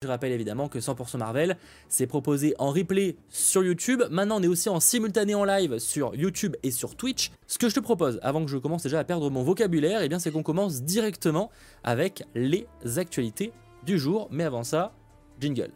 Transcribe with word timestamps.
Je 0.00 0.06
rappelle 0.06 0.30
évidemment 0.30 0.68
que 0.68 0.78
100% 0.78 1.18
Marvel, 1.18 1.56
c'est 1.88 2.06
proposé 2.06 2.54
en 2.60 2.70
replay 2.70 3.16
sur 3.30 3.64
YouTube. 3.64 4.04
Maintenant, 4.12 4.38
on 4.38 4.42
est 4.44 4.46
aussi 4.46 4.68
en 4.68 4.78
simultané 4.78 5.34
en 5.34 5.42
live 5.42 5.80
sur 5.80 6.14
YouTube 6.14 6.54
et 6.62 6.70
sur 6.70 6.94
Twitch. 6.94 7.32
Ce 7.48 7.58
que 7.58 7.68
je 7.68 7.74
te 7.74 7.80
propose, 7.80 8.20
avant 8.22 8.44
que 8.44 8.48
je 8.48 8.58
commence 8.58 8.84
déjà 8.84 9.00
à 9.00 9.04
perdre 9.04 9.28
mon 9.28 9.42
vocabulaire, 9.42 10.00
eh 10.00 10.18
c'est 10.20 10.30
qu'on 10.30 10.44
commence 10.44 10.82
directement 10.82 11.50
avec 11.82 12.22
les 12.36 12.68
actualités 12.96 13.52
du 13.84 13.98
jour. 13.98 14.28
Mais 14.30 14.44
avant 14.44 14.62
ça, 14.62 14.94
jingle. 15.40 15.72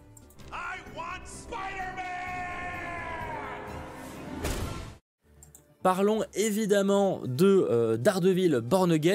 Parlons 5.83 6.23
évidemment 6.35 7.23
de 7.27 7.67
euh, 7.69 7.97
Daredevil. 7.97 8.63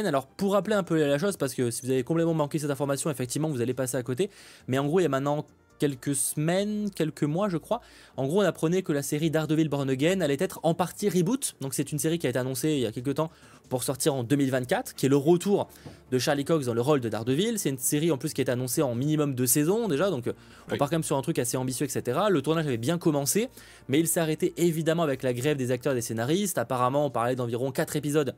Alors 0.05 0.27
pour 0.27 0.53
rappeler 0.53 0.75
un 0.75 0.83
peu 0.83 0.97
la 0.97 1.17
chose, 1.17 1.37
parce 1.37 1.53
que 1.53 1.71
si 1.71 1.85
vous 1.85 1.91
avez 1.91 2.03
complètement 2.03 2.33
manqué 2.33 2.59
cette 2.59 2.71
information, 2.71 3.09
effectivement 3.09 3.49
vous 3.49 3.61
allez 3.61 3.73
passer 3.73 3.95
à 3.95 4.03
côté. 4.03 4.29
Mais 4.67 4.77
en 4.77 4.85
gros 4.85 4.99
il 4.99 5.03
y 5.03 5.05
a 5.05 5.09
maintenant 5.09 5.45
quelques 5.79 6.15
semaines, 6.15 6.89
quelques 6.93 7.23
mois 7.23 7.49
je 7.49 7.57
crois. 7.57 7.81
En 8.15 8.25
gros 8.27 8.41
on 8.41 8.45
apprenait 8.45 8.81
que 8.81 8.91
la 8.91 9.01
série 9.01 9.31
Daredevil 9.31 9.69
Born 9.69 9.89
Again 9.89 10.21
allait 10.21 10.37
être 10.39 10.59
en 10.63 10.73
partie 10.73 11.09
reboot. 11.09 11.55
Donc 11.61 11.73
c'est 11.73 11.91
une 11.91 11.99
série 11.99 12.19
qui 12.19 12.27
a 12.27 12.29
été 12.29 12.39
annoncée 12.39 12.71
il 12.71 12.79
y 12.79 12.85
a 12.85 12.91
quelques 12.91 13.15
temps 13.15 13.31
pour 13.69 13.83
sortir 13.83 14.13
en 14.13 14.23
2024, 14.23 14.95
qui 14.95 15.07
est 15.07 15.09
le 15.09 15.17
retour 15.17 15.67
de 16.11 16.19
Charlie 16.19 16.45
Cox 16.45 16.65
dans 16.65 16.73
le 16.73 16.81
rôle 16.81 17.01
de 17.01 17.09
Daredevil. 17.09 17.59
C'est 17.59 17.69
une 17.69 17.77
série 17.77 18.11
en 18.11 18.17
plus 18.17 18.33
qui 18.33 18.41
a 18.41 18.43
été 18.43 18.51
annoncée 18.51 18.81
en 18.81 18.95
minimum 18.95 19.35
deux 19.35 19.45
saisons 19.45 19.87
déjà, 19.87 20.09
donc 20.09 20.29
on 20.71 20.77
part 20.77 20.89
quand 20.89 20.95
même 20.95 21.03
sur 21.03 21.17
un 21.17 21.21
truc 21.21 21.37
assez 21.39 21.57
ambitieux, 21.57 21.85
etc. 21.85 22.19
Le 22.29 22.41
tournage 22.41 22.65
avait 22.65 22.77
bien 22.77 22.97
commencé, 22.97 23.49
mais 23.89 23.99
il 23.99 24.07
s'est 24.07 24.19
arrêté 24.21 24.53
évidemment 24.57 25.03
avec 25.03 25.21
la 25.21 25.33
grève 25.33 25.57
des 25.57 25.71
acteurs 25.71 25.93
et 25.93 25.95
des 25.95 26.01
scénaristes. 26.01 26.57
Apparemment 26.57 27.05
on 27.05 27.09
parlait 27.09 27.35
d'environ 27.35 27.71
4 27.71 27.97
épisodes 27.97 28.35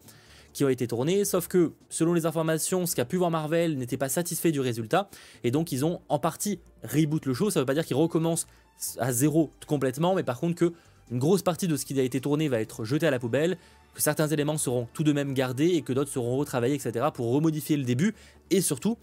qui 0.53 0.63
ont 0.63 0.70
été 0.70 0.88
tournés, 0.88 1.26
sauf 1.26 1.48
que 1.48 1.71
selon 1.89 2.13
les 2.13 2.26
informations, 2.26 2.85
ce 2.85 2.95
qu'a 2.95 3.05
pu 3.05 3.17
voir 3.17 3.31
Marvel 3.31 3.77
n'était 3.77 3.98
pas 3.98 4.09
satisfait 4.09 4.52
du 4.52 4.59
résultat, 4.59 5.09
et 5.44 5.52
donc 5.52 5.72
ils 5.72 5.85
ont 5.85 6.02
en 6.09 6.20
partie 6.20 6.59
reboot 6.84 7.25
le 7.25 7.34
show, 7.34 7.49
ça 7.49 7.59
veut 7.59 7.66
pas 7.66 7.73
dire 7.73 7.85
qu'ils 7.85 7.98
recommencent 7.98 8.48
à 8.98 9.12
zéro 9.12 9.52
complètement, 9.67 10.16
mais 10.16 10.23
par 10.23 10.39
contre 10.39 10.55
que 10.55 10.73
une 11.11 11.19
grosse 11.19 11.41
partie 11.41 11.67
de 11.67 11.75
ce 11.75 11.86
qui 11.86 12.00
a 12.00 12.03
été 12.03 12.22
tourné 12.22 12.50
va 12.50 12.61
être 12.61 12.86
jeté 12.86 13.08
à 13.08 13.11
la 13.11 13.19
poubelle, 13.19 13.58
que 13.95 14.02
certains 14.02 14.28
éléments 14.28 14.58
seront 14.58 14.88
tout 14.94 15.03
de 15.03 15.11
même 15.11 15.33
gardés 15.33 15.69
et 15.69 15.81
que 15.81 15.91
d'autres 15.91 16.11
seront 16.11 16.38
retravaillés, 16.38 16.75
etc. 16.75 17.08
pour 17.13 17.31
remodifier 17.31 17.78
le 17.78 17.84
début, 17.84 18.13
et 18.52 18.61
surtout 18.61 18.97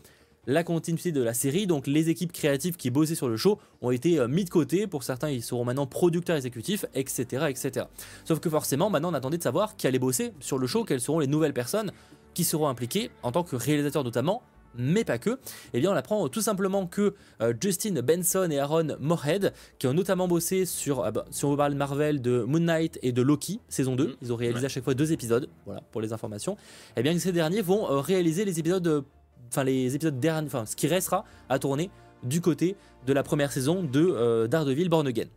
la 0.47 0.65
continuité 0.65 1.13
de 1.13 1.23
la 1.23 1.35
série, 1.35 1.67
donc 1.67 1.87
les 1.87 2.09
équipes 2.09 2.33
créatives 2.33 2.77
qui 2.77 2.91
bossaient 2.91 3.15
sur 3.15 3.29
le 3.29 3.37
show 3.37 3.59
ont 3.83 3.91
été 3.91 4.19
euh, 4.19 4.29
mis 4.29 4.45
de 4.45 4.51
côté, 4.51 4.87
pour 4.87 5.03
certains 5.03 5.31
ils 5.31 5.43
seront 5.43 5.65
maintenant 5.65 5.87
producteurs 5.87 6.37
exécutifs, 6.37 6.85
etc. 6.95 7.47
etc. 7.49 7.87
Sauf 8.25 8.41
que 8.41 8.49
forcément 8.49 8.91
maintenant 8.91 9.11
on 9.11 9.15
attendait 9.15 9.39
de 9.39 9.43
savoir 9.43 9.77
qui 9.77 9.87
allait 9.87 9.99
bosser 9.99 10.33
sur 10.41 10.59
le 10.59 10.67
show, 10.67 10.85
quelles 10.85 11.01
seront 11.01 11.19
les 11.19 11.27
nouvelles 11.27 11.55
personnes 11.55 11.93
qui 12.35 12.45
seront 12.45 12.69
impliquées 12.69 13.11
en 13.23 13.33
tant 13.33 13.43
que 13.43 13.57
réalisateurs 13.57 14.05
notamment, 14.05 14.43
mais 14.79 15.05
pas 15.05 15.19
que, 15.19 15.39
eh 15.73 15.81
bien 15.81 15.91
on 15.91 15.95
apprend 15.95 16.29
tout 16.29 16.43
simplement 16.43 16.87
que 16.87 17.15
euh, 17.41 17.55
Justin 17.61 18.03
Benson 18.03 18.49
et 18.51 18.59
Aaron 18.59 18.97
Moorhead, 19.01 19.53
qui 19.79 19.87
ont 19.87 19.95
notamment 19.95 20.29
bossé 20.29 20.67
sur, 20.67 21.05
ah 21.05 21.11
bah, 21.11 21.25
si 21.31 21.45
on 21.45 21.57
de 21.57 21.75
Marvel, 21.75 22.21
de 22.21 22.43
Moon 22.43 22.61
Knight 22.61 22.99
et 23.03 23.13
de 23.13 23.23
Loki, 23.23 23.61
saison 23.69 23.97
2, 23.97 24.05
mm. 24.05 24.17
ils 24.23 24.33
ont 24.33 24.37
réalisé 24.37 24.67
à 24.67 24.69
chaque 24.69 24.85
fois 24.85 24.95
deux 24.95 25.13
épisodes, 25.13 25.49
voilà, 25.65 25.81
pour 25.93 26.01
les 26.01 26.13
informations, 26.13 26.57
eh 26.97 27.03
bien 27.03 27.19
ces 27.19 27.33
derniers 27.33 27.63
vont 27.63 27.91
euh, 27.91 28.01
réaliser 28.01 28.45
les 28.45 28.61
épisodes 28.61 29.05
enfin 29.49 29.65
les 29.65 29.95
épisodes 29.95 30.19
derniers, 30.19 30.47
enfin 30.47 30.67
ce 30.67 30.77
qui 30.77 30.87
restera 30.87 31.25
à 31.49 31.59
tourner 31.59 31.91
du 32.23 32.41
côté 32.41 32.77
de 33.07 33.13
la 33.13 33.23
première 33.23 33.53
saison 33.53 33.83
de 33.83 34.01
euh, 34.01 34.47
Daredevil 34.47 34.89
Born 34.89 35.07
Again. 35.07 35.29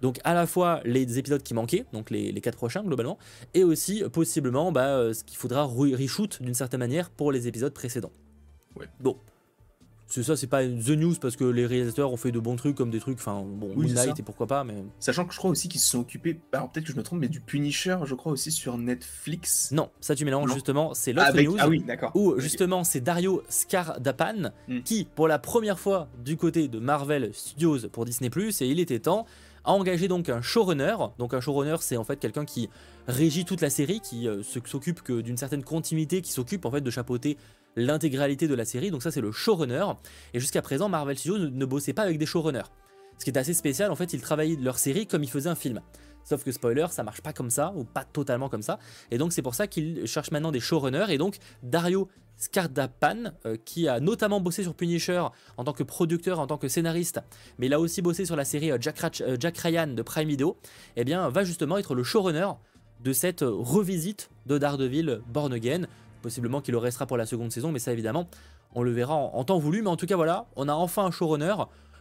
Donc 0.00 0.18
à 0.24 0.34
la 0.34 0.46
fois 0.46 0.80
les 0.84 1.18
épisodes 1.18 1.42
qui 1.42 1.54
manquaient, 1.54 1.86
donc 1.92 2.10
les, 2.10 2.32
les 2.32 2.40
4 2.40 2.56
prochains 2.56 2.82
globalement, 2.82 3.18
et 3.54 3.62
aussi 3.62 4.02
possiblement 4.12 4.72
bah, 4.72 4.88
euh, 4.88 5.14
ce 5.14 5.22
qu'il 5.22 5.36
faudra 5.36 5.62
reshoot 5.62 6.42
d'une 6.42 6.54
certaine 6.54 6.80
manière 6.80 7.10
pour 7.10 7.30
les 7.30 7.46
épisodes 7.46 7.72
précédents. 7.72 8.10
Ouais. 8.76 8.86
Bon, 9.00 9.16
c'est 10.12 10.22
ça, 10.22 10.36
c'est 10.36 10.46
pas 10.46 10.62
The 10.66 10.90
News 10.90 11.14
parce 11.18 11.36
que 11.36 11.44
les 11.44 11.64
réalisateurs 11.64 12.12
ont 12.12 12.18
fait 12.18 12.32
de 12.32 12.38
bons 12.38 12.56
trucs 12.56 12.76
comme 12.76 12.90
des 12.90 13.00
trucs, 13.00 13.18
enfin 13.18 13.42
bon, 13.46 13.72
oui, 13.74 13.90
Moon 13.94 14.14
et 14.14 14.22
pourquoi 14.22 14.46
pas, 14.46 14.62
mais. 14.62 14.84
Sachant 14.98 15.24
que 15.24 15.32
je 15.32 15.38
crois 15.38 15.50
aussi 15.50 15.70
qu'ils 15.70 15.80
se 15.80 15.88
sont 15.88 16.00
occupés, 16.00 16.38
alors 16.52 16.70
peut-être 16.70 16.84
que 16.84 16.92
je 16.92 16.98
me 16.98 17.02
trompe, 17.02 17.20
mais 17.20 17.28
du 17.28 17.40
Punisher, 17.40 17.96
je 18.04 18.14
crois 18.14 18.30
aussi 18.30 18.52
sur 18.52 18.76
Netflix. 18.76 19.70
Non, 19.72 19.88
ça 20.00 20.14
tu 20.14 20.26
mélanges 20.26 20.52
justement, 20.52 20.92
c'est 20.92 21.14
l'autre 21.14 21.40
news. 21.40 21.56
Ah 21.58 21.66
oui, 21.66 21.82
d'accord. 21.82 22.10
Où 22.14 22.38
justement 22.38 22.84
c'est 22.84 23.00
Dario 23.00 23.42
Scardapan 23.48 24.50
hmm. 24.68 24.82
qui, 24.82 25.08
pour 25.14 25.28
la 25.28 25.38
première 25.38 25.78
fois 25.78 26.08
du 26.22 26.36
côté 26.36 26.68
de 26.68 26.78
Marvel 26.78 27.30
Studios 27.32 27.88
pour 27.90 28.04
Disney, 28.04 28.28
et 28.36 28.66
il 28.66 28.80
était 28.80 28.98
temps, 28.98 29.24
a 29.64 29.72
engagé 29.72 30.08
donc 30.08 30.28
un 30.28 30.42
showrunner. 30.42 30.96
Donc 31.18 31.32
un 31.32 31.40
showrunner, 31.40 31.76
c'est 31.80 31.96
en 31.96 32.04
fait 32.04 32.18
quelqu'un 32.18 32.44
qui 32.44 32.68
régit 33.06 33.44
toute 33.44 33.60
la 33.60 33.70
série, 33.70 34.00
qui 34.00 34.28
euh, 34.28 34.42
s'occupe 34.42 35.02
que 35.02 35.20
d'une 35.20 35.36
certaine 35.36 35.64
continuité, 35.64 36.20
qui 36.20 36.32
s'occupe 36.32 36.64
en 36.64 36.70
fait 36.70 36.80
de 36.80 36.90
chapeauter 36.90 37.36
l'intégralité 37.76 38.48
de 38.48 38.54
la 38.54 38.64
série, 38.64 38.90
donc 38.90 39.02
ça 39.02 39.10
c'est 39.10 39.20
le 39.20 39.32
showrunner. 39.32 39.84
Et 40.34 40.40
jusqu'à 40.40 40.62
présent, 40.62 40.88
Marvel 40.88 41.16
Studios 41.16 41.38
ne, 41.38 41.64
bossait 41.64 41.92
pas 41.92 42.02
avec 42.02 42.18
des 42.18 42.26
showrunners. 42.26 42.70
Ce 43.18 43.24
qui 43.24 43.30
est 43.30 43.38
assez 43.38 43.54
spécial, 43.54 43.90
en 43.90 43.96
fait, 43.96 44.12
ils 44.12 44.20
travaillaient 44.20 44.56
leur 44.60 44.78
série 44.78 45.06
comme 45.06 45.22
ils 45.22 45.30
faisaient 45.30 45.48
un 45.48 45.54
film. 45.54 45.80
Sauf 46.24 46.44
que 46.44 46.52
spoiler, 46.52 46.86
ça 46.90 47.02
marche 47.02 47.20
pas 47.20 47.32
comme 47.32 47.50
ça, 47.50 47.72
ou 47.76 47.84
pas 47.84 48.04
totalement 48.04 48.48
comme 48.48 48.62
ça. 48.62 48.78
Et 49.10 49.18
donc 49.18 49.32
c'est 49.32 49.42
pour 49.42 49.54
ça 49.54 49.66
qu'ils 49.66 50.06
cherchent 50.06 50.30
maintenant 50.30 50.52
des 50.52 50.60
showrunners. 50.60 51.06
Et 51.08 51.18
donc 51.18 51.38
Dario 51.62 52.08
Scardapan, 52.36 53.32
euh, 53.46 53.56
qui 53.64 53.88
a 53.88 54.00
notamment 54.00 54.40
bossé 54.40 54.62
sur 54.62 54.74
Punisher 54.74 55.22
en 55.56 55.64
tant 55.64 55.72
que 55.72 55.82
producteur, 55.82 56.40
en 56.40 56.46
tant 56.46 56.58
que 56.58 56.68
scénariste, 56.68 57.20
mais 57.58 57.66
il 57.66 57.74
a 57.74 57.80
aussi 57.80 58.02
bossé 58.02 58.24
sur 58.24 58.36
la 58.36 58.44
série 58.44 58.72
euh, 58.72 58.78
euh, 58.78 59.36
Jack, 59.38 59.58
Ryan 59.58 59.86
de 59.88 60.02
Prime 60.02 60.28
Video, 60.28 60.56
eh 60.96 61.04
bien 61.04 61.28
va 61.28 61.44
justement 61.44 61.78
être 61.78 61.94
le 61.94 62.02
showrunner 62.02 62.48
de 63.00 63.12
cette 63.12 63.42
revisite 63.42 64.30
de 64.46 64.58
Daredevil 64.58 65.20
Born 65.28 65.52
Again. 65.52 65.86
Possiblement 66.22 66.60
qu'il 66.60 66.72
le 66.72 66.78
restera 66.78 67.06
pour 67.06 67.16
la 67.16 67.26
seconde 67.26 67.52
saison, 67.52 67.72
mais 67.72 67.78
ça 67.78 67.92
évidemment, 67.92 68.28
on 68.74 68.82
le 68.82 68.92
verra 68.92 69.14
en, 69.14 69.44
temps 69.44 69.58
voulu. 69.58 69.82
Mais 69.82 69.88
en 69.88 69.96
tout 69.96 70.06
cas, 70.06 70.16
voilà, 70.16 70.46
on 70.56 70.68
a 70.68 70.72
enfin 70.72 71.04
un 71.04 71.10
showrunner. 71.10 71.54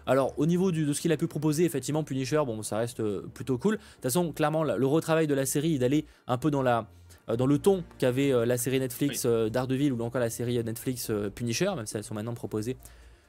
Alors 0.05 0.33
au 0.37 0.45
niveau 0.45 0.71
de 0.71 0.93
ce 0.93 1.01
qu'il 1.01 1.11
a 1.11 1.17
pu 1.17 1.27
proposer, 1.27 1.63
effectivement 1.65 2.03
Punisher, 2.03 2.41
bon 2.45 2.63
ça 2.63 2.77
reste 2.77 2.99
euh, 2.99 3.27
plutôt 3.33 3.57
cool. 3.57 3.75
De 3.75 3.79
toute 3.79 4.03
façon, 4.03 4.31
clairement, 4.31 4.63
le 4.63 4.85
retravail 4.87 5.27
de 5.27 5.33
la 5.33 5.45
série, 5.45 5.77
d'aller 5.79 6.05
un 6.27 6.37
peu 6.37 6.49
dans 6.49 6.61
la 6.61 6.87
euh, 7.29 7.35
dans 7.35 7.45
le 7.45 7.59
ton 7.59 7.83
qu'avait 7.99 8.33
euh, 8.33 8.45
la 8.45 8.57
série 8.57 8.79
Netflix 8.79 9.25
Daredevil 9.25 9.93
ou 9.93 10.01
encore 10.01 10.21
la 10.21 10.29
série 10.29 10.63
Netflix 10.63 11.11
Punisher, 11.35 11.71
même 11.75 11.85
si 11.85 11.97
elles 11.97 12.03
sont 12.03 12.15
maintenant 12.15 12.33
proposées 12.33 12.77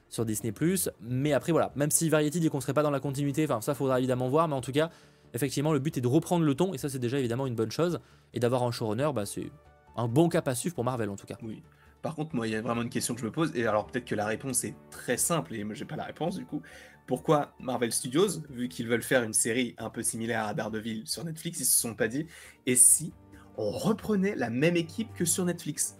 sur 0.08 0.24
Disney+. 0.24 0.52
Mais 1.00 1.32
après 1.32 1.52
voilà, 1.52 1.72
même 1.74 1.90
si 1.90 2.08
Variety 2.08 2.40
dit 2.40 2.48
qu'on 2.48 2.60
serait 2.60 2.74
pas 2.74 2.82
dans 2.82 2.90
la 2.90 3.00
continuité, 3.00 3.44
enfin 3.44 3.60
ça 3.60 3.74
faudra 3.74 3.98
évidemment 3.98 4.28
voir, 4.28 4.48
mais 4.48 4.54
en 4.54 4.60
tout 4.60 4.72
cas, 4.72 4.90
effectivement 5.34 5.72
le 5.72 5.78
but 5.78 5.96
est 5.96 6.00
de 6.00 6.08
reprendre 6.08 6.44
le 6.44 6.54
ton 6.54 6.74
et 6.74 6.78
ça 6.78 6.88
c'est 6.88 6.98
déjà 6.98 7.18
évidemment 7.18 7.46
une 7.46 7.54
bonne 7.54 7.70
chose 7.70 8.00
et 8.34 8.40
d'avoir 8.40 8.62
un 8.62 8.70
showrunner, 8.70 9.10
bah 9.14 9.26
c'est 9.26 9.50
un 9.96 10.08
bon 10.08 10.28
cap 10.28 10.46
à 10.48 10.54
suivre 10.54 10.74
pour 10.74 10.84
Marvel 10.84 11.10
en 11.10 11.16
tout 11.16 11.26
cas. 11.26 11.38
Oui. 11.42 11.62
Par 12.02 12.16
contre, 12.16 12.34
moi, 12.34 12.48
il 12.48 12.52
y 12.52 12.56
a 12.56 12.60
vraiment 12.60 12.82
une 12.82 12.90
question 12.90 13.14
que 13.14 13.20
je 13.20 13.26
me 13.26 13.30
pose, 13.30 13.52
et 13.54 13.64
alors 13.64 13.86
peut-être 13.86 14.04
que 14.04 14.16
la 14.16 14.26
réponse 14.26 14.64
est 14.64 14.74
très 14.90 15.16
simple, 15.16 15.54
et 15.54 15.62
moi 15.62 15.74
j'ai 15.74 15.84
pas 15.84 15.94
la 15.96 16.04
réponse 16.04 16.36
du 16.36 16.44
coup. 16.44 16.60
Pourquoi 17.06 17.54
Marvel 17.60 17.92
Studios, 17.92 18.40
vu 18.50 18.68
qu'ils 18.68 18.88
veulent 18.88 19.02
faire 19.02 19.22
une 19.22 19.32
série 19.32 19.74
un 19.78 19.90
peu 19.90 20.02
similaire 20.02 20.46
à 20.46 20.54
Daredevil 20.54 21.02
sur 21.06 21.24
Netflix, 21.24 21.60
ils 21.60 21.64
se 21.64 21.80
sont 21.80 21.94
pas 21.94 22.08
dit, 22.08 22.26
et 22.66 22.74
si 22.74 23.12
on 23.56 23.70
reprenait 23.70 24.34
la 24.34 24.50
même 24.50 24.76
équipe 24.76 25.12
que 25.14 25.24
sur 25.24 25.44
Netflix? 25.44 25.98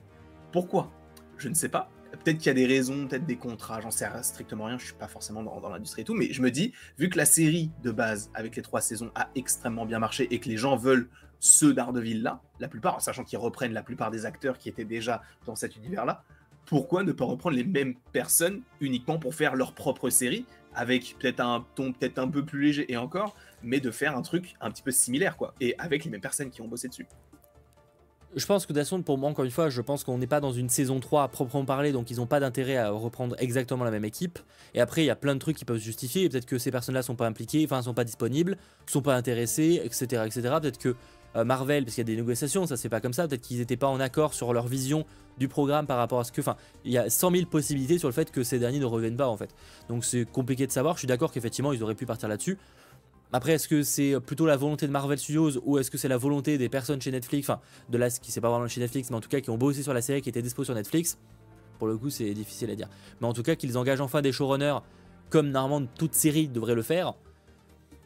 Pourquoi? 0.52 0.91
Je 1.38 1.48
ne 1.48 1.54
sais 1.54 1.69
pas. 1.69 1.91
Peut-être 2.12 2.38
qu'il 2.38 2.47
y 2.47 2.50
a 2.50 2.54
des 2.54 2.66
raisons, 2.66 3.06
peut-être 3.06 3.26
des 3.26 3.36
contrats, 3.36 3.81
j'en 3.81 3.91
sais 3.91 4.06
strictement 4.22 4.64
rien, 4.64 4.78
je 4.78 4.86
suis 4.86 4.94
pas 4.94 5.08
forcément 5.08 5.42
dans, 5.42 5.60
dans 5.60 5.70
l'industrie 5.70 6.02
et 6.02 6.04
tout, 6.04 6.14
mais 6.14 6.32
je 6.32 6.42
me 6.42 6.50
dis, 6.50 6.72
vu 6.98 7.08
que 7.08 7.16
la 7.16 7.26
série 7.26 7.70
de 7.82 7.91
base, 7.91 8.31
avec 8.34 8.56
les 8.56 8.62
trois 8.62 8.81
saisons, 8.81 9.10
a 9.14 9.28
extrêmement 9.34 9.86
bien 9.86 9.98
marché 9.98 10.28
et 10.31 10.41
que 10.41 10.48
les 10.48 10.56
gens 10.56 10.76
veulent 10.76 11.08
ceux 11.42 11.75
d'Ardeville-là, 11.75 12.41
la 12.60 12.69
plupart, 12.69 13.03
sachant 13.03 13.25
qu'ils 13.25 13.38
reprennent 13.38 13.72
la 13.72 13.82
plupart 13.82 14.12
des 14.12 14.26
acteurs 14.26 14.58
qui 14.58 14.69
étaient 14.69 14.84
déjà 14.84 15.22
dans 15.44 15.56
cet 15.56 15.75
univers-là, 15.75 16.22
pourquoi 16.66 17.03
ne 17.03 17.10
pas 17.10 17.25
reprendre 17.25 17.56
les 17.56 17.64
mêmes 17.64 17.97
personnes 18.12 18.62
uniquement 18.80 19.19
pour 19.19 19.34
faire 19.34 19.56
leur 19.56 19.72
propre 19.75 20.08
série, 20.08 20.47
avec 20.72 21.16
peut-être 21.19 21.41
un 21.41 21.66
ton 21.75 21.92
peut-être 21.92 22.20
un 22.20 22.28
peu 22.28 22.44
plus 22.44 22.62
léger 22.62 22.92
et 22.92 22.97
encore, 22.97 23.34
mais 23.64 23.81
de 23.81 23.91
faire 23.91 24.16
un 24.16 24.22
truc 24.22 24.54
un 24.60 24.70
petit 24.70 24.82
peu 24.82 24.92
similaire, 24.92 25.36
quoi, 25.36 25.52
et 25.60 25.75
avec 25.78 26.04
les 26.04 26.12
mêmes 26.12 26.20
personnes 26.20 26.48
qui 26.48 26.62
ont 26.62 26.69
bossé 26.69 26.86
dessus 26.86 27.08
je 28.34 28.47
pense 28.47 28.66
que 28.66 28.72
de 28.72 29.02
pour 29.02 29.19
moi, 29.19 29.31
encore 29.31 29.44
une 29.44 29.50
fois, 29.50 29.69
je 29.69 29.81
pense 29.81 30.04
qu'on 30.04 30.19
n'est 30.19 30.26
pas 30.26 30.41
dans 30.41 30.52
une 30.52 30.69
saison 30.69 31.00
3 31.00 31.25
à 31.25 31.28
proprement 31.28 31.64
parler, 31.64 31.92
donc 31.92 32.10
ils 32.10 32.16
n'ont 32.16 32.26
pas 32.26 32.41
d'intérêt 32.41 32.76
à 32.76 32.91
reprendre 32.91 33.36
exactement 33.38 33.84
la 33.84 33.91
même 33.91 34.04
équipe. 34.04 34.38
Et 34.75 34.81
après, 34.81 35.02
il 35.02 35.06
y 35.06 35.10
a 35.10 35.16
plein 35.16 35.34
de 35.34 35.38
trucs 35.38 35.56
qui 35.56 35.64
peuvent 35.64 35.78
se 35.78 35.84
justifier. 35.84 36.28
Peut-être 36.28 36.47
que 36.47 36.58
ces 36.58 36.70
personnes-là 36.70 37.02
sont 37.02 37.14
pas 37.14 37.26
impliquées, 37.26 37.62
enfin, 37.64 37.82
sont 37.82 37.94
pas 37.94 38.05
disponibles, 38.05 38.56
sont 38.87 39.02
pas 39.02 39.16
intéressées, 39.16 39.82
etc. 39.84 40.22
etc. 40.26 40.40
Peut-être 40.61 40.78
que 40.78 40.96
Marvel, 41.34 41.84
parce 41.84 41.94
qu'il 41.94 42.02
y 42.02 42.11
a 42.11 42.14
des 42.14 42.20
négociations, 42.20 42.67
ça 42.67 42.76
c'est 42.76 42.88
pas 42.88 43.00
comme 43.00 43.12
ça, 43.12 43.26
peut-être 43.26 43.40
qu'ils 43.40 43.58
n'étaient 43.58 43.76
pas 43.76 43.88
en 43.88 44.00
accord 44.00 44.34
sur 44.34 44.52
leur 44.52 44.67
vision 44.67 45.06
du 45.38 45.49
programme 45.49 45.87
par 45.87 45.96
rapport 45.96 46.20
à 46.20 46.25
ce 46.25 46.32
que. 46.32 46.40
Enfin, 46.40 46.56
il 46.84 46.93
y 46.93 46.99
a 46.99 47.08
100 47.08 47.31
000 47.31 47.46
possibilités 47.46 47.99
sur 47.99 48.08
le 48.08 48.12
fait 48.12 48.31
que 48.31 48.43
ces 48.43 48.58
derniers 48.58 48.79
ne 48.79 48.84
reviennent 48.84 49.17
pas 49.17 49.29
en 49.29 49.37
fait. 49.37 49.55
Donc 49.88 50.05
c'est 50.05 50.25
compliqué 50.25 50.67
de 50.67 50.73
savoir. 50.73 50.96
Je 50.96 51.00
suis 51.00 51.08
d'accord 51.08 51.32
qu'effectivement 51.32 51.73
ils 51.73 51.82
auraient 51.82 51.94
pu 51.94 52.06
partir 52.06 52.29
là-dessus. 52.29 52.58
Après, 53.34 53.52
est-ce 53.52 53.67
que 53.67 53.82
c'est 53.82 54.20
plutôt 54.20 54.44
la 54.44 54.58
volonté 54.58 54.87
de 54.87 54.93
Marvel 54.93 55.19
Studios 55.19 55.52
ou 55.64 55.79
est-ce 55.79 55.90
que 55.90 55.96
c'est 55.96 56.08
la 56.08 56.19
volonté 56.19 56.58
des 56.58 56.69
personnes 56.69 57.00
chez 57.00 57.11
Netflix, 57.11 57.49
enfin 57.49 57.61
de 57.88 57.96
là, 57.96 58.11
qui 58.11 58.31
c'est 58.31 58.43
pas 58.43 58.50
vraiment 58.50 58.69
chez 58.69 58.81
Netflix, 58.81 59.08
mais 59.08 59.17
en 59.17 59.20
tout 59.20 59.31
cas 59.31 59.40
qui 59.40 59.49
ont 59.49 59.56
bossé 59.56 59.82
sur 59.82 59.94
la 59.94 60.02
série 60.02 60.20
qui 60.20 60.28
était 60.28 60.43
dispo 60.43 60.64
sur 60.64 60.75
Netflix? 60.75 61.19
Pour 61.78 61.88
le 61.88 61.96
coup, 61.96 62.11
c'est 62.11 62.32
difficile 62.35 62.70
à 62.70 62.75
dire. 62.75 62.88
Mais 63.20 63.26
en 63.26 63.32
tout 63.32 63.43
cas, 63.43 63.56
qu'ils 63.56 63.78
engagent 63.78 64.02
enfin 64.02 64.20
des 64.20 64.32
showrunners 64.32 64.78
comme 65.31 65.49
normalement 65.49 65.88
toute 65.99 66.14
série 66.14 66.46
devrait 66.46 66.75
le 66.75 66.82
faire. 66.82 67.14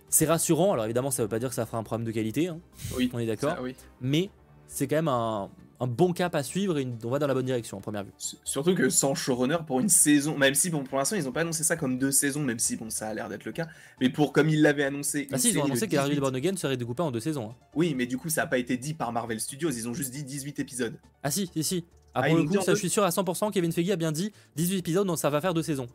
C'est 0.09 0.27
rassurant. 0.27 0.73
Alors 0.73 0.85
évidemment, 0.85 1.11
ça 1.11 1.23
veut 1.23 1.29
pas 1.29 1.39
dire 1.39 1.49
que 1.49 1.55
ça 1.55 1.67
fera 1.67 1.79
un 1.79 1.83
problème 1.83 2.07
de 2.07 2.13
qualité. 2.13 2.49
Hein. 2.49 2.59
Oui. 2.97 3.11
On 3.13 3.19
est 3.19 3.27
d'accord. 3.27 3.57
Oui. 3.63 3.75
Mais 4.01 4.31
c'est 4.69 4.87
quand 4.87 4.97
même 4.97 5.09
un, 5.09 5.51
un 5.81 5.87
bon 5.87 6.13
cap 6.13 6.35
à 6.35 6.43
suivre 6.43 6.79
et 6.79 6.87
on 7.05 7.11
va 7.11 7.19
dans 7.19 7.27
la 7.27 7.35
bonne 7.35 7.47
direction 7.47 7.77
en 7.77 7.81
première 7.81 8.05
vue. 8.05 8.13
Surtout 8.45 8.75
que 8.75 8.89
sans 8.89 9.15
showrunner 9.15 9.59
pour 9.67 9.81
une 9.81 9.89
saison, 9.89 10.37
même 10.37 10.55
si 10.55 10.71
bon 10.71 10.85
pour 10.85 10.99
l'instant 10.99 11.17
ils 11.17 11.25
n'ont 11.25 11.33
pas 11.33 11.43
annoncé 11.43 11.65
ça 11.65 11.77
comme 11.77 11.99
deux 11.99 12.11
saisons, 12.11 12.41
même 12.41 12.59
si 12.59 12.77
bon 12.77 12.91
ça 12.91 13.09
a 13.09 13.15
l'air 13.15 13.29
d'être 13.29 13.45
le 13.45 13.53
cas, 13.53 13.69
mais 14.01 14.09
pour 14.09 14.33
comme 14.33 14.49
ils 14.49 14.63
l'avaient 14.63 14.85
annoncé. 14.85 15.29
Ah 15.33 15.39
si 15.39 15.51
ils 15.51 15.59
ont 15.59 15.65
annoncé 15.65 15.87
que 15.87 15.95
Daredevil 15.95 16.21
Born 16.21 16.35
Again 16.35 16.57
serait 16.57 16.77
découpé 16.77 17.03
en 17.03 17.11
deux 17.11 17.21
saisons. 17.21 17.51
Hein. 17.51 17.57
Oui 17.75 17.95
mais 17.95 18.07
du 18.07 18.17
coup 18.17 18.29
ça 18.29 18.43
n'a 18.43 18.47
pas 18.47 18.59
été 18.59 18.77
dit 18.77 18.95
par 18.95 19.13
Marvel 19.13 19.41
Studios, 19.41 19.71
ils 19.71 19.89
ont 19.89 19.95
juste 19.95 20.13
dit 20.13 20.25
18 20.25 20.59
épisodes. 20.61 20.99
Ah 21.23 21.31
si 21.31 21.51
si 21.53 21.63
si. 21.63 21.85
Ah, 22.15 22.23
ah 22.25 22.29
pour 22.29 22.39
le 22.39 22.45
coup 22.45 22.61
ça 22.63 22.75
je 22.75 22.79
suis 22.79 22.91
sûr 22.91 23.05
à 23.05 23.11
100% 23.11 23.53
Kevin 23.53 23.73
Feige 23.73 23.91
a 23.91 23.97
bien 23.97 24.13
dit 24.13 24.33
18 24.57 24.79
épisodes 24.79 25.07
donc 25.07 25.19
ça 25.19 25.31
va 25.31 25.41
faire 25.41 25.55
deux 25.55 25.63
saisons. 25.63 25.87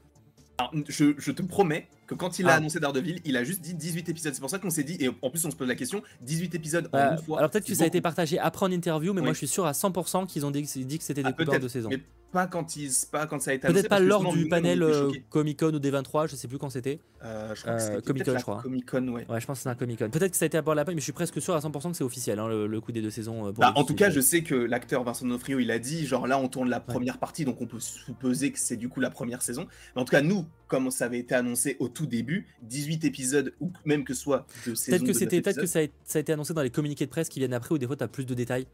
Alors, 0.70 0.86
je, 0.88 1.32
te 1.32 1.42
promets 1.42 1.88
que 2.08 2.16
quand 2.16 2.40
il 2.40 2.48
a 2.48 2.54
ah. 2.54 2.56
annoncé 2.58 2.80
Daredevil, 2.80 3.22
il 3.26 3.38
a 3.38 3.44
juste 3.44 3.62
dit 3.62 3.74
18 3.74 4.10
épisodes. 4.10 4.34
C'est 4.34 4.42
pour 4.42 4.50
ça 4.50 4.60
qu'on 4.60 4.70
s'est 4.70 4.84
dit, 4.84 4.98
et 5.00 5.10
en 5.22 5.30
plus 5.30 5.44
on 5.46 5.52
se 5.52 5.56
pose 5.56 5.68
la 5.68 5.76
question, 5.76 6.02
18 6.22 6.56
épisodes 6.56 6.88
en 6.88 6.90
bah, 6.90 7.12
une 7.14 7.18
fois. 7.24 7.40
Alors 7.40 7.50
peut-être 7.50 7.66
que 7.66 7.76
ça 7.76 7.84
a 7.84 7.88
été 7.88 8.02
partagé 8.02 8.38
après 8.40 8.66
en 8.66 8.72
interview, 8.72 9.14
mais 9.14 9.22
moi 9.22 9.34
je 9.34 9.38
suis 9.38 9.48
sûr 9.48 9.66
à 9.66 9.72
100% 9.72 10.28
qu'ils 10.28 10.46
ont 10.46 10.52
dit, 10.52 10.64
que 10.64 10.68
c'était 10.68 11.24
des 11.24 11.32
ah, 11.38 11.60
de 11.60 11.68
saison 11.68 11.90
pas 12.32 12.48
quand, 12.48 12.76
ils, 12.76 12.92
pas 13.12 13.28
quand 13.28 13.42
ça 13.42 13.52
a 13.52 13.54
été 13.54 13.68
Peut-être 13.68 13.90
pas 13.90 14.00
lors 14.00 14.34
du 14.34 14.48
panel 14.48 14.82
euh, 14.84 15.12
Comic 15.30 15.60
Con 15.60 15.74
ou 15.74 15.80
D23, 15.80 16.30
je 16.30 16.36
sais 16.36 16.48
plus 16.48 16.58
quand 16.58 16.70
c'était. 16.70 17.00
Euh, 17.24 17.54
je 17.54 17.62
crois 17.62 17.76
que 17.76 17.82
euh, 17.82 18.02
Comic 18.02 18.26
Con, 18.26 18.38
je 18.38 18.42
crois. 18.42 18.62
Comic 18.62 18.90
Con, 18.90 19.08
ouais. 19.10 19.26
Ouais, 19.30 19.40
je 19.40 19.46
pense 19.46 19.60
que 19.60 19.64
c'est 19.64 19.70
un 19.70 19.76
Comic 19.76 20.00
Con. 20.00 20.10
Peut-être 20.10 20.32
que 20.32 20.38
ça 20.38 20.46
a 20.46 20.48
été 20.48 20.58
à 20.58 20.62
bord 20.62 20.74
de 20.74 20.80
la 20.80 20.86
mais 20.86 20.96
je 20.96 21.02
suis 21.02 21.12
presque 21.12 21.42
sûr 21.42 21.56
à 21.56 21.60
100% 21.60 21.92
que 21.92 21.98
c'est 21.98 22.04
officiel, 22.04 22.40
hein, 22.40 22.48
le, 22.48 22.82
coup 22.82 22.92
des 22.92 23.02
deux 23.02 23.10
saisons. 23.10 23.52
Bah, 23.52 23.74
en 23.76 23.84
tout 23.84 23.96
cas, 23.96 24.10
je 24.10 24.20
sais 24.20 24.44
que 24.44 24.56
l'acteur 24.56 25.04
Vincent 25.04 25.26
D'Onofrio, 25.26 25.60
il 25.60 25.72
a 25.72 25.80
dit, 25.80 26.06
genre 26.06 26.28
là, 26.28 26.40
on 26.40 26.48
tourne 26.48 26.70
la 26.70 26.80
première 26.80 27.18
partie, 27.18 27.46
donc 27.46 27.62
on 27.62 27.68
peut 27.68 27.80
supposer 27.80 28.52
que 28.52 28.60
c'est 28.60 28.78
du 28.78 28.90
coup 28.90 29.00
la 29.00 29.10
première 29.10 29.42
saison. 29.42 29.68
Mais 29.96 30.02
en 30.02 30.06
tout 30.06 30.12
cas, 30.12 30.22
nous, 30.22 30.46
comme 30.68 30.90
ça 30.90 31.06
avait 31.06 31.20
été 31.20 31.36
annoncé 31.36 31.76
au 31.80 31.90
tout 31.90 32.06
début, 32.06 32.48
18 32.64 33.04
épisodes, 33.04 33.54
ou 33.60 33.72
même 33.84 34.06
que 34.06 34.14
ce 34.14 34.22
soit 34.22 34.48
de 34.66 34.74
saison. 34.74 34.98
Peut-être 34.98 35.08
que 35.08 35.14
c'était, 35.14 35.42
peut-être 35.42 35.60
que 35.60 35.66
ça 35.66 35.80
a, 35.80 36.20
été 36.20 36.32
annoncé 36.32 36.54
dans 36.54 36.62
les 36.62 36.70
communiqués 36.70 37.06
de 37.06 37.10
presse 37.12 37.28
qui 37.28 37.40
viennent 37.40 37.54
après, 37.54 37.76
où 37.76 37.78
des 37.78 37.88
fois, 37.88 37.98
tu 37.98 38.04
as 38.04 38.08
plus 38.08 38.26
de 38.26 38.34
détails. 38.34 38.66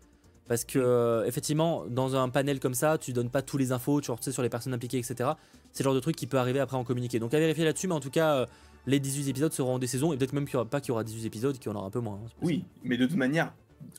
Parce 0.47 0.63
que, 0.63 0.79
euh, 0.79 1.25
effectivement, 1.25 1.85
dans 1.89 2.15
un 2.15 2.29
panel 2.29 2.59
comme 2.59 2.73
ça, 2.73 2.97
tu 2.97 3.13
donnes 3.13 3.29
pas 3.29 3.41
tous 3.41 3.57
les 3.57 3.71
infos, 3.71 4.01
tu 4.01 4.11
sais 4.21 4.31
sur 4.31 4.43
les 4.43 4.49
personnes 4.49 4.73
impliquées, 4.73 4.97
etc. 4.97 5.31
C'est 5.73 5.83
le 5.83 5.89
genre 5.89 5.95
de 5.95 5.99
truc 5.99 6.15
qui 6.15 6.27
peut 6.27 6.37
arriver 6.37 6.59
après 6.59 6.77
en 6.77 6.83
communiquer. 6.83 7.19
Donc 7.19 7.33
à 7.33 7.39
vérifier 7.39 7.65
là-dessus, 7.65 7.87
mais 7.87 7.93
en 7.93 7.99
tout 7.99 8.09
cas, 8.09 8.35
euh, 8.35 8.45
les 8.85 8.99
18 8.99 9.29
épisodes 9.29 9.51
seront 9.51 9.79
des 9.79 9.87
saisons, 9.87 10.13
et 10.13 10.17
peut-être 10.17 10.33
même 10.33 10.45
qu'il 10.45 10.55
n'y 10.55 10.61
aura 10.61 10.69
pas 10.69 10.79
qu'il 10.79 10.89
y 10.89 10.91
aura 10.91 11.03
18 11.03 11.25
épisodes, 11.25 11.57
qu'il 11.57 11.71
y 11.71 11.75
en 11.75 11.77
aura 11.77 11.87
un 11.87 11.91
peu 11.91 11.99
moins. 11.99 12.19
Hein, 12.23 12.29
oui, 12.41 12.63
mais 12.83 12.97
de 12.97 13.05
toute 13.05 13.17
manière, 13.17 13.53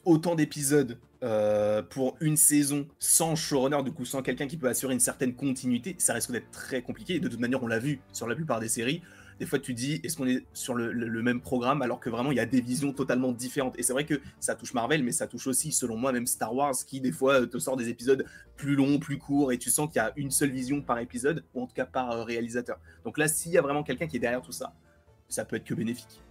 autant 0.04 0.34
d'épisodes 0.34 0.98
euh, 1.22 1.82
pour 1.82 2.16
une 2.20 2.36
saison 2.36 2.86
sans 2.98 3.34
showrunner, 3.34 3.82
du 3.82 3.92
coup 3.92 4.04
sans 4.04 4.22
quelqu'un 4.22 4.46
qui 4.46 4.56
peut 4.56 4.69
assurer 4.69 4.94
une 4.94 5.00
certaine 5.00 5.34
continuité, 5.34 5.96
ça 5.98 6.14
risque 6.14 6.30
d'être 6.30 6.50
très 6.50 6.82
compliqué. 6.82 7.16
Et 7.16 7.20
de 7.20 7.28
toute 7.28 7.40
manière, 7.40 7.62
on 7.62 7.66
l'a 7.66 7.78
vu 7.78 8.00
sur 8.12 8.28
la 8.28 8.34
plupart 8.34 8.60
des 8.60 8.69
séries 8.69 9.02
des 9.38 9.46
fois 9.46 9.58
tu 9.58 9.75
dis 9.75 10.00
est-ce 10.02 10.16
qu'on 10.16 10.26
est 10.26 10.44
sur 10.52 10.75
le, 10.75 11.22
même 11.22 11.40
programme 11.40 11.82
alors 11.82 12.00
que 12.00 12.10
vraiment 12.10 12.32
il 12.32 12.36
y 12.36 12.40
a 12.40 12.46
des 12.46 12.60
visions 12.60 12.92
totalement 12.92 13.32
différentes. 13.32 13.78
Et 13.78 13.82
c'est 13.82 13.92
vrai 13.92 14.04
que 14.04 14.20
ça 14.40 14.54
touche 14.54 14.75
Marvel, 14.75 15.02
mais 15.02 15.12
ça 15.12 15.26
touche 15.26 15.46
aussi, 15.46 15.72
selon 15.72 15.96
moi, 15.96 16.12
même 16.12 16.26
Star 16.26 16.54
Wars 16.54 16.75
qui 16.86 17.00
des 17.00 17.12
fois 17.12 17.46
te 17.46 17.58
sort 17.58 17.76
des 17.76 17.88
épisodes 17.88 18.25
plus 18.56 18.75
longs, 18.75 18.98
plus 18.98 19.19
courts, 19.19 19.52
et 19.52 19.58
tu 19.58 19.70
sens 19.70 19.88
qu'il 19.88 19.96
y 19.96 20.04
a 20.04 20.12
une 20.16 20.30
seule 20.30 20.50
vision 20.50 20.80
par 20.80 20.98
épisode, 20.98 21.44
ou 21.54 21.62
en 21.62 21.66
tout 21.66 21.75
cas 21.75 21.86
par 21.86 22.10
euh, 22.10 22.25
réalisateur. 22.25 22.78
Donc 23.04 23.19
là, 23.19 23.28
s'il 23.28 23.52
y 23.52 23.58
a 23.58 23.62
vraiment 23.62 23.82
quelqu'un 23.82 24.06
qui 24.06 24.16
est 24.16 24.20
derrière 24.20 24.42
tout 24.42 24.52
ça, 24.52 24.72
ça 25.28 25.44
peut 25.44 25.56
être 25.56 25.64
que 25.64 25.75
bénéfique. 25.75 26.22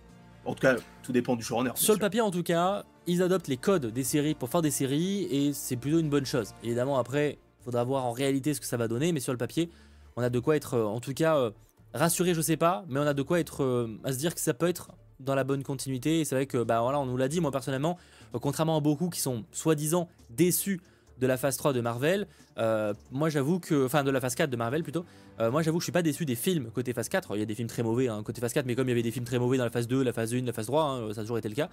En 0.45 0.53
tout 0.53 0.61
cas, 0.61 0.75
tout 1.03 1.11
dépend 1.11 1.35
du 1.35 1.43
showrunner. 1.43 1.71
Sur 1.75 1.93
le 1.93 1.99
papier, 1.99 2.21
en 2.21 2.31
tout 2.31 2.43
cas, 2.43 2.83
ils 3.07 3.23
adoptent 3.23 3.47
les 3.47 3.57
codes 3.57 3.87
des 3.87 4.03
séries 4.03 4.35
pour 4.35 4.49
faire 4.49 4.61
des 4.61 4.71
séries, 4.71 5.23
et 5.31 5.53
c'est 5.53 5.77
plutôt 5.77 5.99
une 5.99 6.09
bonne 6.09 6.25
chose. 6.25 6.53
Évidemment, 6.63 6.99
après, 6.99 7.39
il 7.61 7.63
faudra 7.63 7.83
voir 7.83 8.05
en 8.05 8.11
réalité 8.11 8.53
ce 8.53 8.59
que 8.59 8.67
ça 8.67 8.77
va 8.77 8.87
donner, 8.87 9.13
mais 9.13 9.21
sur 9.21 9.31
le 9.31 9.37
papier, 9.37 9.69
on 10.17 10.21
a 10.21 10.29
de 10.29 10.39
quoi 10.39 10.55
être, 10.57 10.75
euh, 10.75 10.85
en 10.85 10.99
tout 10.99 11.13
cas, 11.13 11.37
euh, 11.37 11.51
rassuré, 11.93 12.33
je 12.33 12.41
sais 12.41 12.57
pas, 12.57 12.85
mais 12.89 12.99
on 12.99 13.07
a 13.07 13.13
de 13.13 13.21
quoi 13.21 13.39
être 13.39 13.63
euh, 13.63 13.97
à 14.03 14.11
se 14.11 14.17
dire 14.17 14.35
que 14.35 14.41
ça 14.41 14.53
peut 14.53 14.67
être 14.67 14.91
dans 15.19 15.35
la 15.35 15.45
bonne 15.45 15.63
continuité. 15.63 16.19
Et 16.19 16.25
c'est 16.25 16.35
vrai 16.35 16.45
que, 16.45 16.63
bah 16.63 16.81
voilà, 16.81 16.99
on 16.99 17.05
nous 17.05 17.17
l'a 17.17 17.29
dit, 17.29 17.39
moi 17.39 17.51
personnellement, 17.51 17.97
contrairement 18.33 18.77
à 18.77 18.81
beaucoup 18.81 19.09
qui 19.09 19.21
sont 19.21 19.45
soi-disant 19.51 20.09
déçus 20.29 20.81
de 21.19 21.27
la 21.27 21.37
phase 21.37 21.57
3 21.57 21.73
de 21.73 21.81
Marvel, 21.81 22.27
euh, 22.57 22.93
moi 23.11 23.29
j'avoue 23.29 23.59
que, 23.59 23.85
enfin 23.85 24.03
de 24.03 24.11
la 24.11 24.21
phase 24.21 24.35
4 24.35 24.49
de 24.49 24.55
Marvel 24.55 24.83
plutôt, 24.83 25.05
moi 25.39 25.61
j'avoue 25.61 25.77
que 25.77 25.81
je 25.81 25.85
suis 25.85 25.91
pas 25.91 26.01
déçu 26.01 26.25
des 26.25 26.35
films 26.35 26.71
côté 26.71 26.93
phase 26.93 27.09
4. 27.09 27.35
Il 27.35 27.39
y 27.39 27.43
a 27.43 27.45
des 27.45 27.53
films 27.53 27.67
très 27.67 27.83
mauvais 27.83 28.07
hein, 28.07 28.23
côté 28.23 28.41
phase 28.41 28.53
4, 28.53 28.65
mais 28.65 28.75
comme 28.75 28.87
il 28.87 28.91
y 28.91 28.93
avait 28.93 29.03
des 29.03 29.11
films 29.11 29.25
très 29.25 29.37
mauvais 29.37 29.57
dans 29.57 29.63
la 29.63 29.69
phase 29.69 29.87
2, 29.87 30.03
la 30.03 30.13
phase 30.13 30.33
1, 30.33 30.41
la 30.41 30.53
phase 30.53 30.65
3, 30.65 30.83
hein, 30.83 31.13
ça 31.13 31.21
a 31.21 31.23
toujours 31.23 31.37
été 31.37 31.49
le 31.49 31.55
cas. 31.55 31.69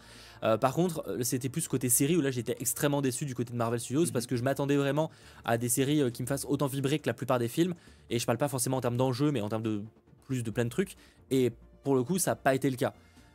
par 0.58 0.74
contre, 0.74 1.04
c'était 1.22 1.48
plus 1.48 1.66
côté 1.68 1.88
série 1.88 2.16
où 2.16 2.20
là 2.20 2.30
j'étais 2.30 2.56
extrêmement 2.60 3.00
déçu 3.00 3.24
du 3.24 3.34
côté 3.34 3.52
de 3.52 3.56
Marvel 3.56 3.80
Studios 3.80 4.06
mhm. 4.06 4.12
parce 4.12 4.26
que 4.26 4.36
je 4.36 4.42
m'attendais 4.42 4.76
vraiment 4.76 5.10
à 5.44 5.56
des 5.56 5.68
séries 5.68 6.12
qui 6.12 6.22
me 6.22 6.26
fassent 6.26 6.46
autant 6.48 6.66
vibrer 6.66 6.98
que 6.98 7.08
la 7.08 7.14
plupart 7.14 7.38
des 7.38 7.48
films. 7.48 7.74
Et 8.10 8.18
je 8.18 8.26
parle 8.26 8.38
pas 8.38 8.48
forcément 8.48 8.76
en 8.76 8.80
termes 8.82 8.96
d'enjeu, 8.96 9.30
mais 9.30 9.40
en 9.40 9.48
termes 9.48 9.62
de 9.62 9.82
plus 10.26 10.42
de 10.42 10.50
plein 10.50 10.64
de 10.64 10.70
trucs. 10.70 10.96
Et 11.30 11.52
pour 11.82 11.94
le 11.94 12.02
coup, 12.02 12.18
ça 12.18 12.32
n'a 12.32 12.36
pas 12.36 12.54
été 12.54 12.68
le 12.70 12.76
cas. 12.76 12.92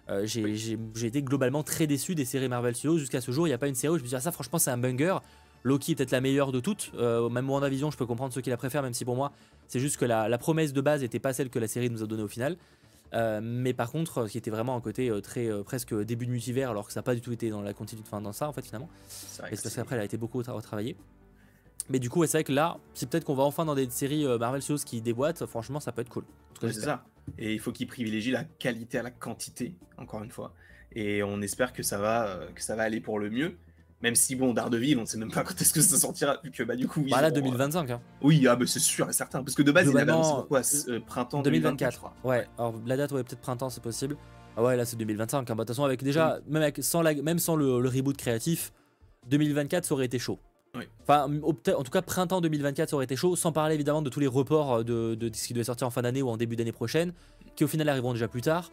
Euh, 0.10 0.26
j'ai 0.26 1.06
été 1.06 1.22
globalement 1.22 1.64
très 1.64 1.88
déçu 1.88 2.16
des 2.16 2.26
séries 2.26 2.50
Marvel 2.50 2.76
Studios. 2.76 2.98
Jusqu'à 2.98 3.22
ce 3.22 3.32
jour, 3.32 3.48
il 3.48 3.52
n'y 3.52 3.54
a 3.54 3.58
pas 3.58 3.68
une 3.68 3.76
série 3.76 3.94
où 3.94 3.98
je 3.98 4.04
me 4.04 4.08
dis, 4.08 4.16
ah, 4.16 4.20
ça, 4.20 4.32
franchement, 4.32 4.60
c'est 4.60 4.72
un 4.72 4.78
banger. 4.78 5.18
Loki 5.64 5.92
est 5.92 5.96
peut-être 5.96 6.12
la 6.12 6.22
meilleure 6.22 6.52
de 6.52 6.60
toutes. 6.60 6.92
Euh, 6.96 7.30
même 7.30 7.50
WandaVision, 7.50 7.92
je 7.92 7.98
peux 7.98 8.06
comprendre 8.06 8.34
ceux 8.34 8.42
qui 8.42 8.50
la 8.50 8.58
préfèrent, 8.58 8.84
même 8.84 8.94
si 8.94 9.06
pour 9.06 9.16
moi, 9.16 9.32
c'est 9.68 9.80
juste 9.80 9.98
que 9.98 10.06
la, 10.06 10.38
promesse 10.38 10.74
de 10.74 10.82
base 10.82 11.02
n'était 11.02 11.20
pas 11.20 11.34
celle 11.34 11.50
que 11.50 11.60
la 11.60 11.68
série 11.68 11.90
nous 11.90 12.04
a 12.04 12.08
donnée 12.08 12.24
au 12.24 12.28
final. 12.28 12.58
Euh, 13.14 13.40
mais 13.42 13.74
par 13.74 13.92
contre, 13.92 14.28
qui 14.28 14.38
était 14.38 14.52
vraiment 14.52 14.76
un 14.76 14.82
côté 14.82 15.12
très 15.24 15.50
presque 15.64 15.96
début 16.04 16.28
de 16.28 16.32
multivers, 16.32 16.70
alors 16.70 16.86
que 16.88 16.94
ça 16.94 17.00
n'a 17.00 17.04
pas 17.04 17.16
du 17.16 17.22
tout 17.22 17.32
été 17.32 17.50
dans 17.50 17.62
la 17.62 17.74
continuité, 17.74 18.08
enfin 18.12 18.22
dans 18.22 18.34
ça 18.34 18.48
en 18.48 18.54
fait 18.54 18.62
finalement. 18.62 18.90
Et 19.52 19.56
c'est 19.56 19.64
parce 19.64 19.76
qu'après, 19.76 19.96
elle 19.96 20.02
a 20.02 20.06
été 20.06 20.18
beaucoup 20.18 20.38
retravaillée. 20.38 20.96
Mais 21.90 22.00
du 22.00 22.10
coup, 22.10 22.24
c'est 22.26 22.38
vrai 22.38 22.44
que 22.44 22.52
là, 22.52 22.78
c'est 22.94 23.10
peut-être 23.10 23.26
qu'on 23.26 23.34
va 23.34 23.44
enfin 23.44 23.66
dans 23.66 23.76
des 23.76 23.90
séries 23.90 24.26
euh, 24.26 24.38
Marvel 24.38 24.62
Studios 24.62 24.84
qui 24.86 25.02
déboîtent. 25.02 25.46
Franchement, 25.48 25.80
ça 25.80 25.92
peut 25.92 26.02
être 26.02 26.10
cool. 26.10 26.24
c'est 26.62 26.74
ça. 26.74 27.04
Et 27.38 27.54
il 27.54 27.60
faut 27.60 27.72
qu'ils 27.72 27.88
privilégient 27.88 28.32
la 28.32 28.44
qualité 28.44 29.00
à 29.00 29.04
la 29.04 29.12
quantité, 29.12 29.74
encore 29.98 30.24
une 30.24 30.32
fois. 30.32 30.54
Et 30.92 31.24
on 31.24 31.42
espère 31.42 31.74
que 31.74 31.84
ça 31.84 31.98
va, 31.98 32.28
euh, 32.28 32.52
que 32.54 32.62
ça 32.62 32.76
va 32.76 32.84
aller 32.84 33.02
pour 33.02 33.20
le 33.20 33.30
mieux. 33.30 33.58
Même 34.02 34.16
si, 34.16 34.36
bon, 34.36 34.54
Daredevil, 34.54 34.98
on 34.98 35.02
ne 35.02 35.06
sait 35.06 35.18
même 35.18 35.32
pas 35.32 35.44
quand 35.44 35.60
est-ce 35.60 35.74
que 35.74 35.82
ça 35.82 35.98
sortira, 35.98 36.38
vu 36.44 36.52
que, 36.52 36.64
bah, 36.64 36.76
du 36.76 36.88
coup. 36.88 37.06
Bah 37.10 37.22
là, 37.22 37.32
2025. 37.32 37.90
Hein. 37.90 38.02
Oui, 38.22 38.48
ah, 38.48 38.56
bah, 38.56 38.66
c'est 38.66 38.80
sûr 38.80 39.10
et 39.10 39.14
certain. 39.14 39.44
Parce 39.44 39.56
que 39.56 39.62
de 39.62 39.72
base, 39.72 39.90
il 39.90 39.98
avait 39.98 40.12
annoncé 40.12 40.48
quoi 40.48 40.62
Printemps 41.06 41.42
2024. 41.42 42.12
ouais, 42.24 42.48
alors 42.58 42.76
la 42.86 42.96
date, 42.98 43.12
ouais, 43.12 43.24
peut-être 43.24 43.42
printemps, 43.42 43.70
c'est 43.70 43.84
possible. 43.84 44.16
Ah 44.56 44.64
ouais, 44.64 44.76
là, 44.78 44.86
c'est 44.86 44.96
2025. 44.98 45.38
Hein. 45.38 45.44
Bah, 45.44 45.64
de 45.64 45.68
toute 45.68 45.76
façon, 45.76 45.84
avec 45.84 46.04
déjà, 46.04 46.40
même, 46.48 46.62
avec, 46.62 46.84
sans, 46.84 47.02
la, 47.02 47.14
même 47.14 47.40
sans 47.40 47.56
le, 47.56 47.82
le 47.82 47.90
reboot 47.90 48.16
créatif, 48.16 48.72
2024, 49.30 49.86
ça 49.86 49.94
aurait 49.94 50.06
été 50.06 50.20
chaud. 50.20 50.40
Enfin, 51.02 51.28
en 51.44 51.54
tout 51.84 51.92
cas, 51.92 52.02
printemps 52.02 52.42
2024, 52.42 52.90
ça 52.90 52.96
aurait 52.96 53.06
été 53.06 53.16
chaud, 53.16 53.36
sans 53.36 53.52
parler 53.52 53.76
évidemment 53.76 54.02
de 54.02 54.10
tous 54.10 54.20
les 54.20 54.28
reports 54.28 54.84
de, 54.84 55.18
ce 55.34 55.48
qui 55.48 55.54
devait 55.54 55.64
sortir 55.64 55.88
en 55.88 55.90
fin 55.90 56.02
d'année 56.02 56.22
ou 56.22 56.30
en 56.30 56.38
début 56.38 56.56
d'année 56.56 56.72
prochaine, 56.72 57.14
qui 57.56 57.64
au 57.64 57.68
final 57.68 57.90
arriveront 57.90 58.14
déjà 58.14 58.28
plus 58.28 58.42
tard. 58.42 58.72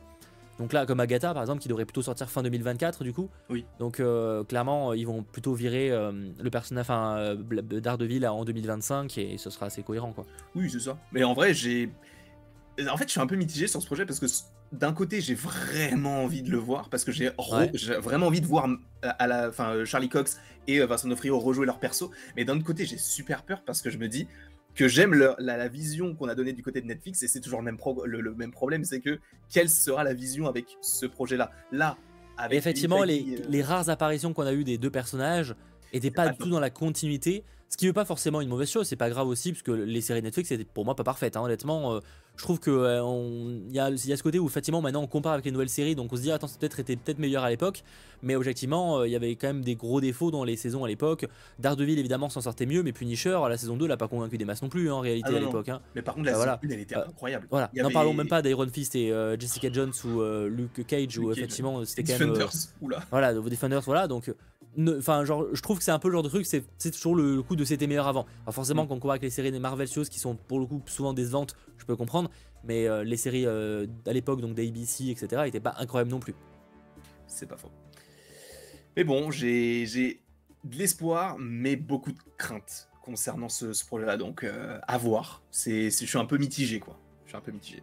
Donc 0.58 0.72
là, 0.72 0.86
comme 0.86 1.00
Agatha 1.00 1.32
par 1.34 1.42
exemple, 1.42 1.60
qui 1.60 1.68
devrait 1.68 1.84
plutôt 1.84 2.02
sortir 2.02 2.30
fin 2.30 2.42
2024 2.42 3.04
du 3.04 3.12
coup. 3.12 3.28
Oui. 3.50 3.64
Donc 3.78 4.00
euh, 4.00 4.44
clairement, 4.44 4.92
ils 4.94 5.06
vont 5.06 5.22
plutôt 5.22 5.54
virer 5.54 5.90
euh, 5.90 6.12
le 6.40 6.50
personnage, 6.50 6.82
enfin, 6.82 7.16
euh, 7.18 7.36
d'Ardeville 7.62 8.26
en 8.26 8.44
2025 8.44 9.18
et 9.18 9.38
ce 9.38 9.50
sera 9.50 9.66
assez 9.66 9.82
cohérent 9.82 10.12
quoi. 10.12 10.24
Oui, 10.54 10.70
c'est 10.70 10.80
ça. 10.80 10.98
Mais 11.12 11.24
en 11.24 11.34
vrai, 11.34 11.54
j'ai. 11.54 11.90
En 12.90 12.96
fait, 12.96 13.04
je 13.04 13.12
suis 13.12 13.20
un 13.20 13.26
peu 13.26 13.36
mitigé 13.36 13.66
sur 13.66 13.80
ce 13.80 13.86
projet 13.86 14.04
parce 14.04 14.20
que 14.20 14.26
d'un 14.72 14.92
côté, 14.92 15.20
j'ai 15.20 15.34
vraiment 15.34 16.24
envie 16.24 16.42
de 16.42 16.50
le 16.50 16.58
voir 16.58 16.88
parce 16.88 17.04
que 17.04 17.12
j'ai 17.12 17.30
vraiment 18.00 18.26
envie 18.26 18.40
de 18.40 18.46
voir 18.46 18.68
à 19.02 19.26
la, 19.26 19.52
fin, 19.52 19.84
Charlie 19.84 20.08
Cox 20.08 20.38
et 20.66 20.80
euh, 20.80 20.86
Vincent 20.86 21.04
D'Onofrio 21.08 21.38
rejouer 21.38 21.66
leur 21.66 21.78
perso. 21.78 22.10
Mais 22.36 22.44
d'un 22.44 22.56
autre 22.56 22.64
côté, 22.64 22.84
j'ai 22.84 22.98
super 22.98 23.42
peur 23.42 23.62
parce 23.64 23.82
que 23.82 23.90
je 23.90 23.98
me 23.98 24.08
dis 24.08 24.26
que 24.76 24.88
j'aime 24.88 25.14
la, 25.14 25.68
vision 25.68 26.14
qu'on 26.14 26.28
a 26.28 26.34
donnée 26.34 26.52
du 26.52 26.62
côté 26.62 26.80
de 26.80 26.86
Netflix 26.86 27.22
et 27.22 27.28
c'est 27.28 27.40
toujours 27.40 27.60
le 27.60 27.64
même, 27.64 27.78
le, 28.04 28.34
même 28.34 28.52
problème, 28.52 28.84
c'est 28.84 29.00
que 29.00 29.18
quelle 29.50 29.70
sera 29.70 30.04
la 30.04 30.12
vision 30.12 30.46
avec 30.46 30.66
ce 30.82 31.06
projet-là? 31.06 31.50
Là, 31.72 31.96
avec 32.36 32.58
effectivement, 32.58 33.02
les, 33.02 33.20
euh, 33.20 33.46
les, 33.48 33.62
rares 33.62 33.88
apparitions 33.88 34.34
qu'on 34.34 34.46
a 34.46 34.52
eues 34.52 34.64
des 34.64 34.76
deux 34.76 34.90
personnages 34.90 35.54
n'étaient 35.94 36.10
pas, 36.10 36.28
du 36.28 36.36
tout 36.36 36.50
dans 36.50 36.60
la 36.60 36.70
continuité. 36.70 37.42
Ce 37.68 37.76
qui 37.76 37.86
veut 37.86 37.92
pas 37.92 38.04
forcément 38.04 38.40
une 38.40 38.48
mauvaise 38.48 38.70
chose, 38.70 38.86
c'est 38.86 38.96
pas 38.96 39.08
grave 39.08 39.26
aussi, 39.26 39.52
parce 39.52 39.62
que 39.62 39.72
les 39.72 40.00
séries 40.00 40.22
Netflix 40.22 40.50
étaient 40.52 40.64
pour 40.64 40.84
moi 40.84 40.94
pas 40.94 41.04
parfaites, 41.04 41.36
hein, 41.36 41.42
honnêtement. 41.42 41.94
Euh, 41.94 42.00
je 42.36 42.42
trouve 42.42 42.60
que 42.60 42.70
euh, 42.70 43.02
il 43.68 43.74
y, 43.74 43.80
a, 43.80 43.96
ce 43.96 44.22
côté 44.22 44.38
où 44.38 44.46
effectivement 44.46 44.82
maintenant 44.82 45.02
on 45.02 45.06
compare 45.06 45.32
avec 45.32 45.44
les 45.44 45.50
nouvelles 45.50 45.70
séries, 45.70 45.94
donc 45.94 46.12
on 46.12 46.16
se 46.16 46.22
dit 46.22 46.30
attends, 46.30 46.46
c'est 46.46 46.58
peut-être 46.58 47.18
meilleur 47.18 47.44
à 47.44 47.50
l'époque, 47.50 47.82
mais 48.22 48.36
objectivement 48.36 48.98
euh, 48.98 49.08
il 49.08 49.12
y 49.12 49.16
avait 49.16 49.34
quand 49.36 49.46
même 49.46 49.62
des 49.62 49.74
gros 49.74 50.00
défauts 50.00 50.30
dans 50.30 50.44
les 50.44 50.56
saisons 50.56 50.84
à 50.84 50.88
l'époque. 50.88 51.26
Daredevil 51.58 51.98
évidemment 51.98 52.28
s'en 52.28 52.42
sortait 52.42 52.66
mieux, 52.66 52.82
mais 52.82 52.92
Punisher, 52.92 53.38
la 53.48 53.56
saison 53.56 53.76
2 53.76 53.86
l'a 53.86 53.96
pas 53.96 54.08
convaincu 54.08 54.36
des 54.36 54.44
masses 54.44 54.62
non 54.62 54.68
plus 54.68 54.90
hein, 54.90 54.94
en 54.94 55.00
réalité 55.00 55.30
ah 55.32 55.36
à 55.36 55.40
l'époque. 55.40 55.68
Hein. 55.70 55.80
Mais 55.94 56.02
par 56.02 56.14
contre 56.14 56.26
la 56.26 56.32
bah, 56.32 56.38
saison 56.38 56.50
1 56.52 56.58
elle 56.70 56.80
était 56.80 56.96
incroyable. 56.96 57.46
Voilà, 57.50 57.70
n'en 57.74 57.90
parlons 57.90 58.12
même 58.12 58.28
pas 58.28 58.42
d'Iron 58.42 58.68
Fist 58.68 58.94
et 58.94 59.12
Jessica 59.38 59.72
Jones 59.72 59.92
ou 60.04 60.22
Luke 60.46 60.86
Cage, 60.86 61.18
où 61.18 61.32
effectivement 61.32 61.84
c'était 61.84 62.12
quand 62.12 62.18
même. 62.18 62.30
Defenders, 62.30 62.52
oula. 62.82 63.00
Voilà, 63.10 63.34
Defenders, 63.34 63.82
voilà, 63.82 64.08
donc 64.08 64.30
Enfin, 64.78 65.24
genre, 65.24 65.46
je 65.52 65.60
trouve 65.62 65.78
que 65.78 65.84
c'est 65.84 65.90
un 65.90 65.98
peu 65.98 66.08
le 66.08 66.12
genre 66.12 66.22
de 66.22 66.28
truc, 66.28 66.46
c'est 66.46 66.90
toujours 66.90 67.16
le, 67.16 67.42
coup 67.42 67.56
de 67.56 67.64
c'était 67.64 67.86
meilleur 67.86 68.06
avant. 68.06 68.26
Alors 68.42 68.54
forcément, 68.54 68.84
mm. 68.84 68.88
quand 68.88 68.94
on 68.94 68.98
compare 68.98 69.12
avec 69.12 69.22
les 69.22 69.30
séries 69.30 69.52
des 69.52 69.58
Marvel 69.58 69.88
Studios 69.88 70.08
qui 70.10 70.18
sont 70.18 70.36
pour 70.36 70.60
le 70.60 70.66
coup 70.66 70.82
souvent 70.86 71.14
décevantes, 71.14 71.56
je 71.78 71.84
peux 71.84 71.96
comprendre, 71.96 72.30
mais 72.64 72.86
euh, 72.86 73.04
les 73.04 73.16
séries 73.16 73.46
euh, 73.46 73.86
à 74.06 74.12
l'époque, 74.12 74.40
donc 74.40 74.54
d'ABC, 74.54 75.08
etc., 75.08 75.42
n'étaient 75.44 75.60
pas 75.60 75.74
incroyables 75.78 76.10
non 76.10 76.20
plus. 76.20 76.34
C'est 77.26 77.46
pas 77.46 77.56
faux. 77.56 77.70
Mais 78.96 79.04
bon, 79.04 79.30
j'ai 79.30 79.86
de 80.64 80.76
l'espoir, 80.76 81.36
mais 81.38 81.76
beaucoup 81.76 82.12
de 82.12 82.18
crainte 82.36 82.88
concernant 83.02 83.48
ce, 83.48 83.86
projet-là, 83.86 84.16
donc 84.16 84.42
euh, 84.42 84.78
à 84.86 84.98
voir. 84.98 85.42
Je 85.52 85.88
suis 85.88 86.18
un 86.18 86.24
peu 86.24 86.38
mitigé, 86.38 86.80
quoi. 86.80 86.98
Je 87.24 87.30
suis 87.30 87.36
un 87.36 87.40
peu 87.40 87.52
mitigé. 87.52 87.82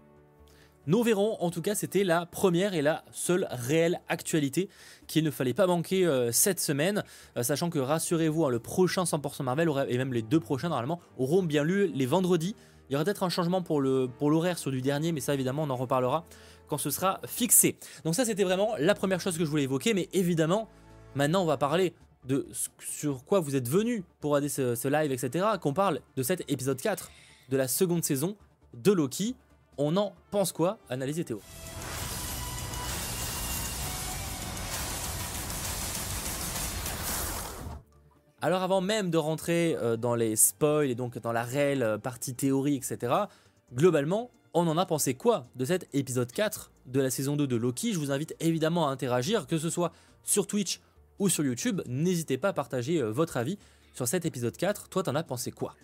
Nous 0.85 1.01
verrons, 1.01 1.37
en 1.39 1.49
tout 1.49 1.61
cas, 1.61 1.75
c'était 1.75 2.03
la 2.03 2.25
première 2.25 2.73
et 2.73 2.81
la 2.81 3.05
seule 3.13 3.47
réelle 3.51 4.01
actualité 4.09 4.67
qu'il 5.07 5.23
ne 5.23 5.31
fallait 5.31 5.53
pas 5.53 5.65
manquer 5.65 6.05
euh, 6.05 6.33
cette 6.33 6.59
semaine, 6.59 7.03
euh, 7.37 7.43
sachant 7.43 7.69
que 7.69 7.79
rassurez-vous, 7.79 8.45
hein, 8.45 8.49
le 8.49 8.59
prochain 8.59 9.03
100% 9.03 9.43
Marvel, 9.43 9.69
et 9.87 9.97
même 9.97 10.11
les 10.11 10.21
deux 10.21 10.41
prochains 10.41 10.67
normalement, 10.67 10.99
auront 11.17 11.41
bien 11.41 11.63
lieu 11.63 11.85
les 11.85 12.05
vendredis. 12.05 12.53
Il 12.89 12.93
y 12.93 12.95
aura 12.95 13.05
peut-être 13.05 13.23
un 13.23 13.29
changement 13.29 13.61
pour 13.61 13.79
l'horaire 13.81 14.55
pour 14.55 14.59
sur 14.59 14.71
du 14.71 14.81
dernier, 14.81 15.13
mais 15.13 15.21
ça 15.21 15.33
évidemment 15.33 15.63
on 15.63 15.69
en 15.69 15.77
reparlera 15.77 16.25
quand 16.67 16.77
ce 16.77 16.89
sera 16.89 17.21
fixé. 17.25 17.77
Donc 18.03 18.13
ça 18.13 18.25
c'était 18.25 18.43
vraiment 18.43 18.75
la 18.77 18.93
première 18.93 19.21
chose 19.21 19.37
que 19.37 19.45
je 19.45 19.49
voulais 19.49 19.63
évoquer, 19.63 19.93
mais 19.93 20.09
évidemment, 20.11 20.67
maintenant 21.15 21.43
on 21.43 21.45
va 21.45 21.57
parler 21.57 21.93
de 22.25 22.45
sur 22.79 23.23
quoi 23.23 23.39
vous 23.39 23.55
êtes 23.55 23.69
venu 23.69 24.03
pour 24.19 24.31
regarder 24.31 24.49
ce, 24.49 24.75
ce 24.75 24.89
live, 24.89 25.13
etc. 25.13 25.45
Qu'on 25.61 25.73
parle 25.73 26.01
de 26.17 26.23
cet 26.23 26.43
épisode 26.51 26.79
4 26.79 27.09
de 27.49 27.57
la 27.57 27.69
seconde 27.69 28.03
saison 28.03 28.35
de 28.73 28.91
Loki. 28.91 29.35
On 29.77 29.97
en 29.97 30.13
pense 30.31 30.51
quoi? 30.51 30.77
Analyse 30.89 31.23
Théo. 31.25 31.41
Alors 38.41 38.61
avant 38.61 38.81
même 38.81 39.09
de 39.09 39.17
rentrer 39.17 39.77
euh, 39.77 39.95
dans 39.95 40.15
les 40.15 40.35
spoils 40.35 40.89
et 40.89 40.95
donc 40.95 41.17
dans 41.17 41.31
la 41.31 41.43
réelle 41.43 41.81
euh, 41.81 41.97
partie 41.97 42.35
théorie, 42.35 42.75
etc., 42.75 43.13
globalement, 43.73 44.31
on 44.53 44.67
en 44.67 44.77
a 44.77 44.85
pensé 44.85 45.13
quoi 45.13 45.47
de 45.55 45.63
cet 45.63 45.87
épisode 45.93 46.29
4 46.29 46.71
de 46.87 46.99
la 46.99 47.09
saison 47.09 47.37
2 47.37 47.47
de 47.47 47.55
Loki? 47.55 47.93
Je 47.93 47.99
vous 47.99 48.11
invite 48.11 48.35
évidemment 48.41 48.89
à 48.89 48.91
interagir, 48.91 49.47
que 49.47 49.57
ce 49.57 49.69
soit 49.69 49.93
sur 50.23 50.45
Twitch 50.45 50.81
ou 51.19 51.29
sur 51.29 51.45
YouTube. 51.45 51.81
N'hésitez 51.87 52.37
pas 52.37 52.49
à 52.49 52.53
partager 52.53 53.01
euh, 53.01 53.11
votre 53.11 53.37
avis 53.37 53.57
sur 53.93 54.09
cet 54.09 54.25
épisode 54.25 54.57
4. 54.57 54.89
Toi, 54.89 55.03
t'en 55.03 55.15
as 55.15 55.23
pensé 55.23 55.51
quoi? 55.51 55.75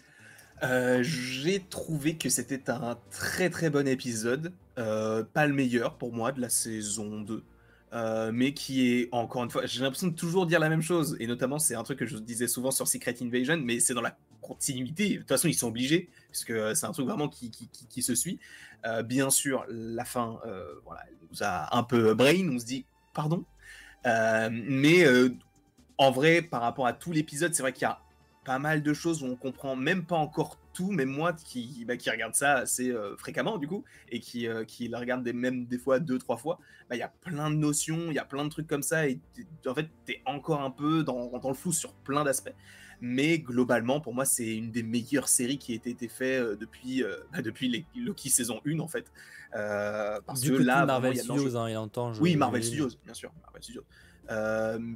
Euh, 0.64 1.04
j'ai 1.04 1.60
trouvé 1.60 2.18
que 2.18 2.30
c'était 2.30 2.70
un 2.70 2.98
très 3.12 3.50
très 3.50 3.70
bon 3.70 3.88
épisode, 3.88 4.54
euh, 4.78 5.24
pas 5.24 5.48
le 5.48 5.54
meilleur 5.54 5.98
pour 5.98 6.14
moi 6.14 6.32
de 6.32 6.42
la 6.42 6.50
saison 6.50 7.22
2, 7.22 7.44
euh, 7.94 8.32
mais 8.34 8.54
qui 8.54 8.92
est 8.92 9.10
encore 9.12 9.44
une 9.44 9.50
fois, 9.50 9.66
j'ai 9.66 9.82
l'impression 9.82 10.08
de 10.08 10.16
toujours 10.16 10.46
dire 10.46 10.60
la 10.60 10.70
même 10.70 10.82
chose, 10.82 11.16
et 11.20 11.28
notamment 11.28 11.60
c'est 11.60 11.76
un 11.76 11.84
truc 11.84 12.00
que 12.00 12.06
je 12.06 12.18
disais 12.18 12.48
souvent 12.48 12.72
sur 12.72 12.88
Secret 12.88 13.16
Invasion, 13.22 13.58
mais 13.64 13.80
c'est 13.80 13.94
dans 13.94 14.02
la 14.02 14.18
continuité, 14.42 15.14
de 15.14 15.18
toute 15.20 15.30
façon 15.30 15.48
ils 15.48 15.54
sont 15.54 15.68
obligés, 15.68 16.10
puisque 16.32 16.54
c'est 16.76 16.86
un 16.86 16.92
truc 16.92 17.08
vraiment 17.08 17.30
qui, 17.30 17.52
qui, 17.52 18.02
se 18.02 18.16
suit. 18.16 18.40
bien 19.06 19.30
sûr, 19.30 19.66
la 19.70 20.06
fin, 20.06 20.40
voilà, 20.86 21.04
nous 21.32 21.42
a 21.42 21.78
un 21.78 21.84
peu 21.84 22.14
brain, 22.14 22.50
on 22.52 22.60
se 22.60 22.66
dit 22.66 22.86
pardon, 23.14 23.46
mais 24.06 25.06
en 25.98 26.12
vrai, 26.12 26.42
par 26.42 26.62
rapport 26.62 26.88
à 26.88 26.94
tout 26.94 27.12
l'épisode, 27.12 27.54
c'est 27.54 27.62
vrai 27.62 27.74
qu'il 27.74 27.84
y 27.84 27.86
a 27.86 28.00
pas 28.50 28.58
mal 28.58 28.82
de 28.82 28.94
choses 28.96 29.22
où 29.22 29.28
on 29.28 29.36
comprend 29.36 29.76
même 29.76 30.08
pas 30.08 30.16
encore 30.16 30.58
tout, 30.74 30.90
même 30.90 31.10
moi 31.10 31.34
qui, 31.34 31.86
bah, 31.88 31.98
qui 31.98 32.10
regarde 32.10 32.34
ça 32.34 32.56
assez 32.56 32.90
euh, 32.90 33.16
fréquemment 33.16 33.60
du 33.60 33.68
coup, 33.68 33.84
et 34.10 34.20
qui, 34.20 34.48
euh, 34.48 34.66
qui 34.66 34.88
la 34.88 34.98
regarde 34.98 35.22
des, 35.22 35.34
même 35.34 35.68
des 35.68 35.78
fois 35.78 36.00
deux, 36.00 36.18
trois 36.18 36.36
fois, 36.36 36.58
bah, 36.90 36.96
il 36.96 37.00
y 37.00 37.04
a 37.04 37.14
plein 37.22 37.52
de 37.52 37.56
notions, 37.58 38.08
il 38.08 38.16
y 38.16 38.18
a 38.18 38.26
plein 38.26 38.44
de 38.44 38.50
trucs 38.50 38.66
comme 38.66 38.82
ça, 38.82 39.08
et 39.08 39.20
en 39.68 39.76
fait, 39.76 39.86
tu 40.08 40.14
es 40.14 40.24
encore 40.26 40.64
un 40.64 40.72
peu 40.72 41.04
dans, 41.04 41.38
dans 41.38 41.50
le 41.50 41.54
flou 41.54 41.72
sur 41.72 41.94
plein 41.94 42.24
d'aspects. 42.24 42.56
Mais 43.02 43.38
globalement, 43.38 44.02
pour 44.02 44.16
moi, 44.16 44.26
c'est 44.26 44.58
une 44.58 44.72
des 44.72 44.82
meilleures 44.82 45.30
séries 45.30 45.60
qui 45.60 45.74
a 45.74 45.76
été, 45.76 45.92
été 45.92 46.08
faite 46.08 46.42
euh, 46.42 46.56
depuis, 46.56 47.04
bah, 47.32 47.44
depuis 47.44 47.70
les 47.70 47.86
Loki 47.96 48.32
saison 48.32 48.62
1 48.66 48.80
en 48.80 48.88
fait. 48.88 49.06
parce 49.52 50.42
du 50.42 50.50
que 50.50 50.58
coup, 50.58 50.64
là, 50.64 50.88
Marvel 50.88 51.16
Studios, 51.16 51.56
hein, 51.56 51.70
il 51.70 51.78
entend. 51.78 52.14
Oui, 52.20 52.36
Marvel 52.36 52.64
Studios, 52.64 52.90
bien 53.06 53.14
sûr. 53.14 53.32
Marvel 53.44 53.62
Studios. 53.62 53.84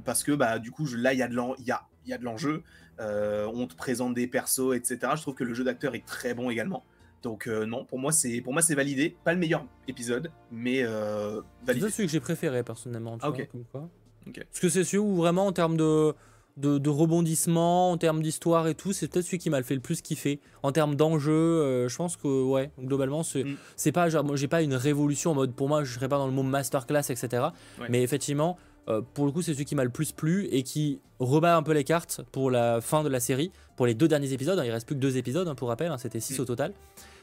Parce 0.04 0.24
que 0.24 0.32
bah, 0.32 0.60
du 0.60 0.72
coup, 0.72 0.86
je, 0.86 0.98
là, 0.98 1.14
il 1.14 1.20
y 1.20 1.24
a 1.24 1.28
de 1.28 2.24
l'enjeu. 2.24 2.64
Euh, 3.00 3.50
on 3.54 3.68
te 3.68 3.76
présente 3.76 4.14
des 4.14 4.28
persos, 4.28 4.76
etc. 4.76 5.00
Je 5.16 5.22
trouve 5.22 5.34
que 5.34 5.44
le 5.44 5.54
jeu 5.54 5.64
d'acteur 5.64 5.96
est 5.96 6.06
très 6.06 6.34
bon 6.34 6.50
également. 6.50 6.84
Donc 7.24 7.48
euh, 7.48 7.66
non, 7.66 7.86
pour 7.86 8.00
moi 8.00 8.12
c'est 8.12 8.42
pour 8.42 8.54
moi 8.54 8.62
c'est 8.62 8.76
validé. 8.76 9.16
Pas 9.24 9.34
le 9.34 9.40
meilleur 9.40 9.66
épisode, 9.88 10.30
mais 10.52 10.84
euh, 10.84 11.42
validé. 11.66 11.88
C'est 11.88 11.96
celui 11.96 12.08
que 12.08 12.12
j'ai 12.12 12.20
préféré 12.20 12.64
personnellement. 12.64 13.18
Tu 13.18 13.26
vois, 13.72 13.90
Parce 14.26 14.60
que 14.60 14.70
c'est 14.70 14.84
celui 14.84 15.00
où 15.00 15.16
vraiment 15.16 15.48
en 15.48 15.54
termes 15.54 15.78
de, 15.78 16.14
de, 16.58 16.90
rebondissement, 16.90 17.92
en 17.92 17.98
termes 17.98 18.22
d'histoire 18.22 18.68
et 18.68 18.76
tout, 18.76 18.94
c'est 18.94 19.08
peut-être 19.08 19.26
celui 19.26 19.38
qui 19.38 19.50
m'a 19.50 19.58
le 19.58 19.64
fait 19.64 19.74
le 19.74 19.82
plus 19.82 20.02
kiffer. 20.02 20.42
En 20.64 20.72
termes 20.72 20.96
d'enjeu, 20.96 21.88
je 21.88 21.96
pense 21.96 22.18
que 22.18 22.44
ouais, 22.44 22.72
globalement 22.78 23.24
c'est 23.24 23.46
mm. 23.46 23.56
c'est 23.78 23.94
pas 23.94 24.10
j'ai 24.10 24.48
pas 24.50 24.62
une 24.62 24.76
révolution 24.76 25.32
en 25.32 25.36
mode 25.36 25.56
pour 25.56 25.70
moi 25.70 25.84
je 25.84 25.94
serais 25.94 26.10
pas 26.10 26.18
dans 26.18 26.28
le 26.28 26.34
mot 26.34 26.44
masterclass 26.44 27.10
etc. 27.10 27.46
Mais 27.90 28.04
effectivement 28.04 28.58
euh, 28.90 29.02
pour 29.14 29.26
le 29.26 29.32
coup, 29.32 29.42
c'est 29.42 29.54
celui 29.54 29.66
qui 29.66 29.76
m'a 29.76 29.84
le 29.84 29.90
plus 29.90 30.12
plu 30.12 30.48
et 30.52 30.64
qui 30.64 31.00
rebat 31.20 31.56
un 31.56 31.64
peu 31.64 31.74
les 31.74 31.84
cartes 31.84 32.22
pour 32.32 32.52
la 32.52 32.82
fin 32.82 33.04
de 33.04 33.10
la 33.10 33.20
série, 33.20 33.52
pour 33.76 33.86
les 33.86 33.94
deux 33.94 34.08
derniers 34.08 34.34
épisodes. 34.34 34.60
Hein, 34.60 34.66
il 34.66 34.72
reste 34.72 34.86
plus 34.86 34.96
que 34.96 35.02
deux 35.02 35.18
épisodes, 35.18 35.48
hein, 35.48 35.56
pour 35.56 35.70
rappel, 35.70 35.92
hein, 35.92 35.98
c'était 35.98 36.20
six 36.20 36.38
mm. 36.38 36.42
au 36.42 36.46
total. 36.46 36.74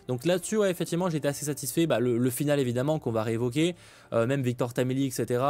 Donc 0.09 0.25
là-dessus, 0.25 0.57
ouais, 0.57 0.71
effectivement, 0.71 1.09
j'étais 1.09 1.29
assez 1.29 1.45
satisfait. 1.45 1.87
Bah, 1.87 2.01
le, 2.01 2.31
final, 2.31 2.59
évidemment, 2.59 2.99
qu'on 2.99 3.13
va 3.13 3.23
réévoquer, 3.23 3.77
euh, 4.13 4.27
même 4.27 4.43
Victor 4.43 4.75
Tameli, 4.75 5.07
etc. 5.07 5.45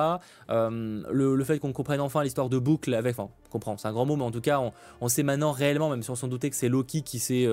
Euh, 0.51 1.03
le, 1.11 1.45
fait 1.45 1.59
qu'on 1.59 1.73
comprenne 1.73 2.01
enfin 2.01 2.23
l'histoire 2.23 2.51
de 2.51 2.59
boucle 2.59 2.93
avec. 2.93 3.19
Enfin, 3.19 3.31
on 3.47 3.51
comprend, 3.51 3.79
c'est 3.79 3.89
un 3.89 3.93
grand 3.93 4.05
mot, 4.05 4.17
mais 4.17 4.25
en 4.25 4.31
tout 4.31 4.43
cas, 4.43 4.61
on, 5.01 5.09
sait 5.09 5.23
maintenant 5.23 5.53
réellement, 5.53 5.89
même 5.89 6.03
si 6.03 6.11
on 6.11 6.15
s'en 6.15 6.29
doutait 6.29 6.51
que 6.51 6.57
c'est 6.57 6.69
Loki 6.69 7.03
qui 7.03 7.19
s'est 7.21 7.49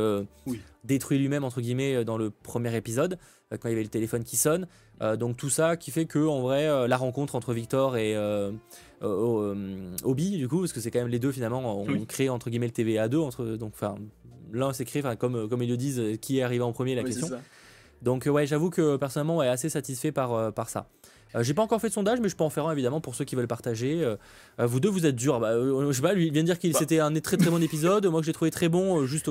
détruit 0.84 1.18
lui-même, 1.18 1.46
entre 1.46 1.62
guillemets, 1.62 2.04
dans 2.04 2.18
le 2.18 2.30
premier 2.30 2.76
épisode, 2.76 3.18
quand 3.52 3.70
il 3.70 3.72
y 3.72 3.74
avait 3.74 3.84
le 3.84 3.90
téléphone 3.90 4.26
qui 4.26 4.36
sonne. 4.36 4.68
Euh, 5.02 5.16
donc 5.16 5.38
tout 5.38 5.50
ça 5.50 5.78
qui 5.78 5.92
fait 5.92 6.06
que 6.06 6.26
en 6.26 6.42
vrai 6.42 6.68
euh, 6.68 6.88
la 6.88 6.98
rencontre 6.98 7.36
entre 7.36 7.54
Victor 7.54 7.98
et 7.98 8.16
euh, 8.16 8.52
Obi 9.02 10.38
du 10.38 10.48
coup 10.48 10.62
parce 10.62 10.74
que 10.74 10.80
c'est 10.80 10.90
quand 10.90 11.00
même 11.00 11.08
les 11.08 11.20
deux 11.20 11.32
finalement 11.32 11.80
ont 11.80 12.06
créé 12.06 12.30
entre 12.30 12.50
guillemets 12.50 12.66
le 12.66 12.72
TVA 12.74 13.08
2 13.08 13.20
entre 13.20 13.46
donc 13.46 13.74
enfin 13.76 13.96
l'un 14.52 14.74
s'est 14.74 14.86
créé 14.86 15.04
comme 15.20 15.48
comme 15.48 15.62
ils 15.62 15.70
le 15.70 15.78
disent 15.78 16.02
qui 16.20 16.40
est 16.40 16.44
arrivé 16.44 16.64
en 16.64 16.74
premier 16.74 16.96
la 16.96 17.04
question. 17.04 17.28
Donc 18.02 18.26
ouais 18.26 18.48
j'avoue 18.48 18.70
que 18.70 18.96
personnellement 18.98 19.38
ouais, 19.38 19.48
assez 19.48 19.70
satisfait 19.70 20.12
par 20.12 20.52
par 20.54 20.70
ça. 20.70 20.90
Euh, 21.36 21.44
j'ai 21.44 21.54
pas 21.54 21.62
encore 21.62 21.82
fait 21.82 21.90
de 21.90 21.94
sondage, 21.94 22.20
mais 22.20 22.30
je 22.30 22.36
peux 22.36 22.44
en 22.44 22.50
faire 22.50 22.68
un 22.68 22.72
évidemment 22.72 23.02
pour 23.02 23.16
ceux 23.16 23.26
qui 23.26 23.36
veulent 23.36 23.48
partager. 23.48 24.04
Euh, 24.04 24.16
euh, 24.60 24.66
vous 24.66 24.80
deux, 24.80 24.90
vous 24.90 25.06
êtes 25.06 25.16
durs. 25.16 25.40
Bah, 25.40 25.54
je 25.54 25.92
sais 25.92 26.02
pas, 26.02 26.14
lui 26.14 26.28
il 26.28 26.34
vient 26.34 26.44
de 26.44 26.48
dire 26.48 26.60
qu'il 26.60 26.72
bah. 26.72 26.80
c'était 26.80 27.00
un 27.00 27.14
très 27.20 27.38
très 27.38 27.50
bon 27.50 27.62
épisode. 27.62 28.06
Moi, 28.08 28.22
que 28.22 28.26
j'ai 28.26 28.34
trouvé 28.34 28.52
très 28.52 28.70
bon. 28.70 29.06
juste 29.06 29.30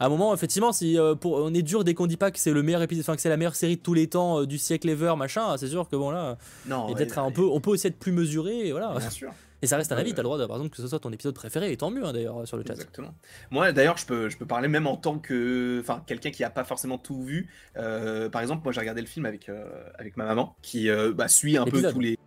à 0.00 0.06
un 0.06 0.08
moment, 0.08 0.34
effectivement, 0.34 0.72
si 0.72 0.98
pour, 1.20 1.34
on 1.34 1.52
est 1.54 1.62
dur 1.62 1.84
dès 1.84 1.94
qu'on 1.94 2.06
dit 2.06 2.16
pas 2.16 2.30
que 2.30 2.38
c'est 2.38 2.52
le 2.52 2.62
meilleur 2.62 2.82
épisode, 2.82 3.02
enfin 3.02 3.16
que 3.16 3.22
c'est 3.22 3.28
la 3.28 3.36
meilleure 3.36 3.56
série 3.56 3.76
de 3.76 3.82
tous 3.82 3.94
les 3.94 4.06
temps 4.06 4.44
du 4.44 4.58
siècle 4.58 4.88
ever, 4.88 5.14
machin. 5.16 5.56
C'est 5.58 5.68
sûr 5.68 5.88
que 5.88 5.96
bon 5.96 6.10
là, 6.10 6.36
non, 6.66 6.92
peut-être 6.92 7.18
un 7.18 7.30
peu, 7.30 7.42
on 7.42 7.60
peut 7.60 7.70
aussi 7.70 7.86
être 7.86 7.98
plus 7.98 8.12
mesuré. 8.12 8.70
voilà. 8.70 8.94
Bien 8.98 9.10
sûr. 9.10 9.32
Et 9.62 9.66
ça 9.66 9.76
reste 9.76 9.90
un 9.92 9.96
avis, 9.96 10.12
t'as 10.12 10.22
le 10.22 10.24
droit, 10.24 10.38
par 10.46 10.56
exemple, 10.56 10.74
que 10.74 10.82
ce 10.82 10.88
soit 10.88 10.98
ton 10.98 11.12
épisode 11.12 11.34
préféré, 11.34 11.72
et 11.72 11.76
tant 11.76 11.90
mieux 11.90 12.04
hein, 12.04 12.12
d'ailleurs 12.12 12.46
sur 12.46 12.56
le 12.56 12.64
chat. 12.66 12.74
Exactement. 12.74 13.14
Moi 13.50 13.72
d'ailleurs, 13.72 13.96
je 13.96 14.04
peux, 14.04 14.28
je 14.28 14.36
peux 14.36 14.46
parler 14.46 14.68
même 14.68 14.86
en 14.86 14.96
tant 14.96 15.18
que. 15.18 15.78
Enfin, 15.80 16.02
quelqu'un 16.06 16.30
qui 16.30 16.42
n'a 16.42 16.50
pas 16.50 16.64
forcément 16.64 16.98
tout 16.98 17.22
vu. 17.22 17.48
Euh, 17.76 18.28
par 18.28 18.42
exemple, 18.42 18.62
moi 18.64 18.72
j'ai 18.72 18.80
regardé 18.80 19.00
le 19.00 19.06
film 19.06 19.24
avec, 19.24 19.48
euh, 19.48 19.66
avec 19.98 20.16
ma 20.16 20.24
maman, 20.24 20.56
qui 20.60 20.90
euh, 20.90 21.12
bah, 21.12 21.28
suit 21.28 21.56
un 21.56 21.64
peu 21.64 21.82
tous 21.90 22.00
les. 22.00 22.18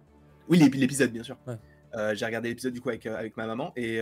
Oui, 0.47 0.57
l'épisode, 0.57 1.11
bien 1.11 1.23
sûr. 1.23 1.37
j'ai 2.13 2.25
regardé 2.25 2.49
l'épisode 2.49 2.73
du 2.73 2.81
coup 2.81 2.89
avec, 2.89 3.05
avec 3.05 3.37
ma 3.37 3.45
maman, 3.45 3.73
et 3.75 4.01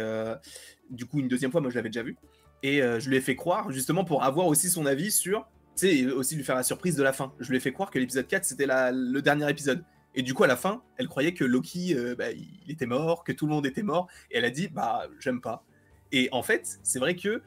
du 0.90 1.06
coup, 1.06 1.20
une 1.20 1.28
deuxième 1.28 1.52
fois, 1.52 1.60
moi 1.60 1.70
je 1.70 1.76
l'avais 1.76 1.90
déjà 1.90 2.04
vu. 2.04 2.16
Et 2.64 2.80
je 2.80 3.10
lui 3.10 3.18
ai 3.18 3.22
fait 3.22 3.36
croire, 3.36 3.72
justement, 3.72 4.06
pour 4.06 4.24
avoir 4.24 4.48
aussi 4.48 4.70
son 4.70 4.86
avis 4.86 5.12
sur. 5.12 5.48
Tu 5.76 5.88
sais, 5.88 6.06
aussi 6.08 6.36
lui 6.36 6.44
faire 6.44 6.56
la 6.56 6.64
surprise 6.64 6.96
de 6.96 7.04
la 7.04 7.14
fin. 7.14 7.34
Je 7.40 7.50
lui 7.50 7.58
ai 7.58 7.60
fait 7.60 7.72
croire 7.72 7.92
que 7.92 8.00
l'épisode 8.00 8.26
4 8.26 8.46
c'était 8.46 8.66
le 8.66 9.20
dernier 9.20 9.48
épisode. 9.48 9.84
Et 10.18 10.24
du 10.24 10.34
coup, 10.34 10.44
à 10.44 10.48
la 10.48 10.56
fin, 10.56 10.82
elle 10.98 11.08
croyait 11.08 11.36
que 11.36 11.44
Loki, 11.44 11.96
euh, 11.96 12.16
bah, 12.16 12.32
il 12.32 12.72
était 12.72 12.88
mort, 12.88 13.24
que 13.24 13.32
tout 13.32 13.46
le 13.46 13.54
monde 13.54 13.68
était 13.68 13.84
mort. 13.84 14.08
Et 14.32 14.40
elle 14.40 14.46
a 14.46 14.50
dit, 14.50 14.68
bah, 14.68 15.08
j'aime 15.20 15.42
pas. 15.42 15.64
Et 16.12 16.28
en 16.32 16.42
fait, 16.42 16.80
c'est 16.82 16.98
vrai 16.98 17.16
que, 17.16 17.44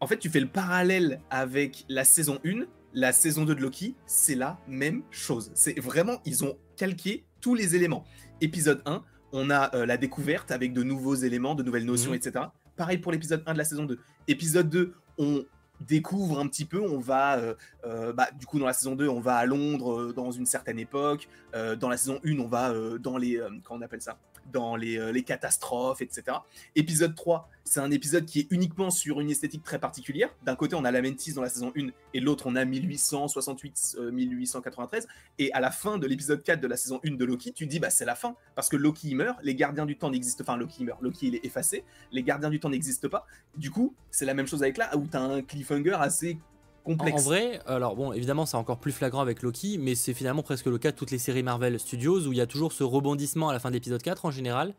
en 0.00 0.06
fait, 0.06 0.18
tu 0.18 0.28
fais 0.28 0.40
le 0.40 0.46
parallèle 0.46 1.22
avec 1.30 1.86
la 1.88 2.04
saison 2.04 2.38
1, 2.44 2.66
la 2.92 3.12
saison 3.12 3.46
2 3.46 3.54
de 3.54 3.62
Loki, 3.62 3.96
c'est 4.04 4.34
la 4.34 4.58
même 4.68 5.02
chose. 5.10 5.50
C'est 5.54 5.80
vraiment, 5.80 6.20
ils 6.26 6.44
ont 6.44 6.58
calqué 6.76 7.24
tous 7.40 7.54
les 7.54 7.74
éléments. 7.74 8.04
Épisode 8.42 8.82
1, 8.84 9.02
on 9.32 9.48
a 9.48 9.74
euh, 9.74 9.86
la 9.86 9.96
découverte 9.96 10.50
avec 10.50 10.74
de 10.74 10.82
nouveaux 10.82 11.14
éléments, 11.14 11.54
de 11.54 11.62
nouvelles 11.62 11.86
notions, 11.86 12.10
mhm. 12.10 12.16
etc. 12.16 12.44
Pareil 12.76 12.98
pour 12.98 13.10
l'épisode 13.10 13.42
1 13.46 13.54
de 13.54 13.58
la 13.58 13.64
saison 13.64 13.86
2. 13.86 13.98
Épisode 14.26 14.68
2, 14.68 14.92
on 15.16 15.46
découvre 15.80 16.40
un 16.40 16.46
petit 16.46 16.66
peu. 16.66 16.80
On 16.80 16.98
va, 16.98 17.38
euh, 17.38 17.54
euh, 17.88 18.12
bah, 18.12 18.28
du 18.38 18.46
coup, 18.46 18.58
dans 18.58 18.66
la 18.66 18.72
saison 18.72 18.94
2, 18.94 19.08
on 19.08 19.20
va 19.20 19.36
à 19.36 19.46
Londres 19.46 20.00
euh, 20.00 20.12
dans 20.12 20.30
une 20.30 20.46
certaine 20.46 20.78
époque. 20.78 21.28
dans 21.52 21.88
la 21.88 21.96
saison 21.96 22.20
1, 22.24 22.38
on 22.38 22.46
va 22.46 22.72
dans 22.98 23.16
les. 23.16 23.40
comment 23.64 23.80
on 23.80 23.82
appelle 23.82 24.02
ça? 24.02 24.18
Dans 24.52 24.76
les, 24.76 25.12
les, 25.12 25.24
catastrophes, 25.24 26.00
etc. 26.00 26.38
Épisode 26.74 27.14
3, 27.14 27.50
c'est 27.64 27.80
un 27.80 27.90
épisode 27.90 28.24
qui 28.24 28.40
est 28.40 28.46
uniquement 28.50 28.88
sur 28.90 29.20
une 29.20 29.28
esthétique 29.30 29.62
très 29.62 29.78
particulière. 29.78 30.30
D'un 30.44 30.56
côté, 30.56 30.74
on 30.74 30.84
a 30.84 30.90
la 30.90 31.02
Mentis 31.02 31.34
dans 31.34 31.42
la 31.42 31.50
saison 31.50 31.70
1 31.76 31.88
et 32.14 32.20
l'autre, 32.20 32.46
on 32.46 32.56
a 32.56 32.64
1868-1893. 32.64 35.06
Et 35.38 35.52
à 35.52 35.60
la 35.60 35.70
fin 35.70 35.98
de 35.98 36.06
l'épisode 36.06 36.42
4 36.42 36.60
de 36.60 36.66
la 36.66 36.78
saison 36.78 36.98
1 37.04 37.16
de 37.16 37.24
Loki, 37.26 37.52
tu 37.52 37.66
dis, 37.66 37.78
bah, 37.78 37.90
c'est 37.90 38.06
la 38.06 38.14
fin. 38.14 38.36
Parce 38.54 38.70
que 38.70 38.76
Loki 38.76 39.14
meurt, 39.14 39.38
les 39.42 39.54
gardiens 39.54 39.86
du 39.86 39.98
temps 39.98 40.10
n'existent 40.10 40.44
pas. 40.44 40.52
Enfin, 40.52 40.60
Loki 40.60 40.84
meurt, 40.84 41.02
Loki 41.02 41.28
il 41.28 41.34
est 41.34 41.44
effacé, 41.44 41.84
les 42.10 42.22
gardiens 42.22 42.50
du 42.50 42.58
temps 42.58 42.70
n'existent 42.70 43.08
pas. 43.08 43.26
Du 43.56 43.70
coup, 43.70 43.94
c'est 44.10 44.24
la 44.24 44.34
même 44.34 44.46
chose 44.46 44.62
avec 44.62 44.78
là, 44.78 44.96
où 44.96 45.06
tu 45.06 45.16
as 45.16 45.20
un 45.20 45.42
cliffhanger 45.42 45.96
assez 46.00 46.38
Complexe. 46.84 47.22
En, 47.22 47.24
vrai, 47.24 47.60
alors 47.66 47.96
bon, 47.96 48.12
évidemment, 48.12 48.46
c'est 48.46 48.56
encore 48.56 48.78
plus 48.78 48.92
flagrant 48.92 49.20
avec 49.20 49.42
Loki, 49.42 49.76
mais 49.78 49.94
c'est 49.94 50.14
finalement 50.14 50.42
presque 50.42 50.66
le 50.66 50.78
cas 50.78 50.90
de 50.90 50.96
toutes 50.96 51.10
les 51.10 51.18
séries 51.18 51.42
Marvel 51.42 51.78
Studios 51.78 52.26
où 52.26 52.32
il 52.32 52.38
y 52.38 52.40
a 52.40 52.46
toujours 52.46 52.72
ce 52.72 52.82
rebondissement 52.84 53.48
à 53.50 53.52
la 53.52 53.58
fin 53.58 53.68
de 53.68 53.74
l'épisode 53.74 54.02
4 54.02 54.24
en 54.24 54.30
général. 54.30 54.74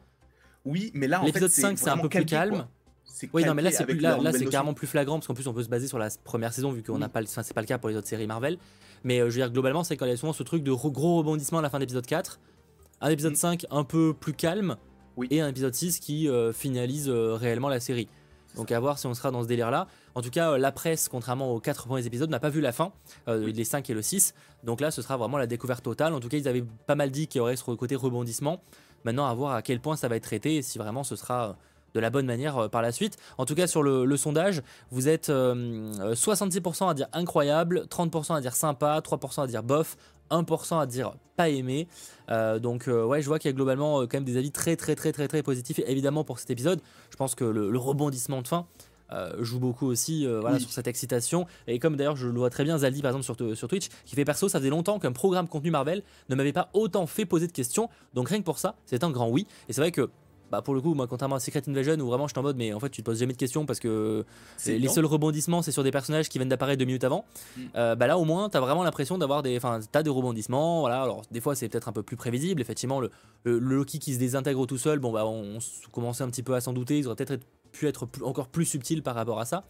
Oui, 0.66 0.92
mais 0.94 1.08
là, 1.08 1.22
en 1.22 1.26
l'épisode 1.26 1.52
5, 1.52 1.78
c'est 1.78 1.90
un 1.90 1.98
peu 1.98 2.10
plus 2.10 2.26
calme. 2.26 2.68
c'est 3.06 3.30
Oui, 3.34 3.46
non, 3.46 3.54
mais 3.54 3.62
là, 3.62 3.72
c'est 3.72 3.88
là, 3.94 4.18
là, 4.18 4.32
c'est 4.34 4.46
carrément 4.46 4.74
plus 4.74 4.88
flagrant 4.88 5.16
parce 5.18 5.28
qu'en 5.28 5.34
plus, 5.36 5.48
on 5.48 5.54
peut 5.54 5.64
se 5.64 5.70
baser 5.70 5.88
sur 5.88 6.00
la 6.00 6.10
première 6.24 6.52
saison 6.54 6.72
vu 6.72 6.82
qu'on 6.84 6.98
n'a 6.98 7.06
Oui. 7.08 7.12
pas, 7.12 7.22
enfin, 7.24 7.44
c'est 7.44 7.54
pas 7.54 7.62
le 7.62 7.68
cas 7.68 7.78
pour 7.78 7.90
les 7.90 7.96
autres 7.96 8.08
séries 8.08 8.28
Marvel. 8.28 8.58
Mais 9.04 9.20
euh, 9.20 9.30
je 9.30 9.36
veux 9.36 9.42
dire, 9.46 9.52
globalement, 9.52 9.84
c'est 9.84 9.96
quand 9.98 10.06
il 10.06 10.10
y 10.10 10.14
a 10.14 10.18
souvent 10.18 10.34
ce 10.34 10.44
truc 10.44 10.64
de 10.64 10.72
re- 10.72 10.92
gros 10.92 11.18
rebondissement 11.18 11.60
à 11.60 11.62
la 11.62 11.70
fin 11.70 11.80
d'épisode 11.80 12.06
4, 12.06 12.40
un 13.02 13.10
épisode 13.10 13.34
Mm. 13.34 13.36
5 13.36 13.66
un 13.72 13.84
peu 13.86 14.14
plus 14.14 14.34
calme 14.34 14.76
Oui. 15.16 15.28
et 15.32 15.40
un 15.42 15.48
épisode 15.48 15.74
6 15.74 16.00
qui 16.00 16.28
euh, 16.28 16.52
finalise 16.52 17.08
euh, 17.10 17.36
réellement 17.36 17.70
la 17.70 17.80
série. 17.80 18.10
Donc 18.56 18.72
à 18.72 18.80
voir 18.80 18.98
si 19.00 19.06
on 19.08 19.14
sera 19.14 19.32
dans 19.32 19.44
ce 19.44 19.48
délire-là. 19.48 19.88
En 20.16 20.22
tout 20.22 20.30
cas, 20.30 20.52
euh, 20.52 20.58
la 20.58 20.72
presse, 20.72 21.08
contrairement 21.10 21.52
aux 21.54 21.60
4 21.60 21.88
premiers 21.88 22.06
épisodes, 22.06 22.30
n'a 22.30 22.40
pas 22.40 22.50
vu 22.50 22.62
la 22.62 22.72
fin, 22.72 22.92
euh, 23.28 23.46
Oui. 23.46 23.54
les 23.54 23.64
5 23.64 23.90
et 23.90 23.94
le 23.94 24.02
6. 24.02 24.34
Donc 24.64 24.82
là, 24.82 24.92
ce 24.92 25.02
sera 25.02 25.18
vraiment 25.18 25.38
la 25.38 25.48
découverte 25.48 25.84
totale. 25.84 26.14
En 26.14 26.20
tout 26.20 26.30
cas, 26.30 26.38
ils 26.38 26.48
avaient 26.48 26.64
pas 26.88 26.96
mal 26.96 27.12
dit 27.12 27.28
qu'il 27.28 27.40
y 27.40 27.42
aurait 27.42 27.56
ce 27.56 27.64
côté 27.64 27.96
rebondissement. 27.96 28.62
Maintenant, 29.06 29.28
à 29.28 29.34
voir 29.34 29.54
à 29.54 29.62
quel 29.62 29.80
point 29.80 29.96
ça 29.96 30.08
va 30.08 30.16
être 30.18 30.24
traité 30.24 30.58
et 30.58 30.62
si 30.62 30.78
vraiment 30.78 31.04
ce 31.04 31.16
sera 31.16 31.50
euh, 31.50 31.54
de 31.96 32.00
la 32.00 32.10
bonne 32.12 32.26
manière 32.28 32.70
par 32.70 32.82
la 32.84 32.92
suite. 32.92 33.18
En 33.38 33.46
tout 33.46 33.56
cas, 33.56 33.66
sur 33.66 33.82
le, 33.82 34.06
le 34.06 34.18
sondage, 34.18 34.62
vous 34.92 35.08
êtes 35.08 35.30
euh, 35.30 35.92
euh, 36.02 36.14
66% 36.14 36.90
à 36.90 36.94
dire 36.94 37.08
incroyable, 37.14 37.86
30% 37.90 38.36
à 38.36 38.42
dire 38.42 38.56
sympa, 38.56 39.00
3% 39.00 39.44
à 39.44 39.48
dire 39.48 39.64
bof, 39.64 39.98
1% 40.30 40.80
à 40.82 40.86
dire 40.86 41.14
pas 41.36 41.50
aimé. 41.50 41.88
Euh, 42.30 42.60
donc 42.60 42.88
euh, 42.88 43.04
ouais, 43.06 43.22
je 43.24 43.28
vois 43.28 43.40
qu'il 43.40 43.50
y 43.50 43.54
a 43.54 43.56
globalement 43.56 44.02
quand 44.02 44.16
même 44.16 44.24
des 44.26 44.38
avis 44.38 44.52
très 44.52 44.76
très 44.76 44.94
très 44.96 45.12
très 45.12 45.28
très 45.28 45.42
positifs. 45.42 45.80
Et 45.80 45.90
évidemment 45.92 46.24
pour 46.24 46.38
cet 46.38 46.52
épisode, 46.52 46.80
je 47.10 47.16
pense 47.16 47.34
que 47.34 47.46
le, 47.46 47.72
le 47.72 47.80
rebondissement 47.80 48.42
de 48.44 48.48
fin 48.48 48.68
joue 49.40 49.60
beaucoup 49.60 49.86
aussi 49.88 50.26
euh, 50.26 50.40
voilà, 50.40 50.56
Oui. 50.58 50.62
sur 50.62 50.72
cette 50.72 50.88
excitation. 50.88 51.48
Et 51.68 51.80
comme 51.80 51.96
d'ailleurs 51.96 52.16
je 52.16 52.28
le 52.28 52.38
vois 52.38 52.50
très 52.50 52.64
bien, 52.64 52.78
Zaldi 52.78 53.02
par 53.02 53.10
exemple 53.16 53.56
sur, 53.56 53.68
Twitch, 53.68 53.88
qui 54.06 54.16
fait 54.16 54.26
perso, 54.26 54.50
ça 54.50 54.60
faisait 54.60 54.70
longtemps 54.70 55.00
qu'un 55.00 55.12
programme 55.12 55.48
contenu 55.48 55.72
Marvel 55.72 56.04
ne 56.30 56.36
m'avait 56.36 56.54
pas 56.54 56.70
autant 56.74 57.06
fait 57.08 57.26
poser 57.26 57.48
de 57.48 57.52
questions. 57.52 57.90
Donc 58.14 58.30
rien 58.30 58.40
que 58.40 58.46
pour 58.46 58.60
ça, 58.60 58.76
c'est 58.86 59.04
un 59.04 59.10
grand 59.12 59.30
oui. 59.30 59.48
Et 59.68 59.74
c'est 59.74 59.82
vrai 59.82 59.92
que 59.92 60.10
bah 60.52 60.64
pour 60.64 60.74
le 60.74 60.82
coup, 60.82 60.96
moi, 60.96 61.06
contrairement 61.06 61.36
à 61.36 61.40
Secret 61.40 61.62
Invasion, 61.68 61.94
où 62.00 62.08
vraiment 62.08 62.28
je 62.28 62.34
suis 62.34 62.40
en 62.40 62.42
mode, 62.42 62.58
mais 62.58 62.74
en 62.74 62.80
fait, 62.80 62.90
tu 62.90 63.02
te 63.04 63.06
poses 63.06 63.20
jamais 63.20 63.34
de 63.34 63.38
questions 63.38 63.68
parce 63.68 63.80
que 63.80 64.26
les 64.66 64.88
seuls 64.88 65.06
rebondissements, 65.06 65.62
c'est 65.62 65.72
sur 65.72 65.84
des 65.84 65.92
personnages 65.92 66.28
qui 66.28 66.40
viennent 66.40 66.50
d'apparaître 66.50 66.80
deux 66.80 66.86
minutes 66.86 67.04
avant. 67.04 67.24
Mm. 67.56 67.62
Euh, 67.76 67.96
bah 67.96 68.08
là, 68.08 68.18
au 68.18 68.26
moins, 68.26 68.50
t'as 68.50 68.60
vraiment 68.60 68.84
l'impression 68.84 69.20
d'avoir 69.20 69.44
des, 69.44 69.56
enfin, 69.58 69.80
t'as 69.92 70.02
des 70.02 70.10
rebondissements. 70.10 70.80
Voilà, 70.80 71.04
alors 71.04 71.22
des 71.30 71.40
fois, 71.40 71.54
c'est 71.54 71.70
peut-être 71.70 71.88
un 71.88 71.92
peu 71.92 72.02
plus 72.02 72.16
prévisible. 72.18 72.62
Effectivement, 72.62 73.00
le, 73.00 73.12
le, 73.44 73.60
le 73.60 73.76
Loki 73.76 74.00
qui 74.00 74.16
se 74.16 74.18
désintègre 74.20 74.66
tout 74.66 74.80
seul, 74.80 74.98
bon 74.98 75.12
bah, 75.12 75.28
on, 75.28 75.58
on 75.58 75.92
commençait 75.92 76.24
un 76.24 76.30
petit 76.32 76.42
peu 76.42 76.56
à 76.56 76.62
s'en 76.62 76.74
douter. 76.74 76.98
Ils 76.98 77.06
auraient 77.06 77.16
peut-être 77.16 77.32
être- 77.34 77.46
pu 77.72 77.88
être 77.88 78.06
plus- 78.06 78.24
encore 78.24 78.48
plus 78.48 78.66
subtils 78.66 79.02
par 79.04 79.16
rapport 79.16 79.40
à 79.40 79.46
ça. 79.46 79.64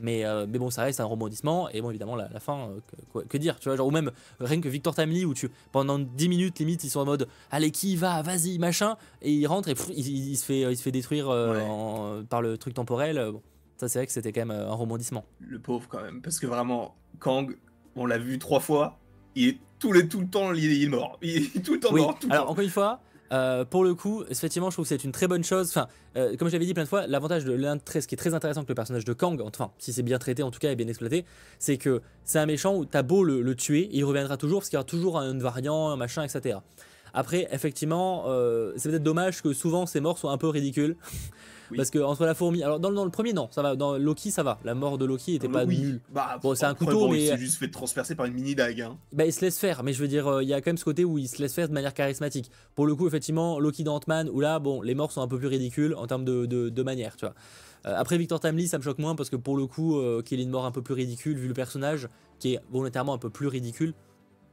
Mais, 0.00 0.24
euh, 0.24 0.46
mais 0.48 0.58
bon, 0.60 0.70
ça 0.70 0.82
reste 0.82 1.00
un 1.00 1.04
rebondissement. 1.06 1.68
Et 1.70 1.80
bon, 1.80 1.90
évidemment, 1.90 2.14
la, 2.14 2.28
la 2.28 2.38
fin, 2.38 2.68
euh, 2.68 2.80
que, 2.86 2.96
quoi- 3.12 3.24
que 3.24 3.36
dire 3.36 3.58
tu 3.58 3.68
vois, 3.68 3.76
genre, 3.76 3.88
Ou 3.88 3.90
même 3.90 4.12
rien 4.38 4.60
que 4.60 4.68
Victor 4.68 4.94
Timely, 4.94 5.24
où 5.24 5.34
tu, 5.34 5.50
pendant 5.72 5.98
10 5.98 6.28
minutes, 6.28 6.58
limite, 6.60 6.84
ils 6.84 6.90
sont 6.90 7.00
en 7.00 7.04
mode 7.04 7.26
Allez, 7.50 7.72
qui 7.72 7.96
va? 7.96 8.22
Vas-y, 8.22 8.58
machin. 8.58 8.96
Et 9.22 9.32
il 9.32 9.46
rentre 9.48 9.68
et 9.68 9.74
pff, 9.74 9.88
il, 9.96 10.06
il 10.06 10.36
se, 10.36 10.44
fait, 10.44 10.60
il 10.60 10.76
se 10.76 10.82
fait 10.82 10.92
détruire 10.92 11.28
euh, 11.28 11.54
Ouais. 11.54 11.66
en- 11.68 12.24
par 12.24 12.42
le 12.42 12.56
truc 12.58 12.74
temporel. 12.74 13.16
Bon, 13.32 13.42
ça, 13.76 13.88
c'est 13.88 13.98
vrai 13.98 14.06
que 14.06 14.12
c'était 14.12 14.30
quand 14.32 14.46
même 14.46 14.52
euh, 14.56 14.70
un 14.70 14.74
rebondissement. 14.74 15.24
Le 15.40 15.58
pauvre 15.58 15.88
quand 15.88 16.00
même, 16.02 16.22
parce 16.22 16.38
que 16.38 16.46
vraiment, 16.46 16.94
Kang, 17.18 17.56
on 17.96 18.06
l'a 18.06 18.18
vu 18.18 18.38
trois 18.38 18.60
fois, 18.60 19.00
il 19.34 19.48
est 19.48 19.58
tout 19.80 19.90
le, 19.92 20.08
tout 20.08 20.20
le 20.20 20.28
temps, 20.28 20.52
il 20.54 20.80
est, 20.84 20.88
mort. 20.88 21.18
Il 21.22 21.36
est 21.56 21.60
tout 21.64 21.74
le 21.74 21.80
temps 21.80 21.88
Oui, 21.92 22.02
mort, 22.02 22.16
tout 22.20 22.28
alors 22.30 22.46
temps. 22.46 22.52
encore 22.52 22.62
une 22.64 22.70
fois, 22.70 23.00
euh, 23.32 23.64
pour 23.64 23.84
le 23.84 23.94
coup, 23.94 24.24
effectivement, 24.30 24.70
je 24.70 24.76
trouve 24.76 24.84
que 24.84 24.88
c'est 24.88 25.04
une 25.04 25.12
très 25.12 25.26
bonne 25.26 25.44
chose. 25.44 25.68
Enfin, 25.68 25.88
euh, 26.16 26.36
comme 26.36 26.48
je 26.48 26.52
l'avais 26.52 26.66
dit 26.66 26.74
plein 26.74 26.84
de 26.84 26.88
fois, 26.88 27.06
l'avantage 27.06 27.44
de 27.44 27.52
l'un 27.52 27.78
ce 27.86 28.06
qui 28.06 28.14
est 28.14 28.18
très 28.18 28.34
intéressant 28.34 28.60
avec 28.60 28.68
le 28.68 28.74
personnage 28.74 29.04
de 29.04 29.12
Kang, 29.12 29.40
enfin, 29.42 29.70
si 29.78 29.92
c'est 29.92 30.02
bien 30.02 30.18
traité 30.18 30.42
en 30.42 30.50
tout 30.50 30.58
cas 30.58 30.70
et 30.70 30.76
bien 30.76 30.88
exploité, 30.88 31.24
c'est 31.58 31.76
que 31.76 32.00
c'est 32.24 32.38
un 32.38 32.46
méchant 32.46 32.74
où 32.76 32.84
t'as 32.84 33.02
beau 33.02 33.24
le, 33.24 33.42
le 33.42 33.54
tuer, 33.54 33.88
il 33.92 34.04
reviendra 34.04 34.36
toujours 34.36 34.60
parce 34.60 34.70
qu'il 34.70 34.76
y 34.76 34.78
aura 34.78 34.84
toujours 34.84 35.18
un 35.18 35.36
variant, 35.38 35.90
un 35.90 35.96
machin, 35.96 36.22
etc. 36.22 36.58
Après, 37.14 37.48
effectivement, 37.50 38.24
euh, 38.28 38.72
c'est 38.76 38.90
peut-être 38.90 39.02
dommage 39.02 39.42
que 39.42 39.52
souvent 39.52 39.86
ces 39.86 40.00
morts 40.00 40.18
soient 40.18 40.32
un 40.32 40.38
peu 40.38 40.48
ridicules. 40.48 40.96
Oui. 41.70 41.76
Parce 41.76 41.90
que 41.90 41.98
entre 41.98 42.24
la 42.24 42.34
fourmi, 42.34 42.62
alors 42.62 42.80
dans, 42.80 42.88
le- 42.90 42.96
dans 42.96 43.04
le 43.04 43.10
premier 43.10 43.32
non, 43.32 43.48
ça 43.50 43.62
va. 43.62 43.76
Dans 43.76 43.98
Loki 43.98 44.30
ça 44.30 44.42
va. 44.42 44.58
La 44.64 44.74
mort 44.74 44.96
de 44.98 45.04
Loki 45.04 45.34
était 45.34 45.48
pas 45.48 45.64
oui. 45.64 45.78
nulle. 45.78 46.00
Bah, 46.10 46.38
Bon, 46.42 46.54
c'est 46.54 46.64
un 46.66 46.74
couteau, 46.74 47.08
bon, 47.08 47.14
Il 47.14 47.20
mais- 47.20 47.26
s'est 47.28 47.38
juste 47.38 47.56
fait 47.58 47.70
transpercer 47.70 48.14
par 48.14 48.26
une 48.26 48.34
mini 48.34 48.54
dague. 48.54 48.80
Hein. 48.80 48.96
Bah, 49.12 49.24
il 49.26 49.32
se 49.32 49.40
laisse 49.42 49.58
faire, 49.58 49.82
mais 49.82 49.92
je 49.92 50.00
veux 50.00 50.08
dire, 50.08 50.26
euh, 50.26 50.42
il 50.42 50.48
y 50.48 50.54
a 50.54 50.60
quand 50.60 50.70
même 50.70 50.78
ce 50.78 50.84
côté 50.84 51.04
où 51.04 51.18
il 51.18 51.28
se 51.28 51.40
laisse 51.42 51.54
faire 51.54 51.68
de 51.68 51.74
manière 51.74 51.92
charismatique. 51.94 52.50
Pour 52.74 52.86
le 52.86 52.94
coup, 52.94 53.06
effectivement, 53.06 53.58
Loki 53.60 53.84
dans 53.84 53.96
Ant-Man, 53.96 54.30
où 54.32 54.40
là, 54.40 54.58
bon, 54.58 54.80
les 54.82 54.94
morts 54.94 55.12
sont 55.12 55.20
un 55.22 55.28
peu 55.28 55.38
plus 55.38 55.48
ridicules 55.48 55.94
en 55.94 56.06
termes 56.06 56.24
de, 56.24 56.46
de, 56.46 56.68
de 56.68 56.82
manière, 56.82 57.16
tu 57.16 57.26
vois. 57.26 57.34
Euh, 57.86 57.94
après, 57.96 58.18
Victor 58.18 58.40
Timely, 58.40 58.66
ça 58.66 58.78
me 58.78 58.82
choque 58.82 58.98
moins 58.98 59.14
parce 59.14 59.30
que 59.30 59.36
pour 59.36 59.56
le 59.56 59.66
coup, 59.66 59.98
euh, 59.98 60.20
qu'il 60.22 60.40
ait 60.40 60.42
une 60.42 60.50
mort 60.50 60.64
un 60.66 60.72
peu 60.72 60.82
plus 60.82 60.94
ridicule, 60.94 61.36
vu 61.38 61.48
le 61.48 61.54
personnage, 61.54 62.08
qui 62.38 62.54
est 62.54 62.60
volontairement 62.70 63.14
un 63.14 63.18
peu 63.18 63.30
plus 63.30 63.46
ridicule. 63.46 63.94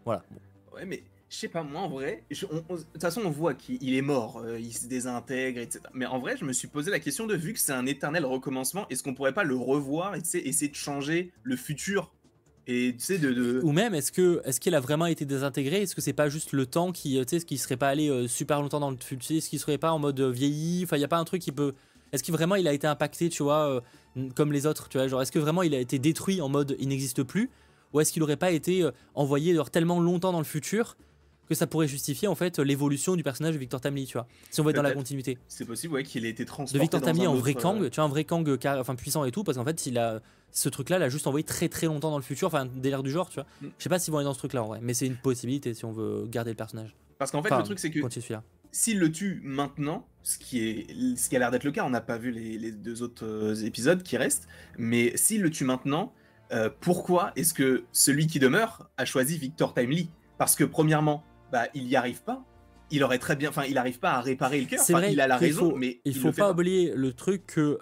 Voilà. 0.06 0.22
Bon. 0.32 0.40
Ouais, 0.78 0.86
mais 0.86 1.04
je 1.36 1.40
sais 1.42 1.48
pas, 1.50 1.64
moi 1.64 1.82
en 1.82 1.90
vrai, 1.90 2.24
de 2.30 2.36
toute 2.36 3.02
façon, 3.02 3.22
on 3.26 3.30
voit 3.30 3.54
qu'il 3.54 3.78
il 3.82 3.94
est 3.94 4.02
mort, 4.02 4.38
euh, 4.38 4.58
il 4.58 4.72
se 4.74 4.88
désintègre, 4.88 5.60
etc. 5.60 5.82
Mais 5.94 6.06
en 6.06 6.18
vrai, 6.20 6.38
je 6.38 6.46
me 6.46 6.54
suis 6.54 6.70
posé 6.70 6.92
la 6.92 7.00
question 7.02 7.28
de 7.28 7.36
vu 7.36 7.52
que 7.52 7.60
c'est 7.60 7.74
un 7.74 7.86
éternel 7.86 8.26
recommencement, 8.26 8.88
est-ce 8.90 9.04
qu'on 9.04 9.14
pourrait 9.14 9.34
pas 9.34 9.44
le 9.44 9.56
revoir 9.56 10.16
et 10.16 10.20
essayer 10.20 10.70
de 10.70 10.76
changer 10.76 11.34
le 11.44 11.58
futur 11.58 12.14
Et 12.68 12.96
tu 12.98 13.20
de. 13.20 13.34
de- 13.34 13.60
Ou 13.64 13.74
même, 13.74 13.94
est-ce 13.94 14.14
que 14.14 14.42
est-ce 14.46 14.62
qu'il 14.62 14.74
a 14.76 14.80
vraiment 14.80 15.08
été 15.08 15.26
désintégré? 15.26 15.82
Est-ce 15.82 15.94
que 15.94 16.02
c'est 16.02 16.14
pas 16.14 16.30
juste 16.30 16.54
le 16.54 16.66
temps 16.66 16.94
qui, 16.94 17.20
euh, 17.20 17.26
tu 17.26 17.38
sais, 17.38 17.46
qui 17.46 17.58
serait 17.58 17.76
pas 17.78 17.90
allé 17.90 18.10
euh, 18.10 18.28
super 18.30 18.62
longtemps 18.62 18.80
dans 18.80 18.92
le 18.92 18.98
futur 18.98 19.36
Est-ce 19.36 19.50
qu'il 19.50 19.60
serait 19.60 19.78
pas 19.78 19.92
en 19.92 20.00
mode 20.00 20.22
vieilli? 20.22 20.84
Enfin, 20.86 20.96
il 20.96 21.02
y 21.02 21.06
a 21.06 21.10
pas 21.10 21.18
un 21.20 21.26
truc 21.26 21.42
qui 21.42 21.52
peut. 21.52 21.74
Est-ce 22.14 22.24
que 22.24 22.32
vraiment 22.32 22.56
il 22.56 22.66
a 22.68 22.72
été 22.72 22.88
impacté, 22.88 23.28
tu 23.28 23.44
vois, 23.44 23.84
comme 24.36 24.54
les 24.54 24.66
autres, 24.66 24.88
tu 24.88 24.98
vois? 24.98 25.08
Genre, 25.10 25.22
est-ce 25.22 25.34
que 25.34 25.40
vraiment 25.40 25.64
il 25.64 25.76
a 25.76 25.80
été 25.80 26.00
détruit 26.00 26.40
en 26.40 26.48
mode 26.48 26.78
il 26.80 26.88
n'existe 26.88 27.24
plus? 27.24 27.50
Ou 27.94 28.00
est-ce 28.00 28.14
qu'il 28.14 28.24
aurait 28.24 28.38
pas 28.38 28.52
été 28.52 28.88
envoyé 29.16 29.58
tellement 29.72 30.00
longtemps 30.00 30.32
dans 30.32 30.40
le 30.40 30.46
futur 30.46 30.96
que 31.48 31.56
ça 31.56 31.68
pourrait 31.68 31.88
justifier 31.88 32.28
en 32.28 32.36
fait 32.36 32.60
l'évolution 32.60 33.16
du 33.16 33.24
personnage 33.24 33.54
de 33.54 33.60
Victor 33.60 33.82
Tamley, 33.82 34.06
tu 34.06 34.14
vois 34.14 34.28
Si 34.52 34.62
on 34.62 34.64
va 34.64 34.72
être 34.72 34.76
dans 34.78 34.82
la 34.82 34.94
continuité 34.94 35.38
C'est 35.48 35.66
possible, 35.66 35.94
ouais, 35.94 36.04
qu'il 36.04 36.26
ait 36.26 36.30
été 36.30 36.46
transporté. 36.46 36.78
de 36.78 36.82
Victor 36.82 37.00
dans 37.02 37.08
Tamley 37.08 37.26
un 37.26 37.30
en 37.30 37.36
vrai 37.36 37.54
Kang, 37.54 37.82
euh, 37.82 37.90
tu 37.90 37.96
vois, 37.96 38.06
un 38.06 38.10
vrai 38.10 38.24
Kang 38.24 38.48
euh, 38.50 38.58
car- 38.58 38.80
enfin, 38.80 38.96
puissant 38.96 39.26
et 39.26 39.32
tout, 39.32 39.44
parce 39.44 39.58
qu'en 39.58 39.66
fait, 39.66 39.86
il 39.86 39.98
a 39.98 40.22
ce 40.52 40.70
truc-là, 40.70 41.00
l'a 41.00 41.10
juste 41.10 41.28
envoyé 41.28 41.44
très 41.44 41.68
très 41.70 41.88
longtemps 41.88 42.12
dans 42.12 42.18
le 42.18 42.24
futur, 42.24 42.48
enfin, 42.48 42.66
dès 42.66 42.90
l'air 42.90 43.04
du 43.04 43.12
genre, 43.12 43.30
tu 43.30 43.36
vois. 43.36 43.46
Mm. 43.62 43.68
Je 43.78 43.84
sais 43.84 43.90
pas 43.90 44.00
s'ils 44.00 44.12
vont 44.12 44.20
aller 44.20 44.26
dans 44.26 44.34
ce 44.34 44.40
truc-là 44.40 44.64
en 44.64 44.68
vrai, 44.68 44.80
mais 44.82 44.94
c'est 44.94 45.06
une 45.08 45.18
possibilité 45.18 45.74
si 45.74 45.84
on 45.86 45.92
veut 45.92 46.26
garder 46.28 46.52
le 46.52 46.56
personnage. 46.58 46.96
Parce 47.18 47.32
qu'en 47.32 47.42
fait, 47.42 47.50
Enfin, 47.50 47.60
le 47.60 47.66
truc, 47.66 47.80
c'est 47.80 47.92
que 47.92 48.00
s'il 48.72 49.00
le 49.00 49.12
tue 49.12 49.42
maintenant, 49.44 50.06
ce 50.24 50.38
qui, 50.38 50.60
est, 50.68 51.18
ce 51.18 51.30
qui 51.30 51.36
a 51.36 51.40
l'air 51.40 51.52
d'être 51.52 51.64
le 51.64 51.72
cas, 51.72 51.86
on 51.86 51.90
n'a 51.90 52.02
pas 52.02 52.18
vu 52.18 52.32
les, 52.32 52.58
les 52.58 52.72
deux 52.72 53.04
autres 53.04 53.26
euh, 53.26 53.56
épisodes 53.66 54.04
qui 54.04 54.18
restent, 54.18 54.48
mais 54.78 55.16
s'il 55.16 55.42
le 55.42 55.50
tue 55.50 55.64
maintenant, 55.64 56.12
euh, 56.52 56.70
pourquoi 56.82 57.32
est-ce 57.36 57.54
que 57.54 57.86
celui 57.92 58.28
qui 58.28 58.40
demeure 58.40 58.90
a 58.98 59.06
choisi 59.06 59.38
Victor 59.38 59.74
Timely 59.74 60.10
Parce 60.38 60.56
que 60.56 60.64
premièrement, 60.66 61.24
bah, 61.52 61.68
il 61.74 61.88
y 61.88 61.96
arrive 61.96 62.22
pas. 62.24 62.44
Il 62.92 63.04
aurait 63.04 63.18
très 63.20 63.36
bien, 63.36 63.50
enfin, 63.50 63.64
il 63.68 63.78
arrive 63.78 64.00
pas 64.00 64.12
à 64.12 64.22
réparer 64.22 64.60
le 64.62 64.68
cœur. 64.68 64.80
Enfin, 64.82 65.04
il 65.06 65.20
a 65.20 65.28
la 65.28 65.38
raison, 65.38 65.72
faut- 65.72 65.76
mais 65.76 66.02
Il 66.06 66.16
il 66.16 66.20
faut 66.20 66.32
pas 66.32 66.52
oublier 66.52 66.94
le 66.96 67.14
truc 67.14 67.46
que 67.48 67.80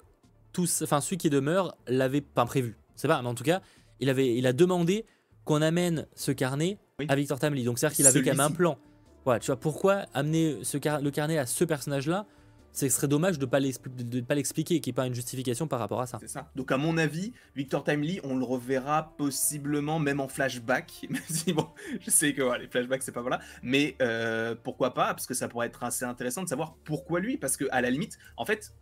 tous, 0.54 0.82
enfin 0.82 1.02
celui 1.02 1.18
qui 1.18 1.30
demeure 1.30 1.76
l'avait 1.88 2.22
pas 2.22 2.46
prévu. 2.46 2.78
C'est 2.96 3.08
pas, 3.08 3.22
mais 3.22 3.28
en 3.28 3.34
tout 3.36 3.44
cas, 3.44 3.62
il 4.00 4.10
avait, 4.10 4.36
il 4.36 4.48
a 4.48 4.54
demandé 4.54 5.06
qu'on 5.46 5.62
amène 5.62 6.08
ce 6.16 6.32
carnet 6.32 6.78
Oui. 7.00 7.06
à 7.10 7.16
Victor 7.16 7.38
Tamley. 7.40 7.64
Donc 7.64 7.80
c'est-à-dire 7.80 7.96
qu'il 7.98 8.08
avait 8.08 8.22
quand 8.22 8.32
même 8.32 8.40
un 8.40 8.52
plan. 8.52 8.78
Voilà, 9.26 9.40
tu 9.40 9.48
vois 9.48 9.60
pourquoi 9.60 10.06
amener 10.14 10.58
ce 10.64 10.78
car- 10.78 11.02
le 11.02 11.12
carnet 11.12 11.38
à 11.38 11.46
ce 11.46 11.64
personnage-là 11.66 12.26
Ce 12.74 12.90
serait 12.90 13.08
dommage 13.08 13.38
de 13.38 13.46
de 13.46 14.22
pas 14.22 14.36
l'expliquer, 14.36 14.80
qu'il 14.80 14.92
n'y 14.92 14.94
ait 14.94 14.96
pas 14.96 15.06
une 15.06 15.14
justification 15.14 15.68
par 15.68 15.80
rapport 15.80 16.02
à 16.02 16.08
ça. 16.08 16.18
C'est 16.20 16.28
ça. 16.28 16.50
Donc 16.56 16.72
à 16.72 16.78
mon 16.78 16.98
avis, 16.98 17.32
Victor 17.56 17.84
Timely, 17.84 18.20
on 18.24 18.36
le 18.36 18.44
reverra 18.44 19.14
possiblement 19.16 20.00
même 20.00 20.20
en 20.20 20.28
flashback. 20.28 21.08
Je 22.02 22.10
sais 22.10 22.34
que 22.34 22.60
les 22.60 22.68
flashbacks 22.68 23.04
c'est 23.04 23.12
pas 23.12 23.22
voilà, 23.22 23.40
mais 23.62 23.96
euh, 24.02 24.56
pourquoi 24.64 24.94
pas 24.94 25.14
Parce 25.14 25.28
que 25.28 25.36
ça 25.36 25.48
pourrait 25.48 25.68
être 25.68 25.84
assez 25.84 26.04
intéressant 26.04 26.42
de 26.42 26.50
savoir 26.50 26.76
pourquoi 26.84 27.20
lui. 27.20 27.38
Parce 27.38 27.58
que 27.58 27.66
à 27.72 27.82
la 27.82 27.92
limite, 27.92 28.18
en 28.38 28.46
fait, 28.46 28.74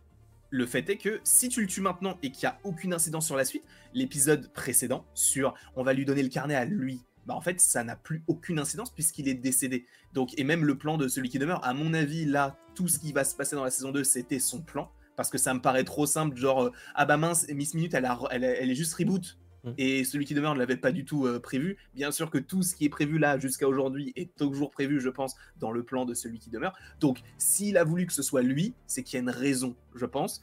le 0.48 0.66
fait 0.66 0.88
est 0.88 0.96
que 0.96 1.20
si 1.24 1.48
tu 1.48 1.60
le 1.60 1.66
tues 1.66 1.80
maintenant 1.80 2.18
et 2.22 2.30
qu'il 2.30 2.46
n'y 2.48 2.54
a 2.54 2.58
aucune 2.64 2.94
incidence 2.94 3.26
sur 3.26 3.36
la 3.36 3.44
suite, 3.44 3.64
l'épisode 3.94 4.50
précédent 4.52 5.04
sur 5.14 5.54
on 5.76 5.82
va 5.82 5.92
lui 5.92 6.04
donner 6.04 6.22
le 6.22 6.28
carnet 6.28 6.54
à 6.54 6.64
lui. 6.64 7.02
Bah 7.26 7.34
en 7.34 7.40
fait, 7.40 7.60
ça 7.60 7.84
n'a 7.84 7.96
plus 7.96 8.24
aucune 8.26 8.58
incidence 8.58 8.90
puisqu'il 8.90 9.28
est 9.28 9.34
décédé. 9.34 9.86
Donc, 10.12 10.38
et 10.38 10.44
même 10.44 10.64
le 10.64 10.76
plan 10.76 10.98
de 10.98 11.08
celui 11.08 11.28
qui 11.28 11.38
demeure, 11.38 11.64
à 11.64 11.74
mon 11.74 11.94
avis, 11.94 12.24
là, 12.24 12.58
tout 12.74 12.88
ce 12.88 12.98
qui 12.98 13.12
va 13.12 13.24
se 13.24 13.34
passer 13.36 13.56
dans 13.56 13.64
la 13.64 13.70
saison 13.70 13.92
2, 13.92 14.04
c'était 14.04 14.38
son 14.38 14.60
plan. 14.60 14.90
Parce 15.16 15.28
que 15.28 15.38
ça 15.38 15.52
me 15.52 15.60
paraît 15.60 15.84
trop 15.84 16.06
simple, 16.06 16.36
genre, 16.36 16.64
euh, 16.64 16.72
ah 16.94 17.04
bah 17.04 17.18
mince, 17.18 17.46
Miss 17.48 17.74
Minute, 17.74 17.94
elle, 17.94 18.06
a, 18.06 18.18
elle, 18.30 18.44
elle 18.44 18.70
est 18.70 18.74
juste 18.74 18.94
reboot. 18.94 19.36
Mm. 19.64 19.70
Et 19.78 20.04
celui 20.04 20.24
qui 20.24 20.34
demeure 20.34 20.54
ne 20.54 20.58
l'avait 20.58 20.76
pas 20.76 20.92
du 20.92 21.04
tout 21.04 21.26
euh, 21.26 21.38
prévu. 21.38 21.76
Bien 21.94 22.10
sûr 22.10 22.30
que 22.30 22.38
tout 22.38 22.62
ce 22.62 22.74
qui 22.74 22.84
est 22.84 22.88
prévu 22.88 23.18
là 23.18 23.38
jusqu'à 23.38 23.68
aujourd'hui 23.68 24.12
est 24.16 24.34
toujours 24.36 24.70
prévu, 24.70 25.00
je 25.00 25.08
pense, 25.08 25.34
dans 25.58 25.70
le 25.70 25.82
plan 25.82 26.04
de 26.04 26.14
celui 26.14 26.38
qui 26.38 26.50
demeure. 26.50 26.74
Donc, 27.00 27.20
s'il 27.38 27.76
a 27.76 27.84
voulu 27.84 28.06
que 28.06 28.12
ce 28.12 28.22
soit 28.22 28.42
lui, 28.42 28.74
c'est 28.86 29.02
qu'il 29.02 29.14
y 29.14 29.16
a 29.18 29.22
une 29.22 29.30
raison, 29.30 29.76
je 29.94 30.06
pense. 30.06 30.42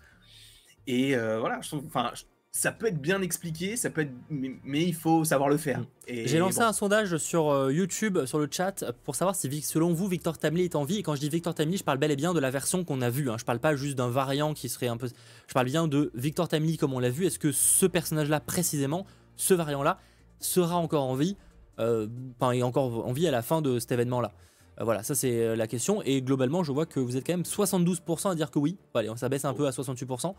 Et 0.87 1.15
euh, 1.15 1.39
voilà, 1.39 1.59
je 1.61 1.67
trouve, 1.67 1.85
enfin, 1.85 2.11
ça 2.51 2.71
peut 2.71 2.87
être 2.87 2.99
bien 2.99 3.21
expliqué, 3.21 3.75
ça 3.75 3.89
peut 3.89 4.01
être, 4.01 4.11
mais, 4.29 4.51
mais 4.63 4.83
il 4.83 4.95
faut 4.95 5.23
savoir 5.23 5.49
le 5.49 5.57
faire. 5.57 5.79
Mm. 5.81 5.85
J'ai 6.25 6.39
lancé 6.39 6.59
bon, 6.59 6.65
un 6.65 6.73
sondage 6.73 7.17
sur 7.17 7.49
euh, 7.49 7.71
YouTube, 7.71 8.25
sur 8.25 8.39
le 8.39 8.47
chat, 8.49 8.83
pour 9.03 9.15
savoir 9.15 9.35
si, 9.35 9.61
selon 9.61 9.93
vous, 9.93 10.07
Victor 10.07 10.37
Tamley 10.37 10.65
est 10.65 10.75
en 10.75 10.83
vie. 10.83 10.97
Et 10.97 11.03
quand 11.03 11.15
je 11.15 11.19
dis 11.19 11.29
Victor 11.29 11.53
Tamley, 11.53 11.77
je 11.77 11.83
parle 11.83 11.99
bel 11.99 12.09
et 12.11 12.15
bien 12.15 12.33
de 12.33 12.39
la 12.39 12.49
version 12.49 12.83
qu'on 12.83 13.01
a 13.01 13.09
vue. 13.09 13.29
Hein. 13.29 13.37
Je 13.37 13.45
parle 13.45 13.59
pas 13.59 13.75
juste 13.75 13.95
d'un 13.95 14.09
variant 14.09 14.53
qui 14.53 14.67
serait 14.67 14.87
un 14.87 14.97
peu. 14.97 15.07
Je 15.47 15.53
parle 15.53 15.67
bien 15.67 15.87
de 15.87 16.11
Victor 16.15 16.47
Tamley 16.47 16.77
comme 16.77 16.93
on 16.93 16.99
l'a 16.99 17.11
vu. 17.11 17.25
Est-ce 17.25 17.39
que 17.39 17.51
ce 17.51 17.85
personnage-là, 17.85 18.39
précisément, 18.39 19.05
ce 19.35 19.53
variant-là, 19.53 19.99
sera 20.39 20.77
encore 20.77 21.03
en 21.03 21.15
vie 21.15 21.37
euh, 21.79 22.07
Enfin, 22.39 22.51
est 22.53 22.63
encore 22.63 23.05
en 23.05 23.13
vie 23.13 23.27
à 23.27 23.31
la 23.31 23.43
fin 23.43 23.61
de 23.61 23.77
cet 23.77 23.91
événement-là? 23.91 24.31
Euh, 24.79 24.83
Voilà, 24.83 25.03
ça 25.03 25.13
c'est 25.13 25.43
euh, 25.43 25.55
la 25.55 25.67
question. 25.67 26.01
Et 26.03 26.21
globalement, 26.21 26.63
je 26.63 26.71
vois 26.71 26.87
que 26.87 26.99
vous 26.99 27.15
êtes 27.15 27.25
quand 27.25 27.33
même 27.33 27.43
72% 27.43 28.31
à 28.31 28.35
dire 28.35 28.49
que 28.49 28.59
oui. 28.59 28.77
Allez, 28.95 29.11
ça 29.17 29.29
baisse 29.29 29.45
un 29.45 29.53
peu 29.53 29.67
à 29.67 29.71
68%. 29.71 30.33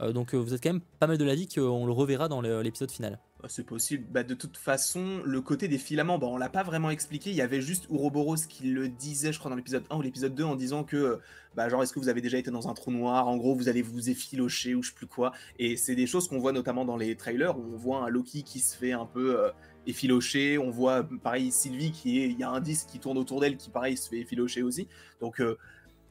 Donc 0.00 0.34
vous 0.34 0.54
êtes 0.54 0.62
quand 0.62 0.72
même 0.72 0.82
pas 0.98 1.06
mal 1.06 1.18
de 1.18 1.24
l'avis 1.24 1.48
qu'on 1.48 1.86
le 1.86 1.92
reverra 1.92 2.28
dans 2.28 2.40
l'épisode 2.40 2.90
final. 2.90 3.18
Bah, 3.44 3.50
c'est 3.50 3.66
possible. 3.66 4.06
Bah, 4.10 4.22
de 4.22 4.32
toute 4.32 4.56
façon, 4.56 5.20
le 5.22 5.42
côté 5.42 5.68
des 5.68 5.76
filaments, 5.76 6.16
bah, 6.16 6.28
on 6.30 6.38
l'a 6.38 6.48
pas 6.48 6.62
vraiment 6.62 6.88
expliqué. 6.88 7.28
Il 7.28 7.36
y 7.36 7.42
avait 7.42 7.60
juste 7.60 7.84
Ouroboros 7.90 8.36
qui 8.48 8.70
le 8.70 8.88
disait, 8.88 9.34
je 9.34 9.38
crois, 9.38 9.50
dans 9.50 9.56
l'épisode 9.56 9.84
1 9.90 9.96
ou 9.96 10.00
l'épisode 10.00 10.34
2, 10.34 10.44
en 10.44 10.56
disant 10.56 10.82
que, 10.82 11.20
bah, 11.54 11.68
genre, 11.68 11.82
est-ce 11.82 11.92
que 11.92 11.98
vous 11.98 12.08
avez 12.08 12.22
déjà 12.22 12.38
été 12.38 12.50
dans 12.50 12.68
un 12.68 12.72
trou 12.72 12.90
noir? 12.90 13.28
En 13.28 13.36
gros, 13.36 13.54
vous 13.54 13.68
allez 13.68 13.82
vous 13.82 14.08
effilocher 14.08 14.74
ou 14.74 14.82
je 14.82 14.88
sais 14.88 14.94
plus 14.94 15.06
quoi. 15.06 15.32
Et 15.58 15.76
c'est 15.76 15.94
des 15.94 16.06
choses 16.06 16.26
qu'on 16.26 16.38
voit 16.38 16.52
notamment 16.52 16.86
dans 16.86 16.96
les 16.96 17.16
trailers 17.16 17.58
où 17.58 17.74
on 17.74 17.76
voit 17.76 18.06
un 18.06 18.08
Loki 18.08 18.44
qui 18.44 18.60
se 18.60 18.74
fait 18.74 18.92
un 18.92 19.04
peu 19.04 19.38
euh, 19.38 19.50
effilocher. 19.86 20.56
On 20.56 20.70
voit, 20.70 21.06
pareil, 21.22 21.52
Sylvie 21.52 21.92
qui 21.92 22.20
est. 22.20 22.30
Il 22.30 22.38
y 22.38 22.44
a 22.44 22.50
un 22.50 22.62
disque 22.62 22.86
qui 22.88 22.98
tourne 22.98 23.18
autour 23.18 23.42
d'elle 23.42 23.58
qui, 23.58 23.68
pareil, 23.68 23.98
se 23.98 24.08
fait 24.08 24.20
effilocher 24.20 24.62
aussi. 24.62 24.88
Donc. 25.20 25.42
Euh, 25.42 25.58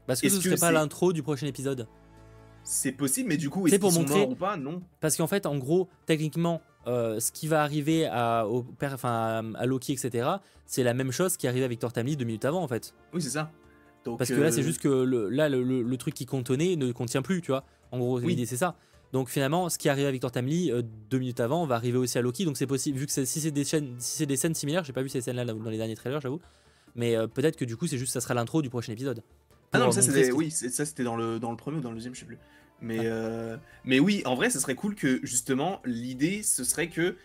Parce 0.06 0.22
que 0.22 0.30
ce 0.30 0.40
serait 0.40 0.58
pas 0.58 0.72
l'intro 0.72 1.14
du 1.14 1.24
prochain 1.24 1.48
épisode? 1.48 1.88
C'est 2.64 2.94
possible, 2.94 3.30
mais 3.30 3.38
du 3.38 3.50
coup, 3.50 3.68
est-ce 3.68 3.76
qu'ils 3.76 3.92
sont 3.92 4.06
morts 4.08 4.30
ou 4.30 4.36
pas? 4.36 4.58
Non. 4.58 4.82
Parce 5.02 5.18
qu'en 5.18 5.28
fait, 5.28 5.46
en 5.46 5.58
gros, 5.58 5.90
techniquement 6.06 6.62
euh, 6.88 7.20
ce 7.20 7.32
qui 7.32 7.48
va 7.48 7.62
arriver 7.62 8.06
à, 8.06 8.48
au, 8.48 8.66
à 8.82 9.66
Loki, 9.66 9.94
etc., 9.94 10.30
c'est 10.66 10.84
la 10.84 10.94
même 10.94 11.12
chose 11.12 11.38
qui 11.38 11.48
arrivait 11.48 11.66
à 11.66 11.68
Victor 11.68 11.94
Tamley 11.94 12.16
deux 12.16 12.26
minutes 12.26 12.46
avant, 12.46 12.64
en 12.64 12.68
fait. 12.68 12.94
Oui, 13.14 13.22
c'est 13.22 13.30
ça. 13.30 13.52
Parce 14.18 14.30
que 14.30 14.36
là, 14.36 14.52
c'est 14.52 14.60
euh, 14.60 14.64
juste 14.64 14.82
que 14.82 14.90
le, 14.90 15.30
là, 15.30 15.48
le, 15.48 15.98
truc 15.98 16.14
qui 16.14 16.26
contenait 16.26 16.76
ne 16.76 16.92
contient 16.92 17.22
plus, 17.22 17.42
tu 17.42 17.52
vois. 17.52 17.64
En 17.92 18.00
gros, 18.00 18.20
l'idée, 18.20 18.46
c'est 18.46 18.58
ça. 18.58 18.76
Donc 19.14 19.30
finalement, 19.30 19.70
ce 19.70 19.78
qui 19.78 19.90
arrive 19.90 20.08
à 20.08 20.12
Victor 20.12 20.32
Tamley 20.32 20.72
euh, 20.72 20.82
deux 21.12 21.20
minutes 21.20 21.40
avant 21.40 21.68
va 21.68 21.76
arriver 21.76 22.00
aussi 22.00 22.18
à 22.18 22.22
Loki. 22.22 22.46
Donc 22.46 22.58
c'est 22.58 22.66
possible, 22.66 22.98
vu 22.98 23.06
que 23.06 23.12
si 23.12 23.26
c'est 23.26 23.52
des, 23.52 23.64
si 23.64 23.86
c'est 24.00 24.26
des 24.26 24.36
scènes 24.36 24.56
similaires, 24.56 24.84
j'ai 24.84 24.92
pas 24.92 25.04
vu 25.04 25.10
ces 25.10 25.22
scènes-là 25.22 25.46
dans 25.46 25.70
les 25.70 25.78
derniers 25.78 25.96
trailers, 25.96 26.20
j'avoue. 26.20 26.42
Mais 26.96 27.16
peut-être 27.28 27.56
que 27.56 27.64
du 27.64 27.78
coup, 27.78 27.86
c'est 27.86 28.00
juste 28.00 28.12
ça 28.12 28.22
sera 28.22 28.34
l'intro 28.34 28.64
du 28.64 28.72
prochain 28.72 28.92
épisode. 28.92 29.22
Ah 29.74 29.80
non, 29.80 29.92
ça 29.92 30.02
c'était, 30.02 30.32
oui, 30.32 30.52
ça 30.52 30.86
c'était 30.86 31.04
dans 31.04 31.16
le, 31.16 31.40
dans 31.40 31.52
le 31.52 31.58
premier 31.58 31.78
ou 31.78 31.82
dans 31.82 31.90
le 31.90 31.96
deuxième, 31.96 32.16
je 32.16 32.22
sais 32.22 32.26
plus. 32.26 32.40
Mais, 32.82 33.08
ah. 33.08 33.60
mais 33.86 34.00
oui, 34.00 34.22
en 34.26 34.36
vrai, 34.36 34.50
ce 34.50 34.60
serait 34.60 34.76
cool 34.76 34.96
que 34.96 35.20
justement, 35.24 35.82
l'idée, 35.86 36.44
ce 36.44 36.64
serait 36.64 36.90
que 36.90 37.16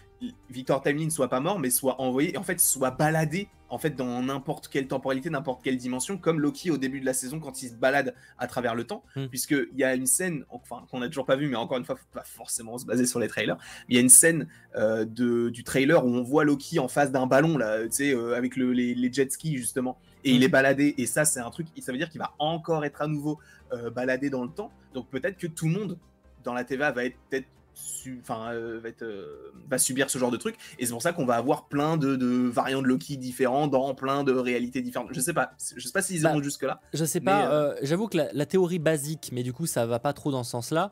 Victor 0.51 0.83
Timeline 0.83 1.11
soit 1.11 1.29
pas 1.29 1.41
mort, 1.41 1.59
mais 1.59 1.71
soit 1.71 2.01
envoyé, 2.01 2.37
en 2.37 2.43
fait, 2.43 2.61
soit 2.61 2.91
baladé 2.91 3.49
en 3.71 3.79
fait 3.79 3.91
dans 3.91 4.23
n'importe 4.23 4.69
quelle 4.69 4.87
temporalité, 4.87 5.31
n'importe 5.31 5.63
quelle 5.63 5.77
dimension, 5.77 6.17
comme 6.19 6.41
Loki 6.41 6.71
au 6.71 6.79
début 6.79 7.01
de 7.01 7.07
la 7.07 7.13
saison 7.13 7.39
quand 7.39 7.63
il 7.63 7.69
se 7.69 7.75
balade 7.75 8.15
à 8.39 8.47
travers 8.47 8.75
le 8.75 8.85
temps, 8.85 9.05
hmm. 9.17 9.27
puisque 9.27 9.55
il 9.73 9.79
y 9.79 9.85
a 9.85 9.95
une 9.95 10.07
scène, 10.07 10.45
enfin 10.49 10.85
qu'on 10.91 11.03
a 11.03 11.09
toujours 11.09 11.27
pas 11.27 11.37
vu, 11.37 11.49
mais 11.49 11.57
encore 11.57 11.79
une 11.79 11.85
fois, 11.85 11.97
faut 11.97 12.05
pas 12.13 12.25
forcément 12.25 12.79
se 12.79 12.87
baser 12.87 13.07
sur 13.07 13.21
les 13.21 13.29
trailers. 13.29 13.59
Il 13.89 13.95
y 13.95 13.99
a 13.99 14.01
une 14.01 14.09
scène 14.09 14.49
euh, 14.77 15.05
de, 15.05 15.51
du 15.51 15.65
trailer 15.65 16.05
où 16.05 16.09
on 16.09 16.23
voit 16.23 16.45
Loki 16.45 16.79
en 16.79 16.89
face 16.89 17.13
d'un 17.13 17.27
ballon 17.27 17.59
là, 17.59 17.83
tu 17.85 17.89
sais, 17.91 18.15
euh, 18.15 18.37
avec 18.37 18.57
les, 18.57 18.95
les, 18.95 19.13
jet 19.13 19.31
skis 19.31 19.57
justement, 19.57 19.99
et 20.25 20.33
il 20.33 20.43
est 20.43 20.49
baladé. 20.49 20.95
Et 20.99 21.07
ça, 21.07 21.25
c'est 21.25 21.41
un 21.41 21.51
truc, 21.51 21.67
ça 21.81 21.93
veut 21.93 21.99
dire 21.99 22.11
qu'il 22.11 22.21
va 22.21 22.35
encore 22.39 22.85
être 22.85 23.03
à 23.03 23.07
nouveau 23.07 23.39
euh, 23.73 23.91
baladé 23.91 24.31
dans 24.31 24.45
le 24.45 24.51
temps. 24.51 24.71
Donc 24.95 25.09
peut-être 25.09 25.37
que 25.37 25.47
tout 25.47 25.67
le 25.67 25.73
monde 25.73 25.99
dans 26.45 26.55
la 26.55 26.65
TVA 26.65 26.93
va 26.93 27.05
être 27.05 27.17
peut-être 27.29 27.47
enfin, 28.23 28.53
euh, 28.53 28.81
va, 28.83 28.89
euh, 29.03 29.53
va, 29.69 29.79
subir 29.79 30.11
ce 30.11 30.19
genre 30.19 30.31
de 30.31 30.37
truc. 30.37 30.57
Et 30.79 30.87
c'est 30.87 30.93
pour 30.93 31.03
ça 31.03 31.13
qu'on 31.13 31.27
va 31.27 31.37
avoir 31.37 31.69
plein 31.69 31.97
de, 31.97 32.49
variants 32.49 32.83
de 32.83 32.87
Loki 32.87 33.17
différents 33.17 33.67
dans 33.67 33.95
plein 33.95 34.25
de 34.25 34.33
réalités 34.33 34.81
différentes. 34.81 35.09
Je 35.13 35.21
sais 35.21 35.33
pas, 35.33 35.53
je 35.77 35.85
sais 35.87 35.93
pas 35.93 36.03
s'ils 36.03 36.23
bah, 36.23 36.31
iront 36.31 36.43
jusque 36.43 36.63
là. 36.63 36.81
Je 36.95 37.05
sais 37.05 37.21
pas. 37.21 37.53
Euh, 37.53 37.75
j'avoue 37.83 38.09
que 38.09 38.19
la, 38.33 38.47
théorie 38.47 38.79
basique, 38.79 39.31
mais 39.33 39.43
du 39.43 39.53
coup 39.53 39.67
ça 39.67 39.87
va 39.87 39.99
pas 39.99 40.13
trop 40.13 40.31
dans 40.31 40.43
ce 40.43 40.51
sens-là. 40.51 40.91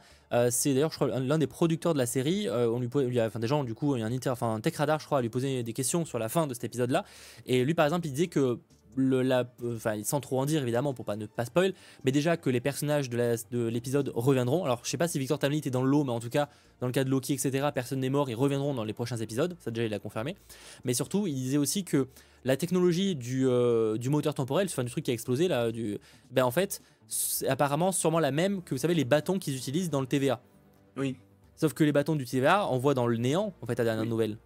c'est 0.50 0.74
d'ailleurs, 0.74 0.90
je 0.90 0.96
crois, 0.96 1.08
l'un 1.18 1.38
des 1.38 1.46
producteurs 1.46 1.94
de 1.94 1.98
la 1.98 2.06
série. 2.06 2.48
on 2.50 2.80
lui, 2.80 2.88
lui 3.06 3.20
a, 3.20 3.26
enfin, 3.26 3.38
des 3.38 3.46
gens, 3.46 3.64
du 3.64 3.74
coup, 3.74 3.96
il 3.96 4.00
y 4.00 4.02
a 4.02 4.06
un, 4.06 4.12
inter, 4.12 4.30
enfin, 4.30 4.54
un 4.54 4.60
tech 4.60 4.76
radar, 4.76 5.00
je 5.00 5.06
crois, 5.06 5.18
à 5.18 5.22
lui 5.22 5.30
poser 5.30 5.62
des 5.62 5.72
questions 5.72 6.04
sur 6.04 6.18
la 6.18 6.28
fin 6.28 6.46
de 6.46 6.54
cet 6.54 6.64
épisode-là. 6.64 7.04
Et 7.46 7.64
lui, 7.64 7.74
par 7.74 7.86
exemple, 7.86 8.06
il 8.06 8.12
disait 8.12 8.28
que 8.28 8.58
le, 8.96 9.22
la, 9.22 9.44
enfin, 9.64 10.02
sans 10.02 10.20
trop 10.20 10.40
en 10.40 10.46
dire 10.46 10.62
évidemment 10.62 10.94
pour 10.94 11.04
pas 11.04 11.16
ne 11.16 11.26
pas 11.26 11.44
spoil, 11.44 11.72
mais 12.04 12.12
déjà 12.12 12.36
que 12.36 12.50
les 12.50 12.60
personnages 12.60 13.10
de 13.10 13.66
l'épisode 13.68 14.12
reviendront. 14.14 14.64
Alors 14.64 14.80
je 14.84 14.90
sais 14.90 14.96
pas 14.96 15.08
si 15.08 15.18
Victor 15.18 15.38
Tamley 15.38 15.58
était 15.58 15.70
dans 15.70 15.84
l'eau, 15.84 16.04
mais 16.04 16.12
en 16.12 16.20
tout 16.20 16.30
cas 16.30 16.48
dans 16.80 16.86
le 16.86 16.92
cas 16.92 17.04
de 17.04 17.10
Loki, 17.10 17.34
etc., 17.34 17.68
personne 17.74 18.00
n'est 18.00 18.10
mort, 18.10 18.28
ils 18.28 18.34
reviendront 18.34 18.74
dans 18.74 18.84
les 18.84 18.92
prochains 18.92 19.16
épisodes. 19.16 19.56
Ça 19.60 19.70
déjà 19.70 19.86
il 19.86 19.90
l'a 19.90 19.98
confirmé. 19.98 20.36
Mais 20.84 20.94
surtout, 20.94 21.26
il 21.26 21.34
disait 21.34 21.56
aussi 21.56 21.84
que 21.84 22.08
la 22.44 22.56
technologie 22.56 23.16
du, 23.16 23.48
euh, 23.48 23.96
du 23.96 24.10
moteur 24.10 24.34
temporel, 24.34 24.68
enfin 24.70 24.84
du 24.84 24.90
truc 24.90 25.04
qui 25.04 25.10
a 25.10 25.14
explosé 25.14 25.48
là, 25.48 25.72
du, 25.72 25.98
ben 26.30 26.44
en 26.44 26.50
fait, 26.50 26.80
c'est 27.08 27.48
apparemment 27.48 27.92
sûrement 27.92 28.20
la 28.20 28.30
même 28.30 28.62
que 28.62 28.74
vous 28.74 28.78
savez 28.78 28.94
les 28.94 29.04
bâtons 29.04 29.38
qu'ils 29.38 29.56
utilisent 29.56 29.90
dans 29.90 30.00
le 30.00 30.06
TVA. 30.06 30.40
Oui. 30.96 31.16
Sauf 31.56 31.72
que 31.72 31.84
les 31.84 31.92
bâtons 31.92 32.16
du 32.16 32.24
TVA 32.24 32.66
envoient 32.66 32.94
dans 32.94 33.06
le 33.06 33.16
néant 33.16 33.54
en 33.62 33.66
fait 33.66 33.80
à 33.80 33.84
dernière 33.84 34.04
nouvelle. 34.04 34.36